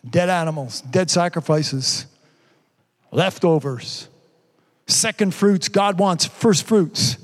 Dead 0.08 0.30
animals, 0.30 0.80
dead 0.80 1.10
sacrifices, 1.10 2.06
leftovers, 3.12 4.08
second 4.86 5.34
fruits. 5.34 5.68
God 5.68 5.98
wants 5.98 6.24
first 6.24 6.66
fruits. 6.66 7.18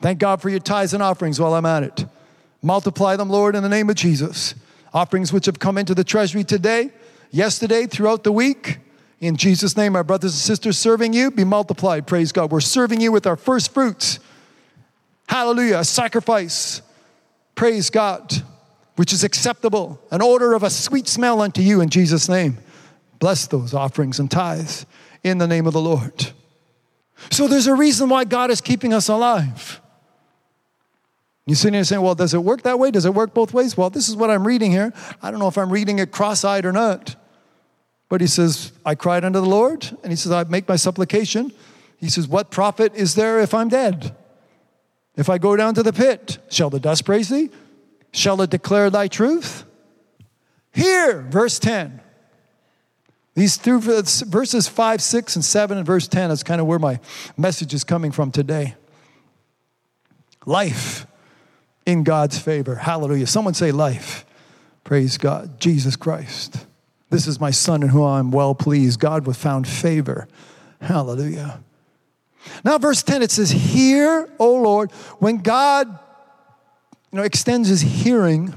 Thank 0.00 0.18
God 0.20 0.40
for 0.40 0.48
your 0.48 0.60
tithes 0.60 0.94
and 0.94 1.02
offerings 1.02 1.40
while 1.40 1.54
I'm 1.54 1.66
at 1.66 1.82
it. 1.82 2.06
Multiply 2.62 3.16
them, 3.16 3.30
Lord, 3.30 3.54
in 3.54 3.62
the 3.62 3.68
name 3.68 3.90
of 3.90 3.96
Jesus. 3.96 4.54
Offerings 4.92 5.32
which 5.32 5.46
have 5.46 5.58
come 5.58 5.78
into 5.78 5.94
the 5.94 6.04
treasury 6.04 6.44
today, 6.44 6.90
yesterday, 7.30 7.86
throughout 7.86 8.24
the 8.24 8.32
week. 8.32 8.78
In 9.20 9.36
Jesus' 9.36 9.76
name, 9.76 9.96
our 9.96 10.04
brothers 10.04 10.32
and 10.32 10.40
sisters 10.40 10.78
serving 10.78 11.12
you, 11.12 11.30
be 11.30 11.44
multiplied. 11.44 12.06
Praise 12.06 12.32
God. 12.32 12.50
We're 12.52 12.60
serving 12.60 13.00
you 13.00 13.10
with 13.10 13.26
our 13.26 13.36
first 13.36 13.74
fruits. 13.74 14.20
Hallelujah. 15.28 15.78
A 15.78 15.84
sacrifice. 15.84 16.82
Praise 17.54 17.90
God. 17.90 18.32
Which 18.96 19.12
is 19.12 19.22
acceptable, 19.22 20.00
an 20.10 20.22
odor 20.22 20.54
of 20.54 20.64
a 20.64 20.70
sweet 20.70 21.06
smell 21.06 21.40
unto 21.40 21.60
you 21.60 21.80
in 21.80 21.88
Jesus' 21.88 22.28
name. 22.28 22.58
Bless 23.18 23.46
those 23.46 23.74
offerings 23.74 24.18
and 24.18 24.30
tithes 24.30 24.86
in 25.22 25.38
the 25.38 25.46
name 25.46 25.66
of 25.66 25.72
the 25.72 25.80
Lord. 25.80 26.32
So 27.30 27.46
there's 27.46 27.66
a 27.66 27.74
reason 27.74 28.08
why 28.08 28.24
God 28.24 28.50
is 28.50 28.60
keeping 28.60 28.92
us 28.92 29.08
alive. 29.08 29.80
You're 31.48 31.56
sitting 31.56 31.72
here 31.72 31.84
saying, 31.84 32.02
well, 32.02 32.14
does 32.14 32.34
it 32.34 32.44
work 32.44 32.64
that 32.64 32.78
way? 32.78 32.90
Does 32.90 33.06
it 33.06 33.14
work 33.14 33.32
both 33.32 33.54
ways? 33.54 33.74
Well, 33.74 33.88
this 33.88 34.10
is 34.10 34.14
what 34.14 34.28
I'm 34.28 34.46
reading 34.46 34.70
here. 34.70 34.92
I 35.22 35.30
don't 35.30 35.40
know 35.40 35.48
if 35.48 35.56
I'm 35.56 35.72
reading 35.72 35.98
it 35.98 36.12
cross 36.12 36.44
eyed 36.44 36.66
or 36.66 36.72
not. 36.72 37.16
But 38.10 38.20
he 38.20 38.26
says, 38.26 38.70
I 38.84 38.94
cried 38.94 39.24
unto 39.24 39.40
the 39.40 39.46
Lord, 39.46 39.88
and 40.02 40.12
he 40.12 40.16
says, 40.16 40.30
I 40.30 40.44
make 40.44 40.68
my 40.68 40.76
supplication. 40.76 41.50
He 41.96 42.10
says, 42.10 42.28
What 42.28 42.50
profit 42.50 42.94
is 42.94 43.14
there 43.14 43.40
if 43.40 43.54
I'm 43.54 43.70
dead? 43.70 44.14
If 45.16 45.30
I 45.30 45.38
go 45.38 45.56
down 45.56 45.72
to 45.76 45.82
the 45.82 45.92
pit, 45.92 46.36
shall 46.50 46.68
the 46.68 46.80
dust 46.80 47.06
praise 47.06 47.30
thee? 47.30 47.48
Shall 48.12 48.42
it 48.42 48.50
declare 48.50 48.90
thy 48.90 49.08
truth? 49.08 49.64
Here, 50.74 51.22
verse 51.22 51.58
10. 51.58 52.02
These 53.36 53.56
through 53.56 53.80
verses 53.80 54.68
5, 54.68 55.00
6, 55.00 55.36
and 55.36 55.44
7, 55.44 55.78
and 55.78 55.86
verse 55.86 56.08
10 56.08 56.30
is 56.30 56.42
kind 56.42 56.60
of 56.60 56.66
where 56.66 56.78
my 56.78 57.00
message 57.38 57.72
is 57.72 57.84
coming 57.84 58.12
from 58.12 58.32
today. 58.32 58.74
Life 60.44 61.06
in 61.88 62.02
God's 62.02 62.38
favor. 62.38 62.74
Hallelujah. 62.74 63.26
Someone 63.26 63.54
say 63.54 63.72
life. 63.72 64.26
Praise 64.84 65.16
God. 65.16 65.58
Jesus 65.58 65.96
Christ. 65.96 66.66
This 67.08 67.26
is 67.26 67.40
my 67.40 67.50
son 67.50 67.82
in 67.82 67.88
whom 67.88 68.04
I'm 68.04 68.30
well 68.30 68.54
pleased. 68.54 69.00
God 69.00 69.26
with 69.26 69.38
found 69.38 69.66
favor. 69.66 70.28
Hallelujah. 70.82 71.60
Now, 72.62 72.76
verse 72.76 73.02
10, 73.02 73.22
it 73.22 73.30
says, 73.30 73.50
Hear, 73.50 74.28
O 74.38 74.56
Lord, 74.56 74.92
when 75.18 75.38
God 75.38 75.88
you 77.10 77.16
know, 77.16 77.22
extends 77.22 77.70
his 77.70 77.80
hearing, 77.80 78.52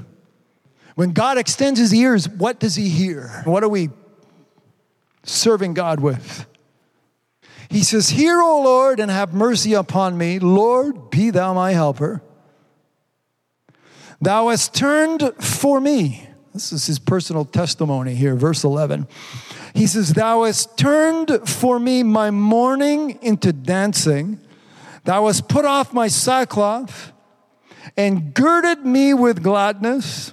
when 0.94 1.12
God 1.12 1.38
extends 1.38 1.80
his 1.80 1.94
ears, 1.94 2.28
what 2.28 2.60
does 2.60 2.74
he 2.74 2.90
hear? 2.90 3.40
What 3.46 3.64
are 3.64 3.68
we 3.70 3.88
serving 5.22 5.72
God 5.72 6.00
with? 6.00 6.44
He 7.70 7.82
says, 7.82 8.10
Hear, 8.10 8.42
O 8.42 8.60
Lord, 8.62 9.00
and 9.00 9.10
have 9.10 9.32
mercy 9.32 9.72
upon 9.72 10.18
me. 10.18 10.38
Lord, 10.38 11.08
be 11.08 11.30
thou 11.30 11.54
my 11.54 11.72
helper. 11.72 12.20
Thou 14.22 14.50
hast 14.50 14.72
turned 14.72 15.32
for 15.40 15.80
me. 15.80 16.28
This 16.54 16.72
is 16.72 16.86
his 16.86 17.00
personal 17.00 17.44
testimony 17.44 18.14
here, 18.14 18.36
verse 18.36 18.62
11. 18.62 19.08
He 19.74 19.88
says, 19.88 20.12
Thou 20.12 20.44
hast 20.44 20.78
turned 20.78 21.48
for 21.48 21.80
me 21.80 22.04
my 22.04 22.30
mourning 22.30 23.18
into 23.20 23.52
dancing. 23.52 24.38
Thou 25.02 25.26
hast 25.26 25.48
put 25.48 25.64
off 25.64 25.92
my 25.92 26.06
sackcloth 26.06 27.12
and 27.96 28.32
girded 28.32 28.86
me 28.86 29.12
with 29.12 29.42
gladness 29.42 30.32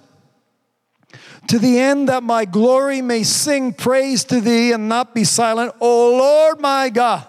to 1.47 1.57
the 1.57 1.79
end 1.79 2.09
that 2.09 2.21
my 2.21 2.45
glory 2.45 3.01
may 3.01 3.23
sing 3.23 3.73
praise 3.73 4.23
to 4.25 4.39
thee 4.39 4.71
and 4.71 4.87
not 4.87 5.15
be 5.15 5.23
silent, 5.23 5.73
O 5.81 6.11
Lord 6.11 6.61
my 6.61 6.89
God. 6.89 7.25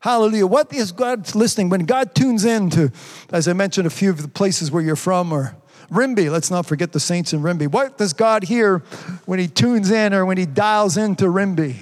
Hallelujah. 0.00 0.46
What 0.46 0.72
is 0.72 0.92
God 0.92 1.34
listening? 1.34 1.70
When 1.70 1.84
God 1.84 2.14
tunes 2.14 2.44
in 2.44 2.70
to, 2.70 2.92
as 3.30 3.48
I 3.48 3.52
mentioned, 3.52 3.86
a 3.86 3.90
few 3.90 4.10
of 4.10 4.22
the 4.22 4.28
places 4.28 4.70
where 4.70 4.82
you're 4.82 4.94
from, 4.96 5.32
or 5.32 5.56
Rimbey, 5.90 6.30
let's 6.30 6.50
not 6.50 6.66
forget 6.66 6.92
the 6.92 7.00
saints 7.00 7.32
in 7.32 7.42
Rimbey. 7.42 7.66
What 7.66 7.98
does 7.98 8.12
God 8.12 8.44
hear 8.44 8.78
when 9.26 9.40
He 9.40 9.48
tunes 9.48 9.90
in 9.90 10.14
or 10.14 10.24
when 10.24 10.36
He 10.36 10.46
dials 10.46 10.96
into 10.96 11.28
Rimbey? 11.28 11.76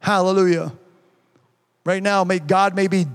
Hallelujah. 0.00 0.72
Right 1.84 2.02
now, 2.02 2.24
may 2.24 2.40
God 2.40 2.74
may 2.74 2.88
be 2.88 3.06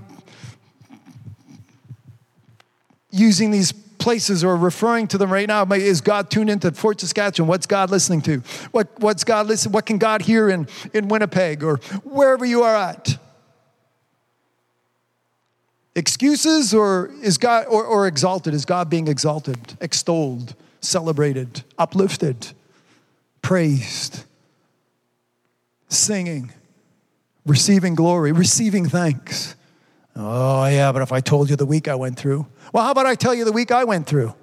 using 3.10 3.50
these 3.50 3.72
places 3.72 4.42
or 4.42 4.56
referring 4.56 5.06
to 5.08 5.18
them 5.18 5.30
right 5.30 5.46
now. 5.46 5.64
Is 5.72 6.00
God 6.00 6.30
tuned 6.30 6.48
into 6.48 6.72
Fort 6.72 7.00
Saskatchewan? 7.00 7.48
What's 7.48 7.66
God 7.66 7.90
listening 7.90 8.22
to? 8.22 8.38
What, 8.70 8.88
what's 8.98 9.24
God 9.24 9.46
listen? 9.46 9.72
What 9.72 9.84
can 9.84 9.98
God 9.98 10.22
hear 10.22 10.48
in, 10.48 10.66
in 10.94 11.08
Winnipeg 11.08 11.62
or 11.62 11.76
wherever 12.02 12.44
you 12.46 12.62
are 12.62 12.74
at? 12.74 13.18
Excuses 15.94 16.72
or 16.72 17.10
is 17.20 17.36
God 17.36 17.66
or, 17.68 17.84
or 17.84 18.06
exalted? 18.06 18.54
Is 18.54 18.64
God 18.64 18.88
being 18.88 19.08
exalted, 19.08 19.76
extolled, 19.80 20.54
celebrated, 20.80 21.64
uplifted, 21.78 22.52
praised, 23.42 24.24
singing, 25.88 26.52
receiving 27.44 27.94
glory, 27.94 28.32
receiving 28.32 28.88
thanks? 28.88 29.54
Oh, 30.16 30.64
yeah, 30.66 30.92
but 30.92 31.02
if 31.02 31.12
I 31.12 31.20
told 31.20 31.50
you 31.50 31.56
the 31.56 31.66
week 31.66 31.88
I 31.88 31.94
went 31.94 32.18
through, 32.18 32.46
well, 32.72 32.84
how 32.84 32.90
about 32.90 33.06
I 33.06 33.14
tell 33.14 33.34
you 33.34 33.44
the 33.44 33.52
week 33.52 33.70
I 33.70 33.84
went 33.84 34.06
through? 34.06 34.34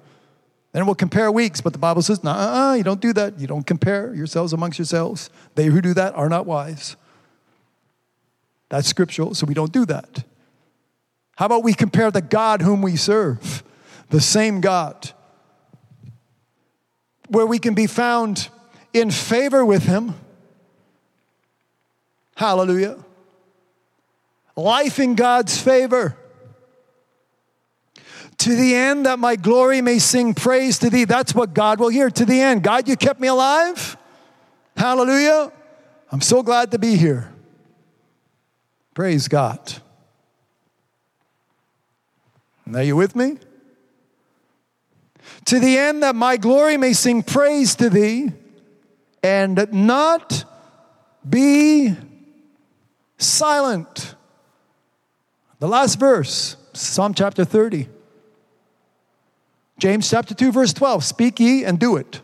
Then 0.72 0.86
we'll 0.86 0.94
compare 0.94 1.32
weeks, 1.32 1.60
but 1.60 1.72
the 1.72 1.80
Bible 1.80 2.02
says, 2.02 2.22
nah, 2.22 2.74
you 2.74 2.84
don't 2.84 3.00
do 3.00 3.12
that. 3.14 3.40
You 3.40 3.48
don't 3.48 3.66
compare 3.66 4.14
yourselves 4.14 4.52
amongst 4.52 4.78
yourselves. 4.78 5.28
They 5.56 5.66
who 5.66 5.80
do 5.80 5.94
that 5.94 6.14
are 6.14 6.28
not 6.28 6.46
wise. 6.46 6.96
That's 8.68 8.86
scriptural, 8.86 9.34
so 9.34 9.46
we 9.46 9.54
don't 9.54 9.72
do 9.72 9.84
that. 9.86 10.22
How 11.40 11.46
about 11.46 11.64
we 11.64 11.72
compare 11.72 12.10
the 12.10 12.20
God 12.20 12.60
whom 12.60 12.82
we 12.82 12.96
serve, 12.96 13.64
the 14.10 14.20
same 14.20 14.60
God, 14.60 15.10
where 17.28 17.46
we 17.46 17.58
can 17.58 17.72
be 17.72 17.86
found 17.86 18.50
in 18.92 19.10
favor 19.10 19.64
with 19.64 19.84
Him? 19.84 20.16
Hallelujah. 22.36 23.02
Life 24.54 24.98
in 24.98 25.14
God's 25.14 25.58
favor. 25.58 26.14
To 28.36 28.54
the 28.54 28.74
end 28.74 29.06
that 29.06 29.18
my 29.18 29.36
glory 29.36 29.80
may 29.80 29.98
sing 29.98 30.34
praise 30.34 30.78
to 30.80 30.90
thee. 30.90 31.06
That's 31.06 31.34
what 31.34 31.54
God 31.54 31.80
will 31.80 31.88
hear. 31.88 32.10
To 32.10 32.26
the 32.26 32.38
end. 32.38 32.62
God, 32.62 32.86
you 32.86 32.96
kept 32.96 33.18
me 33.18 33.28
alive. 33.28 33.96
Hallelujah. 34.76 35.50
I'm 36.12 36.20
so 36.20 36.42
glad 36.42 36.70
to 36.72 36.78
be 36.78 36.96
here. 36.96 37.32
Praise 38.92 39.26
God. 39.26 39.80
Are 42.74 42.82
you 42.82 42.96
with 42.96 43.16
me? 43.16 43.38
To 45.46 45.58
the 45.58 45.78
end 45.78 46.02
that 46.02 46.14
my 46.14 46.36
glory 46.36 46.76
may 46.76 46.92
sing 46.92 47.22
praise 47.22 47.74
to 47.76 47.90
thee 47.90 48.32
and 49.22 49.68
not 49.72 50.44
be 51.28 51.94
silent. 53.18 54.14
The 55.58 55.68
last 55.68 55.98
verse, 55.98 56.56
Psalm 56.72 57.14
chapter 57.14 57.44
30. 57.44 57.88
James 59.78 60.10
chapter 60.10 60.34
2, 60.34 60.52
verse 60.52 60.72
12 60.72 61.04
Speak 61.04 61.40
ye 61.40 61.64
and 61.64 61.78
do 61.78 61.96
it. 61.96 62.20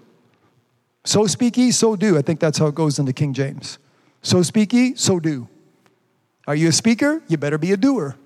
So 1.04 1.26
speak 1.26 1.56
ye, 1.56 1.70
so 1.70 1.96
do. 1.96 2.18
I 2.18 2.22
think 2.22 2.40
that's 2.40 2.58
how 2.58 2.66
it 2.66 2.74
goes 2.74 2.98
in 2.98 3.06
the 3.06 3.12
King 3.12 3.32
James. 3.32 3.78
So 4.22 4.42
speak 4.42 4.72
ye, 4.72 4.94
so 4.96 5.20
do. 5.20 5.48
Are 6.46 6.54
you 6.54 6.68
a 6.68 6.72
speaker? 6.72 7.22
You 7.28 7.36
better 7.36 7.58
be 7.58 7.72
a 7.72 7.76
doer. 7.76 8.16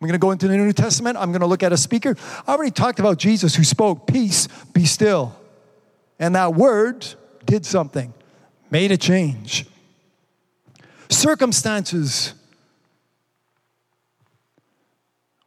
We're 0.00 0.08
going 0.08 0.20
to 0.20 0.22
go 0.22 0.30
into 0.30 0.46
the 0.46 0.56
New 0.56 0.72
Testament. 0.72 1.16
I'm 1.16 1.30
going 1.30 1.40
to 1.40 1.46
look 1.46 1.62
at 1.62 1.72
a 1.72 1.76
speaker. 1.76 2.16
I 2.46 2.52
already 2.54 2.70
talked 2.70 3.00
about 3.00 3.18
Jesus 3.18 3.54
who 3.54 3.64
spoke, 3.64 4.06
Peace, 4.06 4.46
be 4.72 4.84
still. 4.84 5.34
And 6.18 6.34
that 6.34 6.54
word 6.54 7.06
did 7.44 7.64
something, 7.64 8.12
made 8.70 8.92
a 8.92 8.96
change. 8.96 9.66
Circumstances 11.08 12.34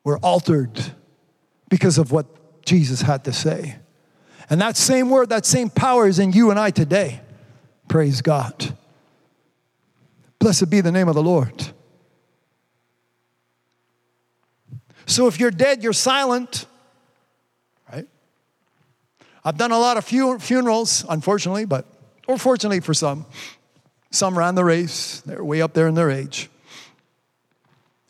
were 0.04 0.18
altered 0.20 0.94
because 1.70 1.98
of 1.98 2.12
what 2.12 2.26
Jesus 2.66 3.02
had 3.02 3.24
to 3.26 3.34
say. 3.34 3.76
And 4.50 4.60
that 4.62 4.78
same 4.78 5.10
word, 5.10 5.30
that 5.30 5.46
same 5.46 5.70
power 5.70 6.08
is 6.08 6.18
in 6.18 6.32
you 6.32 6.50
and 6.50 6.60
I 6.60 6.72
today. 6.72 7.22
Praise 7.88 8.22
God. 8.22 8.76
Blessed 10.40 10.70
be 10.70 10.82
the 10.82 10.92
name 10.92 11.08
of 11.08 11.16
the 11.16 11.22
Lord. 11.22 11.74
So 15.10 15.26
if 15.26 15.40
you're 15.40 15.50
dead, 15.50 15.82
you're 15.82 15.92
silent, 15.92 16.68
right? 17.92 18.08
I've 19.44 19.58
done 19.58 19.72
a 19.72 19.80
lot 19.80 19.98
of 19.98 20.06
funerals, 20.06 21.04
unfortunately, 21.10 21.66
but, 21.66 21.88
or 22.28 22.38
fortunately 22.38 22.80
for 22.80 22.94
some. 22.94 23.26
Some 24.12 24.38
ran 24.38 24.54
the 24.54 24.64
race, 24.64 25.22
they're 25.22 25.44
way 25.44 25.64
up 25.64 25.74
there 25.74 25.88
in 25.88 25.96
their 25.96 26.12
age. 26.12 26.48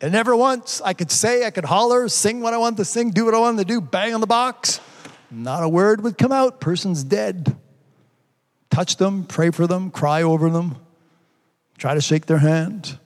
And 0.02 0.12
never 0.12 0.36
once 0.36 0.82
I 0.84 0.92
could 0.92 1.10
say, 1.10 1.46
I 1.46 1.50
could 1.50 1.64
holler, 1.64 2.06
sing 2.08 2.42
what 2.42 2.52
I 2.52 2.58
want 2.58 2.76
to 2.76 2.84
sing, 2.84 3.12
do 3.12 3.24
what 3.24 3.34
I 3.34 3.38
wanted 3.38 3.66
to 3.66 3.72
do, 3.72 3.80
bang 3.80 4.12
on 4.12 4.20
the 4.20 4.26
box. 4.26 4.78
Not 5.30 5.62
a 5.62 5.68
word 5.70 6.02
would 6.02 6.18
come 6.18 6.32
out. 6.32 6.60
Person's 6.60 7.02
dead. 7.02 7.56
Touch 8.68 8.98
them, 8.98 9.24
pray 9.24 9.50
for 9.50 9.66
them, 9.66 9.90
cry 9.90 10.22
over 10.22 10.50
them, 10.50 10.76
try 11.78 11.94
to 11.94 12.00
shake 12.02 12.26
their 12.26 12.38
hand. 12.38 12.98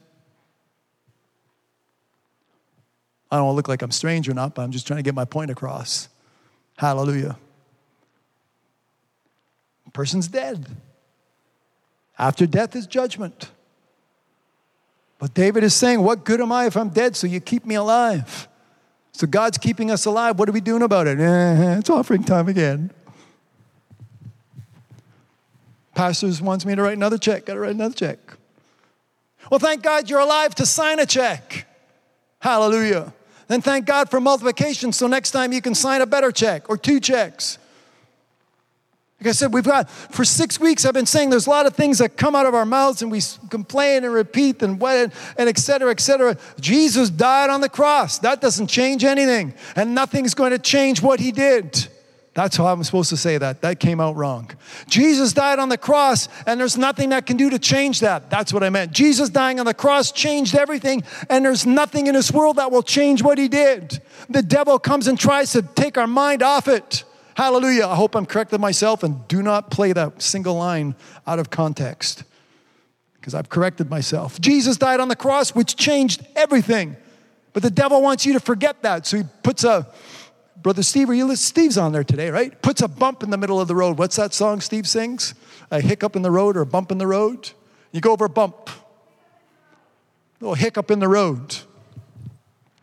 I 3.31 3.37
don't 3.39 3.57
look 3.57 3.69
like 3.69 3.83
I'm 3.83 3.91
strange 3.91 4.29
or 4.29 4.35
not, 4.35 4.55
but 4.55 4.63
I'm 4.63 4.71
just 4.71 4.87
trying 4.87 4.99
to 4.99 5.03
get 5.03 5.15
my 5.15 5.25
point 5.25 5.51
across. 5.51 6.09
Hallelujah. 6.77 7.37
Person's 9.93 10.29
dead. 10.29 10.67
After 12.19 12.47
death 12.47 12.77
is 12.77 12.87
judgment. 12.87 13.51
But 15.19 15.33
David 15.33 15.65
is 15.65 15.75
saying, 15.75 16.03
What 16.03 16.25
good 16.25 16.41
am 16.41 16.53
I 16.53 16.67
if 16.67 16.77
I'm 16.77 16.91
dead? 16.91 17.17
So 17.17 17.27
you 17.27 17.41
keep 17.41 17.65
me 17.65 17.77
alive. 17.77 18.49
So 19.13 19.27
God's 19.27 19.57
keeping 19.57 19.91
us 19.91 20.05
alive. 20.05 20.39
What 20.39 20.49
are 20.49 20.53
we 20.53 20.61
doing 20.61 20.83
about 20.83 21.07
it? 21.07 21.19
Eh, 21.21 21.79
it's 21.79 21.89
offering 21.89 22.25
time 22.25 22.49
again. 22.49 22.91
Pastors 25.95 26.43
wants 26.43 26.67
me 26.67 26.75
to 26.75 26.83
write 26.83 26.97
another 26.97 27.19
check. 27.19 27.47
Got 27.47 27.55
to 27.55 27.61
write 27.61 27.71
another 27.71 27.95
check. 27.95 28.19
Well, 29.51 29.61
thank 29.61 29.83
God 29.83 30.11
you're 30.11 30.21
alive 30.21 30.55
to 30.57 30.67
sign 30.67 30.99
a 30.99 31.07
check. 31.07 31.69
Hallelujah. 32.45 33.15
Then 33.49 33.63
thank 33.63 33.87
God 33.87 34.11
for 34.11 34.21
multiplication 34.21 34.93
so 34.93 35.07
next 35.07 35.31
time 35.31 35.51
you 35.51 35.63
can 35.63 35.75
sign 35.75 36.03
a 36.03 36.07
better 36.07 36.31
check 36.31 36.69
or 36.69 36.77
two 36.77 37.01
checks. 37.01 37.57
Like 39.19 39.29
I 39.29 39.33
said, 39.33 39.55
we've 39.55 39.65
got, 39.65 39.89
for 39.89 40.27
six 40.27 40.61
weeks, 40.61 40.85
I've 40.85 40.93
been 40.93 41.07
saying 41.07 41.31
there's 41.31 41.47
a 41.47 41.51
lot 41.51 41.65
of 41.65 41.75
things 41.75 41.97
that 42.01 42.19
come 42.19 42.37
out 42.37 42.45
of 42.45 42.53
our 42.53 42.67
mouths 42.67 43.01
and 43.01 43.11
we 43.11 43.23
complain 43.49 44.05
and 44.05 44.13
repeat 44.13 44.63
and 44.63 44.79
what, 44.79 45.11
and 45.39 45.49
et 45.49 45.57
cetera, 45.57 45.91
et 45.91 46.01
cetera. 46.01 46.37
Jesus 46.61 47.09
died 47.09 47.49
on 47.49 47.63
the 47.63 47.71
cross. 47.71 48.19
That 48.19 48.43
doesn't 48.43 48.67
change 48.67 49.05
anything. 49.05 49.55
And 49.75 49.95
nothing's 49.95 50.35
going 50.35 50.51
to 50.51 50.59
change 50.59 51.01
what 51.01 51.21
he 51.21 51.33
did. 51.33 51.89
That's 52.35 52.57
how 52.57 52.67
I'm 52.67 52.83
supposed 52.83 53.11
to 53.11 53.17
say 53.17 53.39
that. 53.39 53.63
That 53.63 53.79
came 53.79 54.01
out 54.01 54.17
wrong. 54.17 54.51
Jesus 54.89 55.33
died 55.33 55.61
on 55.61 55.69
the 55.69 55.79
cross, 55.79 56.29
and 56.47 56.59
there's 56.59 56.77
nothing 56.77 57.11
that 57.11 57.27
can 57.27 57.37
do 57.37 57.49
to 57.51 57.61
change 57.61 58.01
that. 58.01 58.29
That's 58.29 58.53
what 58.53 58.65
I 58.65 58.71
meant. 58.71 58.93
Jesus 58.93 59.31
dying 59.31 59.61
on 59.61 59.67
the 59.67 59.75
cross 59.75 60.11
changed 60.11 60.57
everything, 60.57 61.05
and 61.31 61.45
there's 61.45 61.65
nothing 61.65 62.09
in 62.09 62.15
this 62.15 62.33
world 62.33 62.57
that 62.57 62.73
will 62.73 62.83
change 62.83 63.23
what 63.23 63.39
he 63.39 63.47
did. 63.47 64.03
The 64.29 64.43
devil 64.43 64.81
comes 64.81 65.07
and 65.07 65.19
tries 65.19 65.53
to 65.53 65.63
take 65.63 65.97
our 65.97 66.09
mind 66.09 66.43
off 66.43 66.67
it. 66.67 67.05
Hallelujah. 67.37 67.87
I 67.87 67.95
hope 67.95 68.17
I'm 68.17 68.27
correcting 68.27 68.61
myself 68.61 69.05
and 69.05 69.27
do 69.29 69.41
not 69.41 69.71
play 69.71 69.93
that 69.93 70.21
single 70.21 70.55
line 70.55 70.97
out 71.27 71.39
of 71.39 71.51
context 71.51 72.25
because 73.15 73.35
I've 73.35 73.49
corrected 73.49 73.89
myself. 73.89 74.41
Jesus 74.41 74.77
died 74.77 75.01
on 75.01 75.09
the 75.09 75.17
cross, 75.17 75.55
which 75.55 75.77
changed 75.77 76.27
everything. 76.37 76.97
But 77.53 77.63
the 77.63 77.71
devil 77.71 78.03
wants 78.03 78.27
you 78.27 78.35
to 78.35 78.41
forget 78.41 78.83
that. 78.83 79.07
So 79.07 79.19
he 79.19 79.23
puts 79.43 79.65
a 79.65 79.87
Brother 80.65 80.83
Steve, 80.83 81.11
are 81.11 81.15
you 81.15 81.37
Steve's 81.37 81.77
on 81.77 81.93
there 81.93 82.03
today, 82.03 82.31
right? 82.31 82.63
Puts 82.63 82.81
a 82.81 82.89
bump 82.89 83.23
in 83.23 83.29
the 83.29 83.37
middle 83.37 83.61
of 83.61 83.69
the 83.69 83.75
road. 83.75 83.99
What's 83.99 84.17
that 84.17 84.33
song 84.33 84.63
Steve 84.63 84.89
sings? 84.89 85.35
A 85.71 85.79
hiccup 85.79 86.17
in 86.17 86.23
the 86.23 86.31
road 86.31 86.57
or 86.57 86.63
a 86.63 86.67
bump 86.67 86.91
in 86.91 86.97
the 86.97 87.07
road? 87.07 87.51
You 87.93 88.01
go 88.01 88.13
over 88.13 88.25
a 88.25 88.31
bump. 88.31 88.71
A 88.71 88.73
little 90.41 90.55
hiccup 90.55 90.91
in 90.91 91.01
the 91.01 91.07
road. 91.07 91.59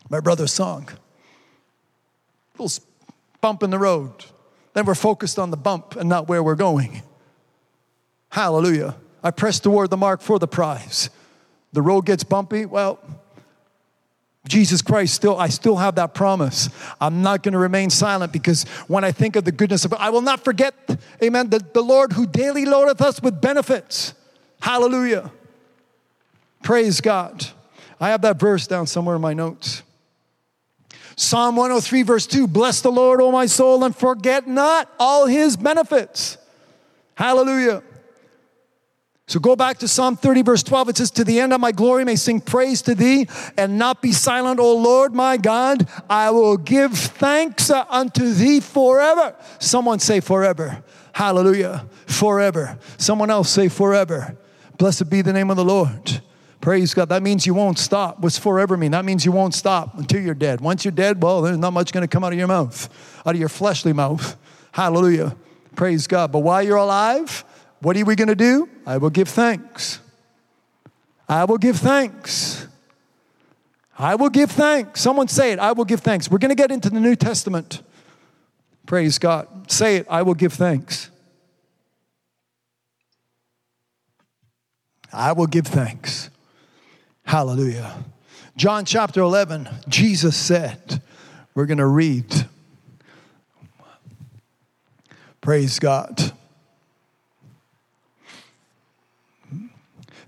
My 0.08 0.20
brother's 0.20 0.52
song. 0.52 0.90
Little 2.56 2.72
bump 3.40 3.64
in 3.64 3.70
the 3.70 3.80
road. 3.80 4.26
Then 4.74 4.84
we're 4.84 4.94
focused 4.94 5.36
on 5.40 5.50
the 5.50 5.56
bump 5.56 5.96
and 5.96 6.08
not 6.08 6.28
where 6.28 6.40
we're 6.40 6.54
going. 6.54 7.02
Hallelujah. 8.30 8.94
I 9.24 9.32
press 9.32 9.58
toward 9.58 9.90
the 9.90 9.96
mark 9.96 10.20
for 10.20 10.38
the 10.38 10.46
prize. 10.46 11.10
The 11.72 11.82
road 11.82 12.06
gets 12.06 12.22
bumpy. 12.22 12.64
Well, 12.64 13.00
Jesus 14.48 14.82
Christ, 14.82 15.14
still, 15.14 15.38
I 15.38 15.48
still 15.48 15.76
have 15.76 15.94
that 15.94 16.14
promise. 16.14 16.68
I'm 17.00 17.22
not 17.22 17.42
going 17.42 17.52
to 17.52 17.58
remain 17.58 17.90
silent 17.90 18.32
because 18.32 18.64
when 18.88 19.04
I 19.04 19.12
think 19.12 19.36
of 19.36 19.44
the 19.44 19.52
goodness 19.52 19.84
of 19.84 19.92
I 19.94 20.10
will 20.10 20.20
not 20.20 20.42
forget, 20.44 20.74
amen, 21.22 21.50
the, 21.50 21.60
the 21.60 21.82
Lord 21.82 22.12
who 22.12 22.26
daily 22.26 22.64
loadeth 22.64 23.00
us 23.00 23.22
with 23.22 23.40
benefits. 23.40 24.14
Hallelujah. 24.60 25.30
Praise 26.62 27.00
God. 27.00 27.46
I 28.00 28.08
have 28.08 28.22
that 28.22 28.40
verse 28.40 28.66
down 28.66 28.88
somewhere 28.88 29.14
in 29.14 29.22
my 29.22 29.32
notes. 29.32 29.82
Psalm 31.14 31.54
103, 31.56 32.02
verse 32.02 32.26
2 32.26 32.48
Bless 32.48 32.80
the 32.80 32.90
Lord, 32.90 33.20
O 33.20 33.30
my 33.30 33.46
soul, 33.46 33.84
and 33.84 33.94
forget 33.94 34.48
not 34.48 34.90
all 34.98 35.26
his 35.26 35.56
benefits. 35.56 36.36
Hallelujah. 37.14 37.82
So 39.28 39.38
go 39.38 39.54
back 39.54 39.78
to 39.78 39.88
Psalm 39.88 40.16
30, 40.16 40.42
verse 40.42 40.62
12. 40.62 40.88
It 40.90 40.96
says, 40.96 41.10
To 41.12 41.24
the 41.24 41.40
end 41.40 41.52
of 41.52 41.60
my 41.60 41.72
glory 41.72 42.04
may 42.04 42.16
sing 42.16 42.40
praise 42.40 42.82
to 42.82 42.94
thee 42.94 43.28
and 43.56 43.78
not 43.78 44.02
be 44.02 44.12
silent, 44.12 44.58
O 44.58 44.76
Lord 44.76 45.14
my 45.14 45.36
God. 45.36 45.88
I 46.10 46.30
will 46.30 46.56
give 46.56 46.92
thanks 46.92 47.70
unto 47.70 48.32
thee 48.32 48.60
forever. 48.60 49.36
Someone 49.58 50.00
say 50.00 50.20
forever. 50.20 50.82
Hallelujah. 51.12 51.86
Forever. 52.06 52.78
Someone 52.98 53.30
else 53.30 53.48
say 53.48 53.68
forever. 53.68 54.36
Blessed 54.76 55.08
be 55.08 55.22
the 55.22 55.32
name 55.32 55.50
of 55.50 55.56
the 55.56 55.64
Lord. 55.64 56.20
Praise 56.60 56.94
God. 56.94 57.08
That 57.08 57.22
means 57.22 57.46
you 57.46 57.54
won't 57.54 57.78
stop. 57.78 58.20
What's 58.20 58.38
forever 58.38 58.76
mean? 58.76 58.90
That 58.92 59.04
means 59.04 59.24
you 59.24 59.32
won't 59.32 59.54
stop 59.54 59.98
until 59.98 60.20
you're 60.20 60.34
dead. 60.34 60.60
Once 60.60 60.84
you're 60.84 60.92
dead, 60.92 61.22
well, 61.22 61.42
there's 61.42 61.58
not 61.58 61.72
much 61.72 61.92
going 61.92 62.02
to 62.02 62.08
come 62.08 62.24
out 62.24 62.32
of 62.32 62.38
your 62.38 62.48
mouth, 62.48 62.88
out 63.24 63.34
of 63.34 63.40
your 63.40 63.48
fleshly 63.48 63.92
mouth. 63.92 64.36
Hallelujah. 64.72 65.36
Praise 65.74 66.06
God. 66.06 66.32
But 66.32 66.40
while 66.40 66.62
you're 66.62 66.76
alive, 66.76 67.44
what 67.82 67.96
are 67.96 68.04
we 68.04 68.14
going 68.14 68.28
to 68.28 68.36
do? 68.36 68.68
I 68.86 68.96
will 68.98 69.10
give 69.10 69.28
thanks. 69.28 69.98
I 71.28 71.44
will 71.44 71.58
give 71.58 71.76
thanks. 71.76 72.66
I 73.98 74.14
will 74.14 74.30
give 74.30 74.50
thanks. 74.50 75.00
Someone 75.00 75.28
say 75.28 75.52
it. 75.52 75.58
I 75.58 75.72
will 75.72 75.84
give 75.84 76.00
thanks. 76.00 76.30
We're 76.30 76.38
going 76.38 76.50
to 76.50 76.54
get 76.54 76.70
into 76.70 76.90
the 76.90 77.00
New 77.00 77.16
Testament. 77.16 77.82
Praise 78.86 79.18
God. 79.18 79.70
Say 79.70 79.96
it. 79.96 80.06
I 80.08 80.22
will 80.22 80.34
give 80.34 80.52
thanks. 80.52 81.10
I 85.12 85.32
will 85.32 85.46
give 85.46 85.66
thanks. 85.66 86.30
Hallelujah. 87.24 88.04
John 88.56 88.84
chapter 88.84 89.20
11, 89.20 89.68
Jesus 89.88 90.36
said, 90.36 91.02
we're 91.54 91.66
going 91.66 91.78
to 91.78 91.86
read. 91.86 92.46
Praise 95.40 95.78
God. 95.78 96.32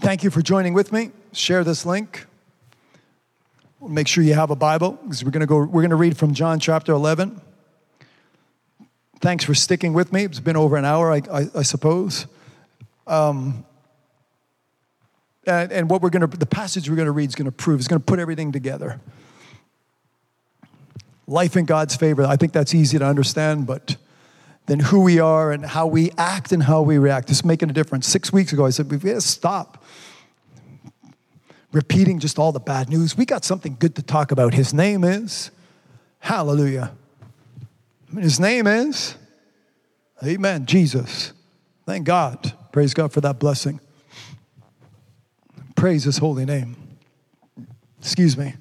Thank 0.04 0.22
you 0.22 0.28
for 0.28 0.42
joining 0.42 0.74
with 0.74 0.92
me. 0.92 1.12
Share 1.32 1.64
this 1.64 1.86
link. 1.86 2.26
Make 3.80 4.06
sure 4.06 4.22
you 4.22 4.34
have 4.34 4.50
a 4.50 4.54
Bible 4.54 4.98
because 5.02 5.24
we're 5.24 5.30
going 5.30 5.40
to 5.40 5.46
go 5.46 5.56
we're 5.60 5.80
going 5.80 5.88
to 5.88 5.96
read 5.96 6.14
from 6.14 6.34
John 6.34 6.60
chapter 6.60 6.92
11. 6.92 7.40
Thanks 9.22 9.44
for 9.44 9.54
sticking 9.54 9.94
with 9.94 10.12
me. 10.12 10.24
It's 10.24 10.40
been 10.40 10.58
over 10.58 10.76
an 10.76 10.84
hour, 10.84 11.10
I, 11.10 11.22
I, 11.32 11.46
I 11.54 11.62
suppose. 11.62 12.26
Um, 13.06 13.64
and, 15.46 15.72
and 15.72 15.88
what 15.88 16.02
we're 16.02 16.10
going 16.10 16.28
to, 16.28 16.36
the 16.36 16.44
passage 16.44 16.90
we're 16.90 16.96
going 16.96 17.06
to 17.06 17.12
read 17.12 17.30
is 17.30 17.34
going 17.34 17.46
to 17.46 17.50
prove, 17.50 17.80
is 17.80 17.88
going 17.88 18.02
to 18.02 18.04
put 18.04 18.18
everything 18.18 18.52
together. 18.52 19.00
Life 21.26 21.56
in 21.56 21.64
God's 21.64 21.96
favor, 21.96 22.26
I 22.26 22.36
think 22.36 22.52
that's 22.52 22.74
easy 22.74 22.98
to 22.98 23.06
understand, 23.06 23.66
but 23.66 23.96
then 24.66 24.80
who 24.80 25.00
we 25.00 25.18
are 25.18 25.52
and 25.52 25.64
how 25.64 25.86
we 25.86 26.10
act 26.16 26.52
and 26.52 26.62
how 26.62 26.82
we 26.82 26.98
react 26.98 27.30
is 27.30 27.44
making 27.44 27.70
a 27.70 27.72
difference. 27.72 28.06
Six 28.06 28.32
weeks 28.32 28.52
ago, 28.52 28.64
I 28.64 28.70
said, 28.70 28.90
we've 28.90 29.04
got 29.04 29.14
to 29.14 29.20
stop 29.20 29.84
repeating 31.72 32.18
just 32.18 32.38
all 32.38 32.52
the 32.52 32.60
bad 32.60 32.88
news. 32.88 33.16
We 33.16 33.26
got 33.26 33.44
something 33.44 33.76
good 33.78 33.96
to 33.96 34.02
talk 34.02 34.30
about. 34.30 34.54
His 34.54 34.72
name 34.72 35.04
is, 35.04 35.50
hallelujah. 36.20 36.92
His 38.16 38.38
name 38.40 38.66
is, 38.66 39.16
amen, 40.24 40.66
Jesus. 40.66 41.32
Thank 41.84 42.06
God. 42.06 42.52
Praise 42.72 42.94
God 42.94 43.12
for 43.12 43.20
that 43.20 43.38
blessing. 43.38 43.80
Praise 45.76 46.04
his 46.04 46.18
holy 46.18 46.44
name. 46.46 46.76
Excuse 47.98 48.38
me. 48.38 48.54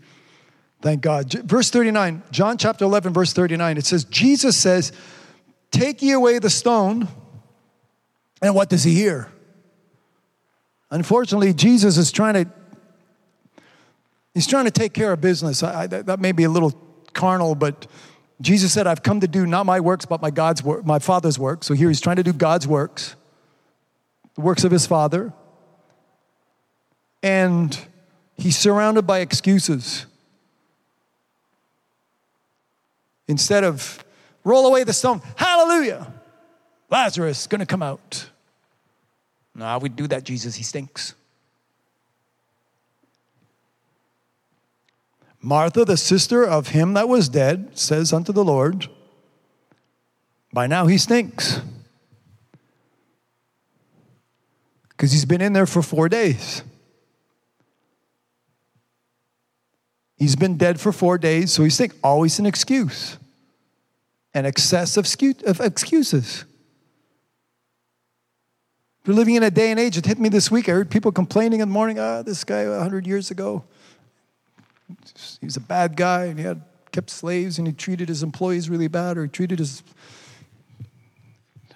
Thank 0.81 1.01
God. 1.01 1.31
Verse 1.31 1.69
39, 1.69 2.23
John 2.31 2.57
chapter 2.57 2.83
11, 2.83 3.13
verse 3.13 3.31
39, 3.31 3.77
it 3.77 3.85
says, 3.85 4.03
Jesus 4.05 4.57
says, 4.57 4.91
Take 5.73 6.03
ye 6.03 6.11
away 6.11 6.37
the 6.37 6.51
stone. 6.51 7.07
And 8.41 8.53
what 8.53 8.69
does 8.69 8.83
he 8.83 8.93
hear? 8.93 9.29
Unfortunately, 10.91 11.51
Jesus 11.53 11.97
is 11.97 12.11
trying 12.11 12.45
to 12.45 12.51
He's 14.33 14.47
trying 14.47 14.65
to 14.65 14.71
take 14.71 14.93
care 14.93 15.13
of 15.13 15.21
business. 15.21 15.61
I, 15.61 15.85
that 15.85 16.19
may 16.19 16.31
be 16.31 16.43
a 16.43 16.49
little 16.49 16.71
carnal, 17.13 17.53
but 17.53 17.85
Jesus 18.41 18.73
said, 18.73 18.87
I've 18.87 19.03
come 19.03 19.19
to 19.19 19.27
do 19.27 19.45
not 19.45 19.67
my 19.67 19.79
works, 19.79 20.05
but 20.05 20.23
my 20.23 20.31
God's 20.31 20.63
work, 20.63 20.83
my 20.83 20.97
Father's 20.97 21.37
work. 21.37 21.63
So 21.63 21.75
here 21.75 21.87
he's 21.87 22.01
trying 22.01 22.15
to 22.15 22.23
do 22.23 22.33
God's 22.33 22.67
works, 22.67 23.15
the 24.33 24.41
works 24.41 24.63
of 24.63 24.71
his 24.71 24.87
Father. 24.87 25.31
And 27.21 27.77
he's 28.35 28.57
surrounded 28.57 29.05
by 29.05 29.19
excuses. 29.19 30.07
Instead 33.27 33.63
of 33.63 34.03
roll 34.43 34.67
away 34.67 34.83
the 34.83 34.93
stone, 34.93 35.21
hallelujah, 35.35 36.11
Lazarus 36.89 37.41
is 37.41 37.47
gonna 37.47 37.65
come 37.65 37.83
out. 37.83 38.29
No, 39.55 39.77
we 39.77 39.89
do 39.89 40.07
that, 40.07 40.23
Jesus, 40.23 40.55
he 40.55 40.63
stinks. 40.63 41.13
Martha, 45.45 45.83
the 45.83 45.97
sister 45.97 46.45
of 46.45 46.69
him 46.69 46.93
that 46.93 47.09
was 47.09 47.27
dead, 47.27 47.77
says 47.77 48.13
unto 48.13 48.31
the 48.31 48.45
Lord, 48.45 48.87
By 50.53 50.67
now 50.67 50.87
he 50.87 50.97
stinks. 50.97 51.59
Because 54.89 55.11
he's 55.11 55.25
been 55.25 55.41
in 55.41 55.51
there 55.51 55.65
for 55.65 55.81
four 55.81 56.07
days. 56.07 56.63
He's 60.15 60.37
been 60.37 60.55
dead 60.55 60.79
for 60.79 60.93
four 60.93 61.17
days, 61.17 61.51
so 61.51 61.63
he's 61.63 61.73
stinks. 61.73 61.97
Always 62.01 62.39
an 62.39 62.45
excuse, 62.45 63.17
an 64.33 64.45
excess 64.45 64.97
of 64.97 65.05
excuses. 65.59 66.45
We're 69.05 69.13
living 69.13 69.35
in 69.35 69.43
a 69.43 69.51
day 69.51 69.69
and 69.69 69.79
age, 69.79 69.97
it 69.97 70.05
hit 70.05 70.17
me 70.17 70.29
this 70.29 70.49
week. 70.49 70.69
I 70.69 70.71
heard 70.71 70.89
people 70.89 71.11
complaining 71.11 71.59
in 71.59 71.67
the 71.67 71.73
morning, 71.73 71.99
ah, 71.99 72.21
this 72.21 72.43
guy 72.43 72.67
100 72.67 73.05
years 73.05 73.31
ago 73.31 73.65
he 75.39 75.45
was 75.45 75.57
a 75.57 75.61
bad 75.61 75.95
guy 75.95 76.25
and 76.25 76.39
he 76.39 76.45
had 76.45 76.61
kept 76.91 77.09
slaves 77.09 77.57
and 77.57 77.67
he 77.67 77.73
treated 77.73 78.07
his 78.09 78.23
employees 78.23 78.69
really 78.69 78.87
bad 78.87 79.17
or 79.17 79.23
he 79.23 79.29
treated 79.29 79.59
his 79.59 79.83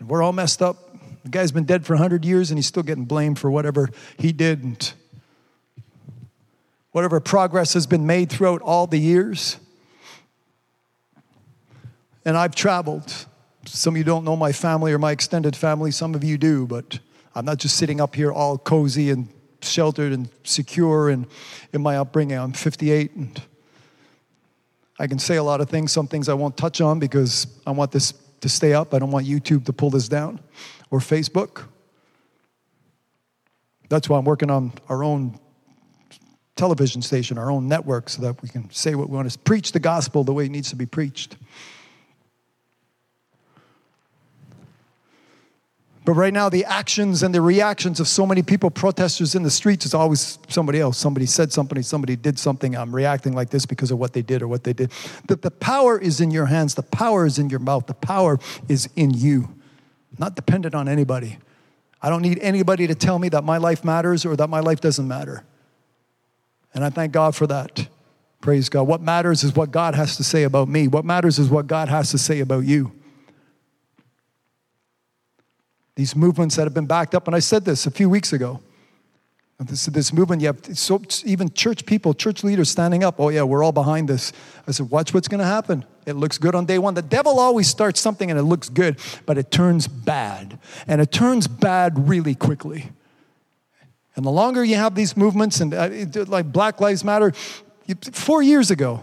we're 0.06 0.22
all 0.22 0.34
messed 0.34 0.62
up 0.62 0.96
the 1.24 1.30
guy's 1.30 1.52
been 1.52 1.64
dead 1.64 1.86
for 1.86 1.94
100 1.94 2.24
years 2.24 2.52
and 2.52 2.58
he's 2.58 2.68
still 2.68 2.84
getting 2.84 3.06
blamed 3.06 3.40
for 3.40 3.50
whatever 3.50 3.90
he 4.18 4.32
didn't. 4.32 4.94
whatever 6.92 7.20
progress 7.20 7.74
has 7.74 7.88
been 7.88 8.06
made 8.06 8.30
throughout 8.30 8.62
all 8.62 8.88
the 8.88 9.00
years 9.00 9.58
and 12.28 12.38
i've 12.38 12.54
traveled 12.54 13.26
some 13.66 13.96
of 13.96 13.98
you 13.98 14.04
don't 14.04 14.24
know 14.24 14.36
my 14.36 14.52
family 14.52 14.94
or 14.94 15.00
my 15.00 15.12
extended 15.12 15.56
family 15.56 15.90
some 15.90 16.14
of 16.14 16.24
you 16.24 16.38
do 16.38 16.68
but 16.68 17.00
i'm 17.34 17.46
not 17.46 17.58
just 17.58 17.76
sitting 17.76 18.00
up 18.00 18.14
here 18.14 18.32
all 18.32 18.58
cozy 18.58 19.10
and 19.10 19.28
sheltered 19.62 20.12
and 20.12 20.30
secure 20.44 21.10
and 21.10 21.28
in 21.74 21.82
my 21.82 21.98
upbringing. 21.98 22.38
I'm 22.38 22.54
58 22.54 23.14
and 23.16 23.42
I 25.00 25.08
can 25.08 25.20
say 25.20 25.36
a 25.36 25.44
lot 25.44 25.62
of 25.62 25.70
things. 25.70 25.92
Some 25.92 26.08
things 26.08 26.30
I 26.30 26.34
won't 26.34 26.58
touch 26.58 26.82
on 26.82 27.00
because 27.00 27.48
I 27.66 27.72
want 27.72 27.92
this 27.92 28.14
to 28.42 28.50
stay 28.50 28.74
up. 28.74 28.94
I 28.94 29.00
don't 29.00 29.12
want 29.12 29.28
YouTube 29.28 29.66
to 29.66 29.74
pull 29.74 29.90
this 29.90 30.08
down 30.08 30.40
or 30.90 31.00
Facebook. 31.00 31.66
That's 33.90 34.10
why 34.10 34.18
I'm 34.18 34.26
working 34.26 34.50
on 34.50 34.74
our 34.90 35.04
own 35.04 35.40
television 36.56 37.02
station, 37.02 37.38
our 37.38 37.52
own 37.52 37.68
network, 37.68 38.10
so 38.10 38.22
that 38.24 38.42
we 38.42 38.50
can 38.50 38.70
say 38.72 38.96
what 38.96 39.10
we 39.10 39.16
want 39.16 39.32
to 39.32 39.40
preach 39.40 39.72
the 39.72 39.80
gospel 39.80 40.24
the 40.24 40.34
way 40.34 40.46
it 40.46 40.52
needs 40.52 40.72
to 40.72 40.76
be 40.76 40.86
preached. 40.86 41.38
But 46.08 46.14
right 46.14 46.32
now, 46.32 46.48
the 46.48 46.64
actions 46.64 47.22
and 47.22 47.36
the 47.36 47.42
reactions 47.42 48.00
of 48.00 48.08
so 48.08 48.26
many 48.26 48.42
people, 48.42 48.70
protesters 48.70 49.36
in 49.36 49.44
the 49.44 49.52
streets, 49.52 49.86
is 49.86 49.94
always 49.94 50.40
somebody 50.48 50.80
else. 50.80 50.98
Somebody 50.98 51.26
said 51.26 51.52
something, 51.52 51.84
somebody 51.84 52.16
did 52.16 52.40
something. 52.40 52.78
I'm 52.78 52.96
reacting 52.96 53.34
like 53.34 53.50
this 53.50 53.66
because 53.66 53.92
of 53.92 54.00
what 54.00 54.14
they 54.14 54.22
did 54.22 54.42
or 54.42 54.48
what 54.48 54.64
they 54.64 54.72
did. 54.72 54.90
But 55.28 55.42
the 55.42 55.52
power 55.52 56.00
is 56.00 56.22
in 56.22 56.32
your 56.32 56.46
hands, 56.46 56.76
the 56.76 56.82
power 56.82 57.26
is 57.26 57.38
in 57.38 57.50
your 57.50 57.60
mouth, 57.60 57.88
the 57.88 57.94
power 57.94 58.40
is 58.70 58.88
in 58.96 59.12
you, 59.16 59.50
not 60.18 60.34
dependent 60.34 60.76
on 60.76 60.88
anybody. 60.88 61.40
I 62.02 62.10
don't 62.10 62.22
need 62.22 62.40
anybody 62.40 62.88
to 62.88 62.96
tell 62.96 63.20
me 63.20 63.28
that 63.28 63.44
my 63.44 63.58
life 63.58 63.84
matters 63.84 64.26
or 64.26 64.38
that 64.38 64.50
my 64.50 64.62
life 64.62 64.80
doesn't 64.80 65.10
matter. 65.10 65.44
And 66.74 66.86
I 66.86 66.90
thank 66.90 67.12
God 67.12 67.36
for 67.36 67.48
that. 67.48 67.86
Praise 68.40 68.70
God. 68.70 68.84
What 68.84 69.02
matters 69.02 69.44
is 69.44 69.58
what 69.58 69.72
God 69.72 69.94
has 69.94 70.16
to 70.16 70.24
say 70.24 70.44
about 70.44 70.70
me. 70.70 70.88
What 70.88 71.04
matters 71.04 71.38
is 71.38 71.50
what 71.50 71.68
God 71.68 71.90
has 71.90 72.12
to 72.12 72.18
say 72.18 72.40
about 72.40 72.64
you 72.64 72.94
these 75.98 76.16
movements 76.16 76.56
that 76.56 76.64
have 76.64 76.76
been 76.76 76.86
backed 76.86 77.16
up. 77.16 77.28
And 77.28 77.36
I 77.36 77.40
said 77.40 77.66
this 77.66 77.88
a 77.88 77.92
few 77.92 78.08
weeks 78.08 78.32
ago. 78.32 78.62
This, 79.60 79.88
this 79.88 80.14
movement, 80.14 80.44
you 80.44 80.48
have 80.48 80.78
so, 80.78 81.02
even 81.26 81.52
church 81.52 81.88
people, 81.88 82.14
church 82.14 82.44
leaders 82.44 82.70
standing 82.70 83.04
up. 83.04 83.20
Oh, 83.20 83.30
yeah, 83.30 83.42
we're 83.42 83.64
all 83.64 83.72
behind 83.72 84.08
this. 84.08 84.32
I 84.68 84.72
said, 84.72 84.92
watch 84.92 85.16
what's 85.16 85.28
going 85.28 85.40
to 85.40 85.48
happen. 85.48 85.84
It 86.06 86.14
looks 86.14 86.38
good 86.38 86.54
on 86.54 86.68
day 86.68 86.78
one. 86.78 86.94
The 86.94 87.02
devil 87.02 87.40
always 87.40 87.68
starts 87.68 88.00
something 88.00 88.30
and 88.30 88.40
it 88.40 88.44
looks 88.44 88.70
good, 88.70 89.00
but 89.26 89.40
it 89.40 89.50
turns 89.50 89.88
bad. 89.88 90.60
And 90.88 91.02
it 91.02 91.12
turns 91.12 91.48
bad 91.48 92.08
really 92.08 92.36
quickly. 92.36 92.92
And 94.16 94.24
the 94.24 94.30
longer 94.30 94.64
you 94.64 94.76
have 94.76 94.94
these 94.94 95.18
movements, 95.18 95.60
and 95.60 95.74
uh, 95.74 95.90
like 96.28 96.52
Black 96.52 96.80
Lives 96.80 97.04
Matter, 97.04 97.34
four 98.12 98.44
years 98.44 98.70
ago, 98.70 99.02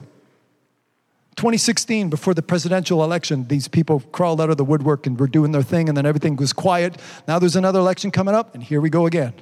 2016, 1.36 2.10
before 2.10 2.32
the 2.32 2.42
presidential 2.42 3.02
election, 3.02 3.48
these 3.48 3.66
people 3.66 4.00
crawled 4.12 4.40
out 4.40 4.50
of 4.50 4.56
the 4.56 4.64
woodwork 4.64 5.06
and 5.06 5.18
were 5.18 5.26
doing 5.26 5.52
their 5.52 5.62
thing, 5.62 5.88
and 5.88 5.96
then 5.96 6.06
everything 6.06 6.36
was 6.36 6.52
quiet. 6.52 7.00
Now 7.26 7.38
there's 7.38 7.56
another 7.56 7.80
election 7.80 8.10
coming 8.10 8.34
up, 8.34 8.54
and 8.54 8.62
here 8.62 8.80
we 8.80 8.88
go 8.88 9.06
again. 9.06 9.34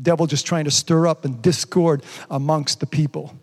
Devil 0.00 0.26
just 0.26 0.46
trying 0.46 0.64
to 0.64 0.70
stir 0.70 1.06
up 1.06 1.24
and 1.24 1.40
discord 1.40 2.02
amongst 2.30 2.80
the 2.80 2.86
people. 2.86 3.34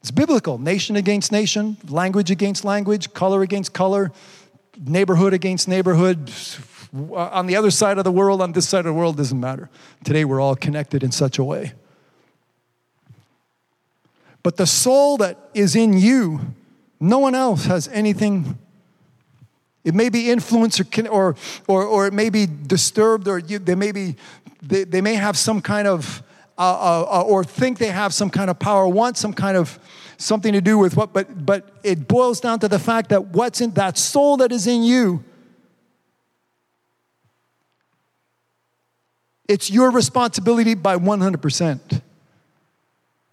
It's 0.00 0.10
biblical 0.10 0.58
nation 0.58 0.96
against 0.96 1.32
nation, 1.32 1.76
language 1.88 2.30
against 2.30 2.64
language, 2.64 3.12
color 3.14 3.42
against 3.42 3.72
color, 3.72 4.12
neighborhood 4.78 5.32
against 5.32 5.66
neighborhood. 5.66 6.30
On 7.12 7.46
the 7.46 7.56
other 7.56 7.70
side 7.70 7.98
of 7.98 8.04
the 8.04 8.12
world, 8.12 8.40
on 8.40 8.52
this 8.52 8.68
side 8.68 8.80
of 8.80 8.84
the 8.86 8.92
world, 8.92 9.16
doesn't 9.16 9.40
matter. 9.40 9.70
Today 10.04 10.24
we're 10.24 10.40
all 10.40 10.56
connected 10.56 11.02
in 11.02 11.10
such 11.10 11.38
a 11.38 11.44
way. 11.44 11.72
But 14.42 14.56
the 14.56 14.66
soul 14.66 15.16
that 15.16 15.50
is 15.52 15.74
in 15.74 15.98
you 15.98 16.54
no 17.00 17.18
one 17.18 17.34
else 17.34 17.64
has 17.66 17.88
anything. 17.88 18.58
It 19.84 19.94
may 19.94 20.08
be 20.08 20.30
influenced 20.30 20.80
or, 20.80 21.08
or, 21.08 21.36
or, 21.66 21.84
or 21.84 22.06
it 22.06 22.12
may 22.12 22.30
be 22.30 22.46
disturbed 22.46 23.28
or 23.28 23.38
you, 23.38 23.58
they, 23.58 23.74
may 23.74 23.92
be, 23.92 24.16
they, 24.62 24.84
they 24.84 25.00
may 25.00 25.14
have 25.14 25.36
some 25.36 25.60
kind 25.60 25.86
of, 25.86 26.22
uh, 26.58 26.62
uh, 26.62 27.20
uh, 27.20 27.22
or 27.22 27.44
think 27.44 27.78
they 27.78 27.90
have 27.90 28.12
some 28.12 28.30
kind 28.30 28.50
of 28.50 28.58
power, 28.58 28.88
want 28.88 29.16
some 29.16 29.32
kind 29.32 29.56
of 29.56 29.78
something 30.16 30.52
to 30.52 30.60
do 30.60 30.76
with 30.76 30.96
what, 30.96 31.12
but, 31.12 31.46
but 31.46 31.70
it 31.84 32.08
boils 32.08 32.40
down 32.40 32.58
to 32.58 32.68
the 32.68 32.78
fact 32.78 33.10
that 33.10 33.28
what's 33.28 33.60
in 33.60 33.70
that 33.72 33.96
soul 33.96 34.36
that 34.38 34.50
is 34.50 34.66
in 34.66 34.82
you, 34.82 35.24
it's 39.46 39.70
your 39.70 39.90
responsibility 39.90 40.74
by 40.74 40.96
100%. 40.96 42.02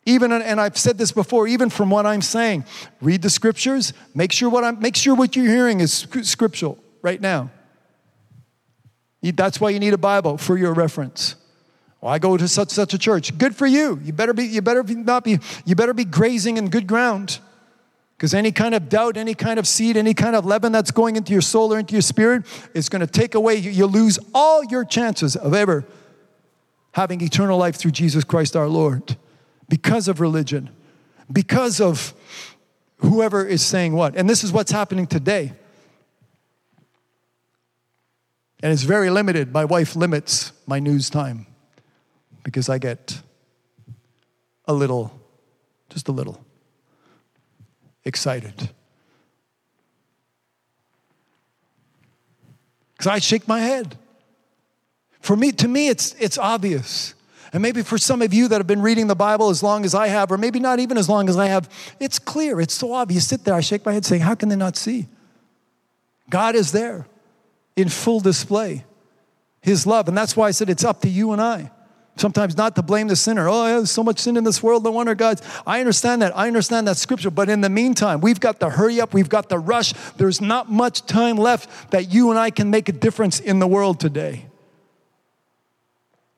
Even 0.06 0.32
and 0.32 0.62
I've 0.62 0.78
said 0.78 1.00
this 1.00 1.12
before, 1.12 1.48
even 1.48 1.70
from 1.72 1.90
what 1.90 2.06
I'm 2.06 2.22
saying, 2.22 2.66
read 3.02 3.24
the 3.24 3.30
scriptures, 3.30 3.92
make 4.14 4.32
sure 4.32 4.50
what 4.50 4.64
I'm 4.64 4.80
make 4.80 4.96
sure 4.96 5.16
what 5.16 5.36
you're 5.36 5.48
hearing 5.48 5.80
is 5.80 6.08
scriptural 6.22 6.78
right 7.02 7.20
now. 7.20 7.50
That's 9.22 9.60
why 9.60 9.72
you 9.72 9.80
need 9.80 9.94
a 9.94 9.98
Bible 9.98 10.38
for 10.38 10.56
your 10.56 10.74
reference. 10.74 11.36
Well, 12.00 12.14
I 12.14 12.20
go 12.20 12.38
to 12.38 12.48
such 12.48 12.70
such 12.70 12.94
a 12.94 13.00
church. 13.00 13.36
Good 13.36 13.56
for 13.56 13.66
you. 13.66 14.00
You 14.04 14.14
better 14.14 14.34
be 14.34 14.46
you 14.46 14.62
better 14.62 14.84
be, 14.84 14.94
not 14.94 15.24
be 15.24 15.40
you 15.66 15.76
better 15.76 15.94
be 15.94 16.06
grazing 16.06 16.58
in 16.58 16.70
good 16.70 16.86
ground. 16.86 17.40
Because 18.16 18.34
any 18.36 18.52
kind 18.52 18.76
of 18.76 18.88
doubt, 18.88 19.18
any 19.18 19.34
kind 19.34 19.60
of 19.60 19.68
seed, 19.68 19.98
any 19.98 20.14
kind 20.14 20.36
of 20.36 20.46
leaven 20.46 20.72
that's 20.72 20.92
going 20.92 21.16
into 21.18 21.34
your 21.34 21.42
soul 21.42 21.74
or 21.74 21.80
into 21.80 21.94
your 21.94 22.02
spirit 22.02 22.46
is 22.74 22.88
going 22.88 23.02
to 23.02 23.08
take 23.08 23.36
away, 23.36 23.56
you, 23.56 23.86
lose 23.88 24.20
all 24.34 24.64
your 24.64 24.86
chances 24.86 25.36
of 25.36 25.54
ever 25.54 25.84
having 26.94 27.20
eternal 27.20 27.58
life 27.58 27.76
through 27.76 27.92
Jesus 27.92 28.24
Christ 28.24 28.56
our 28.56 28.70
Lord 28.70 29.18
because 29.68 30.08
of 30.08 30.20
religion, 30.20 30.70
because 31.32 31.82
of 31.82 32.14
whoever 32.98 33.46
is 33.46 33.62
saying 33.62 33.94
what. 33.94 34.16
And 34.16 34.30
this 34.30 34.44
is 34.44 34.52
what's 34.52 34.72
happening 34.72 35.08
today. 35.08 35.54
And 38.62 38.72
it's 38.72 38.84
very 38.84 39.10
limited. 39.10 39.52
My 39.52 39.66
wife 39.66 39.96
limits 39.96 40.52
my 40.66 40.80
news 40.80 41.10
time 41.10 41.48
because 42.44 42.70
I 42.70 42.78
get 42.78 43.22
a 44.66 44.74
little, 44.74 45.20
just 45.90 46.08
a 46.08 46.12
little, 46.12 46.44
excited. 48.04 48.70
Because 52.94 53.08
I 53.08 53.20
shake 53.20 53.48
my 53.48 53.60
head. 53.60 53.98
For 55.22 55.36
me, 55.36 55.52
to 55.54 55.68
me, 55.68 55.90
it's, 55.90 56.14
it's 56.20 56.38
obvious. 56.38 57.15
And 57.56 57.62
maybe 57.62 57.84
for 57.84 57.98
some 57.98 58.22
of 58.22 58.34
you 58.34 58.50
that 58.50 58.58
have 58.58 58.68
been 58.68 58.82
reading 58.82 59.08
the 59.08 59.16
Bible 59.16 59.50
as 59.50 59.64
long 59.64 59.86
as 59.86 59.96
I 59.96 60.08
have, 60.08 60.30
or 60.30 60.38
maybe 60.38 60.60
not 60.60 60.80
even 60.80 60.98
as 60.98 61.08
long 61.08 61.30
as 61.30 61.38
I 61.38 61.46
have, 61.46 61.70
it's 62.02 62.20
clear, 62.20 62.60
it's 62.60 62.74
so 62.74 62.92
obvious. 62.92 63.24
You 63.24 63.38
sit 63.38 63.46
there, 63.46 63.54
I 63.54 63.62
shake 63.62 63.86
my 63.86 63.94
head 63.94 64.04
saying, 64.04 64.24
How 64.24 64.36
can 64.36 64.50
they 64.50 64.58
not 64.58 64.76
see? 64.76 65.08
God 66.30 66.54
is 66.54 66.74
there 66.74 67.08
in 67.78 67.88
full 67.88 68.20
display, 68.20 68.84
His 69.62 69.88
love. 69.88 70.10
And 70.10 70.18
that's 70.18 70.36
why 70.36 70.50
I 70.50 70.52
said 70.52 70.70
it's 70.70 70.84
up 70.84 71.00
to 71.04 71.08
you 71.08 71.32
and 71.32 71.42
I. 71.42 71.72
Sometimes 72.18 72.58
not 72.58 72.76
to 72.76 72.82
blame 72.82 73.08
the 73.08 73.16
sinner. 73.16 73.48
Oh, 73.48 73.64
there's 73.64 73.90
so 73.90 74.04
much 74.04 74.20
sin 74.20 74.36
in 74.36 74.44
this 74.44 74.62
world. 74.62 74.84
No 74.84 74.92
wonder 74.92 75.16
God's. 75.16 75.42
I 75.66 75.80
understand 75.80 76.24
that. 76.24 76.36
I 76.36 76.48
understand 76.48 76.90
that 76.90 76.98
scripture. 76.98 77.32
But 77.32 77.48
in 77.48 77.62
the 77.62 77.70
meantime, 77.70 78.20
we've 78.20 78.42
got 78.42 78.60
to 78.60 78.70
hurry 78.70 79.00
up. 79.00 79.14
We've 79.14 79.30
got 79.30 79.48
to 79.48 79.58
rush. 79.58 79.94
There's 80.18 80.42
not 80.42 80.70
much 80.70 81.06
time 81.06 81.38
left 81.38 81.92
that 81.92 82.14
you 82.14 82.32
and 82.32 82.38
I 82.38 82.50
can 82.50 82.70
make 82.70 82.90
a 82.90 82.94
difference 82.94 83.40
in 83.40 83.60
the 83.60 83.68
world 83.68 84.02
today. 84.02 84.48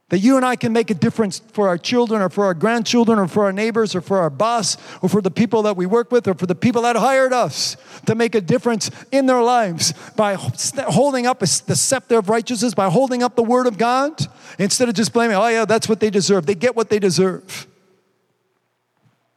That 0.09 0.19
you 0.19 0.37
and 0.37 0.45
I 0.45 0.55
can 0.55 0.71
make 0.71 0.89
a 0.89 0.93
difference 0.93 1.39
for 1.51 1.67
our 1.67 1.77
children 1.77 2.21
or 2.21 2.29
for 2.29 2.45
our 2.45 2.53
grandchildren 2.53 3.19
or 3.19 3.27
for 3.27 3.43
our 3.43 3.51
neighbors 3.51 3.93
or 3.93 3.99
for 3.99 4.19
our 4.19 4.29
boss 4.29 4.77
or 5.01 5.09
for 5.09 5.21
the 5.21 5.29
people 5.29 5.63
that 5.63 5.75
we 5.75 5.85
work 5.85 6.13
with 6.13 6.29
or 6.29 6.33
for 6.33 6.45
the 6.45 6.55
people 6.55 6.83
that 6.83 6.95
hired 6.95 7.33
us 7.33 7.75
to 8.05 8.15
make 8.15 8.33
a 8.33 8.39
difference 8.39 8.89
in 9.11 9.25
their 9.25 9.41
lives 9.41 9.93
by 10.15 10.35
holding 10.35 11.27
up 11.27 11.39
the 11.39 11.45
scepter 11.45 12.17
of 12.17 12.29
righteousness, 12.29 12.73
by 12.73 12.89
holding 12.89 13.21
up 13.21 13.35
the 13.35 13.43
word 13.43 13.67
of 13.67 13.77
God 13.77 14.13
instead 14.57 14.87
of 14.87 14.95
just 14.95 15.11
blaming, 15.11 15.35
oh, 15.35 15.47
yeah, 15.47 15.65
that's 15.65 15.89
what 15.89 15.99
they 15.99 16.09
deserve. 16.09 16.45
They 16.45 16.55
get 16.55 16.73
what 16.73 16.89
they 16.89 16.99
deserve. 16.99 17.67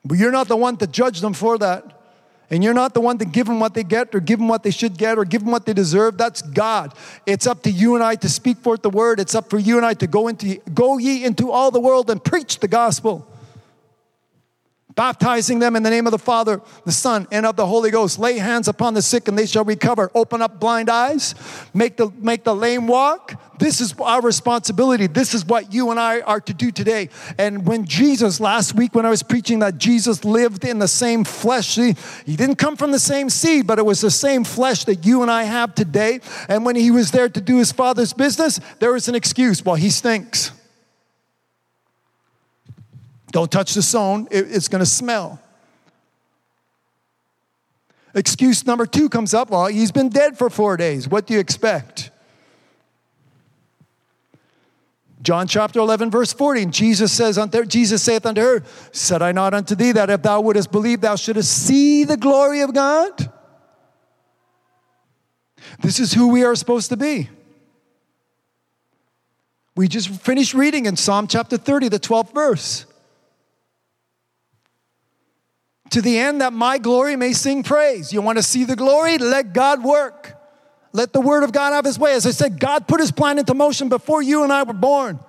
But 0.05 0.19
you're 0.19 0.31
not 0.31 0.47
the 0.47 0.57
one 0.57 0.77
to 0.77 0.87
judge 0.87 1.21
them 1.21 1.33
for 1.33 1.59
that. 1.59 2.00
And 2.51 2.65
you're 2.65 2.75
not 2.75 2.95
the 2.95 3.01
one 3.01 3.17
to 3.19 3.25
give 3.25 3.47
them 3.47 3.61
what 3.61 3.75
they 3.75 3.85
get 3.85 4.13
or 4.15 4.21
give 4.21 4.41
them 4.41 4.49
what 4.49 4.65
they 4.65 4.73
should 4.73 4.99
get 4.99 5.19
or 5.19 5.25
give 5.25 5.43
them 5.43 5.53
what 5.53 5.67
they 5.67 5.73
deserve. 5.73 6.19
That's 6.19 6.43
God. 6.43 6.93
It's 7.25 7.47
up 7.47 7.63
to 7.63 7.71
you 7.71 7.95
and 7.95 8.03
I 8.03 8.17
to 8.17 8.29
speak 8.29 8.59
forth 8.59 8.83
the 8.83 8.91
word. 8.91 9.21
It's 9.21 9.37
up 9.37 9.49
for 9.49 9.59
you 9.59 9.77
and 9.77 9.87
I 9.87 9.95
to 9.95 10.09
go 10.09 10.27
into 10.27 10.57
go 10.75 10.99
ye 10.99 11.25
into 11.25 11.53
all 11.53 11.71
the 11.71 11.81
world 11.81 12.11
and 12.11 12.23
preach 12.23 12.59
the 12.59 12.69
gospel 12.69 13.27
baptizing 15.01 15.61
them 15.61 15.77
in 15.77 15.83
the 15.83 15.89
name 15.89 16.07
of 16.07 16.11
the 16.11 16.19
Father, 16.19 16.61
the 16.85 16.93
Son, 16.93 17.27
and 17.33 17.47
of 17.47 17.57
the 17.57 17.65
Holy 17.67 17.91
Ghost. 17.91 18.19
Lay 18.19 18.37
hands 18.37 18.69
upon 18.69 18.93
the 18.93 19.01
sick 19.01 19.29
and 19.29 19.39
they 19.39 19.47
shall 19.47 19.65
recover. 19.65 20.11
Open 20.15 20.43
up 20.43 20.61
blind 20.61 20.91
eyes, 20.91 21.35
make 21.73 21.97
the, 21.97 22.13
make 22.19 22.45
the 22.45 22.55
lame 22.55 22.87
walk. 22.87 23.41
This 23.59 23.81
is 23.81 23.95
our 23.99 24.21
responsibility. 24.21 25.07
This 25.07 25.33
is 25.33 25.47
what 25.47 25.73
you 25.73 25.91
and 25.91 25.99
I 25.99 26.21
are 26.21 26.41
to 26.43 26.53
do 26.53 26.71
today. 26.71 27.09
And 27.39 27.67
when 27.67 27.87
Jesus, 27.87 28.41
last 28.41 28.75
week 28.75 28.95
when 28.95 29.07
I 29.07 29.09
was 29.09 29.23
preaching 29.23 29.61
that 29.61 29.79
Jesus 29.79 30.23
lived 30.23 30.67
in 30.67 30.81
the 30.81 30.89
same 30.89 31.25
flesh, 31.25 31.77
he, 31.77 31.97
he 32.27 32.37
didn't 32.37 32.57
come 32.57 32.77
from 32.77 32.93
the 32.93 32.99
same 32.99 33.31
seed, 33.31 33.67
but 33.67 33.79
it 33.79 33.87
was 33.87 34.03
the 34.03 34.11
same 34.11 34.45
flesh 34.45 34.85
that 34.85 35.07
you 35.07 35.23
and 35.23 35.31
I 35.31 35.45
have 35.45 35.75
today. 35.75 36.21
And 36.47 36.63
when 36.67 36.77
he 36.77 36.91
was 36.91 37.11
there 37.11 37.31
to 37.31 37.41
do 37.41 37.57
his 37.57 37.73
Father's 37.73 38.13
business, 38.13 38.61
there 38.81 38.93
was 38.93 39.09
an 39.09 39.15
excuse. 39.15 39.65
Well, 39.65 39.77
he 39.77 39.89
stinks. 39.89 40.53
Don't 43.31 43.51
touch 43.51 43.75
the 43.75 43.83
stone, 43.83 44.27
it's 44.31 44.69
going 44.69 44.81
to 44.81 44.87
smell. 44.87 45.41
Excuse 48.15 48.67
number 48.67 48.87
two 48.87 49.09
comes 49.09 49.35
up 49.35 49.51
well, 49.51 49.67
he's 49.67 49.93
been 49.93 50.09
dead 50.09 50.37
for 50.37 50.51
four 50.51 50.77
days. 50.77 51.09
What 51.09 51.27
do 51.27 51.35
you 51.35 51.41
expect? 51.41 52.11
John 55.23 55.47
chapter 55.47 55.79
11, 55.81 56.11
verse 56.11 56.33
40. 56.33 56.63
And 56.63 56.73
Jesus 56.73 57.13
says 57.13 57.37
unto 57.37 57.65
Jesus 57.67 58.03
saith 58.03 58.25
unto 58.25 58.41
her, 58.41 58.65
Said 58.91 59.21
I 59.23 59.33
not 59.33 59.53
unto 59.53 59.75
thee 59.75 59.93
that 59.93 60.09
if 60.09 60.23
thou 60.23 60.41
wouldest 60.41 60.73
believe, 60.73 61.03
thou 61.03 61.15
shouldest 61.15 61.67
see 61.67 62.05
the 62.05 62.17
glory 62.17 62.63
of 62.63 62.73
God? 62.73 63.31
This 65.81 66.01
is 66.01 66.15
who 66.15 66.29
we 66.29 66.43
are 66.43 66.55
supposed 66.55 66.89
to 66.89 66.97
be. 66.97 67.29
We 69.77 69.89
just 69.89 70.09
finished 70.09 70.55
reading 70.55 70.87
in 70.87 70.97
Psalm 70.97 71.27
chapter 71.27 71.57
30, 71.59 71.89
the 71.91 72.01
12th 72.01 72.35
verse 72.35 72.87
to 75.91 76.01
the 76.01 76.19
end 76.19 76.41
that 76.41 76.53
my 76.53 76.79
glory 76.79 77.17
may 77.17 77.33
sing 77.33 77.63
praise. 77.63 78.13
You 78.13 78.23
want 78.23 78.39
to 78.39 78.43
see 78.43 78.65
the 78.65 78.77
glory? 78.77 79.19
Let 79.19 79.53
God 79.53 79.85
work. 79.85 80.37
Let 80.93 81.13
the 81.13 81.21
word 81.21 81.45
of 81.45 81.53
God 81.53 81.73
have 81.73 81.85
his 81.85 81.99
way. 81.99 82.15
As 82.15 82.27
I 82.27 82.31
said, 82.31 82.59
God 82.59 82.89
put 82.89 83.01
his 83.01 83.13
plan 83.13 83.39
into 83.39 83.55
motion 83.55 83.89
before 83.89 84.23
you 84.23 84.43
and 84.43 84.53
I 84.53 84.63
were 84.63 84.73
born. 84.73 85.21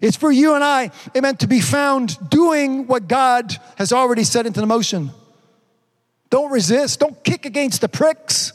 It's 0.00 0.16
for 0.16 0.30
you 0.30 0.54
and 0.54 0.62
I, 0.62 0.90
amen, 1.16 1.36
to 1.38 1.46
be 1.46 1.60
found 1.60 2.30
doing 2.30 2.86
what 2.86 3.08
God 3.08 3.56
has 3.76 3.92
already 3.92 4.24
set 4.24 4.46
into 4.46 4.64
motion. 4.64 5.10
Don't 6.30 6.52
resist, 6.52 7.00
don't 7.00 7.22
kick 7.24 7.46
against 7.46 7.80
the 7.80 7.88
pricks. 7.88 8.52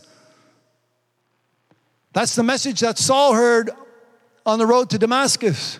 That's 2.13 2.35
the 2.35 2.43
message 2.43 2.79
that 2.81 2.97
Saul 2.97 3.33
heard 3.33 3.71
on 4.45 4.59
the 4.59 4.67
road 4.67 4.91
to 4.91 4.99
Damascus. 4.99 5.79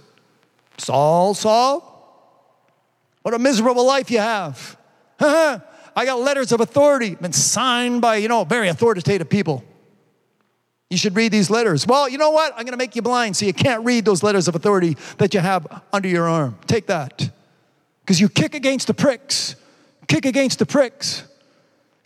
Saul, 0.78 1.36
Saul, 1.36 1.93
what 3.24 3.34
a 3.34 3.40
miserable 3.40 3.86
life 3.86 4.12
you 4.12 4.20
have. 4.20 4.78
Uh-huh. 5.20 5.60
I 5.96 6.06
got 6.06 6.20
letters 6.20 6.52
of 6.52 6.60
authority, 6.60 7.16
been 7.16 7.34
signed 7.34 8.02
by, 8.02 8.18
you 8.18 8.28
know, 8.28 8.44
very 8.44 8.68
authoritative 8.68 9.30
people. 9.30 9.64
You 10.90 10.98
should 10.98 11.16
read 11.16 11.32
these 11.32 11.50
letters. 11.50 11.88
Well, 11.88 12.08
you 12.08 12.18
know 12.18 12.32
what? 12.32 12.52
I'm 12.54 12.66
going 12.66 12.74
to 12.74 12.78
make 12.78 12.96
you 12.96 13.02
blind 13.02 13.36
so 13.36 13.46
you 13.46 13.54
can't 13.54 13.84
read 13.84 14.06
those 14.06 14.22
letters 14.22 14.48
of 14.48 14.56
authority 14.56 14.96
that 15.18 15.34
you 15.34 15.40
have 15.40 15.82
under 15.92 16.08
your 16.08 16.28
arm. 16.28 16.58
Take 16.68 16.88
that. 16.88 17.32
Because 18.02 18.20
you 18.20 18.30
kick 18.30 18.54
against 18.54 18.88
the 18.88 18.94
pricks, 18.94 19.56
kick 20.08 20.26
against 20.26 20.60
the 20.60 20.66
pricks, 20.66 21.24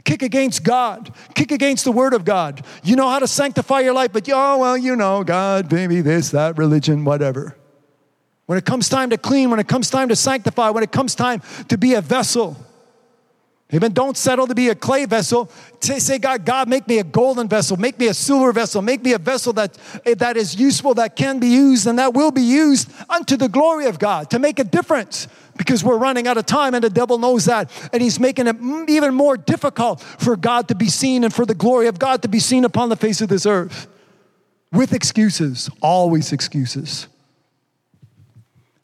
kick 0.06 0.22
against 0.22 0.64
God, 0.64 1.14
kick 1.34 1.52
against 1.52 1.84
the 1.84 1.92
Word 1.92 2.14
of 2.14 2.24
God. 2.24 2.64
You 2.84 2.96
know 2.96 3.10
how 3.10 3.20
to 3.20 3.28
sanctify 3.28 3.82
your 3.82 3.94
life, 3.94 4.14
but 4.14 4.30
oh, 4.32 4.60
well, 4.60 4.78
you 4.78 4.96
know, 4.96 5.24
God, 5.24 5.72
maybe 5.72 6.02
this, 6.02 6.32
that, 6.32 6.58
religion, 6.58 7.04
whatever. 7.04 7.58
When 8.48 8.58
it 8.58 8.66
comes 8.66 8.90
time 8.90 9.12
to 9.12 9.18
clean, 9.18 9.50
when 9.50 9.60
it 9.60 9.68
comes 9.68 9.90
time 9.90 10.10
to 10.10 10.16
sanctify, 10.16 10.72
when 10.72 10.84
it 10.84 10.92
comes 10.92 11.16
time 11.16 11.42
to 11.68 11.78
be 11.78 11.94
a 11.94 12.02
vessel, 12.02 12.58
Amen. 13.74 13.92
Don't 13.92 14.16
settle 14.16 14.48
to 14.48 14.56
be 14.56 14.70
a 14.70 14.76
clay 14.76 15.04
vessel. 15.04 15.52
Say, 15.82 16.20
God, 16.20 16.46
God, 16.46 16.70
make 16.70 16.88
me 16.88 17.00
a 17.00 17.04
golden 17.04 17.50
vessel. 17.50 17.76
Make 17.76 18.00
me 18.00 18.08
a 18.08 18.14
silver 18.14 18.54
vessel. 18.54 18.82
Make 18.82 19.04
me 19.04 19.12
a 19.12 19.18
vessel 19.18 19.52
that, 19.54 19.78
eh, 20.06 20.14
that 20.16 20.38
is 20.38 20.56
useful, 20.56 20.94
that 20.94 21.18
can 21.18 21.40
be 21.40 21.48
used, 21.48 21.86
and 21.86 22.00
that 22.00 22.14
will 22.14 22.32
be 22.32 22.42
used 22.42 22.90
unto 23.10 23.36
the 23.36 23.50
glory 23.50 23.88
of 23.88 24.00
God 24.00 24.30
to 24.30 24.40
make 24.40 24.60
a 24.60 24.64
difference 24.64 25.28
because 25.58 25.84
we're 25.84 25.98
running 25.98 26.28
out 26.28 26.38
of 26.38 26.46
time, 26.46 26.76
and 26.76 26.84
the 26.84 26.90
devil 26.90 27.18
knows 27.18 27.44
that. 27.44 27.70
And 27.92 28.02
he's 28.02 28.22
making 28.22 28.48
it 28.48 28.56
even 28.90 29.14
more 29.14 29.36
difficult 29.36 30.00
for 30.00 30.38
God 30.38 30.70
to 30.70 30.76
be 30.76 30.88
seen 30.88 31.26
and 31.26 31.34
for 31.34 31.46
the 31.46 31.56
glory 31.56 31.88
of 31.88 32.00
God 32.00 32.22
to 32.22 32.30
be 32.30 32.40
seen 32.40 32.64
upon 32.64 32.88
the 32.88 32.96
face 32.96 33.20
of 33.20 33.28
this 33.28 33.46
earth 33.46 33.88
with 34.72 34.94
excuses, 34.94 35.70
always 35.82 36.32
excuses. 36.32 37.08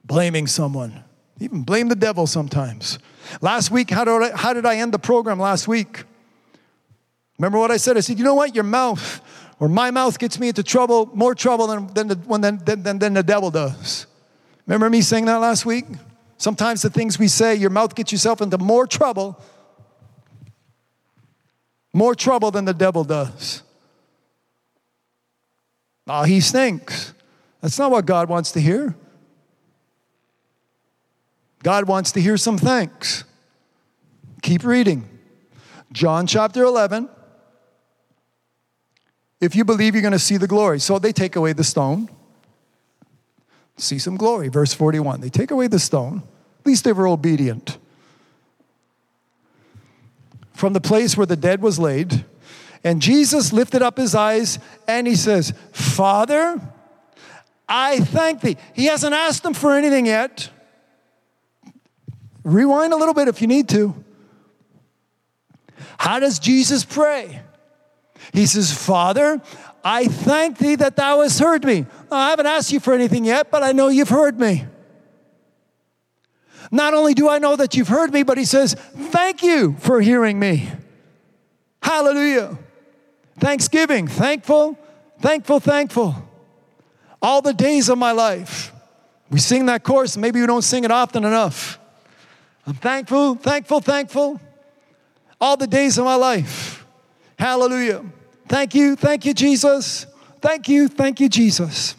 Blaming 0.05 0.47
someone, 0.47 1.03
even 1.39 1.63
blame 1.63 1.87
the 1.87 1.95
devil 1.95 2.27
sometimes. 2.27 2.99
Last 3.41 3.71
week, 3.71 3.89
how 3.89 4.03
did, 4.03 4.33
I, 4.33 4.37
how 4.37 4.53
did 4.53 4.65
I 4.65 4.77
end 4.77 4.93
the 4.93 4.99
program 4.99 5.39
last 5.39 5.67
week? 5.67 6.03
Remember 7.39 7.57
what 7.57 7.71
I 7.71 7.77
said? 7.77 7.97
I 7.97 8.01
said, 8.01 8.17
you 8.17 8.23
know 8.23 8.35
what? 8.35 8.53
Your 8.53 8.65
mouth 8.65 9.21
or 9.59 9.69
my 9.69 9.91
mouth 9.91 10.19
gets 10.19 10.39
me 10.39 10.49
into 10.49 10.63
trouble, 10.63 11.09
more 11.13 11.33
trouble 11.33 11.67
than, 11.67 11.87
than, 11.93 12.07
the, 12.09 12.15
than, 12.15 12.83
than, 12.83 12.99
than 12.99 13.13
the 13.13 13.23
devil 13.23 13.49
does. 13.49 14.07
Remember 14.67 14.89
me 14.89 15.01
saying 15.01 15.25
that 15.25 15.37
last 15.37 15.65
week? 15.65 15.85
Sometimes 16.37 16.81
the 16.81 16.89
things 16.89 17.17
we 17.17 17.27
say, 17.29 17.55
your 17.55 17.69
mouth 17.69 17.95
gets 17.95 18.11
yourself 18.11 18.41
into 18.41 18.57
more 18.57 18.85
trouble, 18.85 19.41
more 21.93 22.15
trouble 22.15 22.51
than 22.51 22.65
the 22.65 22.73
devil 22.73 23.03
does. 23.03 23.63
Oh, 26.07 26.23
he 26.23 26.41
stinks. 26.41 27.13
That's 27.61 27.79
not 27.79 27.91
what 27.91 28.05
God 28.05 28.27
wants 28.27 28.51
to 28.53 28.59
hear. 28.59 28.95
God 31.63 31.87
wants 31.87 32.11
to 32.11 32.21
hear 32.21 32.37
some 32.37 32.57
thanks. 32.57 33.23
Keep 34.41 34.65
reading. 34.65 35.07
John 35.93 36.27
chapter 36.27 36.63
11. 36.63 37.09
If 39.39 39.55
you 39.55 39.63
believe, 39.63 39.95
you're 39.95 40.01
going 40.01 40.11
to 40.11 40.19
see 40.19 40.37
the 40.37 40.47
glory. 40.47 40.79
So 40.79 40.99
they 40.99 41.13
take 41.13 41.35
away 41.35 41.53
the 41.53 41.63
stone. 41.63 42.09
See 43.77 43.97
some 43.97 44.17
glory. 44.17 44.49
Verse 44.49 44.73
41. 44.73 45.21
They 45.21 45.29
take 45.29 45.51
away 45.51 45.67
the 45.67 45.79
stone. 45.79 46.23
At 46.59 46.65
least 46.65 46.83
they 46.83 46.91
were 46.91 47.07
obedient. 47.07 47.77
From 50.53 50.73
the 50.73 50.81
place 50.81 51.17
where 51.17 51.25
the 51.25 51.35
dead 51.35 51.61
was 51.61 51.79
laid. 51.79 52.25
And 52.83 53.01
Jesus 53.01 53.53
lifted 53.53 53.81
up 53.81 53.97
his 53.97 54.13
eyes 54.13 54.59
and 54.87 55.07
he 55.07 55.15
says, 55.15 55.53
Father, 55.71 56.59
I 57.67 57.99
thank 57.99 58.41
thee. 58.41 58.57
He 58.73 58.85
hasn't 58.85 59.13
asked 59.13 59.43
them 59.43 59.53
for 59.53 59.73
anything 59.73 60.05
yet. 60.05 60.49
Rewind 62.43 62.93
a 62.93 62.97
little 62.97 63.13
bit 63.13 63.27
if 63.27 63.41
you 63.41 63.47
need 63.47 63.69
to. 63.69 63.95
How 65.97 66.19
does 66.19 66.39
Jesus 66.39 66.83
pray? 66.83 67.41
He 68.33 68.45
says, 68.45 68.73
Father, 68.73 69.41
I 69.83 70.05
thank 70.05 70.57
thee 70.57 70.75
that 70.75 70.95
thou 70.95 71.21
hast 71.21 71.39
heard 71.39 71.63
me. 71.63 71.85
I 72.11 72.29
haven't 72.29 72.47
asked 72.47 72.71
you 72.71 72.79
for 72.79 72.93
anything 72.93 73.25
yet, 73.25 73.51
but 73.51 73.63
I 73.63 73.71
know 73.71 73.89
you've 73.89 74.09
heard 74.09 74.39
me. 74.39 74.65
Not 76.71 76.93
only 76.93 77.13
do 77.13 77.29
I 77.29 77.39
know 77.39 77.55
that 77.55 77.75
you've 77.75 77.89
heard 77.89 78.11
me, 78.13 78.23
but 78.23 78.37
he 78.37 78.45
says, 78.45 78.73
Thank 78.73 79.43
you 79.43 79.75
for 79.79 80.01
hearing 80.01 80.39
me. 80.39 80.69
Hallelujah. 81.81 82.57
Thanksgiving, 83.39 84.07
thankful, 84.07 84.77
thankful, 85.19 85.59
thankful. 85.59 86.15
All 87.21 87.41
the 87.41 87.53
days 87.53 87.89
of 87.89 87.97
my 87.97 88.11
life. 88.11 88.71
We 89.29 89.39
sing 89.39 89.65
that 89.67 89.83
chorus, 89.83 90.15
maybe 90.17 90.39
we 90.39 90.47
don't 90.47 90.61
sing 90.61 90.83
it 90.83 90.91
often 90.91 91.23
enough. 91.23 91.79
I'm 92.65 92.73
thankful, 92.75 93.35
thankful, 93.35 93.81
thankful 93.81 94.39
all 95.39 95.57
the 95.57 95.67
days 95.67 95.97
of 95.97 96.05
my 96.05 96.15
life. 96.15 96.85
Hallelujah. 97.37 98.05
Thank 98.47 98.75
you, 98.75 98.95
thank 98.95 99.25
you, 99.25 99.33
Jesus. 99.33 100.05
Thank 100.41 100.69
you, 100.69 100.87
thank 100.87 101.19
you, 101.19 101.27
Jesus. 101.27 101.95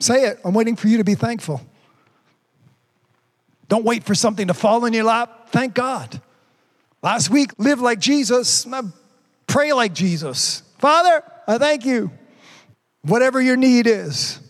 Say 0.00 0.26
it. 0.26 0.38
I'm 0.44 0.54
waiting 0.54 0.76
for 0.76 0.86
you 0.86 0.98
to 0.98 1.04
be 1.04 1.16
thankful. 1.16 1.60
Don't 3.68 3.84
wait 3.84 4.04
for 4.04 4.14
something 4.14 4.46
to 4.46 4.54
fall 4.54 4.84
in 4.84 4.92
your 4.92 5.04
lap. 5.04 5.48
Thank 5.50 5.74
God. 5.74 6.20
Last 7.02 7.30
week, 7.30 7.50
live 7.58 7.80
like 7.80 7.98
Jesus, 7.98 8.66
pray 9.46 9.72
like 9.72 9.92
Jesus. 9.92 10.62
Father, 10.78 11.22
I 11.46 11.58
thank 11.58 11.84
you. 11.84 12.10
Whatever 13.02 13.40
your 13.40 13.56
need 13.56 13.86
is. 13.86 14.40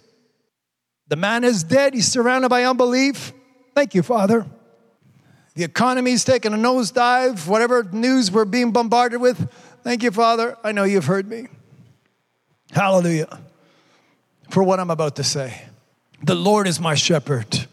The 1.09 1.17
man 1.17 1.45
is 1.45 1.65
dead, 1.65 1.95
he's 1.95 2.11
surrounded 2.11 2.49
by 2.49 2.65
unbelief. 2.65 3.33
Thank 3.79 3.95
you, 3.95 4.03
Father. 4.03 4.45
The 5.55 5.63
economy's 5.63 6.25
taking 6.25 6.53
a 6.53 6.57
nosedive, 6.57 7.47
whatever 7.47 7.85
news 7.85 8.29
we're 8.29 8.45
being 8.45 8.73
bombarded 8.73 9.21
with. 9.21 9.53
Thank 9.85 10.03
you, 10.03 10.11
Father. 10.11 10.57
I 10.65 10.73
know 10.73 10.83
you've 10.83 11.05
heard 11.05 11.29
me. 11.29 11.47
Hallelujah. 12.73 13.39
For 14.51 14.65
what 14.65 14.81
I'm 14.81 14.91
about 14.91 15.15
to 15.15 15.23
say. 15.23 15.63
The 16.25 16.35
Lord 16.35 16.67
is 16.67 16.81
my 16.81 16.97
shepherd. 16.97 17.69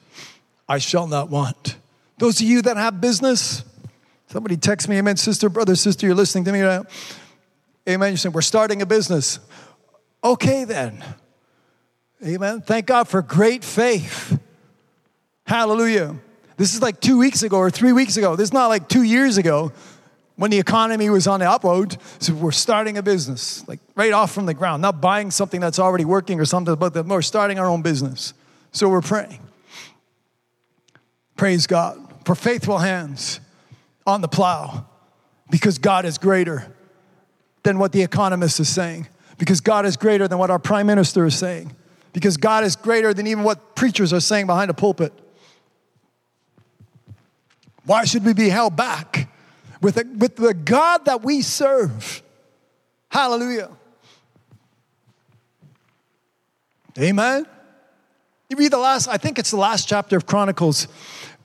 I 0.70 0.78
shall 0.78 1.08
not 1.08 1.32
want. 1.32 1.76
Those 2.20 2.40
of 2.40 2.46
you 2.46 2.62
that 2.62 2.78
have 2.78 3.02
business, 3.02 3.64
somebody 4.28 4.58
text 4.58 4.88
me, 4.88 5.00
amen, 5.00 5.18
sister, 5.18 5.50
brother, 5.50 5.74
sister, 5.74 6.06
you're 6.06 6.14
listening 6.14 6.44
to 6.44 6.52
me 6.52 6.62
right 6.62 6.84
now. 6.84 6.90
Amen. 7.90 8.12
You're 8.12 8.18
saying, 8.18 8.34
we're 8.34 8.44
starting 8.44 8.84
a 8.84 8.86
business. 8.86 9.40
Okay, 10.24 10.66
then. 10.66 11.04
Amen. 12.24 12.62
Thank 12.62 12.86
God 12.86 13.08
for 13.08 13.24
great 13.24 13.64
faith. 13.64 14.40
Hallelujah. 15.46 16.16
This 16.58 16.74
is 16.74 16.82
like 16.82 17.00
two 17.00 17.18
weeks 17.18 17.44
ago 17.44 17.58
or 17.58 17.70
three 17.70 17.92
weeks 17.92 18.18
ago. 18.18 18.36
This 18.36 18.46
is 18.46 18.54
not 18.54 18.68
like 18.68 18.88
two 18.88 19.04
years 19.04 19.38
ago 19.38 19.72
when 20.38 20.52
the 20.52 20.60
economy 20.60 21.10
was 21.10 21.28
on 21.28 21.40
the 21.40 21.50
upward. 21.50 21.98
So 22.20 22.34
we're 22.34 22.52
starting 22.52 22.98
a 22.98 23.04
business, 23.04 23.66
like 23.68 23.80
right 23.96 24.12
off 24.12 24.32
from 24.32 24.46
the 24.46 24.54
ground, 24.54 24.82
not 24.82 25.02
buying 25.02 25.32
something 25.32 25.62
that's 25.62 25.80
already 25.80 26.06
working 26.06 26.40
or 26.40 26.46
something, 26.46 26.76
but 26.76 27.06
we're 27.06 27.22
starting 27.22 27.60
our 27.60 27.68
own 27.68 27.82
business. 27.82 28.34
So 28.72 28.90
we're 28.90 29.02
praying. 29.02 29.40
Praise 31.36 31.68
God 31.68 32.00
for 32.26 32.34
faithful 32.34 32.80
hands 32.80 33.40
on 34.08 34.22
the 34.22 34.28
plow 34.28 34.86
because 35.52 35.78
God 35.78 36.06
is 36.06 36.18
greater 36.18 36.74
than 37.64 37.78
what 37.78 37.92
the 37.92 38.02
economist 38.02 38.60
is 38.60 38.70
saying, 38.70 39.08
because 39.38 39.62
God 39.62 39.86
is 39.86 39.98
greater 39.98 40.28
than 40.28 40.38
what 40.38 40.50
our 40.50 40.60
prime 40.60 40.88
minister 40.88 41.26
is 41.26 41.38
saying, 41.38 41.74
because 42.14 42.38
God 42.38 42.64
is 42.64 42.76
greater 42.76 43.14
than 43.14 43.28
even 43.28 43.44
what 43.44 43.76
preachers 43.76 44.14
are 44.14 44.20
saying 44.20 44.48
behind 44.48 44.72
a 44.72 44.74
pulpit. 44.74 45.14
Why 47.86 48.06
should 48.06 48.26
we 48.26 48.34
be 48.34 48.50
held 48.50 48.76
back 48.76 49.30
with, 49.82 49.96
the, 49.96 50.08
with 50.18 50.36
the 50.36 50.54
God 50.54 51.06
that 51.06 51.24
we 51.24 51.42
serve? 51.42 52.24
Hallelujah. 53.10 53.70
Amen. 56.98 57.46
You 58.50 58.58
read 58.58 58.72
the 58.72 58.78
last, 58.78 59.08
I 59.08 59.18
think 59.18 59.40
it's 59.40 59.52
the 59.52 59.58
last 59.58 59.88
chapter 59.88 60.16
of 60.16 60.26
Chronicles, 60.26 60.88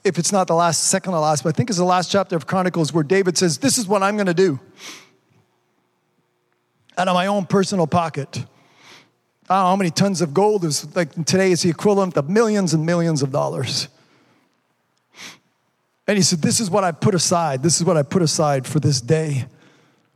if 0.05 0.19
it's 0.19 0.33
not 0.33 0.47
the 0.47 0.55
last, 0.55 0.89
second 0.89 1.13
to 1.13 1.21
last, 1.21 1.43
but 1.43 1.51
I 1.51 1.53
think 1.53 1.71
it's 1.71 1.79
the 1.79 1.85
last 1.85 2.11
chapter 2.11 2.37
of 2.37 2.47
Chronicles 2.47 2.93
where 2.93 3.05
David 3.05 3.37
says, 3.37 3.59
This 3.59 3.79
is 3.79 3.87
what 3.87 4.03
I'm 4.03 4.17
going 4.17 4.27
to 4.27 4.35
do 4.35 4.61
out 6.97 7.09
of 7.09 7.15
my 7.15 7.27
own 7.27 7.47
personal 7.47 7.87
pocket. 7.87 8.45
I 9.49 9.55
don't 9.55 9.65
know 9.65 9.71
how 9.71 9.77
many 9.77 9.91
tons 9.91 10.21
of 10.21 10.35
gold 10.35 10.65
is 10.65 10.95
like 10.95 11.13
today 11.25 11.51
is 11.51 11.63
the 11.63 11.71
equivalent 11.71 12.17
of 12.17 12.29
millions 12.29 12.75
and 12.75 12.85
millions 12.85 13.23
of 13.23 13.33
dollars. 13.33 13.89
And 16.11 16.17
he 16.17 16.25
said, 16.25 16.43
This 16.43 16.59
is 16.59 16.69
what 16.69 16.83
I 16.83 16.91
put 16.91 17.15
aside. 17.15 17.63
This 17.63 17.77
is 17.77 17.85
what 17.85 17.97
I 17.97 18.03
put 18.03 18.21
aside 18.21 18.67
for 18.67 18.81
this 18.81 19.01
day 19.01 19.45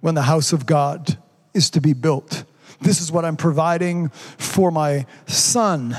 when 0.00 0.16
the 0.16 0.22
house 0.22 0.52
of 0.52 0.66
God 0.66 1.16
is 1.54 1.70
to 1.70 1.80
be 1.80 1.92
built. 1.92 2.42
This 2.80 3.00
is 3.00 3.12
what 3.12 3.24
I'm 3.24 3.36
providing 3.36 4.08
for 4.08 4.72
my 4.72 5.06
son 5.28 5.96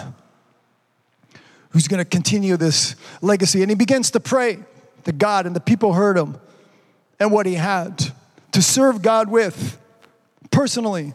who's 1.70 1.88
going 1.88 2.04
to 2.04 2.10
continue 2.10 2.58
this 2.58 2.98
legacy. 3.22 3.62
And 3.62 3.72
he 3.72 3.76
begins 3.76 4.12
to 4.12 4.20
pray 4.20 4.60
to 5.06 5.14
God, 5.14 5.46
and 5.46 5.56
the 5.56 5.62
people 5.62 5.94
heard 5.94 6.18
him 6.18 6.36
and 7.18 7.32
what 7.32 7.46
he 7.46 7.54
had 7.54 8.04
to 8.52 8.62
serve 8.62 9.02
God 9.02 9.32
with 9.32 9.80
personally. 10.52 11.14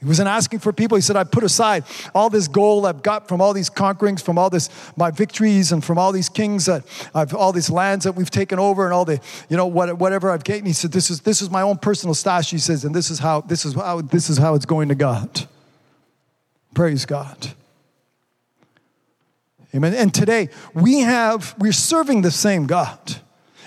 He 0.00 0.06
wasn't 0.06 0.28
asking 0.28 0.60
for 0.60 0.72
people. 0.72 0.94
He 0.94 1.02
said, 1.02 1.16
I 1.16 1.24
put 1.24 1.42
aside 1.42 1.82
all 2.14 2.30
this 2.30 2.46
gold 2.46 2.86
I've 2.86 3.02
got 3.02 3.26
from 3.26 3.40
all 3.40 3.52
these 3.52 3.68
conquerings, 3.68 4.22
from 4.22 4.38
all 4.38 4.48
this, 4.48 4.70
my 4.96 5.10
victories, 5.10 5.72
and 5.72 5.84
from 5.84 5.98
all 5.98 6.12
these 6.12 6.28
kings 6.28 6.66
that 6.66 6.84
I've, 7.12 7.34
all 7.34 7.52
these 7.52 7.68
lands 7.68 8.04
that 8.04 8.12
we've 8.12 8.30
taken 8.30 8.60
over, 8.60 8.84
and 8.84 8.94
all 8.94 9.04
the, 9.04 9.20
you 9.48 9.56
know, 9.56 9.66
what, 9.66 9.98
whatever 9.98 10.30
I've 10.30 10.44
gained. 10.44 10.68
He 10.68 10.72
said, 10.72 10.92
this 10.92 11.10
is, 11.10 11.22
this 11.22 11.42
is 11.42 11.50
my 11.50 11.62
own 11.62 11.78
personal 11.78 12.14
stash, 12.14 12.50
he 12.50 12.58
says, 12.58 12.84
and 12.84 12.94
this 12.94 13.10
is 13.10 13.18
how, 13.18 13.40
this 13.40 13.64
is 13.64 13.74
how, 13.74 14.00
this 14.00 14.30
is 14.30 14.38
how 14.38 14.54
it's 14.54 14.66
going 14.66 14.88
to 14.88 14.94
God. 14.94 15.46
Praise 16.74 17.04
God. 17.04 17.54
Amen. 19.74 19.94
And 19.94 20.14
today 20.14 20.48
we 20.74 21.00
have, 21.00 21.56
we're 21.58 21.72
serving 21.72 22.22
the 22.22 22.30
same 22.30 22.68
God. 22.68 23.16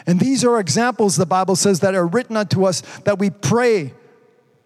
And 0.08 0.20
these 0.20 0.46
are 0.46 0.60
examples, 0.60 1.18
the 1.18 1.26
Bible 1.26 1.58
says, 1.58 1.82
that 1.82 1.94
are 1.94 2.08
written 2.08 2.38
unto 2.38 2.64
us 2.64 2.82
that 3.04 3.20
we 3.20 3.30
pray 3.30 3.94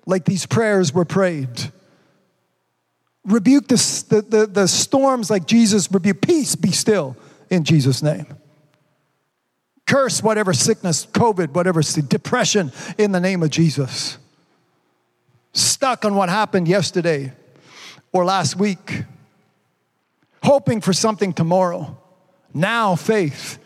like 0.06 0.26
these 0.26 0.45
prayers 0.45 0.94
were 0.94 1.06
prayed. 1.06 1.72
Rebuke 3.26 3.68
the, 3.68 4.03
the, 4.10 4.22
the, 4.22 4.45
the 4.45 4.68
storms 4.68 5.30
like 5.30 5.48
Jesus 5.48 5.91
rebuked. 5.91 6.22
Peace, 6.22 6.56
be 6.56 6.72
still 6.72 7.18
in 7.49 7.64
Jesus' 7.64 8.03
name. 8.03 8.27
Curse 9.88 10.22
whatever 10.22 10.53
sickness, 10.53 11.06
COVID, 11.06 11.53
whatever, 11.53 11.82
depression 11.82 12.72
in 12.98 13.11
the 13.11 13.19
name 13.19 13.44
of 13.44 13.49
Jesus. 13.49 14.18
Stuck 15.53 16.06
on 16.06 16.15
what 16.15 16.30
happened 16.30 16.68
yesterday 16.68 17.32
or 18.11 18.26
last 18.26 18.56
week, 18.56 19.03
hoping 20.44 20.82
for 20.82 20.94
something 20.94 21.34
tomorrow. 21.34 21.98
Now, 22.53 22.95
faith 22.95 23.60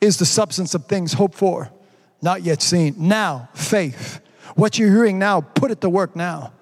is 0.00 0.18
the 0.18 0.26
substance 0.26 0.74
of 0.74 0.86
things 0.86 1.12
hoped 1.14 1.34
for, 1.34 1.70
not 2.22 2.42
yet 2.42 2.62
seen. 2.62 2.94
Now, 2.96 3.48
faith 3.54 4.20
what 4.54 4.78
you're 4.78 4.90
hearing 4.90 5.18
now, 5.18 5.40
put 5.40 5.70
it 5.70 5.80
to 5.80 5.90
work 5.90 6.16
now. 6.16 6.52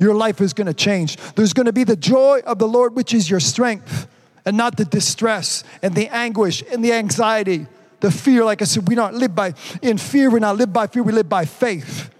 Your 0.00 0.14
life 0.14 0.40
is 0.40 0.52
going 0.52 0.66
to 0.66 0.74
change. 0.74 1.16
There's 1.34 1.52
going 1.52 1.66
to 1.66 1.72
be 1.72 1.84
the 1.84 1.96
joy 1.96 2.40
of 2.46 2.58
the 2.58 2.66
Lord, 2.66 2.96
which 2.96 3.14
is 3.14 3.30
your 3.30 3.40
strength, 3.40 4.08
and 4.44 4.56
not 4.56 4.76
the 4.76 4.84
distress 4.84 5.64
and 5.82 5.94
the 5.94 6.08
anguish 6.08 6.62
and 6.70 6.84
the 6.84 6.92
anxiety, 6.92 7.66
the 8.00 8.10
fear. 8.10 8.44
Like 8.44 8.60
I 8.60 8.64
said, 8.64 8.88
we 8.88 8.94
don't 8.94 9.14
live 9.14 9.34
by 9.34 9.54
in 9.82 9.98
fear. 9.98 10.30
We 10.30 10.40
not 10.40 10.56
live 10.56 10.72
by 10.72 10.86
fear. 10.86 11.02
We 11.02 11.12
live 11.12 11.28
by 11.28 11.44
faith. 11.44 12.10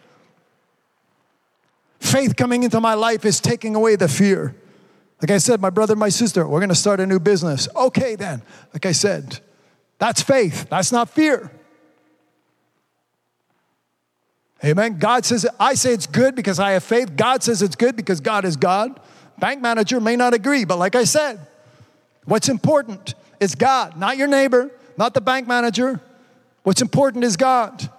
Faith 2.01 2.37
coming 2.37 2.63
into 2.63 2.81
my 2.81 2.95
life 2.95 3.25
is 3.25 3.41
taking 3.41 3.75
away 3.75 3.97
the 3.97 4.09
fear. 4.09 4.55
Like 5.21 5.31
I 5.31 5.39
said, 5.39 5.61
my 5.61 5.71
brother, 5.71 5.97
my 5.97 6.11
sister, 6.11 6.47
we're 6.47 6.61
going 6.61 6.69
to 6.69 6.75
start 6.75 7.01
a 7.01 7.07
new 7.07 7.19
business. 7.19 7.67
Okay, 7.75 8.15
then. 8.15 8.43
Like 8.73 8.85
I 8.85 8.93
said, 8.93 9.41
that's 9.99 10.23
faith. 10.23 10.67
That's 10.69 10.93
not 10.93 11.09
fear. 11.09 11.51
Amen. 14.65 14.99
God 14.99 15.27
says, 15.27 15.45
it 15.45 15.51
I 15.61 15.75
say 15.75 15.93
it's 15.93 16.07
good 16.07 16.35
because 16.35 16.59
I 16.59 16.73
have 16.73 16.85
faith. 16.85 17.17
God 17.17 17.43
says 17.43 17.61
it's 17.61 17.77
good 17.77 17.97
because 17.97 18.21
God 18.21 18.47
is 18.47 18.57
God. 18.57 18.99
Bank 19.39 19.61
manager 19.61 20.01
may 20.01 20.17
not 20.17 20.33
agree, 20.33 20.65
but 20.65 20.79
like 20.79 20.95
I 20.95 21.05
said, 21.05 21.39
what's 22.25 22.49
important 22.49 23.15
is 23.41 23.55
God, 23.55 23.99
not 23.99 24.17
your 24.17 24.29
neighbor, 24.29 24.71
not 24.97 25.13
the 25.13 25.21
bank 25.21 25.47
manager. 25.47 26.01
What's 26.63 26.81
important 26.81 27.25
is 27.25 27.37
God. 27.37 27.91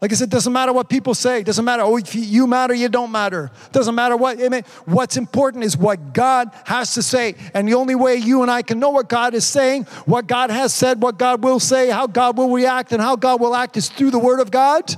Like 0.00 0.12
I 0.12 0.14
said, 0.14 0.30
doesn't 0.30 0.52
matter 0.52 0.72
what 0.72 0.88
people 0.88 1.14
say. 1.14 1.42
Doesn't 1.42 1.64
matter. 1.64 1.82
Oh, 1.82 1.96
if 1.96 2.14
you 2.14 2.46
matter, 2.46 2.74
you 2.74 2.88
don't 2.88 3.10
matter. 3.10 3.50
Doesn't 3.72 3.94
matter 3.94 4.16
what. 4.16 4.42
I 4.42 4.48
mean, 4.48 4.62
what's 4.86 5.16
important 5.16 5.64
is 5.64 5.76
what 5.76 6.14
God 6.14 6.50
has 6.64 6.94
to 6.94 7.02
say. 7.02 7.34
And 7.52 7.68
the 7.68 7.74
only 7.74 7.94
way 7.94 8.16
you 8.16 8.42
and 8.42 8.50
I 8.50 8.62
can 8.62 8.78
know 8.78 8.90
what 8.90 9.08
God 9.08 9.34
is 9.34 9.46
saying, 9.46 9.84
what 10.06 10.26
God 10.26 10.50
has 10.50 10.74
said, 10.74 11.02
what 11.02 11.18
God 11.18 11.42
will 11.42 11.60
say, 11.60 11.90
how 11.90 12.06
God 12.06 12.38
will 12.38 12.50
react, 12.50 12.92
and 12.92 13.00
how 13.00 13.16
God 13.16 13.40
will 13.40 13.54
act 13.54 13.76
is 13.76 13.88
through 13.88 14.10
the 14.10 14.18
Word 14.18 14.40
of 14.40 14.50
God 14.50 14.94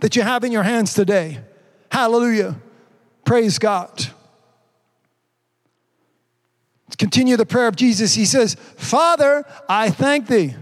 that 0.00 0.16
you 0.16 0.22
have 0.22 0.44
in 0.44 0.52
your 0.52 0.62
hands 0.62 0.94
today. 0.94 1.40
Hallelujah. 1.90 2.56
Praise 3.24 3.58
God. 3.58 3.90
Let's 6.86 6.96
continue 6.96 7.36
the 7.36 7.46
prayer 7.46 7.68
of 7.68 7.76
Jesus. 7.76 8.14
He 8.14 8.24
says, 8.24 8.56
Father, 8.76 9.44
I 9.68 9.90
thank 9.90 10.26
thee. 10.26 10.54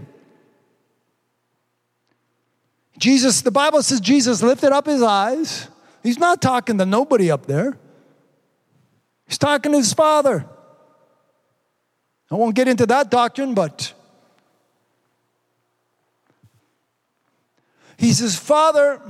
Jesus, 2.97 3.41
the 3.41 3.51
Bible 3.51 3.81
says 3.81 4.01
Jesus 4.01 4.43
lifted 4.43 4.71
up 4.71 4.85
his 4.85 5.01
eyes. 5.01 5.69
He's 6.03 6.19
not 6.19 6.41
talking 6.41 6.77
to 6.77 6.85
nobody 6.85 7.31
up 7.31 7.45
there. 7.45 7.77
He's 9.25 9.37
talking 9.37 9.71
to 9.71 9.77
his 9.77 9.93
father. 9.93 10.45
I 12.31 12.35
won't 12.35 12.55
get 12.55 12.67
into 12.67 12.85
that 12.87 13.09
doctrine, 13.09 13.53
but 13.53 13.93
he 17.97 18.13
says, 18.13 18.35
Father, 18.35 19.01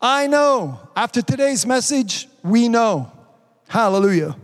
I 0.00 0.26
know. 0.26 0.78
After 0.94 1.22
today's 1.22 1.66
message, 1.66 2.28
we 2.42 2.68
know. 2.68 3.10
Hallelujah. 3.68 4.36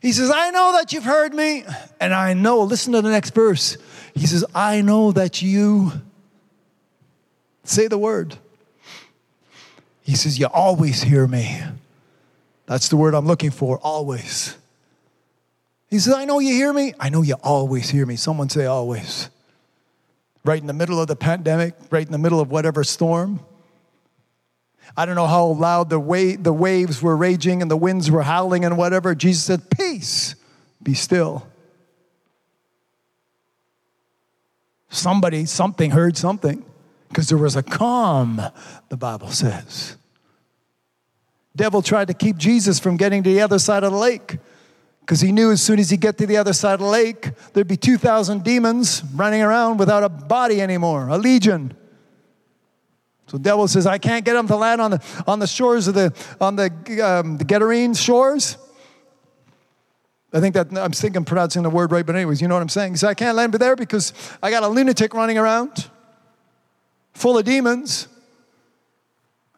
He 0.00 0.12
says, 0.12 0.30
I 0.34 0.50
know 0.50 0.72
that 0.72 0.92
you've 0.92 1.04
heard 1.04 1.32
me, 1.32 1.64
and 2.00 2.12
I 2.12 2.34
know, 2.34 2.62
listen 2.62 2.92
to 2.92 3.02
the 3.02 3.10
next 3.10 3.34
verse. 3.34 3.76
He 4.14 4.26
says, 4.26 4.44
I 4.54 4.80
know 4.80 5.12
that 5.12 5.40
you 5.40 5.92
say 7.64 7.86
the 7.86 7.98
word. 7.98 8.36
He 10.02 10.16
says, 10.16 10.38
You 10.38 10.46
always 10.46 11.02
hear 11.02 11.26
me. 11.28 11.62
That's 12.66 12.88
the 12.88 12.96
word 12.96 13.14
I'm 13.14 13.26
looking 13.26 13.50
for, 13.50 13.78
always. 13.78 14.56
He 15.88 15.98
says, 15.98 16.14
I 16.14 16.24
know 16.24 16.40
you 16.40 16.52
hear 16.52 16.72
me. 16.72 16.94
I 16.98 17.08
know 17.08 17.22
you 17.22 17.34
always 17.42 17.88
hear 17.88 18.04
me. 18.04 18.16
Someone 18.16 18.48
say, 18.48 18.66
always 18.66 19.28
right 20.44 20.60
in 20.60 20.66
the 20.66 20.72
middle 20.72 21.00
of 21.00 21.06
the 21.06 21.16
pandemic, 21.16 21.74
right 21.90 22.04
in 22.04 22.12
the 22.12 22.18
middle 22.18 22.40
of 22.40 22.50
whatever 22.50 22.84
storm. 22.84 23.40
I 24.96 25.06
don't 25.06 25.14
know 25.14 25.26
how 25.26 25.46
loud 25.46 25.90
the, 25.90 26.00
wa- 26.00 26.36
the 26.38 26.52
waves 26.52 27.00
were 27.00 27.16
raging 27.16 27.62
and 27.62 27.70
the 27.70 27.76
winds 27.76 28.10
were 28.10 28.22
howling 28.22 28.64
and 28.64 28.76
whatever. 28.76 29.14
Jesus 29.14 29.44
said, 29.44 29.70
Peace, 29.70 30.34
be 30.82 30.94
still. 30.94 31.46
Somebody, 34.90 35.46
something 35.46 35.92
heard 35.92 36.16
something 36.16 36.64
because 37.08 37.28
there 37.28 37.38
was 37.38 37.56
a 37.56 37.62
calm, 37.62 38.42
the 38.88 38.96
Bible 38.96 39.28
says. 39.28 39.96
Devil 41.54 41.82
tried 41.82 42.08
to 42.08 42.14
keep 42.14 42.36
Jesus 42.36 42.78
from 42.78 42.96
getting 42.96 43.22
to 43.22 43.30
the 43.30 43.40
other 43.40 43.58
side 43.58 43.84
of 43.84 43.92
the 43.92 43.98
lake 43.98 44.38
because 45.02 45.20
he 45.20 45.32
knew 45.32 45.50
as 45.50 45.60
soon 45.60 45.78
as 45.78 45.90
he 45.90 45.96
get 45.96 46.16
to 46.18 46.26
the 46.26 46.36
other 46.36 46.52
side 46.52 46.74
of 46.74 46.80
the 46.80 46.86
lake, 46.86 47.30
there'd 47.52 47.68
be 47.68 47.76
2,000 47.76 48.44
demons 48.44 49.02
running 49.14 49.42
around 49.42 49.78
without 49.78 50.04
a 50.04 50.08
body 50.08 50.60
anymore, 50.60 51.08
a 51.08 51.18
legion. 51.18 51.76
So 53.26 53.36
the 53.36 53.42
devil 53.42 53.66
says, 53.66 53.86
I 53.86 53.98
can't 53.98 54.24
get 54.24 54.34
them 54.34 54.46
to 54.46 54.56
land 54.56 54.80
on 54.80 54.92
the, 54.92 55.22
on 55.26 55.38
the 55.38 55.46
shores 55.46 55.88
of 55.88 55.94
the, 55.94 56.14
on 56.40 56.56
the, 56.56 56.70
um, 57.00 57.36
the 57.36 57.44
Gadarene 57.44 58.00
shores. 58.00 58.56
I 60.32 60.40
think 60.40 60.54
that, 60.54 60.68
I'm 60.76 60.92
thinking 60.92 61.24
pronouncing 61.24 61.62
the 61.62 61.70
word 61.70 61.92
right, 61.92 62.06
but 62.06 62.14
anyways, 62.14 62.40
you 62.40 62.48
know 62.48 62.54
what 62.54 62.62
I'm 62.62 62.68
saying. 62.68 62.96
Said, 62.96 63.10
I 63.10 63.14
can't 63.14 63.36
land 63.36 63.52
there 63.54 63.76
because 63.76 64.12
I 64.42 64.50
got 64.50 64.62
a 64.62 64.68
lunatic 64.68 65.14
running 65.14 65.36
around 65.36 65.90
full 67.12 67.36
of 67.36 67.44
demons. 67.44 68.08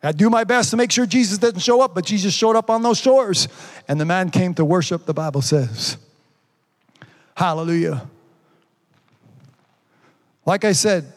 I 0.05 0.13
do 0.13 0.29
my 0.29 0.45
best 0.45 0.71
to 0.71 0.77
make 0.77 0.93
sure 0.93 1.07
Jesus 1.07 1.39
doesn't 1.39 1.61
show 1.61 1.81
up, 1.81 1.95
but 1.95 2.05
Jesus 2.05 2.35
showed 2.35 2.57
up 2.57 2.69
on 2.69 2.83
those 2.83 2.99
shores. 2.99 3.49
And 3.89 3.99
the 3.99 4.05
man 4.05 4.31
came 4.31 4.55
to 4.55 4.65
worship, 4.65 5.07
the 5.07 5.15
Bible 5.15 5.41
says. 5.41 5.97
Hallelujah. 7.37 8.07
Like 10.47 10.65
I 10.65 10.73
said, 10.73 11.11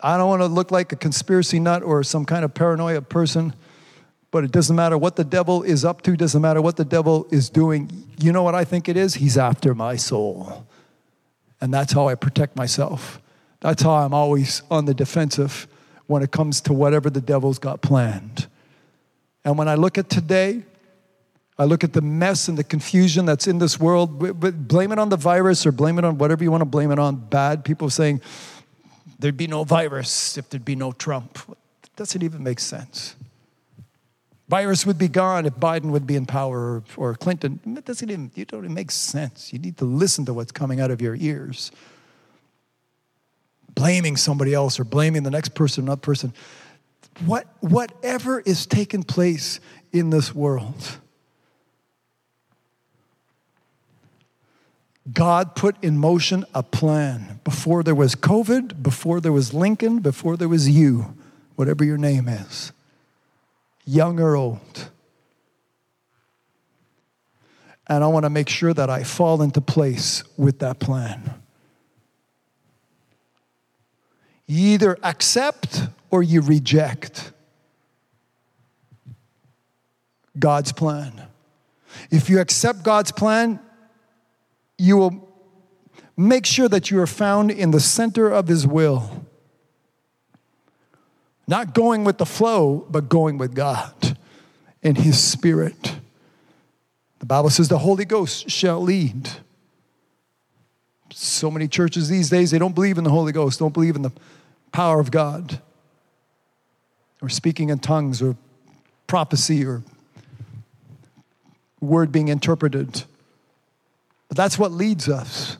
I 0.00 0.16
don't 0.16 0.28
want 0.28 0.42
to 0.42 0.46
look 0.46 0.72
like 0.72 0.92
a 0.92 0.96
conspiracy 0.96 1.60
nut 1.60 1.84
or 1.84 2.02
some 2.02 2.24
kind 2.24 2.44
of 2.44 2.52
paranoia 2.52 3.02
person, 3.02 3.54
but 4.32 4.42
it 4.42 4.50
doesn't 4.50 4.74
matter 4.74 4.98
what 4.98 5.14
the 5.14 5.24
devil 5.24 5.62
is 5.62 5.84
up 5.84 6.02
to, 6.02 6.16
doesn't 6.16 6.42
matter 6.42 6.60
what 6.60 6.76
the 6.76 6.84
devil 6.84 7.28
is 7.30 7.48
doing. 7.48 8.08
You 8.18 8.32
know 8.32 8.42
what 8.42 8.56
I 8.56 8.64
think 8.64 8.88
it 8.88 8.96
is? 8.96 9.14
He's 9.14 9.38
after 9.38 9.74
my 9.74 9.94
soul. 9.94 10.66
And 11.60 11.72
that's 11.72 11.92
how 11.92 12.08
I 12.08 12.16
protect 12.16 12.56
myself. 12.56 13.20
That's 13.60 13.82
how 13.82 13.92
I'm 13.92 14.12
always 14.12 14.62
on 14.72 14.86
the 14.86 14.94
defensive 14.94 15.68
when 16.12 16.22
it 16.22 16.30
comes 16.30 16.60
to 16.60 16.72
whatever 16.72 17.10
the 17.10 17.20
devil's 17.20 17.58
got 17.58 17.80
planned. 17.80 18.46
And 19.44 19.58
when 19.58 19.66
I 19.66 19.74
look 19.74 19.98
at 19.98 20.08
today, 20.10 20.62
I 21.58 21.64
look 21.64 21.82
at 21.82 21.92
the 21.92 22.02
mess 22.02 22.48
and 22.48 22.56
the 22.56 22.64
confusion 22.64 23.24
that's 23.24 23.46
in 23.46 23.58
this 23.58 23.80
world, 23.80 24.18
blame 24.68 24.92
it 24.92 24.98
on 24.98 25.08
the 25.08 25.16
virus 25.16 25.66
or 25.66 25.72
blame 25.72 25.98
it 25.98 26.04
on 26.04 26.18
whatever 26.18 26.44
you 26.44 26.50
want 26.50 26.60
to 26.60 26.66
blame 26.66 26.90
it 26.90 26.98
on. 26.98 27.16
Bad 27.16 27.64
people 27.64 27.90
saying 27.90 28.20
there'd 29.18 29.36
be 29.36 29.46
no 29.46 29.64
virus 29.64 30.36
if 30.36 30.48
there'd 30.50 30.64
be 30.64 30.76
no 30.76 30.92
Trump. 30.92 31.38
It 31.82 31.96
doesn't 31.96 32.22
even 32.22 32.42
make 32.42 32.60
sense. 32.60 33.16
Virus 34.48 34.84
would 34.84 34.98
be 34.98 35.08
gone 35.08 35.46
if 35.46 35.54
Biden 35.54 35.92
would 35.92 36.06
be 36.06 36.16
in 36.16 36.26
power 36.26 36.58
or, 36.58 36.84
or 36.96 37.14
Clinton. 37.14 37.58
It 37.64 37.84
doesn't 37.86 38.10
even, 38.10 38.30
it 38.36 38.48
don't 38.48 38.64
even 38.64 38.74
make 38.74 38.90
sense. 38.90 39.52
You 39.52 39.58
need 39.58 39.78
to 39.78 39.86
listen 39.86 40.26
to 40.26 40.34
what's 40.34 40.52
coming 40.52 40.78
out 40.78 40.90
of 40.90 41.00
your 41.00 41.16
ears 41.16 41.72
blaming 43.74 44.16
somebody 44.16 44.54
else 44.54 44.78
or 44.78 44.84
blaming 44.84 45.22
the 45.22 45.30
next 45.30 45.54
person, 45.54 45.84
another 45.84 46.00
person. 46.00 46.32
What, 47.26 47.46
whatever 47.60 48.40
is 48.40 48.66
taking 48.66 49.02
place 49.02 49.60
in 49.92 50.10
this 50.10 50.34
world, 50.34 50.98
God 55.12 55.56
put 55.56 55.82
in 55.82 55.98
motion 55.98 56.44
a 56.54 56.62
plan 56.62 57.40
before 57.44 57.82
there 57.82 57.94
was 57.94 58.14
COVID, 58.14 58.82
before 58.82 59.20
there 59.20 59.32
was 59.32 59.52
Lincoln, 59.52 59.98
before 59.98 60.36
there 60.36 60.48
was 60.48 60.68
you. 60.68 61.14
whatever 61.56 61.84
your 61.84 61.98
name 61.98 62.28
is, 62.28 62.72
young 63.84 64.18
or 64.20 64.36
old. 64.36 64.90
And 67.88 68.02
I 68.02 68.06
want 68.06 68.24
to 68.24 68.30
make 68.30 68.48
sure 68.48 68.72
that 68.72 68.88
I 68.88 69.04
fall 69.04 69.42
into 69.42 69.60
place 69.60 70.22
with 70.36 70.60
that 70.60 70.78
plan. 70.78 71.41
You 74.52 74.74
either 74.74 74.98
accept 75.02 75.88
or 76.10 76.22
you 76.22 76.42
reject 76.42 77.32
God's 80.38 80.72
plan. 80.72 81.22
If 82.10 82.28
you 82.28 82.38
accept 82.38 82.82
God's 82.82 83.12
plan, 83.12 83.60
you 84.76 84.98
will 84.98 85.26
make 86.18 86.44
sure 86.44 86.68
that 86.68 86.90
you 86.90 87.00
are 87.00 87.06
found 87.06 87.50
in 87.50 87.70
the 87.70 87.80
center 87.80 88.28
of 88.28 88.46
His 88.46 88.66
will. 88.66 89.24
Not 91.48 91.72
going 91.72 92.04
with 92.04 92.18
the 92.18 92.26
flow, 92.26 92.86
but 92.90 93.08
going 93.08 93.38
with 93.38 93.54
God 93.54 94.18
in 94.82 94.96
His 94.96 95.18
Spirit. 95.18 95.96
The 97.20 97.26
Bible 97.26 97.48
says 97.48 97.68
the 97.68 97.78
Holy 97.78 98.04
Ghost 98.04 98.50
shall 98.50 98.82
lead. 98.82 99.30
So 101.10 101.50
many 101.50 101.68
churches 101.68 102.10
these 102.10 102.28
days, 102.28 102.50
they 102.50 102.58
don't 102.58 102.74
believe 102.74 102.98
in 102.98 103.04
the 103.04 103.10
Holy 103.10 103.32
Ghost, 103.32 103.58
don't 103.58 103.72
believe 103.72 103.96
in 103.96 104.02
the 104.02 104.12
power 104.72 104.98
of 104.98 105.10
God, 105.10 105.60
or 107.20 107.28
speaking 107.28 107.70
in 107.70 107.78
tongues, 107.78 108.20
or 108.20 108.36
prophecy, 109.06 109.64
or 109.64 109.82
word 111.80 112.10
being 112.10 112.28
interpreted. 112.28 113.04
But 114.28 114.36
that's 114.36 114.58
what 114.58 114.72
leads 114.72 115.08
us. 115.08 115.58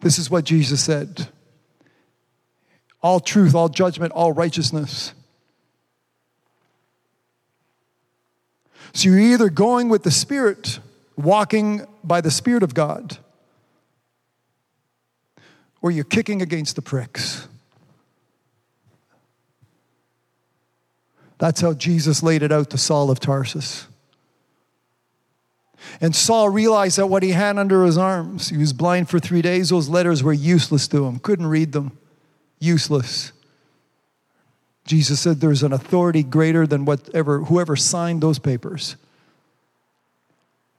This 0.00 0.18
is 0.18 0.30
what 0.30 0.44
Jesus 0.44 0.82
said 0.82 1.28
all 3.02 3.20
truth, 3.20 3.54
all 3.54 3.68
judgment, 3.68 4.12
all 4.12 4.32
righteousness. 4.32 5.12
So 8.92 9.10
you're 9.10 9.18
either 9.18 9.48
going 9.48 9.88
with 9.88 10.02
the 10.02 10.10
Spirit, 10.10 10.80
walking 11.16 11.86
by 12.02 12.20
the 12.20 12.30
Spirit 12.30 12.62
of 12.62 12.74
God, 12.74 13.18
or 15.82 15.90
you're 15.90 16.04
kicking 16.04 16.42
against 16.42 16.76
the 16.76 16.82
pricks. 16.82 17.48
That's 21.38 21.60
how 21.60 21.74
Jesus 21.74 22.22
laid 22.22 22.42
it 22.42 22.52
out 22.52 22.70
to 22.70 22.78
Saul 22.78 23.10
of 23.10 23.20
Tarsus. 23.20 23.86
And 26.00 26.16
Saul 26.16 26.48
realized 26.48 26.98
that 26.98 27.06
what 27.06 27.22
he 27.22 27.30
had 27.30 27.58
under 27.58 27.84
his 27.84 27.98
arms, 27.98 28.48
he 28.48 28.56
was 28.56 28.72
blind 28.72 29.08
for 29.08 29.18
three 29.18 29.42
days, 29.42 29.68
those 29.68 29.88
letters 29.88 30.22
were 30.22 30.32
useless 30.32 30.88
to 30.88 31.04
him, 31.06 31.18
couldn't 31.18 31.46
read 31.46 31.72
them. 31.72 31.96
Useless. 32.58 33.32
Jesus 34.86 35.20
said 35.20 35.40
there's 35.40 35.62
an 35.62 35.72
authority 35.72 36.22
greater 36.22 36.66
than 36.66 36.84
whatever 36.84 37.40
whoever 37.40 37.76
signed 37.76 38.22
those 38.22 38.38
papers. 38.38 38.96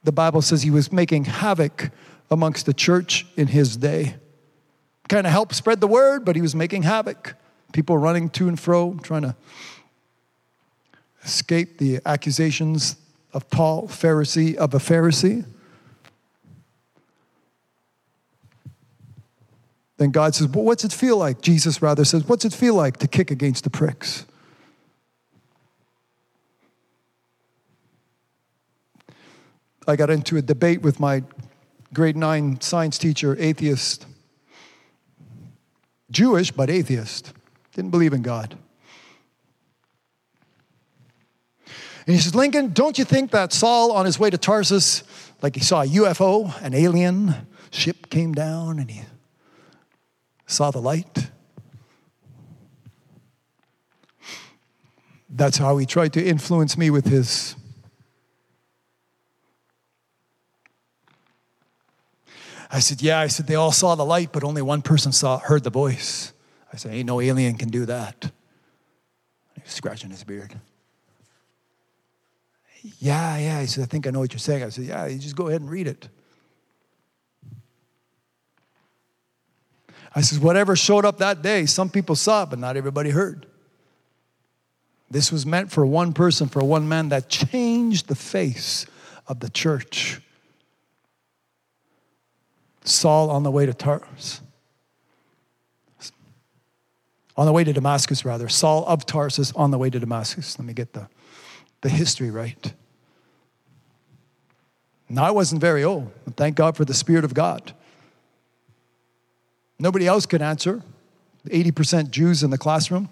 The 0.02 0.12
Bible 0.12 0.42
says 0.42 0.62
he 0.62 0.70
was 0.70 0.90
making 0.90 1.24
havoc 1.24 1.90
amongst 2.30 2.66
the 2.66 2.74
church 2.74 3.26
in 3.36 3.48
his 3.48 3.76
day. 3.76 4.16
Kind 5.08 5.26
of 5.26 5.32
helped 5.32 5.54
spread 5.54 5.80
the 5.80 5.86
word, 5.86 6.24
but 6.24 6.36
he 6.36 6.42
was 6.42 6.54
making 6.54 6.82
havoc. 6.82 7.34
People 7.72 7.98
running 7.98 8.28
to 8.30 8.48
and 8.48 8.58
fro, 8.58 8.98
trying 9.02 9.22
to 9.22 9.36
escape 11.24 11.78
the 11.78 12.00
accusations 12.06 12.96
of 13.32 13.48
Paul, 13.50 13.88
Pharisee 13.88 14.54
of 14.54 14.74
a 14.74 14.78
Pharisee. 14.78 15.44
Then 19.98 20.10
God 20.10 20.34
says, 20.34 20.48
Well, 20.48 20.64
what's 20.64 20.84
it 20.84 20.92
feel 20.92 21.16
like? 21.16 21.40
Jesus 21.40 21.82
rather 21.82 22.04
says, 22.04 22.26
What's 22.26 22.44
it 22.44 22.54
feel 22.54 22.74
like 22.74 22.98
to 22.98 23.08
kick 23.08 23.30
against 23.30 23.64
the 23.64 23.70
pricks? 23.70 24.24
I 29.86 29.96
got 29.96 30.10
into 30.10 30.36
a 30.36 30.42
debate 30.42 30.82
with 30.82 31.00
my 31.00 31.22
grade 31.94 32.16
nine 32.16 32.60
science 32.60 32.98
teacher, 32.98 33.36
atheist. 33.38 34.06
Jewish, 36.10 36.50
but 36.50 36.70
atheist. 36.70 37.32
Didn't 37.74 37.90
believe 37.90 38.12
in 38.12 38.22
God. 38.22 38.56
And 42.06 42.16
he 42.16 42.22
says, 42.22 42.34
Lincoln, 42.34 42.72
don't 42.72 42.98
you 42.98 43.04
think 43.04 43.32
that 43.32 43.52
Saul 43.52 43.92
on 43.92 44.06
his 44.06 44.18
way 44.18 44.30
to 44.30 44.38
Tarsus, 44.38 45.02
like 45.42 45.54
he 45.54 45.60
saw 45.60 45.82
a 45.82 45.86
UFO, 45.86 46.58
an 46.62 46.72
alien 46.72 47.34
ship 47.70 48.08
came 48.08 48.32
down 48.32 48.78
and 48.78 48.90
he 48.90 49.02
saw 50.46 50.70
the 50.70 50.80
light? 50.80 51.30
That's 55.28 55.58
how 55.58 55.76
he 55.76 55.84
tried 55.84 56.14
to 56.14 56.24
influence 56.24 56.78
me 56.78 56.88
with 56.88 57.06
his. 57.06 57.54
I 62.70 62.80
said, 62.80 63.02
Yeah, 63.02 63.18
I 63.20 63.28
said, 63.28 63.46
they 63.46 63.54
all 63.54 63.72
saw 63.72 63.94
the 63.94 64.04
light, 64.04 64.30
but 64.32 64.44
only 64.44 64.62
one 64.62 64.82
person 64.82 65.12
saw, 65.12 65.38
heard 65.38 65.64
the 65.64 65.70
voice. 65.70 66.32
I 66.72 66.76
said, 66.76 66.92
Ain't 66.94 67.06
no 67.06 67.20
alien 67.20 67.56
can 67.56 67.70
do 67.70 67.86
that. 67.86 68.30
He 69.54 69.62
was 69.62 69.72
scratching 69.72 70.10
his 70.10 70.24
beard. 70.24 70.54
Yeah, 72.98 73.36
yeah. 73.38 73.60
He 73.60 73.66
said, 73.66 73.84
I 73.84 73.86
think 73.86 74.06
I 74.06 74.10
know 74.10 74.20
what 74.20 74.32
you're 74.32 74.38
saying. 74.38 74.62
I 74.62 74.68
said, 74.68 74.84
Yeah, 74.84 75.06
you 75.06 75.18
just 75.18 75.36
go 75.36 75.48
ahead 75.48 75.60
and 75.60 75.70
read 75.70 75.86
it. 75.86 76.08
I 80.14 80.20
said, 80.20 80.42
Whatever 80.42 80.76
showed 80.76 81.04
up 81.04 81.18
that 81.18 81.42
day, 81.42 81.66
some 81.66 81.88
people 81.88 82.16
saw 82.16 82.42
it, 82.42 82.50
but 82.50 82.58
not 82.58 82.76
everybody 82.76 83.10
heard. 83.10 83.46
This 85.10 85.32
was 85.32 85.46
meant 85.46 85.70
for 85.70 85.86
one 85.86 86.12
person, 86.12 86.48
for 86.48 86.62
one 86.62 86.86
man 86.86 87.08
that 87.08 87.30
changed 87.30 88.08
the 88.08 88.14
face 88.14 88.84
of 89.26 89.40
the 89.40 89.48
church. 89.48 90.20
Saul 92.88 93.30
on 93.30 93.42
the 93.42 93.50
way 93.50 93.66
to 93.66 93.74
Tarsus. 93.74 94.40
On 97.36 97.46
the 97.46 97.52
way 97.52 97.62
to 97.62 97.72
Damascus, 97.72 98.24
rather. 98.24 98.48
Saul 98.48 98.84
of 98.86 99.06
Tarsus 99.06 99.52
on 99.52 99.70
the 99.70 99.78
way 99.78 99.90
to 99.90 100.00
Damascus. 100.00 100.58
Let 100.58 100.66
me 100.66 100.72
get 100.72 100.92
the 100.92 101.08
the 101.80 101.88
history 101.88 102.30
right. 102.30 102.72
Now, 105.08 105.24
I 105.24 105.30
wasn't 105.30 105.60
very 105.60 105.84
old. 105.84 106.12
Thank 106.36 106.56
God 106.56 106.76
for 106.76 106.84
the 106.84 106.94
Spirit 106.94 107.24
of 107.24 107.34
God. 107.34 107.72
Nobody 109.78 110.06
else 110.06 110.26
could 110.26 110.42
answer. 110.42 110.82
80% 111.46 112.10
Jews 112.10 112.42
in 112.42 112.50
the 112.50 112.58
classroom. 112.58 113.08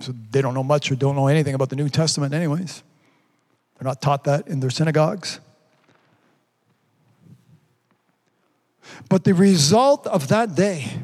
So 0.00 0.14
they 0.30 0.40
don't 0.40 0.54
know 0.54 0.62
much 0.62 0.90
or 0.92 0.94
don't 0.94 1.16
know 1.16 1.26
anything 1.26 1.54
about 1.54 1.70
the 1.70 1.76
New 1.76 1.88
Testament, 1.88 2.32
anyways. 2.32 2.82
They're 3.74 3.86
not 3.86 4.00
taught 4.00 4.24
that 4.24 4.46
in 4.48 4.60
their 4.60 4.70
synagogues. 4.70 5.40
But 9.08 9.24
the 9.24 9.34
result 9.34 10.06
of 10.06 10.28
that 10.28 10.54
day 10.54 11.02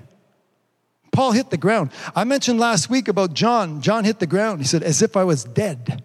Paul 1.15 1.31
hit 1.31 1.51
the 1.51 1.57
ground. 1.57 1.93
I 2.17 2.25
mentioned 2.25 2.59
last 2.59 2.91
week 2.91 3.07
about 3.07 3.35
John. 3.35 3.81
John 3.81 4.03
hit 4.05 4.19
the 4.19 4.27
ground. 4.27 4.61
He 4.61 4.67
said, 4.67 4.83
as 4.83 5.01
if 5.01 5.17
I 5.17 5.23
was 5.23 5.45
dead. 5.45 6.03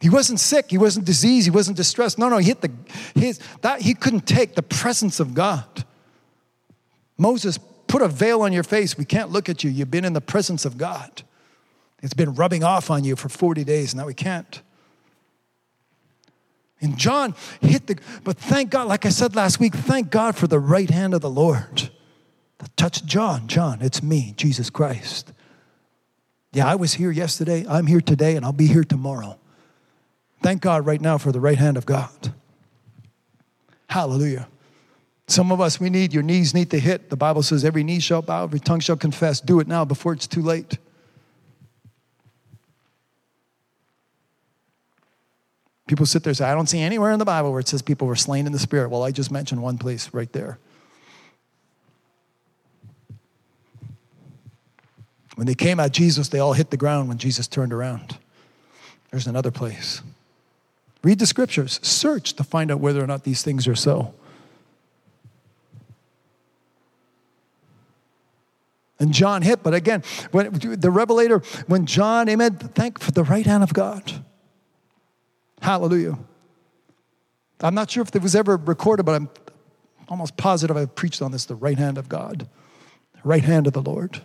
He 0.00 0.08
wasn't 0.08 0.40
sick. 0.40 0.70
He 0.70 0.78
wasn't 0.78 1.04
diseased. 1.04 1.46
He 1.46 1.50
wasn't 1.50 1.76
distressed. 1.76 2.18
No, 2.18 2.30
no, 2.30 2.38
he 2.38 2.46
hit 2.46 2.62
the, 2.62 2.72
his, 3.14 3.38
that, 3.60 3.82
he 3.82 3.92
couldn't 3.92 4.26
take 4.26 4.54
the 4.54 4.62
presence 4.62 5.20
of 5.20 5.34
God. 5.34 5.84
Moses, 7.18 7.58
put 7.86 8.00
a 8.00 8.08
veil 8.08 8.40
on 8.40 8.54
your 8.54 8.62
face. 8.62 8.96
We 8.96 9.04
can't 9.04 9.28
look 9.28 9.50
at 9.50 9.62
you. 9.62 9.68
You've 9.68 9.90
been 9.90 10.06
in 10.06 10.14
the 10.14 10.22
presence 10.22 10.64
of 10.64 10.78
God. 10.78 11.22
It's 12.02 12.14
been 12.14 12.34
rubbing 12.34 12.64
off 12.64 12.90
on 12.90 13.04
you 13.04 13.14
for 13.14 13.28
40 13.28 13.62
days. 13.64 13.94
Now 13.94 14.06
we 14.06 14.14
can't. 14.14 14.62
And 16.80 16.98
John 16.98 17.34
hit 17.60 17.86
the, 17.86 17.98
but 18.24 18.36
thank 18.36 18.70
God, 18.70 18.88
like 18.88 19.06
I 19.06 19.08
said 19.08 19.34
last 19.34 19.58
week, 19.60 19.74
thank 19.74 20.10
God 20.10 20.36
for 20.36 20.46
the 20.46 20.58
right 20.58 20.90
hand 20.90 21.14
of 21.14 21.20
the 21.20 21.30
Lord. 21.30 21.90
Touch 22.76 23.04
John. 23.04 23.46
John, 23.46 23.80
it's 23.80 24.02
me, 24.02 24.34
Jesus 24.36 24.70
Christ. 24.70 25.32
Yeah, 26.52 26.66
I 26.66 26.76
was 26.76 26.94
here 26.94 27.10
yesterday, 27.10 27.64
I'm 27.68 27.86
here 27.86 28.00
today, 28.00 28.36
and 28.36 28.44
I'll 28.44 28.52
be 28.52 28.66
here 28.66 28.84
tomorrow. 28.84 29.38
Thank 30.42 30.62
God 30.62 30.86
right 30.86 31.00
now 31.00 31.18
for 31.18 31.32
the 31.32 31.40
right 31.40 31.58
hand 31.58 31.76
of 31.76 31.86
God. 31.86 32.32
Hallelujah. 33.88 34.48
Some 35.26 35.50
of 35.50 35.60
us, 35.60 35.80
we 35.80 35.88
need, 35.88 36.12
your 36.12 36.22
knees 36.22 36.52
need 36.52 36.70
to 36.70 36.78
hit. 36.78 37.08
The 37.08 37.16
Bible 37.16 37.42
says 37.42 37.64
every 37.64 37.82
knee 37.82 38.00
shall 38.00 38.22
bow, 38.22 38.44
every 38.44 38.60
tongue 38.60 38.80
shall 38.80 38.96
confess. 38.96 39.40
Do 39.40 39.58
it 39.60 39.66
now 39.66 39.84
before 39.84 40.12
it's 40.12 40.26
too 40.26 40.42
late. 40.42 40.78
People 45.86 46.06
sit 46.06 46.22
there 46.22 46.30
and 46.30 46.36
say, 46.36 46.46
I 46.46 46.54
don't 46.54 46.68
see 46.68 46.80
anywhere 46.80 47.12
in 47.12 47.18
the 47.18 47.24
Bible 47.24 47.50
where 47.50 47.60
it 47.60 47.68
says 47.68 47.82
people 47.82 48.06
were 48.06 48.16
slain 48.16 48.46
in 48.46 48.52
the 48.52 48.58
spirit. 48.58 48.88
Well, 48.88 49.02
I 49.02 49.10
just 49.10 49.30
mentioned 49.30 49.62
one 49.62 49.76
place 49.76 50.12
right 50.14 50.32
there. 50.32 50.58
When 55.34 55.46
they 55.46 55.54
came 55.54 55.80
at 55.80 55.92
Jesus, 55.92 56.28
they 56.28 56.38
all 56.38 56.52
hit 56.52 56.70
the 56.70 56.76
ground 56.76 57.08
when 57.08 57.18
Jesus 57.18 57.48
turned 57.48 57.72
around. 57.72 58.18
There's 59.10 59.26
another 59.26 59.50
place. 59.50 60.00
Read 61.02 61.18
the 61.18 61.26
scriptures, 61.26 61.80
search 61.82 62.34
to 62.34 62.44
find 62.44 62.70
out 62.70 62.80
whether 62.80 63.02
or 63.02 63.06
not 63.06 63.24
these 63.24 63.42
things 63.42 63.68
are 63.68 63.74
so. 63.74 64.14
And 68.98 69.12
John 69.12 69.42
hit, 69.42 69.62
but 69.62 69.74
again, 69.74 70.02
when 70.30 70.50
the 70.52 70.90
revelator, 70.90 71.40
when 71.66 71.84
John, 71.84 72.28
amen, 72.28 72.56
thank 72.56 73.00
for 73.00 73.10
the 73.10 73.24
right 73.24 73.44
hand 73.44 73.62
of 73.62 73.74
God. 73.74 74.24
Hallelujah. 75.64 76.18
I'm 77.62 77.74
not 77.74 77.90
sure 77.90 78.02
if 78.02 78.14
it 78.14 78.20
was 78.20 78.36
ever 78.36 78.58
recorded, 78.58 79.04
but 79.04 79.14
I'm 79.14 79.30
almost 80.08 80.36
positive 80.36 80.76
I've 80.76 80.94
preached 80.94 81.22
on 81.22 81.32
this 81.32 81.46
the 81.46 81.54
right 81.54 81.78
hand 81.78 81.96
of 81.96 82.06
God, 82.06 82.46
right 83.24 83.42
hand 83.42 83.66
of 83.66 83.72
the 83.72 83.80
Lord, 83.80 84.20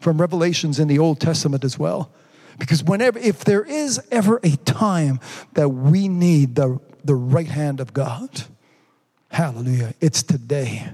from 0.00 0.18
Revelations 0.18 0.78
in 0.78 0.88
the 0.88 0.98
Old 0.98 1.20
Testament 1.20 1.62
as 1.62 1.78
well. 1.78 2.10
Because 2.58 2.82
whenever, 2.82 3.18
if 3.18 3.44
there 3.44 3.64
is 3.64 4.00
ever 4.10 4.40
a 4.42 4.56
time 4.56 5.20
that 5.52 5.68
we 5.68 6.08
need 6.08 6.54
the, 6.54 6.80
the 7.04 7.14
right 7.14 7.48
hand 7.48 7.80
of 7.80 7.92
God, 7.92 8.44
hallelujah, 9.30 9.92
it's 10.00 10.22
today. 10.22 10.88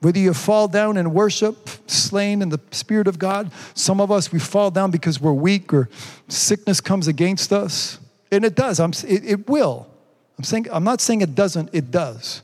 Whether 0.00 0.18
you 0.18 0.34
fall 0.34 0.68
down 0.68 0.98
in 0.98 1.14
worship, 1.14 1.70
slain 1.86 2.42
in 2.42 2.50
the 2.50 2.60
Spirit 2.70 3.08
of 3.08 3.18
God, 3.18 3.50
some 3.72 3.98
of 3.98 4.10
us, 4.10 4.30
we 4.30 4.38
fall 4.38 4.70
down 4.70 4.90
because 4.90 5.22
we're 5.22 5.32
weak 5.32 5.72
or 5.72 5.88
sickness 6.28 6.82
comes 6.82 7.08
against 7.08 7.50
us. 7.50 7.98
And 8.32 8.44
it 8.44 8.54
does, 8.54 8.80
I'm, 8.80 8.92
it, 9.06 9.24
it 9.24 9.48
will. 9.48 9.86
I'm, 10.38 10.44
saying, 10.44 10.66
I'm 10.70 10.84
not 10.84 11.00
saying 11.00 11.20
it 11.20 11.34
doesn't, 11.34 11.70
it 11.72 11.90
does. 11.90 12.42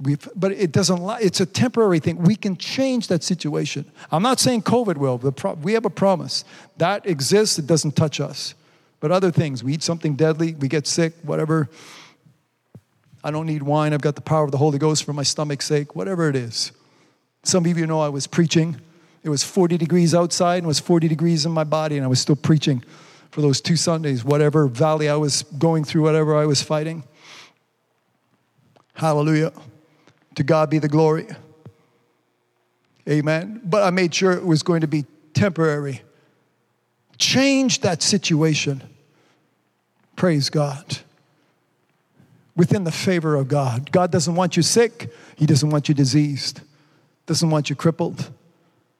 We've, 0.00 0.26
but 0.34 0.52
it 0.52 0.72
doesn't, 0.72 1.02
it's 1.20 1.40
a 1.40 1.46
temporary 1.46 1.98
thing. 1.98 2.18
We 2.18 2.36
can 2.36 2.56
change 2.56 3.08
that 3.08 3.22
situation. 3.22 3.90
I'm 4.10 4.22
not 4.22 4.40
saying 4.40 4.62
COVID 4.62 4.96
will. 4.96 5.18
Pro, 5.18 5.54
we 5.54 5.74
have 5.74 5.84
a 5.84 5.90
promise. 5.90 6.44
That 6.78 7.04
exists, 7.06 7.58
it 7.58 7.66
doesn't 7.66 7.96
touch 7.96 8.20
us. 8.20 8.54
But 9.00 9.10
other 9.10 9.30
things, 9.30 9.62
we 9.64 9.74
eat 9.74 9.82
something 9.82 10.14
deadly, 10.14 10.54
we 10.54 10.68
get 10.68 10.86
sick, 10.86 11.14
whatever 11.22 11.68
I 13.22 13.30
don't 13.30 13.46
need 13.46 13.62
wine. 13.62 13.92
I've 13.92 14.00
got 14.00 14.14
the 14.14 14.22
power 14.22 14.44
of 14.44 14.50
the 14.50 14.56
Holy 14.56 14.78
Ghost 14.78 15.04
for 15.04 15.12
my 15.12 15.22
stomach's 15.22 15.66
sake, 15.66 15.94
whatever 15.94 16.28
it 16.28 16.36
is. 16.36 16.72
Some 17.42 17.66
of 17.66 17.78
you 17.78 17.86
know 17.86 18.00
I 18.00 18.08
was 18.08 18.26
preaching. 18.26 18.80
It 19.22 19.28
was 19.28 19.44
40 19.44 19.76
degrees 19.76 20.14
outside 20.14 20.56
and 20.56 20.64
it 20.64 20.68
was 20.68 20.80
40 20.80 21.08
degrees 21.08 21.44
in 21.44 21.52
my 21.52 21.64
body, 21.64 21.96
and 21.96 22.04
I 22.04 22.08
was 22.08 22.20
still 22.20 22.36
preaching 22.36 22.82
for 23.30 23.40
those 23.40 23.60
two 23.60 23.76
Sundays, 23.76 24.24
whatever 24.24 24.66
valley 24.66 25.08
I 25.08 25.16
was 25.16 25.42
going 25.42 25.84
through, 25.84 26.02
whatever 26.02 26.36
I 26.36 26.46
was 26.46 26.62
fighting. 26.62 27.04
Hallelujah. 28.94 29.52
To 30.34 30.42
God 30.42 30.70
be 30.70 30.78
the 30.78 30.88
glory. 30.88 31.26
Amen. 33.08 33.60
But 33.64 33.82
I 33.82 33.90
made 33.90 34.14
sure 34.14 34.32
it 34.32 34.44
was 34.44 34.62
going 34.62 34.82
to 34.82 34.86
be 34.86 35.04
temporary. 35.32 36.02
Change 37.18 37.80
that 37.80 38.02
situation. 38.02 38.82
Praise 40.16 40.50
God 40.50 40.98
within 42.56 42.84
the 42.84 42.92
favor 42.92 43.36
of 43.36 43.48
God. 43.48 43.90
God 43.90 44.10
doesn't 44.10 44.34
want 44.34 44.54
you 44.54 44.62
sick, 44.62 45.10
He 45.36 45.46
doesn't 45.46 45.70
want 45.70 45.88
you 45.88 45.94
diseased, 45.94 46.60
doesn't 47.24 47.48
want 47.48 47.70
you 47.70 47.76
crippled. 47.76 48.30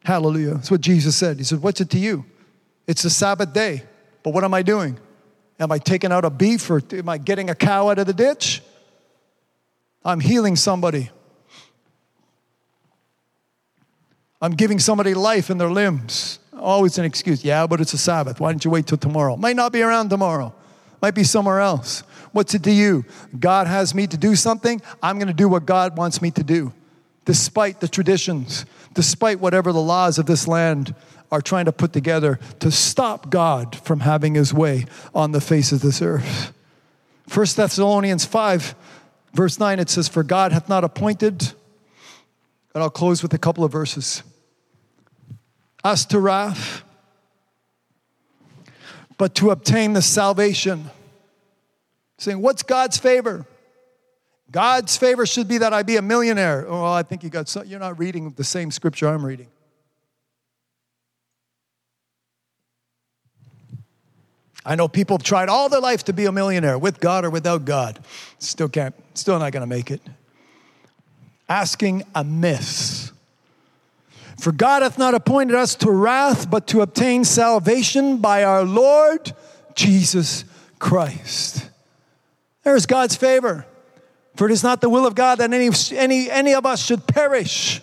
Hallelujah. 0.05 0.55
That's 0.55 0.71
what 0.71 0.81
Jesus 0.81 1.15
said. 1.15 1.37
He 1.37 1.45
said, 1.45 1.61
What's 1.61 1.81
it 1.81 1.91
to 1.91 1.99
you? 1.99 2.25
It's 2.87 3.03
the 3.03 3.11
Sabbath 3.11 3.53
day. 3.53 3.83
But 4.23 4.35
what 4.35 4.45
am 4.45 4.55
I 4.55 4.63
doing? 4.63 4.99
Am 5.59 5.71
I 5.71 5.79
taking 5.79 6.13
out 6.13 6.25
a 6.25 6.31
beef 6.31 6.71
or 6.71 6.83
am 6.93 7.09
I 7.09 7.19
getting 7.19 7.51
a 7.51 7.55
cow 7.55 7.91
out 7.91 7.99
of 7.99 8.07
the 8.07 8.15
ditch? 8.15 8.63
I'm 10.05 10.21
healing 10.21 10.57
somebody. 10.57 11.11
I'm 14.41 14.53
giving 14.53 14.79
somebody 14.79 15.13
life 15.13 15.51
in 15.51 15.59
their 15.59 15.71
limbs. 15.71 16.39
Oh, 16.55 16.61
Always 16.61 16.97
an 16.97 17.05
excuse. 17.05 17.45
Yeah, 17.45 17.67
but 17.67 17.81
it's 17.81 17.93
a 17.93 17.99
Sabbath. 17.99 18.41
Why 18.41 18.53
don't 18.53 18.65
you 18.65 18.71
wait 18.71 18.87
till 18.87 18.97
tomorrow? 18.97 19.37
Might 19.37 19.57
not 19.57 19.73
be 19.73 19.83
around 19.83 20.09
tomorrow. 20.09 20.55
Might 21.03 21.15
be 21.15 21.25
somewhere 21.25 21.61
else. 21.61 22.01
What's 22.33 22.55
it 22.55 22.63
to 22.65 22.73
you? 22.73 23.05
God 23.39 23.67
has 23.67 23.95
me 23.95 24.07
to 24.07 24.17
do 24.17 24.37
something. 24.37 24.81
I'm 25.03 25.17
going 25.17 25.29
to 25.29 25.35
do 25.35 25.49
what 25.49 25.67
God 25.67 25.97
wants 25.97 26.23
me 26.23 26.31
to 26.33 26.43
do, 26.43 26.73
despite 27.25 27.81
the 27.81 27.89
traditions, 27.89 28.65
despite 28.95 29.41
whatever 29.41 29.73
the 29.73 29.81
laws 29.81 30.19
of 30.19 30.27
this 30.27 30.47
land 30.47 30.95
are 31.31 31.41
trying 31.41 31.67
to 31.67 31.73
put 31.73 31.93
together 31.93 32.39
to 32.59 32.71
stop 32.71 33.31
God 33.31 33.77
from 33.77 34.01
having 34.01 34.35
his 34.35 34.53
way 34.53 34.87
on 35.15 35.33
the 35.33 35.41
face 35.41 35.73
of 35.73 35.81
this 35.81 36.03
earth. 36.03 36.53
1 37.33 37.47
Thessalonians 37.55 38.25
5, 38.25 38.75
verse 39.35 39.59
9, 39.59 39.79
it 39.79 39.89
says, 39.89 40.09
For 40.09 40.23
God 40.23 40.53
hath 40.53 40.69
not 40.69 40.83
appointed, 40.83 41.53
and 42.75 42.83
I'll 42.83 42.91
close 42.91 43.23
with 43.23 43.33
a 43.33 43.39
couple 43.39 43.63
of 43.63 43.71
verses, 43.71 44.23
us 45.85 46.05
to 46.07 46.19
wrath, 46.19 46.83
but 49.17 49.35
to 49.37 49.51
obtain 49.51 49.93
the 49.93 50.03
salvation 50.03 50.91
saying, 52.19 52.41
What's 52.41 52.63
God's 52.63 52.99
favor? 52.99 53.47
God's 54.51 54.97
favor 54.97 55.27
should 55.27 55.47
be 55.47 55.59
that 55.59 55.73
I 55.73 55.85
be 55.85 55.97
a 55.97 56.03
millionaire. 56.03 56.67
Oh, 56.69 56.85
I 56.85 57.05
think 57.05 57.23
you 57.23 57.31
got 57.31 57.49
so, 57.49 57.63
you're 57.63 57.79
not 57.79 57.99
reading 58.01 58.31
the 58.31 58.43
same 58.43 58.73
scripture 58.73 59.07
I'm 59.07 59.25
reading. 59.25 59.47
I 64.71 64.77
know 64.77 64.87
people 64.87 65.17
have 65.17 65.25
tried 65.25 65.49
all 65.49 65.69
their 65.69 65.81
life 65.81 66.05
to 66.05 66.13
be 66.13 66.27
a 66.27 66.33
millionaire 66.33 66.79
with 66.79 67.01
God 67.01 67.25
or 67.25 67.31
without 67.31 67.65
God. 67.65 67.99
Still 68.39 68.69
can't, 68.69 68.95
still 69.15 69.37
not 69.37 69.53
to 69.53 69.67
make 69.67 69.91
it. 69.91 70.01
Asking 71.49 72.05
amiss. 72.15 73.11
For 74.39 74.53
God 74.53 74.83
hath 74.83 74.97
not 74.97 75.15
appointed 75.15 75.57
us 75.57 75.75
to 75.75 75.91
wrath, 75.91 76.49
but 76.49 76.69
to 76.69 76.83
obtain 76.83 77.25
salvation 77.25 78.19
by 78.19 78.45
our 78.45 78.63
Lord 78.63 79.33
Jesus 79.75 80.45
Christ. 80.79 81.69
There's 82.63 82.87
God's 82.87 83.17
favor. 83.17 83.67
For 84.37 84.47
it 84.47 84.53
is 84.53 84.63
not 84.63 84.81
the 84.81 84.89
will 84.89 85.05
of 85.05 85.17
God 85.17 85.39
that 85.39 85.53
any, 85.53 85.71
any, 85.97 86.31
any 86.31 86.55
of 86.55 86.65
us 86.65 86.81
should 86.81 87.09
perish, 87.09 87.83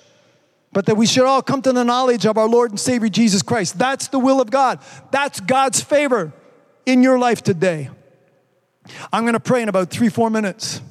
but 0.72 0.86
that 0.86 0.96
we 0.96 1.06
should 1.06 1.26
all 1.26 1.42
come 1.42 1.62
to 1.64 1.74
the 1.74 1.84
knowledge 1.84 2.26
of 2.26 2.38
our 2.38 2.48
Lord 2.48 2.72
and 2.72 2.80
Savior 2.80 3.10
Jesus 3.10 3.42
Christ. 3.42 3.78
That's 3.78 4.08
the 4.08 4.20
will 4.20 4.40
of 4.40 4.50
God. 4.50 4.80
That's 5.12 5.42
God's 5.42 5.82
favor 5.82 6.32
in 6.88 7.04
your 7.04 7.20
life 7.20 7.44
today. 7.44 7.90
I'm 9.12 9.24
going 9.24 9.34
to 9.34 9.40
pray 9.42 9.62
in 9.62 9.70
about 9.70 9.92
three, 9.92 10.10
four 10.10 10.30
minutes. 10.30 10.82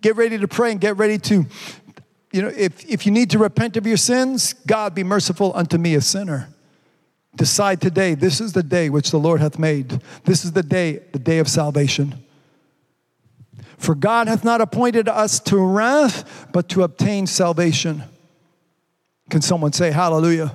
Get 0.00 0.14
ready 0.16 0.38
to 0.38 0.46
pray 0.46 0.70
and 0.70 0.80
get 0.80 0.98
ready 0.98 1.16
to, 1.18 1.46
you 2.30 2.42
know, 2.42 2.48
if, 2.48 2.84
if 2.88 3.06
you 3.06 3.10
need 3.10 3.30
to 3.30 3.38
repent 3.38 3.76
of 3.78 3.86
your 3.86 3.96
sins, 3.96 4.52
God 4.52 4.94
be 4.94 5.02
merciful 5.02 5.50
unto 5.56 5.78
me, 5.78 5.94
a 5.94 6.02
sinner. 6.02 6.50
Decide 7.36 7.80
today, 7.80 8.14
this 8.14 8.40
is 8.40 8.52
the 8.52 8.62
day 8.62 8.90
which 8.90 9.10
the 9.10 9.18
Lord 9.18 9.40
hath 9.40 9.58
made. 9.58 10.02
This 10.24 10.44
is 10.44 10.52
the 10.52 10.62
day, 10.62 11.00
the 11.12 11.18
day 11.18 11.38
of 11.38 11.48
salvation. 11.48 12.22
For 13.78 13.94
God 13.94 14.28
hath 14.28 14.44
not 14.44 14.60
appointed 14.60 15.08
us 15.08 15.40
to 15.40 15.56
wrath, 15.56 16.48
but 16.52 16.68
to 16.70 16.82
obtain 16.82 17.26
salvation. 17.26 18.02
Can 19.30 19.40
someone 19.40 19.72
say 19.72 19.90
hallelujah? 19.90 20.54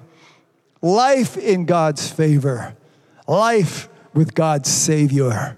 Life 0.84 1.38
in 1.38 1.66
God's 1.66 2.12
favor, 2.12 2.76
life 3.28 3.90
with 4.16 4.34
God's 4.34 4.72
Savior, 4.72 5.58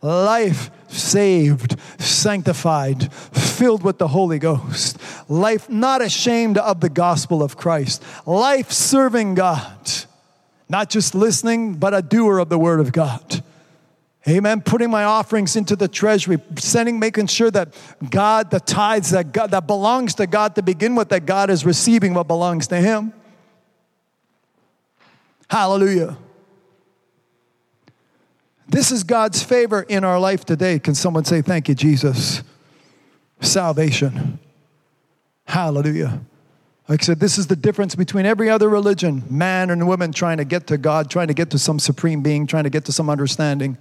life 0.00 0.70
saved, 0.88 1.78
sanctified, 1.98 3.12
filled 3.12 3.82
with 3.82 3.98
the 3.98 4.08
Holy 4.08 4.38
Ghost, 4.38 4.98
life 5.28 5.68
not 5.68 6.02
ashamed 6.02 6.58
of 6.58 6.80
the 6.80 6.88
gospel 6.88 7.42
of 7.42 7.56
Christ, 7.56 8.02
life 8.24 8.70
serving 8.70 9.34
God, 9.34 9.90
not 10.68 10.90
just 10.90 11.14
listening, 11.14 11.74
but 11.74 11.94
a 11.94 12.02
doer 12.02 12.38
of 12.38 12.48
the 12.48 12.58
Word 12.58 12.80
of 12.80 12.92
God. 12.92 13.42
Amen. 14.28 14.60
Putting 14.60 14.90
my 14.90 15.04
offerings 15.04 15.54
into 15.54 15.76
the 15.76 15.86
treasury, 15.86 16.38
sending, 16.58 16.98
making 16.98 17.28
sure 17.28 17.50
that 17.52 17.72
God, 18.10 18.50
the 18.50 18.58
tithes 18.58 19.10
that 19.10 19.30
God, 19.30 19.52
that 19.52 19.68
belongs 19.68 20.16
to 20.16 20.26
God 20.26 20.56
to 20.56 20.62
begin 20.62 20.96
with, 20.96 21.10
that 21.10 21.26
God 21.26 21.48
is 21.48 21.64
receiving 21.64 22.12
what 22.12 22.26
belongs 22.26 22.66
to 22.68 22.76
Him. 22.76 23.12
Hallelujah. 25.48 26.16
This 28.76 28.92
is 28.92 29.04
God's 29.04 29.42
favor 29.42 29.80
in 29.80 30.04
our 30.04 30.20
life 30.20 30.44
today. 30.44 30.78
Can 30.78 30.94
someone 30.94 31.24
say, 31.24 31.40
Thank 31.40 31.70
you, 31.70 31.74
Jesus? 31.74 32.42
Salvation. 33.40 34.38
Hallelujah. 35.46 36.20
Like 36.86 37.00
I 37.00 37.04
said, 37.04 37.18
this 37.18 37.38
is 37.38 37.46
the 37.46 37.56
difference 37.56 37.94
between 37.94 38.26
every 38.26 38.50
other 38.50 38.68
religion 38.68 39.24
man 39.30 39.70
and 39.70 39.88
woman 39.88 40.12
trying 40.12 40.36
to 40.36 40.44
get 40.44 40.66
to 40.66 40.76
God, 40.76 41.08
trying 41.08 41.28
to 41.28 41.32
get 41.32 41.48
to 41.52 41.58
some 41.58 41.78
supreme 41.78 42.22
being, 42.22 42.46
trying 42.46 42.64
to 42.64 42.70
get 42.70 42.84
to 42.84 42.92
some 42.92 43.08
understanding 43.08 43.78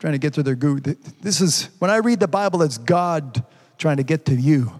trying 0.00 0.14
to 0.14 0.18
get 0.18 0.34
to 0.34 0.42
their 0.42 0.56
good. 0.56 0.82
This 1.22 1.40
is, 1.40 1.70
when 1.78 1.88
I 1.88 1.98
read 1.98 2.18
the 2.18 2.28
Bible, 2.28 2.60
it's 2.62 2.76
God 2.76 3.44
trying 3.78 3.98
to 3.98 4.02
get 4.02 4.26
to 4.26 4.34
you, 4.34 4.72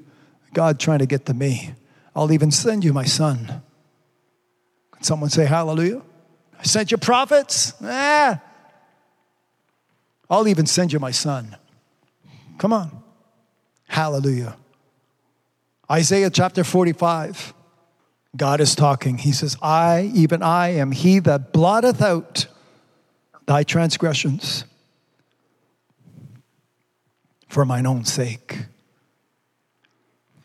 God 0.53 0.81
trying 0.81 0.99
to 0.99 1.07
get 1.07 1.27
to 1.27 1.33
me. 1.33 1.75
I'll 2.17 2.33
even 2.33 2.51
send 2.51 2.85
you 2.85 2.93
my 2.93 3.05
son. 3.05 3.63
Can 4.93 5.03
someone 5.05 5.31
say 5.31 5.47
hallelujah? 5.47 6.03
I 6.59 6.65
sent 6.65 6.91
you 6.91 6.99
prophets? 6.99 7.73
Ah. 7.81 8.41
I'll 10.35 10.49
even 10.49 10.67
send 10.67 10.93
you 10.93 10.99
my 10.99 11.13
son. 11.13 11.57
Come 12.59 12.73
on. 12.73 13.05
Hallelujah. 13.87 14.57
Isaiah 15.89 16.29
chapter 16.29 16.65
45. 16.65 17.55
God 18.37 18.61
is 18.61 18.75
talking. 18.75 19.19
He 19.19 19.31
says, 19.31 19.57
I, 19.63 20.11
even 20.13 20.43
I, 20.43 20.71
am 20.71 20.91
he 20.91 21.21
that 21.21 21.53
blotteth 21.53 22.03
out 22.03 22.49
thy 23.47 23.63
transgressions 23.63 24.65
for 27.47 27.65
mine 27.65 27.87
own 27.87 28.05
sake, 28.05 28.67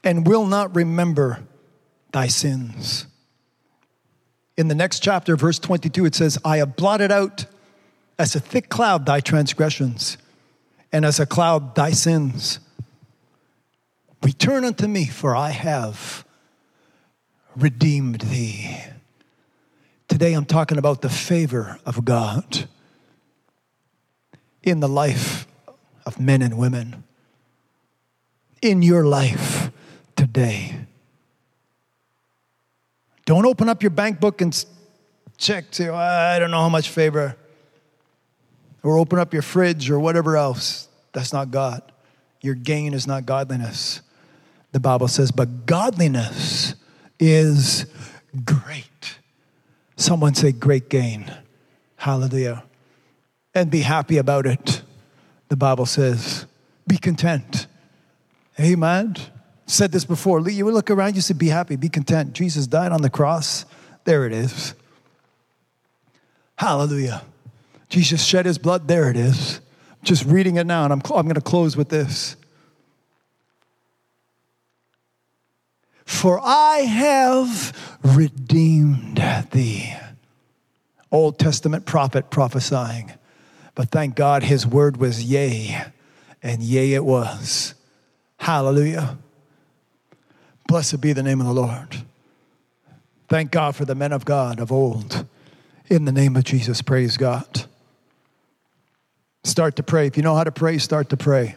and 0.04 0.28
will 0.28 0.46
not 0.46 0.76
remember 0.76 1.48
thy 2.12 2.28
sins. 2.28 3.08
In 4.56 4.68
the 4.68 4.76
next 4.76 5.00
chapter, 5.00 5.36
verse 5.36 5.58
22, 5.58 6.06
it 6.06 6.14
says, 6.14 6.38
I 6.46 6.58
have 6.58 6.76
blotted 6.76 7.12
out 7.12 7.48
as 8.20 8.36
a 8.36 8.40
thick 8.40 8.68
cloud 8.68 9.06
thy 9.06 9.22
transgressions, 9.22 10.18
and 10.92 11.06
as 11.06 11.22
a 11.22 11.26
cloud 11.26 11.74
thy 11.74 11.92
sins. 11.92 12.60
Return 14.22 14.66
unto 14.66 14.88
me, 14.88 15.06
for 15.06 15.36
I 15.36 15.52
have 15.52 16.26
redeemed 17.56 18.22
thee. 18.22 18.78
Today 20.10 20.34
I'm 20.34 20.46
talking 20.46 20.78
about 20.78 21.02
the 21.02 21.10
favor 21.10 21.80
of 21.86 22.04
God 22.04 22.68
in 24.64 24.82
the 24.82 24.90
life 24.90 25.48
of 26.06 26.20
men 26.20 26.42
and 26.42 26.58
women, 26.58 27.06
in 28.62 28.82
your 28.82 29.06
life 29.06 29.72
today. 30.18 30.76
Don't 33.26 33.46
open 33.46 33.70
up 33.70 33.82
your 33.82 33.92
bank 33.92 34.20
book 34.20 34.42
and 34.42 34.66
check, 35.38 35.66
oh, 35.80 35.96
I 35.96 36.38
don't 36.40 36.52
know 36.52 36.60
how 36.60 36.70
much 36.70 36.90
favor. 36.90 37.38
Or 38.84 38.98
open 38.98 39.20
up 39.20 39.34
your 39.34 39.42
fridge 39.42 39.90
or 39.90 40.00
whatever 40.00 40.38
else. 40.38 40.88
That's 41.14 41.34
not 41.34 41.52
God. 41.52 41.82
Your 42.42 42.56
gain 42.56 42.94
is 42.94 43.06
not 43.06 43.26
godliness. 43.26 44.02
The 44.72 44.80
Bible 44.80 45.08
says, 45.08 45.32
but 45.32 45.66
godliness 45.66 46.76
is 47.20 47.86
great. 48.46 49.18
Someone 49.98 50.34
say, 50.36 50.52
great 50.52 50.90
gain. 50.90 51.30
Hallelujah. 51.98 52.64
And 53.54 53.70
be 53.70 53.82
happy 53.82 54.18
about 54.18 54.46
it. 54.46 54.84
The 55.50 55.58
Bible 55.58 55.86
says, 55.86 56.46
be 56.88 56.98
content. 56.98 57.68
Amen. 58.60 59.16
Said 59.66 59.92
this 59.92 60.06
before. 60.06 60.48
You 60.50 60.70
look 60.72 60.90
around, 60.90 61.16
you 61.16 61.22
say, 61.22 61.34
be 61.34 61.50
happy, 61.50 61.76
be 61.76 61.90
content. 61.90 62.34
Jesus 62.34 62.68
died 62.68 62.92
on 62.92 63.02
the 63.02 63.10
cross. 63.10 63.66
There 64.06 64.26
it 64.26 64.32
is. 64.32 64.74
Hallelujah. 66.56 67.24
Jesus 67.90 68.24
shed 68.24 68.46
his 68.46 68.58
blood. 68.58 68.88
There 68.88 69.10
it 69.10 69.18
is. 69.18 69.60
Just 70.04 70.26
reading 70.26 70.56
it 70.56 70.66
now, 70.66 70.86
and 70.86 70.94
I'm, 70.94 71.02
I'm 71.06 71.26
going 71.26 71.36
to 71.36 71.42
close 71.42 71.76
with 71.76 71.90
this. 71.90 72.36
For 76.06 76.40
I 76.42 76.80
have 76.80 77.98
redeemed 78.04 79.22
thee. 79.52 79.94
Old 81.12 81.38
Testament 81.38 81.86
prophet 81.86 82.30
prophesying. 82.30 83.12
But 83.76 83.90
thank 83.90 84.16
God 84.16 84.44
his 84.44 84.66
word 84.66 84.98
was 84.98 85.24
yea, 85.24 85.86
and 86.42 86.62
yea 86.62 86.94
it 86.94 87.06
was. 87.06 87.74
Hallelujah. 88.38 89.18
Blessed 90.68 91.02
be 91.02 91.14
the 91.14 91.24
name 91.24 91.42
of 91.42 91.48
the 91.48 91.54
Lord. 91.54 92.04
Thank 93.28 93.52
God 93.52 93.76
for 93.76 93.86
the 93.86 93.96
men 93.96 94.12
of 94.12 94.26
God 94.26 94.60
of 94.60 94.72
old. 94.72 95.26
In 95.88 96.06
the 96.06 96.12
name 96.12 96.36
of 96.36 96.44
Jesus, 96.44 96.82
praise 96.82 97.18
God. 97.18 97.66
Start 99.44 99.76
to 99.78 99.84
pray. 99.84 100.08
If 100.08 100.18
you 100.18 100.24
know 100.24 100.36
how 100.36 100.44
to 100.44 100.52
pray, 100.52 100.78
start 100.78 101.10
to 101.10 101.18
pray. 101.18 101.56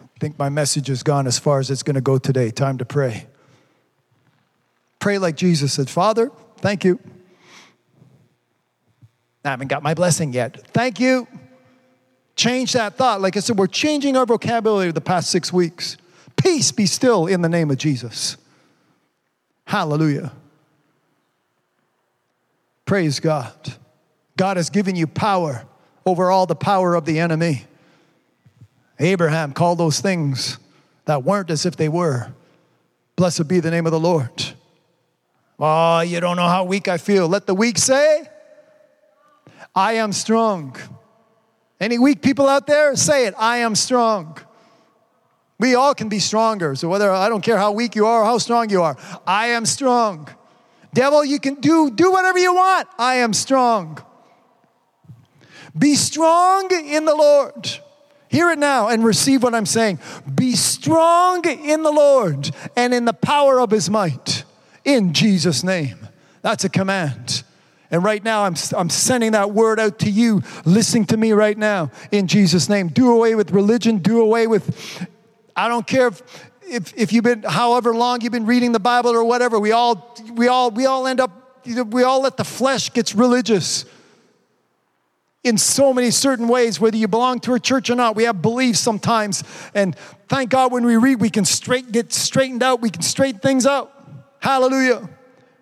I 0.00 0.18
think 0.20 0.38
my 0.38 0.48
message 0.48 0.88
has 0.88 1.02
gone 1.02 1.26
as 1.26 1.38
far 1.38 1.58
as 1.58 1.70
it's 1.70 1.82
going 1.82 1.94
to 1.94 2.00
go 2.00 2.18
today. 2.18 2.50
Time 2.50 2.78
to 2.78 2.84
pray. 2.84 3.26
Pray 4.98 5.18
like 5.18 5.36
Jesus 5.36 5.72
said, 5.72 5.90
Father, 5.90 6.30
thank 6.58 6.84
you. 6.84 6.98
I 9.44 9.50
haven't 9.50 9.68
got 9.68 9.82
my 9.82 9.94
blessing 9.94 10.32
yet. 10.32 10.66
Thank 10.68 11.00
you. 11.00 11.26
Change 12.36 12.72
that 12.72 12.94
thought. 12.94 13.20
Like 13.20 13.36
I 13.36 13.40
said, 13.40 13.58
we're 13.58 13.66
changing 13.66 14.16
our 14.16 14.24
vocabulary 14.24 14.90
the 14.92 15.00
past 15.00 15.30
six 15.30 15.52
weeks. 15.52 15.96
Peace 16.36 16.72
be 16.72 16.86
still 16.86 17.26
in 17.26 17.42
the 17.42 17.48
name 17.48 17.70
of 17.70 17.78
Jesus. 17.78 18.36
Hallelujah. 19.66 20.32
Praise 22.86 23.20
God. 23.20 23.54
God 24.36 24.56
has 24.56 24.70
given 24.70 24.96
you 24.96 25.06
power 25.06 25.64
over 26.06 26.30
all 26.30 26.46
the 26.46 26.54
power 26.54 26.94
of 26.94 27.04
the 27.04 27.18
enemy. 27.18 27.64
Abraham 28.98 29.52
called 29.52 29.78
those 29.78 30.00
things 30.00 30.58
that 31.06 31.24
weren't 31.24 31.50
as 31.50 31.66
if 31.66 31.76
they 31.76 31.88
were. 31.88 32.32
Blessed 33.16 33.48
be 33.48 33.60
the 33.60 33.70
name 33.70 33.86
of 33.86 33.92
the 33.92 34.00
Lord. 34.00 34.54
Oh, 35.58 36.00
you 36.00 36.20
don't 36.20 36.36
know 36.36 36.48
how 36.48 36.64
weak 36.64 36.88
I 36.88 36.98
feel. 36.98 37.28
Let 37.28 37.46
the 37.46 37.54
weak 37.54 37.78
say, 37.78 38.28
I 39.74 39.94
am 39.94 40.12
strong. 40.12 40.76
Any 41.80 41.98
weak 41.98 42.22
people 42.22 42.48
out 42.48 42.66
there? 42.66 42.96
Say 42.96 43.26
it, 43.26 43.34
I 43.38 43.58
am 43.58 43.74
strong. 43.74 44.38
We 45.58 45.74
all 45.74 45.94
can 45.94 46.08
be 46.08 46.18
stronger. 46.18 46.74
So 46.74 46.88
whether 46.88 47.10
I 47.10 47.28
don't 47.28 47.42
care 47.42 47.56
how 47.56 47.72
weak 47.72 47.94
you 47.94 48.06
are 48.06 48.22
or 48.22 48.24
how 48.24 48.38
strong 48.38 48.70
you 48.70 48.82
are, 48.82 48.96
I 49.26 49.48
am 49.48 49.64
strong. 49.64 50.28
Devil, 50.92 51.24
you 51.24 51.40
can 51.40 51.54
do 51.56 51.90
do 51.90 52.10
whatever 52.10 52.38
you 52.38 52.54
want. 52.54 52.88
I 52.98 53.16
am 53.16 53.32
strong. 53.32 53.98
Be 55.76 55.94
strong 55.94 56.70
in 56.70 57.04
the 57.04 57.14
Lord. 57.14 57.78
Hear 58.28 58.50
it 58.50 58.58
now 58.58 58.88
and 58.88 59.04
receive 59.04 59.42
what 59.42 59.54
I'm 59.54 59.66
saying. 59.66 59.98
Be 60.34 60.56
strong 60.56 61.46
in 61.46 61.82
the 61.82 61.92
Lord 61.92 62.50
and 62.76 62.92
in 62.92 63.04
the 63.04 63.12
power 63.12 63.60
of 63.60 63.70
his 63.70 63.90
might. 63.90 64.44
In 64.84 65.12
Jesus' 65.12 65.62
name. 65.62 66.08
That's 66.42 66.64
a 66.64 66.68
command. 66.68 67.42
And 67.90 68.02
right 68.02 68.22
now, 68.24 68.44
I'm, 68.44 68.54
I'm 68.76 68.90
sending 68.90 69.32
that 69.32 69.52
word 69.52 69.78
out 69.78 70.00
to 70.00 70.10
you, 70.10 70.42
listening 70.64 71.06
to 71.06 71.16
me 71.16 71.32
right 71.32 71.56
now, 71.56 71.90
in 72.10 72.26
Jesus' 72.26 72.68
name. 72.68 72.88
Do 72.88 73.12
away 73.12 73.34
with 73.34 73.52
religion, 73.52 73.98
do 73.98 74.20
away 74.20 74.46
with, 74.46 75.06
I 75.54 75.68
don't 75.68 75.86
care 75.86 76.08
if, 76.08 76.22
if, 76.62 76.96
if 76.96 77.12
you've 77.12 77.24
been, 77.24 77.44
however 77.44 77.94
long 77.94 78.20
you've 78.20 78.32
been 78.32 78.46
reading 78.46 78.72
the 78.72 78.80
Bible 78.80 79.10
or 79.10 79.24
whatever, 79.24 79.60
we 79.60 79.72
all, 79.72 80.16
we 80.32 80.48
all, 80.48 80.70
we 80.70 80.86
all 80.86 81.06
end 81.06 81.20
up, 81.20 81.64
we 81.64 82.02
all 82.02 82.22
let 82.22 82.36
the 82.36 82.44
flesh 82.44 82.92
gets 82.92 83.14
religious 83.14 83.84
in 85.44 85.58
so 85.58 85.92
many 85.92 86.10
certain 86.10 86.48
ways, 86.48 86.80
whether 86.80 86.96
you 86.96 87.06
belong 87.06 87.38
to 87.40 87.52
a 87.52 87.60
church 87.60 87.90
or 87.90 87.94
not. 87.94 88.16
We 88.16 88.24
have 88.24 88.42
beliefs 88.42 88.80
sometimes. 88.80 89.44
And 89.74 89.94
thank 90.28 90.50
God 90.50 90.72
when 90.72 90.84
we 90.84 90.96
read, 90.96 91.20
we 91.20 91.30
can 91.30 91.44
straight, 91.44 91.92
get 91.92 92.12
straightened 92.12 92.62
out, 92.62 92.80
we 92.80 92.90
can 92.90 93.02
straighten 93.02 93.40
things 93.40 93.66
out. 93.66 93.92
Hallelujah. 94.40 95.08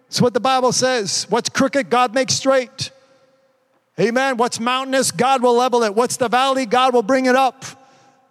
It's 0.06 0.20
what 0.20 0.34
the 0.34 0.40
Bible 0.40 0.72
says. 0.72 1.26
What's 1.28 1.48
crooked, 1.48 1.90
God 1.90 2.14
makes 2.14 2.34
straight. 2.34 2.90
Amen. 3.98 4.36
What's 4.36 4.60
mountainous, 4.60 5.10
God 5.10 5.42
will 5.42 5.54
level 5.56 5.82
it. 5.82 5.94
What's 5.94 6.16
the 6.16 6.28
valley, 6.28 6.64
God 6.64 6.94
will 6.94 7.02
bring 7.02 7.26
it 7.26 7.34
up. 7.34 7.64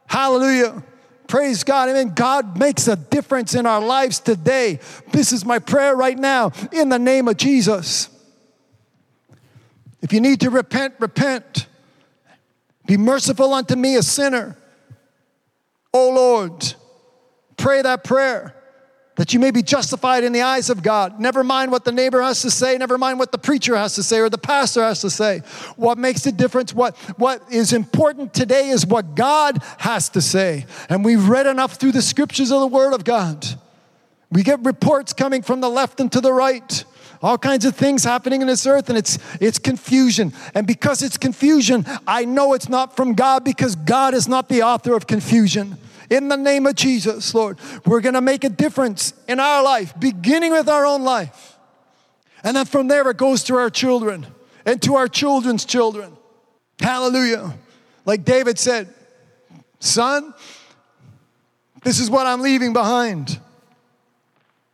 Hallelujah. 0.07 0.83
Praise 1.27 1.63
God. 1.63 1.87
Amen. 1.87 2.11
God 2.13 2.59
makes 2.59 2.89
a 2.89 2.97
difference 2.97 3.55
in 3.55 3.65
our 3.65 3.79
lives 3.79 4.19
today. 4.19 4.79
This 5.11 5.31
is 5.31 5.45
my 5.45 5.59
prayer 5.59 5.95
right 5.95 6.17
now 6.17 6.51
in 6.73 6.89
the 6.89 6.99
name 6.99 7.29
of 7.29 7.37
Jesus. 7.37 8.09
If 10.01 10.13
you 10.13 10.21
need 10.21 10.41
to 10.41 10.49
repent, 10.49 10.95
repent. 10.99 11.67
Be 12.85 12.97
merciful 12.97 13.53
unto 13.53 13.75
me, 13.75 13.95
a 13.95 14.03
sinner. 14.03 14.57
Oh 15.93 16.09
Lord, 16.11 16.73
pray 17.57 17.81
that 17.81 18.03
prayer 18.03 18.55
that 19.21 19.33
you 19.33 19.39
may 19.39 19.51
be 19.51 19.61
justified 19.61 20.23
in 20.23 20.31
the 20.31 20.41
eyes 20.41 20.69
of 20.69 20.81
God. 20.81 21.19
Never 21.19 21.43
mind 21.43 21.71
what 21.71 21.85
the 21.85 21.91
neighbor 21.91 22.21
has 22.21 22.41
to 22.41 22.49
say, 22.49 22.77
never 22.77 22.97
mind 22.97 23.19
what 23.19 23.31
the 23.31 23.37
preacher 23.37 23.75
has 23.75 23.93
to 23.95 24.03
say 24.03 24.19
or 24.19 24.29
the 24.29 24.37
pastor 24.37 24.81
has 24.81 25.01
to 25.01 25.09
say. 25.09 25.39
What 25.75 25.97
makes 25.97 26.23
the 26.23 26.31
difference, 26.31 26.73
what, 26.73 26.97
what 27.19 27.43
is 27.51 27.73
important 27.73 28.33
today 28.33 28.69
is 28.69 28.85
what 28.85 29.15
God 29.15 29.61
has 29.77 30.09
to 30.09 30.21
say. 30.21 30.65
And 30.89 31.05
we've 31.05 31.27
read 31.27 31.45
enough 31.45 31.73
through 31.73 31.91
the 31.91 32.01
scriptures 32.01 32.51
of 32.51 32.61
the 32.61 32.67
Word 32.67 32.93
of 32.93 33.03
God. 33.03 33.45
We 34.31 34.43
get 34.43 34.63
reports 34.65 35.13
coming 35.13 35.41
from 35.41 35.61
the 35.61 35.69
left 35.69 35.99
and 35.99 36.11
to 36.13 36.21
the 36.21 36.33
right 36.33 36.83
all 37.21 37.37
kinds 37.37 37.65
of 37.65 37.75
things 37.75 38.03
happening 38.03 38.41
in 38.41 38.47
this 38.47 38.65
earth 38.65 38.89
and 38.89 38.97
it's 38.97 39.17
it's 39.39 39.59
confusion. 39.59 40.33
And 40.55 40.65
because 40.65 41.01
it's 41.01 41.17
confusion 41.17 41.85
i 42.07 42.25
know 42.25 42.53
it's 42.53 42.69
not 42.69 42.95
from 42.95 43.13
god 43.13 43.43
because 43.43 43.75
god 43.75 44.13
is 44.13 44.27
not 44.27 44.49
the 44.49 44.63
author 44.63 44.95
of 44.95 45.07
confusion. 45.07 45.77
In 46.09 46.27
the 46.27 46.37
name 46.37 46.65
of 46.65 46.75
jesus 46.75 47.33
lord 47.33 47.59
we're 47.85 48.01
going 48.01 48.15
to 48.15 48.21
make 48.21 48.43
a 48.43 48.49
difference 48.49 49.13
in 49.27 49.39
our 49.39 49.63
life 49.63 49.93
beginning 49.99 50.51
with 50.51 50.67
our 50.67 50.85
own 50.85 51.03
life. 51.03 51.57
And 52.43 52.57
then 52.57 52.65
from 52.65 52.87
there 52.87 53.09
it 53.09 53.17
goes 53.17 53.43
to 53.45 53.55
our 53.55 53.69
children 53.69 54.25
and 54.65 54.81
to 54.83 54.95
our 54.95 55.07
children's 55.07 55.65
children. 55.65 56.17
Hallelujah. 56.79 57.53
Like 58.05 58.25
david 58.25 58.57
said 58.57 58.93
son 59.79 60.33
this 61.83 61.99
is 61.99 62.09
what 62.09 62.27
i'm 62.27 62.41
leaving 62.41 62.73
behind 62.73 63.39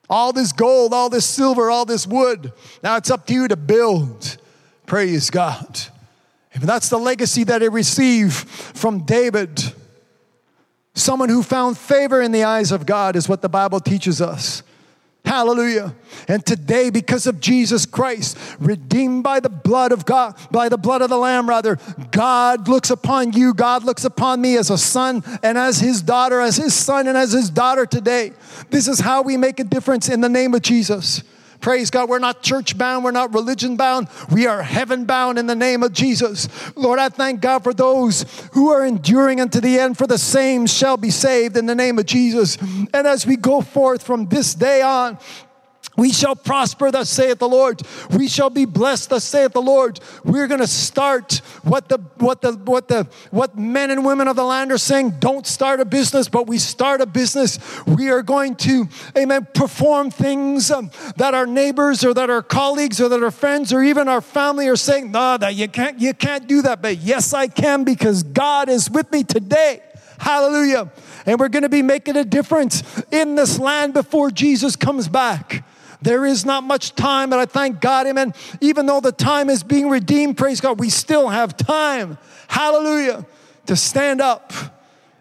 all 0.10 0.32
this 0.34 0.52
gold, 0.52 0.94
all 0.94 1.10
this 1.10 1.26
silver, 1.26 1.70
all 1.70 1.86
this 1.86 2.08
wood. 2.08 2.54
Now 2.84 2.96
it's 2.96 3.12
up 3.12 3.26
to 3.28 3.34
you 3.34 3.48
to 3.48 3.58
build. 3.58 4.38
Praise 4.86 5.30
God. 5.30 5.82
That's 6.56 6.90
the 6.90 6.98
legacy 6.98 7.44
that 7.46 7.62
he 7.62 7.68
received 7.68 8.34
from 8.34 9.00
David. 9.06 9.62
Someone 10.96 11.30
who 11.30 11.44
found 11.44 11.78
favor 11.78 12.22
in 12.22 12.32
the 12.32 12.44
eyes 12.44 12.72
of 12.72 12.86
God 12.86 13.16
is 13.16 13.30
what 13.30 13.42
the 13.42 13.50
Bible 13.50 13.80
teaches 13.80 14.22
us. 14.22 14.64
Hallelujah. 15.28 15.94
And 16.30 16.46
today, 16.46 16.90
because 16.90 17.28
of 17.28 17.42
Jesus 17.42 17.86
Christ, 17.86 18.38
redeemed 18.62 19.26
by 19.26 19.42
the 19.42 19.50
blood 19.50 19.92
of 19.92 20.06
God, 20.06 20.40
by 20.52 20.70
the 20.70 20.78
blood 20.78 21.02
of 21.02 21.10
the 21.10 21.18
Lamb, 21.18 21.50
rather, 21.50 21.78
God 22.12 22.70
looks 22.70 22.92
upon 22.92 23.34
you, 23.34 23.54
God 23.54 23.84
looks 23.84 24.06
upon 24.06 24.40
me 24.40 24.56
as 24.56 24.70
a 24.70 24.78
son 24.78 25.22
and 25.44 25.58
as 25.58 25.80
his 25.80 26.02
daughter, 26.02 26.40
as 26.40 26.56
his 26.56 26.74
son 26.74 27.10
and 27.10 27.18
as 27.18 27.34
his 27.34 27.50
daughter 27.50 27.86
today. 27.86 28.32
This 28.70 28.88
is 28.88 29.02
how 29.02 29.22
we 29.22 29.36
make 29.36 29.60
a 29.60 29.66
difference 29.66 30.08
in 30.08 30.22
the 30.22 30.30
name 30.30 30.54
of 30.54 30.62
Jesus. 30.62 31.24
Praise 31.60 31.90
God. 31.90 32.10
We're 32.10 32.20
not 32.20 32.42
church 32.42 32.78
bound. 32.78 33.04
We're 33.04 33.12
not 33.12 33.34
religion 33.34 33.78
bound. 33.78 34.08
We 34.32 34.48
are 34.48 34.62
heaven 34.62 35.06
bound 35.06 35.38
in 35.38 35.48
the 35.48 35.56
name 35.56 35.84
of 35.84 35.94
Jesus. 35.94 36.48
Lord, 36.76 37.00
I 37.00 37.10
thank 37.10 37.42
God 37.42 37.64
for 37.64 37.74
those 37.74 38.26
who 38.54 38.70
are 38.70 38.86
enduring 38.86 39.42
unto 39.42 39.60
the 39.60 39.80
end, 39.80 39.98
for 39.98 40.08
the 40.08 40.18
same 40.18 40.68
shall 40.68 40.98
be 40.98 41.10
saved 41.10 41.58
in 41.58 41.66
the 41.66 41.76
name 41.76 42.00
of 42.00 42.06
Jesus. 42.06 42.58
And 42.94 43.08
as 43.08 43.26
we 43.26 43.36
go 43.36 43.62
forth 43.62 44.04
from 44.04 44.28
this 44.28 44.54
day 44.54 44.82
on, 44.82 45.18
we 45.98 46.14
shall 46.14 46.36
prosper, 46.36 46.92
thus 46.92 47.10
saith 47.10 47.40
the 47.40 47.50
Lord. 47.50 47.82
We 48.12 48.28
shall 48.28 48.52
be 48.52 48.66
blessed, 48.66 49.10
thus 49.10 49.24
saith 49.24 49.54
the 49.54 49.62
Lord. 49.62 50.00
We're 50.24 50.48
going 50.48 50.62
to 50.62 50.68
start 50.68 51.42
what 51.64 51.90
the 51.90 51.98
what 52.18 52.42
the 52.42 52.54
what 52.54 52.88
the 52.88 53.08
what 53.32 53.58
men 53.58 53.90
and 53.90 54.06
women 54.06 54.28
of 54.28 54.36
the 54.36 54.44
land 54.44 54.72
are 54.72 54.78
saying. 54.78 55.16
Don't 55.20 55.46
start 55.48 55.80
a 55.80 55.86
business, 55.86 56.30
but 56.30 56.48
we 56.48 56.60
start 56.60 57.02
a 57.02 57.08
business. 57.08 57.60
We 57.86 58.12
are 58.12 58.22
going 58.22 58.56
to, 58.58 58.88
amen, 59.18 59.48
perform 59.54 60.12
things 60.12 60.70
um, 60.70 60.92
that 61.18 61.34
our 61.34 61.48
neighbors 61.48 62.06
or 62.06 62.14
that 62.14 62.30
our 62.30 62.44
colleagues 62.44 63.02
or 63.02 63.10
that 63.10 63.24
our 63.24 63.32
friends 63.32 63.74
or 63.74 63.82
even 63.82 64.08
our 64.08 64.22
family 64.22 64.68
are 64.68 64.76
saying, 64.76 65.12
no, 65.12 65.38
that 65.38 65.56
you 65.56 65.68
can't, 65.68 66.00
you 66.00 66.14
can't 66.14 66.48
do 66.48 66.62
that. 66.62 66.82
But 66.82 66.98
yes, 66.98 67.34
I 67.34 67.48
can 67.48 67.84
because 67.84 68.24
God 68.24 68.70
is 68.70 68.90
with 68.90 69.12
me 69.12 69.24
today. 69.24 69.82
Hallelujah. 70.20 70.92
And 71.26 71.40
we're 71.40 71.50
going 71.50 71.64
to 71.64 71.70
be 71.70 71.82
making 71.82 72.16
a 72.16 72.24
difference 72.24 72.84
in 73.12 73.36
this 73.36 73.60
land 73.60 73.94
before 73.94 74.32
Jesus 74.32 74.76
comes 74.76 75.08
back. 75.08 75.64
There 76.02 76.26
is 76.26 76.46
not 76.46 76.64
much 76.64 76.96
time, 76.96 77.30
but 77.30 77.40
I 77.40 77.46
thank 77.46 77.82
God, 77.82 78.08
amen. 78.08 78.34
Even 78.62 78.86
though 78.86 79.00
the 79.00 79.12
time 79.12 79.50
is 79.50 79.64
being 79.64 79.90
redeemed, 79.90 80.38
praise 80.38 80.62
God, 80.62 80.80
we 80.80 80.90
still 80.90 81.30
have 81.30 81.58
time, 81.58 82.18
hallelujah, 82.48 83.26
to 83.66 83.76
stand 83.76 84.22
up 84.22 84.54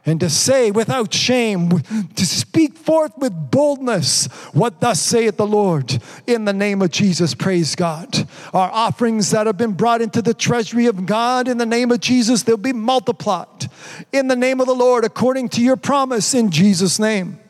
and 0.07 0.21
to 0.21 0.31
say 0.31 0.71
without 0.71 1.13
shame, 1.13 1.81
to 2.15 2.25
speak 2.25 2.79
forth 2.79 3.13
with 3.19 3.51
boldness 3.51 4.27
what 4.53 4.81
thus 4.81 5.01
saith 5.01 5.37
the 5.37 5.47
Lord 5.47 6.01
in 6.27 6.45
the 6.45 6.53
name 6.53 6.81
of 6.81 6.93
Jesus. 6.93 7.35
Praise 7.35 7.75
God. 7.75 8.29
Our 8.55 8.71
offerings 8.71 9.33
that 9.33 9.47
have 9.47 9.57
been 9.57 9.73
brought 9.73 10.01
into 10.01 10.23
the 10.23 10.33
treasury 10.33 10.87
of 10.87 11.07
God 11.07 11.49
in 11.49 11.59
the 11.59 11.67
name 11.67 11.91
of 11.91 12.01
Jesus, 12.01 12.45
they'll 12.45 12.57
be 12.57 12.73
multiplied 12.73 13.69
in 14.13 14.29
the 14.29 14.37
name 14.37 14.61
of 14.61 14.69
the 14.69 14.75
Lord 14.75 15.05
according 15.05 15.49
to 15.51 15.63
your 15.63 15.77
promise 15.77 16.35
in 16.35 16.51
Jesus' 16.51 17.01
name. 17.01 17.41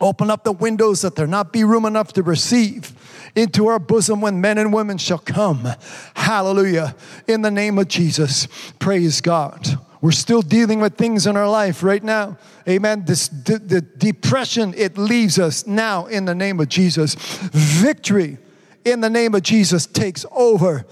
Open 0.00 0.30
up 0.30 0.44
the 0.44 0.52
windows 0.52 1.02
that 1.02 1.16
there 1.16 1.26
not 1.26 1.52
be 1.52 1.64
room 1.64 1.84
enough 1.84 2.12
to 2.14 2.22
receive 2.22 2.92
into 3.34 3.66
our 3.66 3.78
bosom 3.78 4.20
when 4.20 4.40
men 4.40 4.58
and 4.58 4.72
women 4.72 4.98
shall 4.98 5.18
come. 5.18 5.68
Hallelujah. 6.14 6.94
In 7.26 7.42
the 7.42 7.50
name 7.50 7.78
of 7.78 7.88
Jesus. 7.88 8.46
Praise 8.78 9.20
God. 9.20 9.78
We're 10.00 10.12
still 10.12 10.42
dealing 10.42 10.80
with 10.80 10.96
things 10.96 11.26
in 11.26 11.36
our 11.36 11.48
life 11.48 11.82
right 11.82 12.02
now. 12.02 12.38
Amen. 12.68 13.04
This 13.04 13.28
the, 13.28 13.58
the 13.58 13.80
depression 13.80 14.72
it 14.76 14.96
leaves 14.96 15.38
us 15.38 15.66
now 15.66 16.06
in 16.06 16.24
the 16.24 16.34
name 16.34 16.60
of 16.60 16.68
Jesus. 16.68 17.16
Victory 17.52 18.38
in 18.84 19.00
the 19.00 19.10
name 19.10 19.34
of 19.34 19.42
Jesus 19.42 19.86
takes 19.86 20.24
over 20.30 20.86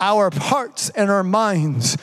our 0.00 0.30
hearts 0.32 0.90
and 0.90 1.10
our 1.10 1.24
minds. 1.24 1.96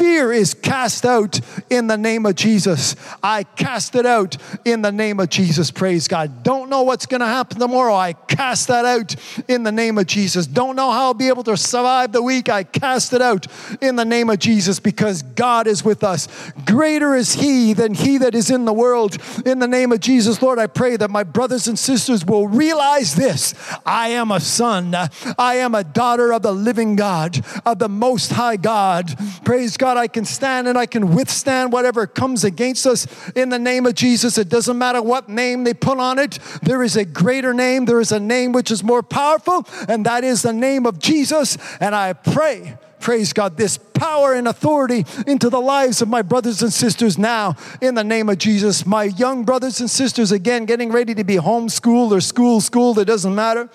Fear 0.00 0.32
is 0.32 0.54
cast 0.54 1.04
out 1.04 1.40
in 1.68 1.86
the 1.86 1.98
name 1.98 2.24
of 2.24 2.34
Jesus. 2.34 2.96
I 3.22 3.42
cast 3.42 3.94
it 3.94 4.06
out 4.06 4.38
in 4.64 4.80
the 4.80 4.90
name 4.90 5.20
of 5.20 5.28
Jesus. 5.28 5.70
Praise 5.70 6.08
God. 6.08 6.42
Don't 6.42 6.70
know 6.70 6.84
what's 6.84 7.04
going 7.04 7.20
to 7.20 7.26
happen 7.26 7.58
tomorrow. 7.58 7.94
I 7.94 8.14
cast 8.14 8.68
that 8.68 8.86
out 8.86 9.14
in 9.46 9.62
the 9.62 9.70
name 9.70 9.98
of 9.98 10.06
Jesus. 10.06 10.46
Don't 10.46 10.74
know 10.74 10.90
how 10.90 11.08
I'll 11.08 11.14
be 11.14 11.28
able 11.28 11.44
to 11.44 11.54
survive 11.54 12.12
the 12.12 12.22
week. 12.22 12.48
I 12.48 12.64
cast 12.64 13.12
it 13.12 13.20
out 13.20 13.46
in 13.82 13.96
the 13.96 14.06
name 14.06 14.30
of 14.30 14.38
Jesus 14.38 14.80
because 14.80 15.20
God 15.20 15.66
is 15.66 15.84
with 15.84 16.02
us. 16.02 16.28
Greater 16.64 17.14
is 17.14 17.34
He 17.34 17.74
than 17.74 17.92
He 17.92 18.16
that 18.18 18.34
is 18.34 18.50
in 18.50 18.64
the 18.64 18.72
world. 18.72 19.18
In 19.44 19.58
the 19.58 19.68
name 19.68 19.92
of 19.92 20.00
Jesus, 20.00 20.40
Lord, 20.40 20.58
I 20.58 20.66
pray 20.66 20.96
that 20.96 21.10
my 21.10 21.24
brothers 21.24 21.68
and 21.68 21.78
sisters 21.78 22.24
will 22.24 22.48
realize 22.48 23.16
this 23.16 23.52
I 23.84 24.08
am 24.08 24.30
a 24.30 24.40
son, 24.40 24.94
I 25.36 25.56
am 25.56 25.74
a 25.74 25.84
daughter 25.84 26.32
of 26.32 26.40
the 26.40 26.54
living 26.54 26.96
God 26.96 27.44
of 27.66 27.78
the 27.78 27.90
Most 27.90 28.32
High 28.32 28.56
God. 28.56 29.14
Praise 29.44 29.76
God, 29.76 29.89
I 29.96 30.08
can 30.08 30.24
stand 30.24 30.68
and 30.68 30.76
I 30.78 30.86
can 30.86 31.14
withstand 31.14 31.72
whatever 31.72 32.06
comes 32.06 32.44
against 32.44 32.86
us 32.86 33.06
in 33.32 33.48
the 33.48 33.58
name 33.58 33.86
of 33.86 33.94
Jesus. 33.94 34.38
It 34.38 34.48
doesn't 34.48 34.78
matter 34.78 35.02
what 35.02 35.28
name 35.28 35.64
they 35.64 35.74
put 35.74 35.98
on 35.98 36.18
it, 36.18 36.38
there 36.62 36.82
is 36.82 36.96
a 36.96 37.04
greater 37.04 37.54
name, 37.54 37.84
there 37.84 38.00
is 38.00 38.12
a 38.12 38.20
name 38.20 38.52
which 38.52 38.70
is 38.70 38.82
more 38.82 39.02
powerful, 39.02 39.66
and 39.88 40.06
that 40.06 40.24
is 40.24 40.42
the 40.42 40.52
name 40.52 40.86
of 40.86 40.98
Jesus. 40.98 41.56
And 41.80 41.94
I 41.94 42.12
pray 42.12 42.78
praise 43.00 43.32
God, 43.32 43.56
this 43.56 43.78
power 43.78 44.34
and 44.34 44.46
authority 44.46 45.04
into 45.26 45.48
the 45.48 45.60
lives 45.60 46.02
of 46.02 46.08
my 46.08 46.22
brothers 46.22 46.62
and 46.62 46.72
sisters 46.72 47.18
now 47.18 47.56
in 47.80 47.94
the 47.94 48.04
name 48.04 48.28
of 48.28 48.38
Jesus. 48.38 48.86
My 48.86 49.04
young 49.04 49.44
brothers 49.44 49.80
and 49.80 49.90
sisters, 49.90 50.30
again, 50.30 50.66
getting 50.66 50.92
ready 50.92 51.14
to 51.14 51.24
be 51.24 51.36
homeschooled 51.36 52.12
or 52.12 52.20
school 52.20 52.60
schooled, 52.60 52.98
it 52.98 53.06
doesn't 53.06 53.34
matter 53.34 53.68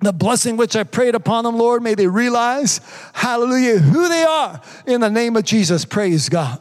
the 0.00 0.12
blessing 0.12 0.56
which 0.56 0.76
I 0.76 0.84
prayed 0.84 1.14
upon 1.14 1.44
them, 1.44 1.56
Lord, 1.56 1.82
may 1.82 1.94
they 1.94 2.06
realize, 2.06 2.80
hallelujah, 3.12 3.78
who 3.78 4.08
they 4.08 4.22
are 4.22 4.60
in 4.86 5.00
the 5.00 5.10
name 5.10 5.36
of 5.36 5.44
Jesus. 5.44 5.84
Praise 5.84 6.28
God. 6.28 6.60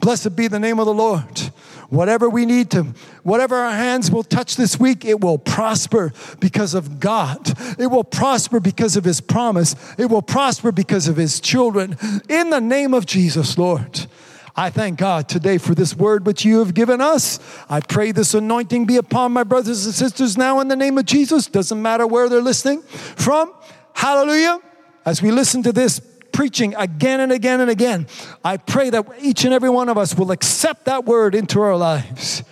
Blessed 0.00 0.36
be 0.36 0.48
the 0.48 0.60
name 0.60 0.78
of 0.78 0.86
the 0.86 0.94
Lord. 0.94 1.50
Whatever 1.90 2.28
we 2.28 2.44
need 2.44 2.70
to, 2.72 2.82
whatever 3.22 3.56
our 3.56 3.72
hands 3.72 4.10
will 4.10 4.22
touch 4.22 4.56
this 4.56 4.78
week, 4.78 5.06
it 5.06 5.20
will 5.20 5.38
prosper 5.38 6.12
because 6.38 6.74
of 6.74 7.00
God. 7.00 7.40
It 7.78 7.86
will 7.86 8.04
prosper 8.04 8.60
because 8.60 8.96
of 8.96 9.04
His 9.04 9.22
promise. 9.22 9.74
It 9.96 10.06
will 10.06 10.20
prosper 10.22 10.70
because 10.70 11.08
of 11.08 11.16
His 11.16 11.40
children. 11.40 11.96
In 12.28 12.50
the 12.50 12.60
name 12.60 12.92
of 12.92 13.06
Jesus, 13.06 13.56
Lord. 13.56 14.06
I 14.58 14.70
thank 14.70 14.98
God 14.98 15.28
today 15.28 15.56
for 15.56 15.72
this 15.72 15.94
word 15.94 16.26
which 16.26 16.44
you 16.44 16.58
have 16.58 16.74
given 16.74 17.00
us. 17.00 17.38
I 17.70 17.78
pray 17.78 18.10
this 18.10 18.34
anointing 18.34 18.86
be 18.86 18.96
upon 18.96 19.30
my 19.30 19.44
brothers 19.44 19.86
and 19.86 19.94
sisters 19.94 20.36
now 20.36 20.58
in 20.58 20.66
the 20.66 20.74
name 20.74 20.98
of 20.98 21.04
Jesus. 21.04 21.46
Doesn't 21.46 21.80
matter 21.80 22.08
where 22.08 22.28
they're 22.28 22.42
listening 22.42 22.82
from. 22.82 23.54
Hallelujah. 23.92 24.58
As 25.06 25.22
we 25.22 25.30
listen 25.30 25.62
to 25.62 25.70
this 25.70 26.00
preaching 26.32 26.74
again 26.74 27.20
and 27.20 27.30
again 27.30 27.60
and 27.60 27.70
again, 27.70 28.08
I 28.44 28.56
pray 28.56 28.90
that 28.90 29.06
each 29.20 29.44
and 29.44 29.54
every 29.54 29.70
one 29.70 29.88
of 29.88 29.96
us 29.96 30.16
will 30.16 30.32
accept 30.32 30.86
that 30.86 31.04
word 31.04 31.36
into 31.36 31.60
our 31.60 31.76
lives 31.76 32.42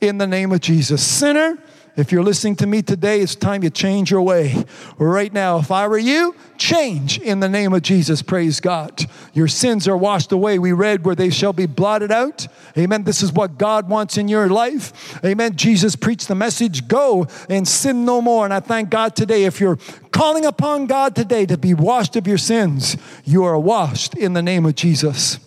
in 0.00 0.18
the 0.18 0.26
name 0.28 0.52
of 0.52 0.60
Jesus. 0.60 1.04
Sinner, 1.04 1.58
if 1.96 2.12
you're 2.12 2.22
listening 2.22 2.56
to 2.56 2.66
me 2.66 2.82
today, 2.82 3.20
it's 3.20 3.34
time 3.34 3.62
you 3.62 3.70
change 3.70 4.10
your 4.10 4.20
way. 4.20 4.64
Right 4.98 5.32
now, 5.32 5.58
if 5.58 5.70
I 5.70 5.88
were 5.88 5.96
you, 5.96 6.36
change 6.58 7.18
in 7.18 7.40
the 7.40 7.48
name 7.48 7.72
of 7.72 7.80
Jesus. 7.80 8.20
Praise 8.20 8.60
God. 8.60 9.06
Your 9.32 9.48
sins 9.48 9.88
are 9.88 9.96
washed 9.96 10.30
away. 10.30 10.58
We 10.58 10.72
read 10.72 11.06
where 11.06 11.14
they 11.14 11.30
shall 11.30 11.54
be 11.54 11.64
blotted 11.64 12.12
out. 12.12 12.46
Amen. 12.76 13.04
This 13.04 13.22
is 13.22 13.32
what 13.32 13.56
God 13.56 13.88
wants 13.88 14.18
in 14.18 14.28
your 14.28 14.48
life. 14.48 15.24
Amen. 15.24 15.56
Jesus 15.56 15.96
preached 15.96 16.28
the 16.28 16.34
message 16.34 16.86
go 16.86 17.26
and 17.48 17.66
sin 17.66 18.04
no 18.04 18.20
more. 18.20 18.44
And 18.44 18.52
I 18.52 18.60
thank 18.60 18.90
God 18.90 19.16
today. 19.16 19.44
If 19.44 19.58
you're 19.58 19.78
calling 20.10 20.44
upon 20.44 20.86
God 20.86 21.16
today 21.16 21.46
to 21.46 21.56
be 21.56 21.72
washed 21.72 22.14
of 22.16 22.26
your 22.26 22.38
sins, 22.38 22.98
you 23.24 23.44
are 23.44 23.58
washed 23.58 24.14
in 24.14 24.34
the 24.34 24.42
name 24.42 24.66
of 24.66 24.74
Jesus. 24.74 25.38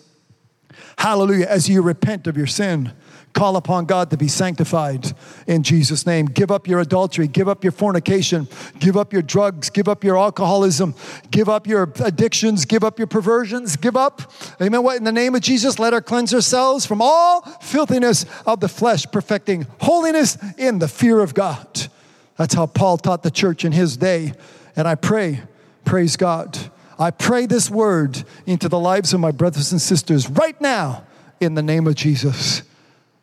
Hallelujah. 0.98 1.46
As 1.46 1.70
you 1.70 1.84
repent 1.84 2.26
of 2.26 2.36
your 2.36 2.48
sin. 2.48 2.92
Call 3.34 3.58
upon 3.58 3.86
God 3.86 4.10
to 4.10 4.18
be 4.18 4.28
sanctified 4.28 5.14
in 5.46 5.62
Jesus' 5.62 6.06
name. 6.06 6.26
Give 6.26 6.52
up 6.52 6.68
your 6.68 6.80
adultery, 6.80 7.28
give 7.28 7.48
up 7.48 7.64
your 7.64 7.72
fornication, 7.72 8.48
give 8.80 8.98
up 8.98 9.14
your 9.14 9.22
drugs, 9.22 9.70
give 9.70 9.88
up 9.88 10.04
your 10.04 10.18
alcoholism, 10.18 10.96
give 11.30 11.48
up 11.48 11.68
your 11.68 11.92
addictions, 12.04 12.66
give 12.66 12.84
up 12.84 12.98
your 12.98 13.08
perversions, 13.08 13.76
give 13.76 13.96
up. 13.96 14.34
Amen. 14.60 14.84
What 14.84 14.98
in 14.98 15.04
the 15.04 15.12
name 15.12 15.36
of 15.36 15.42
Jesus, 15.42 15.78
let 15.78 15.94
her 15.94 16.02
cleanse 16.02 16.34
ourselves 16.34 16.86
from 16.86 17.02
all 17.02 17.42
filthiness 17.62 18.26
of 18.46 18.62
the 18.62 18.70
flesh, 18.70 19.06
perfecting 19.12 19.68
holiness 19.80 20.38
in 20.58 20.80
the 20.80 20.88
fear 20.88 21.20
of 21.20 21.34
God. 21.34 21.88
That's 22.36 22.56
how 22.56 22.66
Paul 22.66 22.98
taught 22.98 23.22
the 23.22 23.32
church 23.32 23.64
in 23.64 23.74
his 23.74 23.96
day. 23.96 24.34
And 24.76 24.88
I 24.88 24.96
pray, 24.96 25.42
praise 25.86 26.18
God. 26.18 26.58
I 26.98 27.12
pray 27.12 27.46
this 27.46 27.70
word 27.70 28.24
into 28.46 28.70
the 28.70 28.80
lives 28.80 29.14
of 29.14 29.20
my 29.20 29.32
brothers 29.32 29.72
and 29.72 29.82
sisters 29.82 30.30
right 30.30 30.60
now 30.60 31.04
in 31.40 31.54
the 31.54 31.62
name 31.62 31.86
of 31.86 31.96
Jesus. 31.96 32.64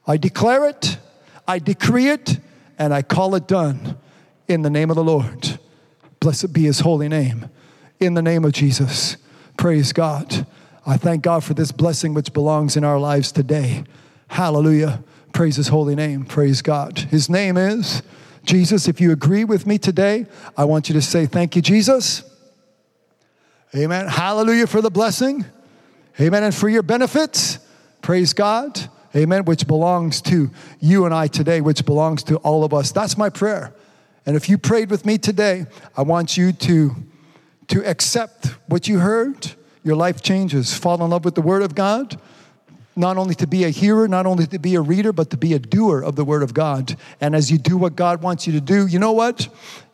I 0.06 0.16
declare 0.16 0.68
it, 0.68 0.98
I 1.48 1.58
decree 1.58 2.08
it, 2.08 2.38
and 2.78 2.94
I 2.94 3.02
call 3.02 3.34
it 3.34 3.48
done 3.48 3.98
in 4.46 4.62
the 4.62 4.70
name 4.70 4.90
of 4.90 4.96
the 4.96 5.04
Lord. 5.04 5.58
Blessed 6.20 6.52
be 6.52 6.62
his 6.62 6.80
holy 6.80 7.08
name. 7.08 7.48
In 7.98 8.14
the 8.14 8.22
name 8.22 8.44
of 8.44 8.52
Jesus. 8.52 9.16
Praise 9.56 9.92
God. 9.92 10.46
I 10.86 10.96
thank 10.96 11.22
God 11.22 11.42
for 11.42 11.54
this 11.54 11.72
blessing 11.72 12.14
which 12.14 12.32
belongs 12.32 12.76
in 12.76 12.84
our 12.84 12.98
lives 12.98 13.32
today. 13.32 13.84
Hallelujah. 14.28 15.02
Praise 15.32 15.56
his 15.56 15.68
holy 15.68 15.94
name. 15.94 16.24
Praise 16.24 16.62
God. 16.62 16.98
His 16.98 17.28
name 17.28 17.56
is 17.56 18.02
Jesus. 18.44 18.86
If 18.86 19.00
you 19.00 19.12
agree 19.12 19.44
with 19.44 19.66
me 19.66 19.78
today, 19.78 20.26
I 20.56 20.64
want 20.64 20.88
you 20.88 20.92
to 20.94 21.02
say, 21.02 21.26
Thank 21.26 21.56
you, 21.56 21.62
Jesus. 21.62 22.22
Amen. 23.74 24.06
Hallelujah 24.06 24.66
for 24.66 24.80
the 24.80 24.90
blessing. 24.90 25.44
Amen. 26.20 26.44
And 26.44 26.54
for 26.54 26.68
your 26.68 26.82
benefits. 26.82 27.58
Praise 28.02 28.32
God 28.32 28.88
amen, 29.16 29.44
which 29.44 29.66
belongs 29.66 30.20
to 30.22 30.50
you 30.80 31.04
and 31.04 31.14
I 31.14 31.26
today, 31.26 31.60
which 31.60 31.84
belongs 31.84 32.22
to 32.24 32.36
all 32.38 32.64
of 32.64 32.74
us. 32.74 32.92
That's 32.92 33.16
my 33.16 33.30
prayer. 33.30 33.74
And 34.26 34.36
if 34.36 34.48
you 34.48 34.58
prayed 34.58 34.90
with 34.90 35.06
me 35.06 35.18
today, 35.18 35.66
I 35.96 36.02
want 36.02 36.36
you 36.36 36.52
to, 36.52 36.94
to 37.68 37.84
accept 37.84 38.46
what 38.66 38.88
you 38.88 38.98
heard. 38.98 39.52
Your 39.84 39.96
life 39.96 40.20
changes. 40.20 40.74
Fall 40.74 41.02
in 41.04 41.10
love 41.10 41.24
with 41.24 41.36
the 41.36 41.42
Word 41.42 41.62
of 41.62 41.74
God. 41.74 42.20
Not 42.96 43.18
only 43.18 43.34
to 43.36 43.46
be 43.46 43.64
a 43.64 43.68
hearer, 43.68 44.08
not 44.08 44.26
only 44.26 44.46
to 44.48 44.58
be 44.58 44.74
a 44.74 44.80
reader, 44.80 45.12
but 45.12 45.30
to 45.30 45.36
be 45.36 45.52
a 45.54 45.58
doer 45.58 46.02
of 46.02 46.16
the 46.16 46.24
Word 46.24 46.42
of 46.42 46.54
God. 46.54 46.96
And 47.20 47.36
as 47.36 47.52
you 47.52 47.58
do 47.58 47.76
what 47.76 47.94
God 47.94 48.22
wants 48.22 48.46
you 48.46 48.52
to 48.54 48.60
do, 48.60 48.86
you 48.86 48.98
know 48.98 49.12
what? 49.12 49.48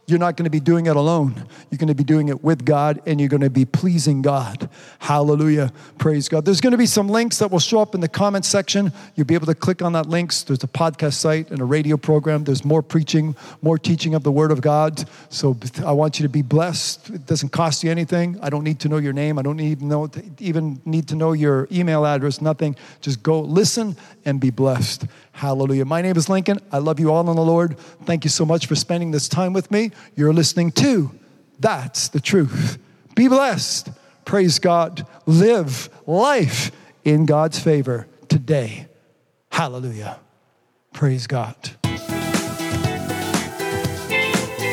You're 0.06 0.18
not 0.18 0.36
going 0.36 0.44
to 0.44 0.50
be 0.50 0.60
doing 0.60 0.86
it 0.86 0.96
alone. 0.96 1.34
You're 1.70 1.78
going 1.78 1.88
to 1.88 1.94
be 1.94 2.04
doing 2.04 2.28
it 2.28 2.42
with 2.42 2.64
God 2.64 3.00
and 3.06 3.20
you're 3.20 3.28
going 3.28 3.42
to 3.42 3.50
be 3.50 3.64
pleasing 3.64 4.20
God. 4.20 4.68
Hallelujah. 4.98 5.72
Praise 5.98 6.28
God. 6.28 6.44
There's 6.44 6.60
going 6.60 6.72
to 6.72 6.78
be 6.78 6.86
some 6.86 7.08
links 7.08 7.38
that 7.38 7.50
will 7.50 7.60
show 7.60 7.80
up 7.80 7.94
in 7.94 8.00
the 8.00 8.08
comment 8.08 8.44
section. 8.44 8.92
You'll 9.14 9.26
be 9.26 9.34
able 9.34 9.46
to 9.46 9.54
click 9.54 9.80
on 9.80 9.92
that 9.92 10.08
links. 10.08 10.42
There's 10.42 10.64
a 10.64 10.68
podcast 10.68 11.14
site 11.14 11.50
and 11.50 11.60
a 11.60 11.64
radio 11.64 11.96
program. 11.96 12.44
There's 12.44 12.64
more 12.64 12.82
preaching, 12.82 13.36
more 13.62 13.78
teaching 13.78 14.14
of 14.14 14.24
the 14.24 14.32
word 14.32 14.50
of 14.50 14.60
God. 14.60 15.08
So 15.30 15.56
I 15.84 15.92
want 15.92 16.18
you 16.18 16.24
to 16.24 16.28
be 16.28 16.42
blessed. 16.42 17.10
It 17.10 17.26
doesn't 17.26 17.50
cost 17.50 17.84
you 17.84 17.90
anything. 17.90 18.38
I 18.42 18.50
don't 18.50 18.64
need 18.64 18.80
to 18.80 18.88
know 18.88 18.98
your 18.98 19.12
name. 19.12 19.38
I 19.38 19.42
don't 19.42 19.60
even 19.60 19.88
know 19.88 20.10
even 20.40 20.80
need 20.84 21.08
to 21.08 21.16
know 21.16 21.32
your 21.32 21.68
email 21.70 22.04
address, 22.04 22.40
nothing. 22.40 22.76
Just 23.00 23.22
go 23.22 23.40
listen 23.40 23.96
and 24.24 24.40
be 24.40 24.50
blessed. 24.50 25.06
Hallelujah. 25.32 25.84
My 25.84 26.02
name 26.02 26.16
is 26.16 26.28
Lincoln. 26.28 26.58
I 26.70 26.78
love 26.78 27.00
you 27.00 27.12
all 27.12 27.28
in 27.28 27.36
the 27.36 27.42
Lord. 27.42 27.78
Thank 28.04 28.24
you 28.24 28.30
so 28.30 28.44
much 28.44 28.66
for 28.66 28.74
spending 28.74 29.10
this 29.10 29.28
time 29.28 29.52
with 29.52 29.70
me. 29.70 29.90
You're 30.16 30.32
listening 30.32 30.72
to 30.72 31.10
That's 31.58 32.08
the 32.08 32.20
Truth. 32.20 32.78
Be 33.14 33.28
blessed. 33.28 33.90
Praise 34.24 34.58
God. 34.58 35.06
Live 35.26 35.88
life 36.06 36.70
in 37.04 37.26
God's 37.26 37.58
favor 37.58 38.06
today. 38.28 38.86
Hallelujah. 39.50 40.18
Praise 40.92 41.26
God. 41.26 41.81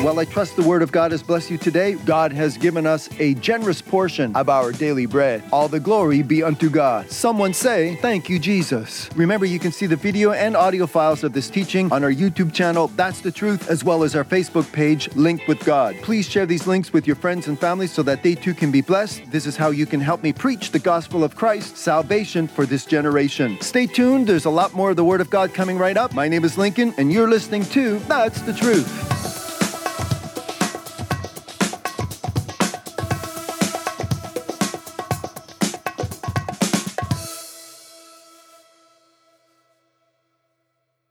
Well, 0.01 0.17
I 0.17 0.23
trust 0.23 0.55
the 0.55 0.63
word 0.63 0.81
of 0.81 0.93
God 0.93 1.11
has 1.11 1.21
blessed 1.21 1.51
you 1.51 1.57
today. 1.57 1.95
God 1.95 2.31
has 2.31 2.57
given 2.57 2.87
us 2.87 3.09
a 3.19 3.33
generous 3.33 3.81
portion 3.81 4.33
of 4.33 4.47
our 4.47 4.71
daily 4.71 5.05
bread. 5.05 5.43
All 5.51 5.67
the 5.67 5.81
glory 5.81 6.21
be 6.21 6.41
unto 6.41 6.69
God. 6.69 7.11
Someone 7.11 7.53
say, 7.53 7.97
Thank 7.97 8.29
you, 8.29 8.39
Jesus. 8.39 9.09
Remember, 9.17 9.45
you 9.45 9.59
can 9.59 9.73
see 9.73 9.87
the 9.87 9.97
video 9.97 10.31
and 10.31 10.55
audio 10.55 10.87
files 10.87 11.25
of 11.25 11.33
this 11.33 11.49
teaching 11.49 11.91
on 11.91 12.05
our 12.05 12.13
YouTube 12.13 12.53
channel, 12.53 12.87
That's 12.95 13.19
the 13.19 13.31
Truth, 13.31 13.69
as 13.69 13.83
well 13.83 14.03
as 14.03 14.15
our 14.15 14.23
Facebook 14.23 14.71
page, 14.71 15.13
Linked 15.15 15.49
with 15.49 15.59
God. 15.65 15.97
Please 16.01 16.29
share 16.29 16.45
these 16.45 16.65
links 16.65 16.93
with 16.93 17.05
your 17.05 17.17
friends 17.17 17.49
and 17.49 17.59
family 17.59 17.85
so 17.85 18.01
that 18.03 18.23
they 18.23 18.35
too 18.35 18.53
can 18.53 18.71
be 18.71 18.79
blessed. 18.79 19.29
This 19.29 19.45
is 19.45 19.57
how 19.57 19.71
you 19.71 19.85
can 19.85 19.99
help 19.99 20.23
me 20.23 20.31
preach 20.31 20.71
the 20.71 20.79
gospel 20.79 21.25
of 21.25 21.35
Christ, 21.35 21.75
salvation 21.75 22.47
for 22.47 22.65
this 22.65 22.85
generation. 22.85 23.57
Stay 23.59 23.85
tuned, 23.85 24.27
there's 24.27 24.45
a 24.45 24.49
lot 24.49 24.73
more 24.73 24.91
of 24.91 24.95
the 24.95 25.03
Word 25.03 25.19
of 25.19 25.29
God 25.29 25.53
coming 25.53 25.77
right 25.77 25.97
up. 25.97 26.13
My 26.13 26.29
name 26.29 26.45
is 26.45 26.57
Lincoln, 26.57 26.93
and 26.97 27.11
you're 27.11 27.29
listening 27.29 27.65
to 27.65 27.99
That's 28.07 28.39
the 28.43 28.53
Truth. 28.53 29.38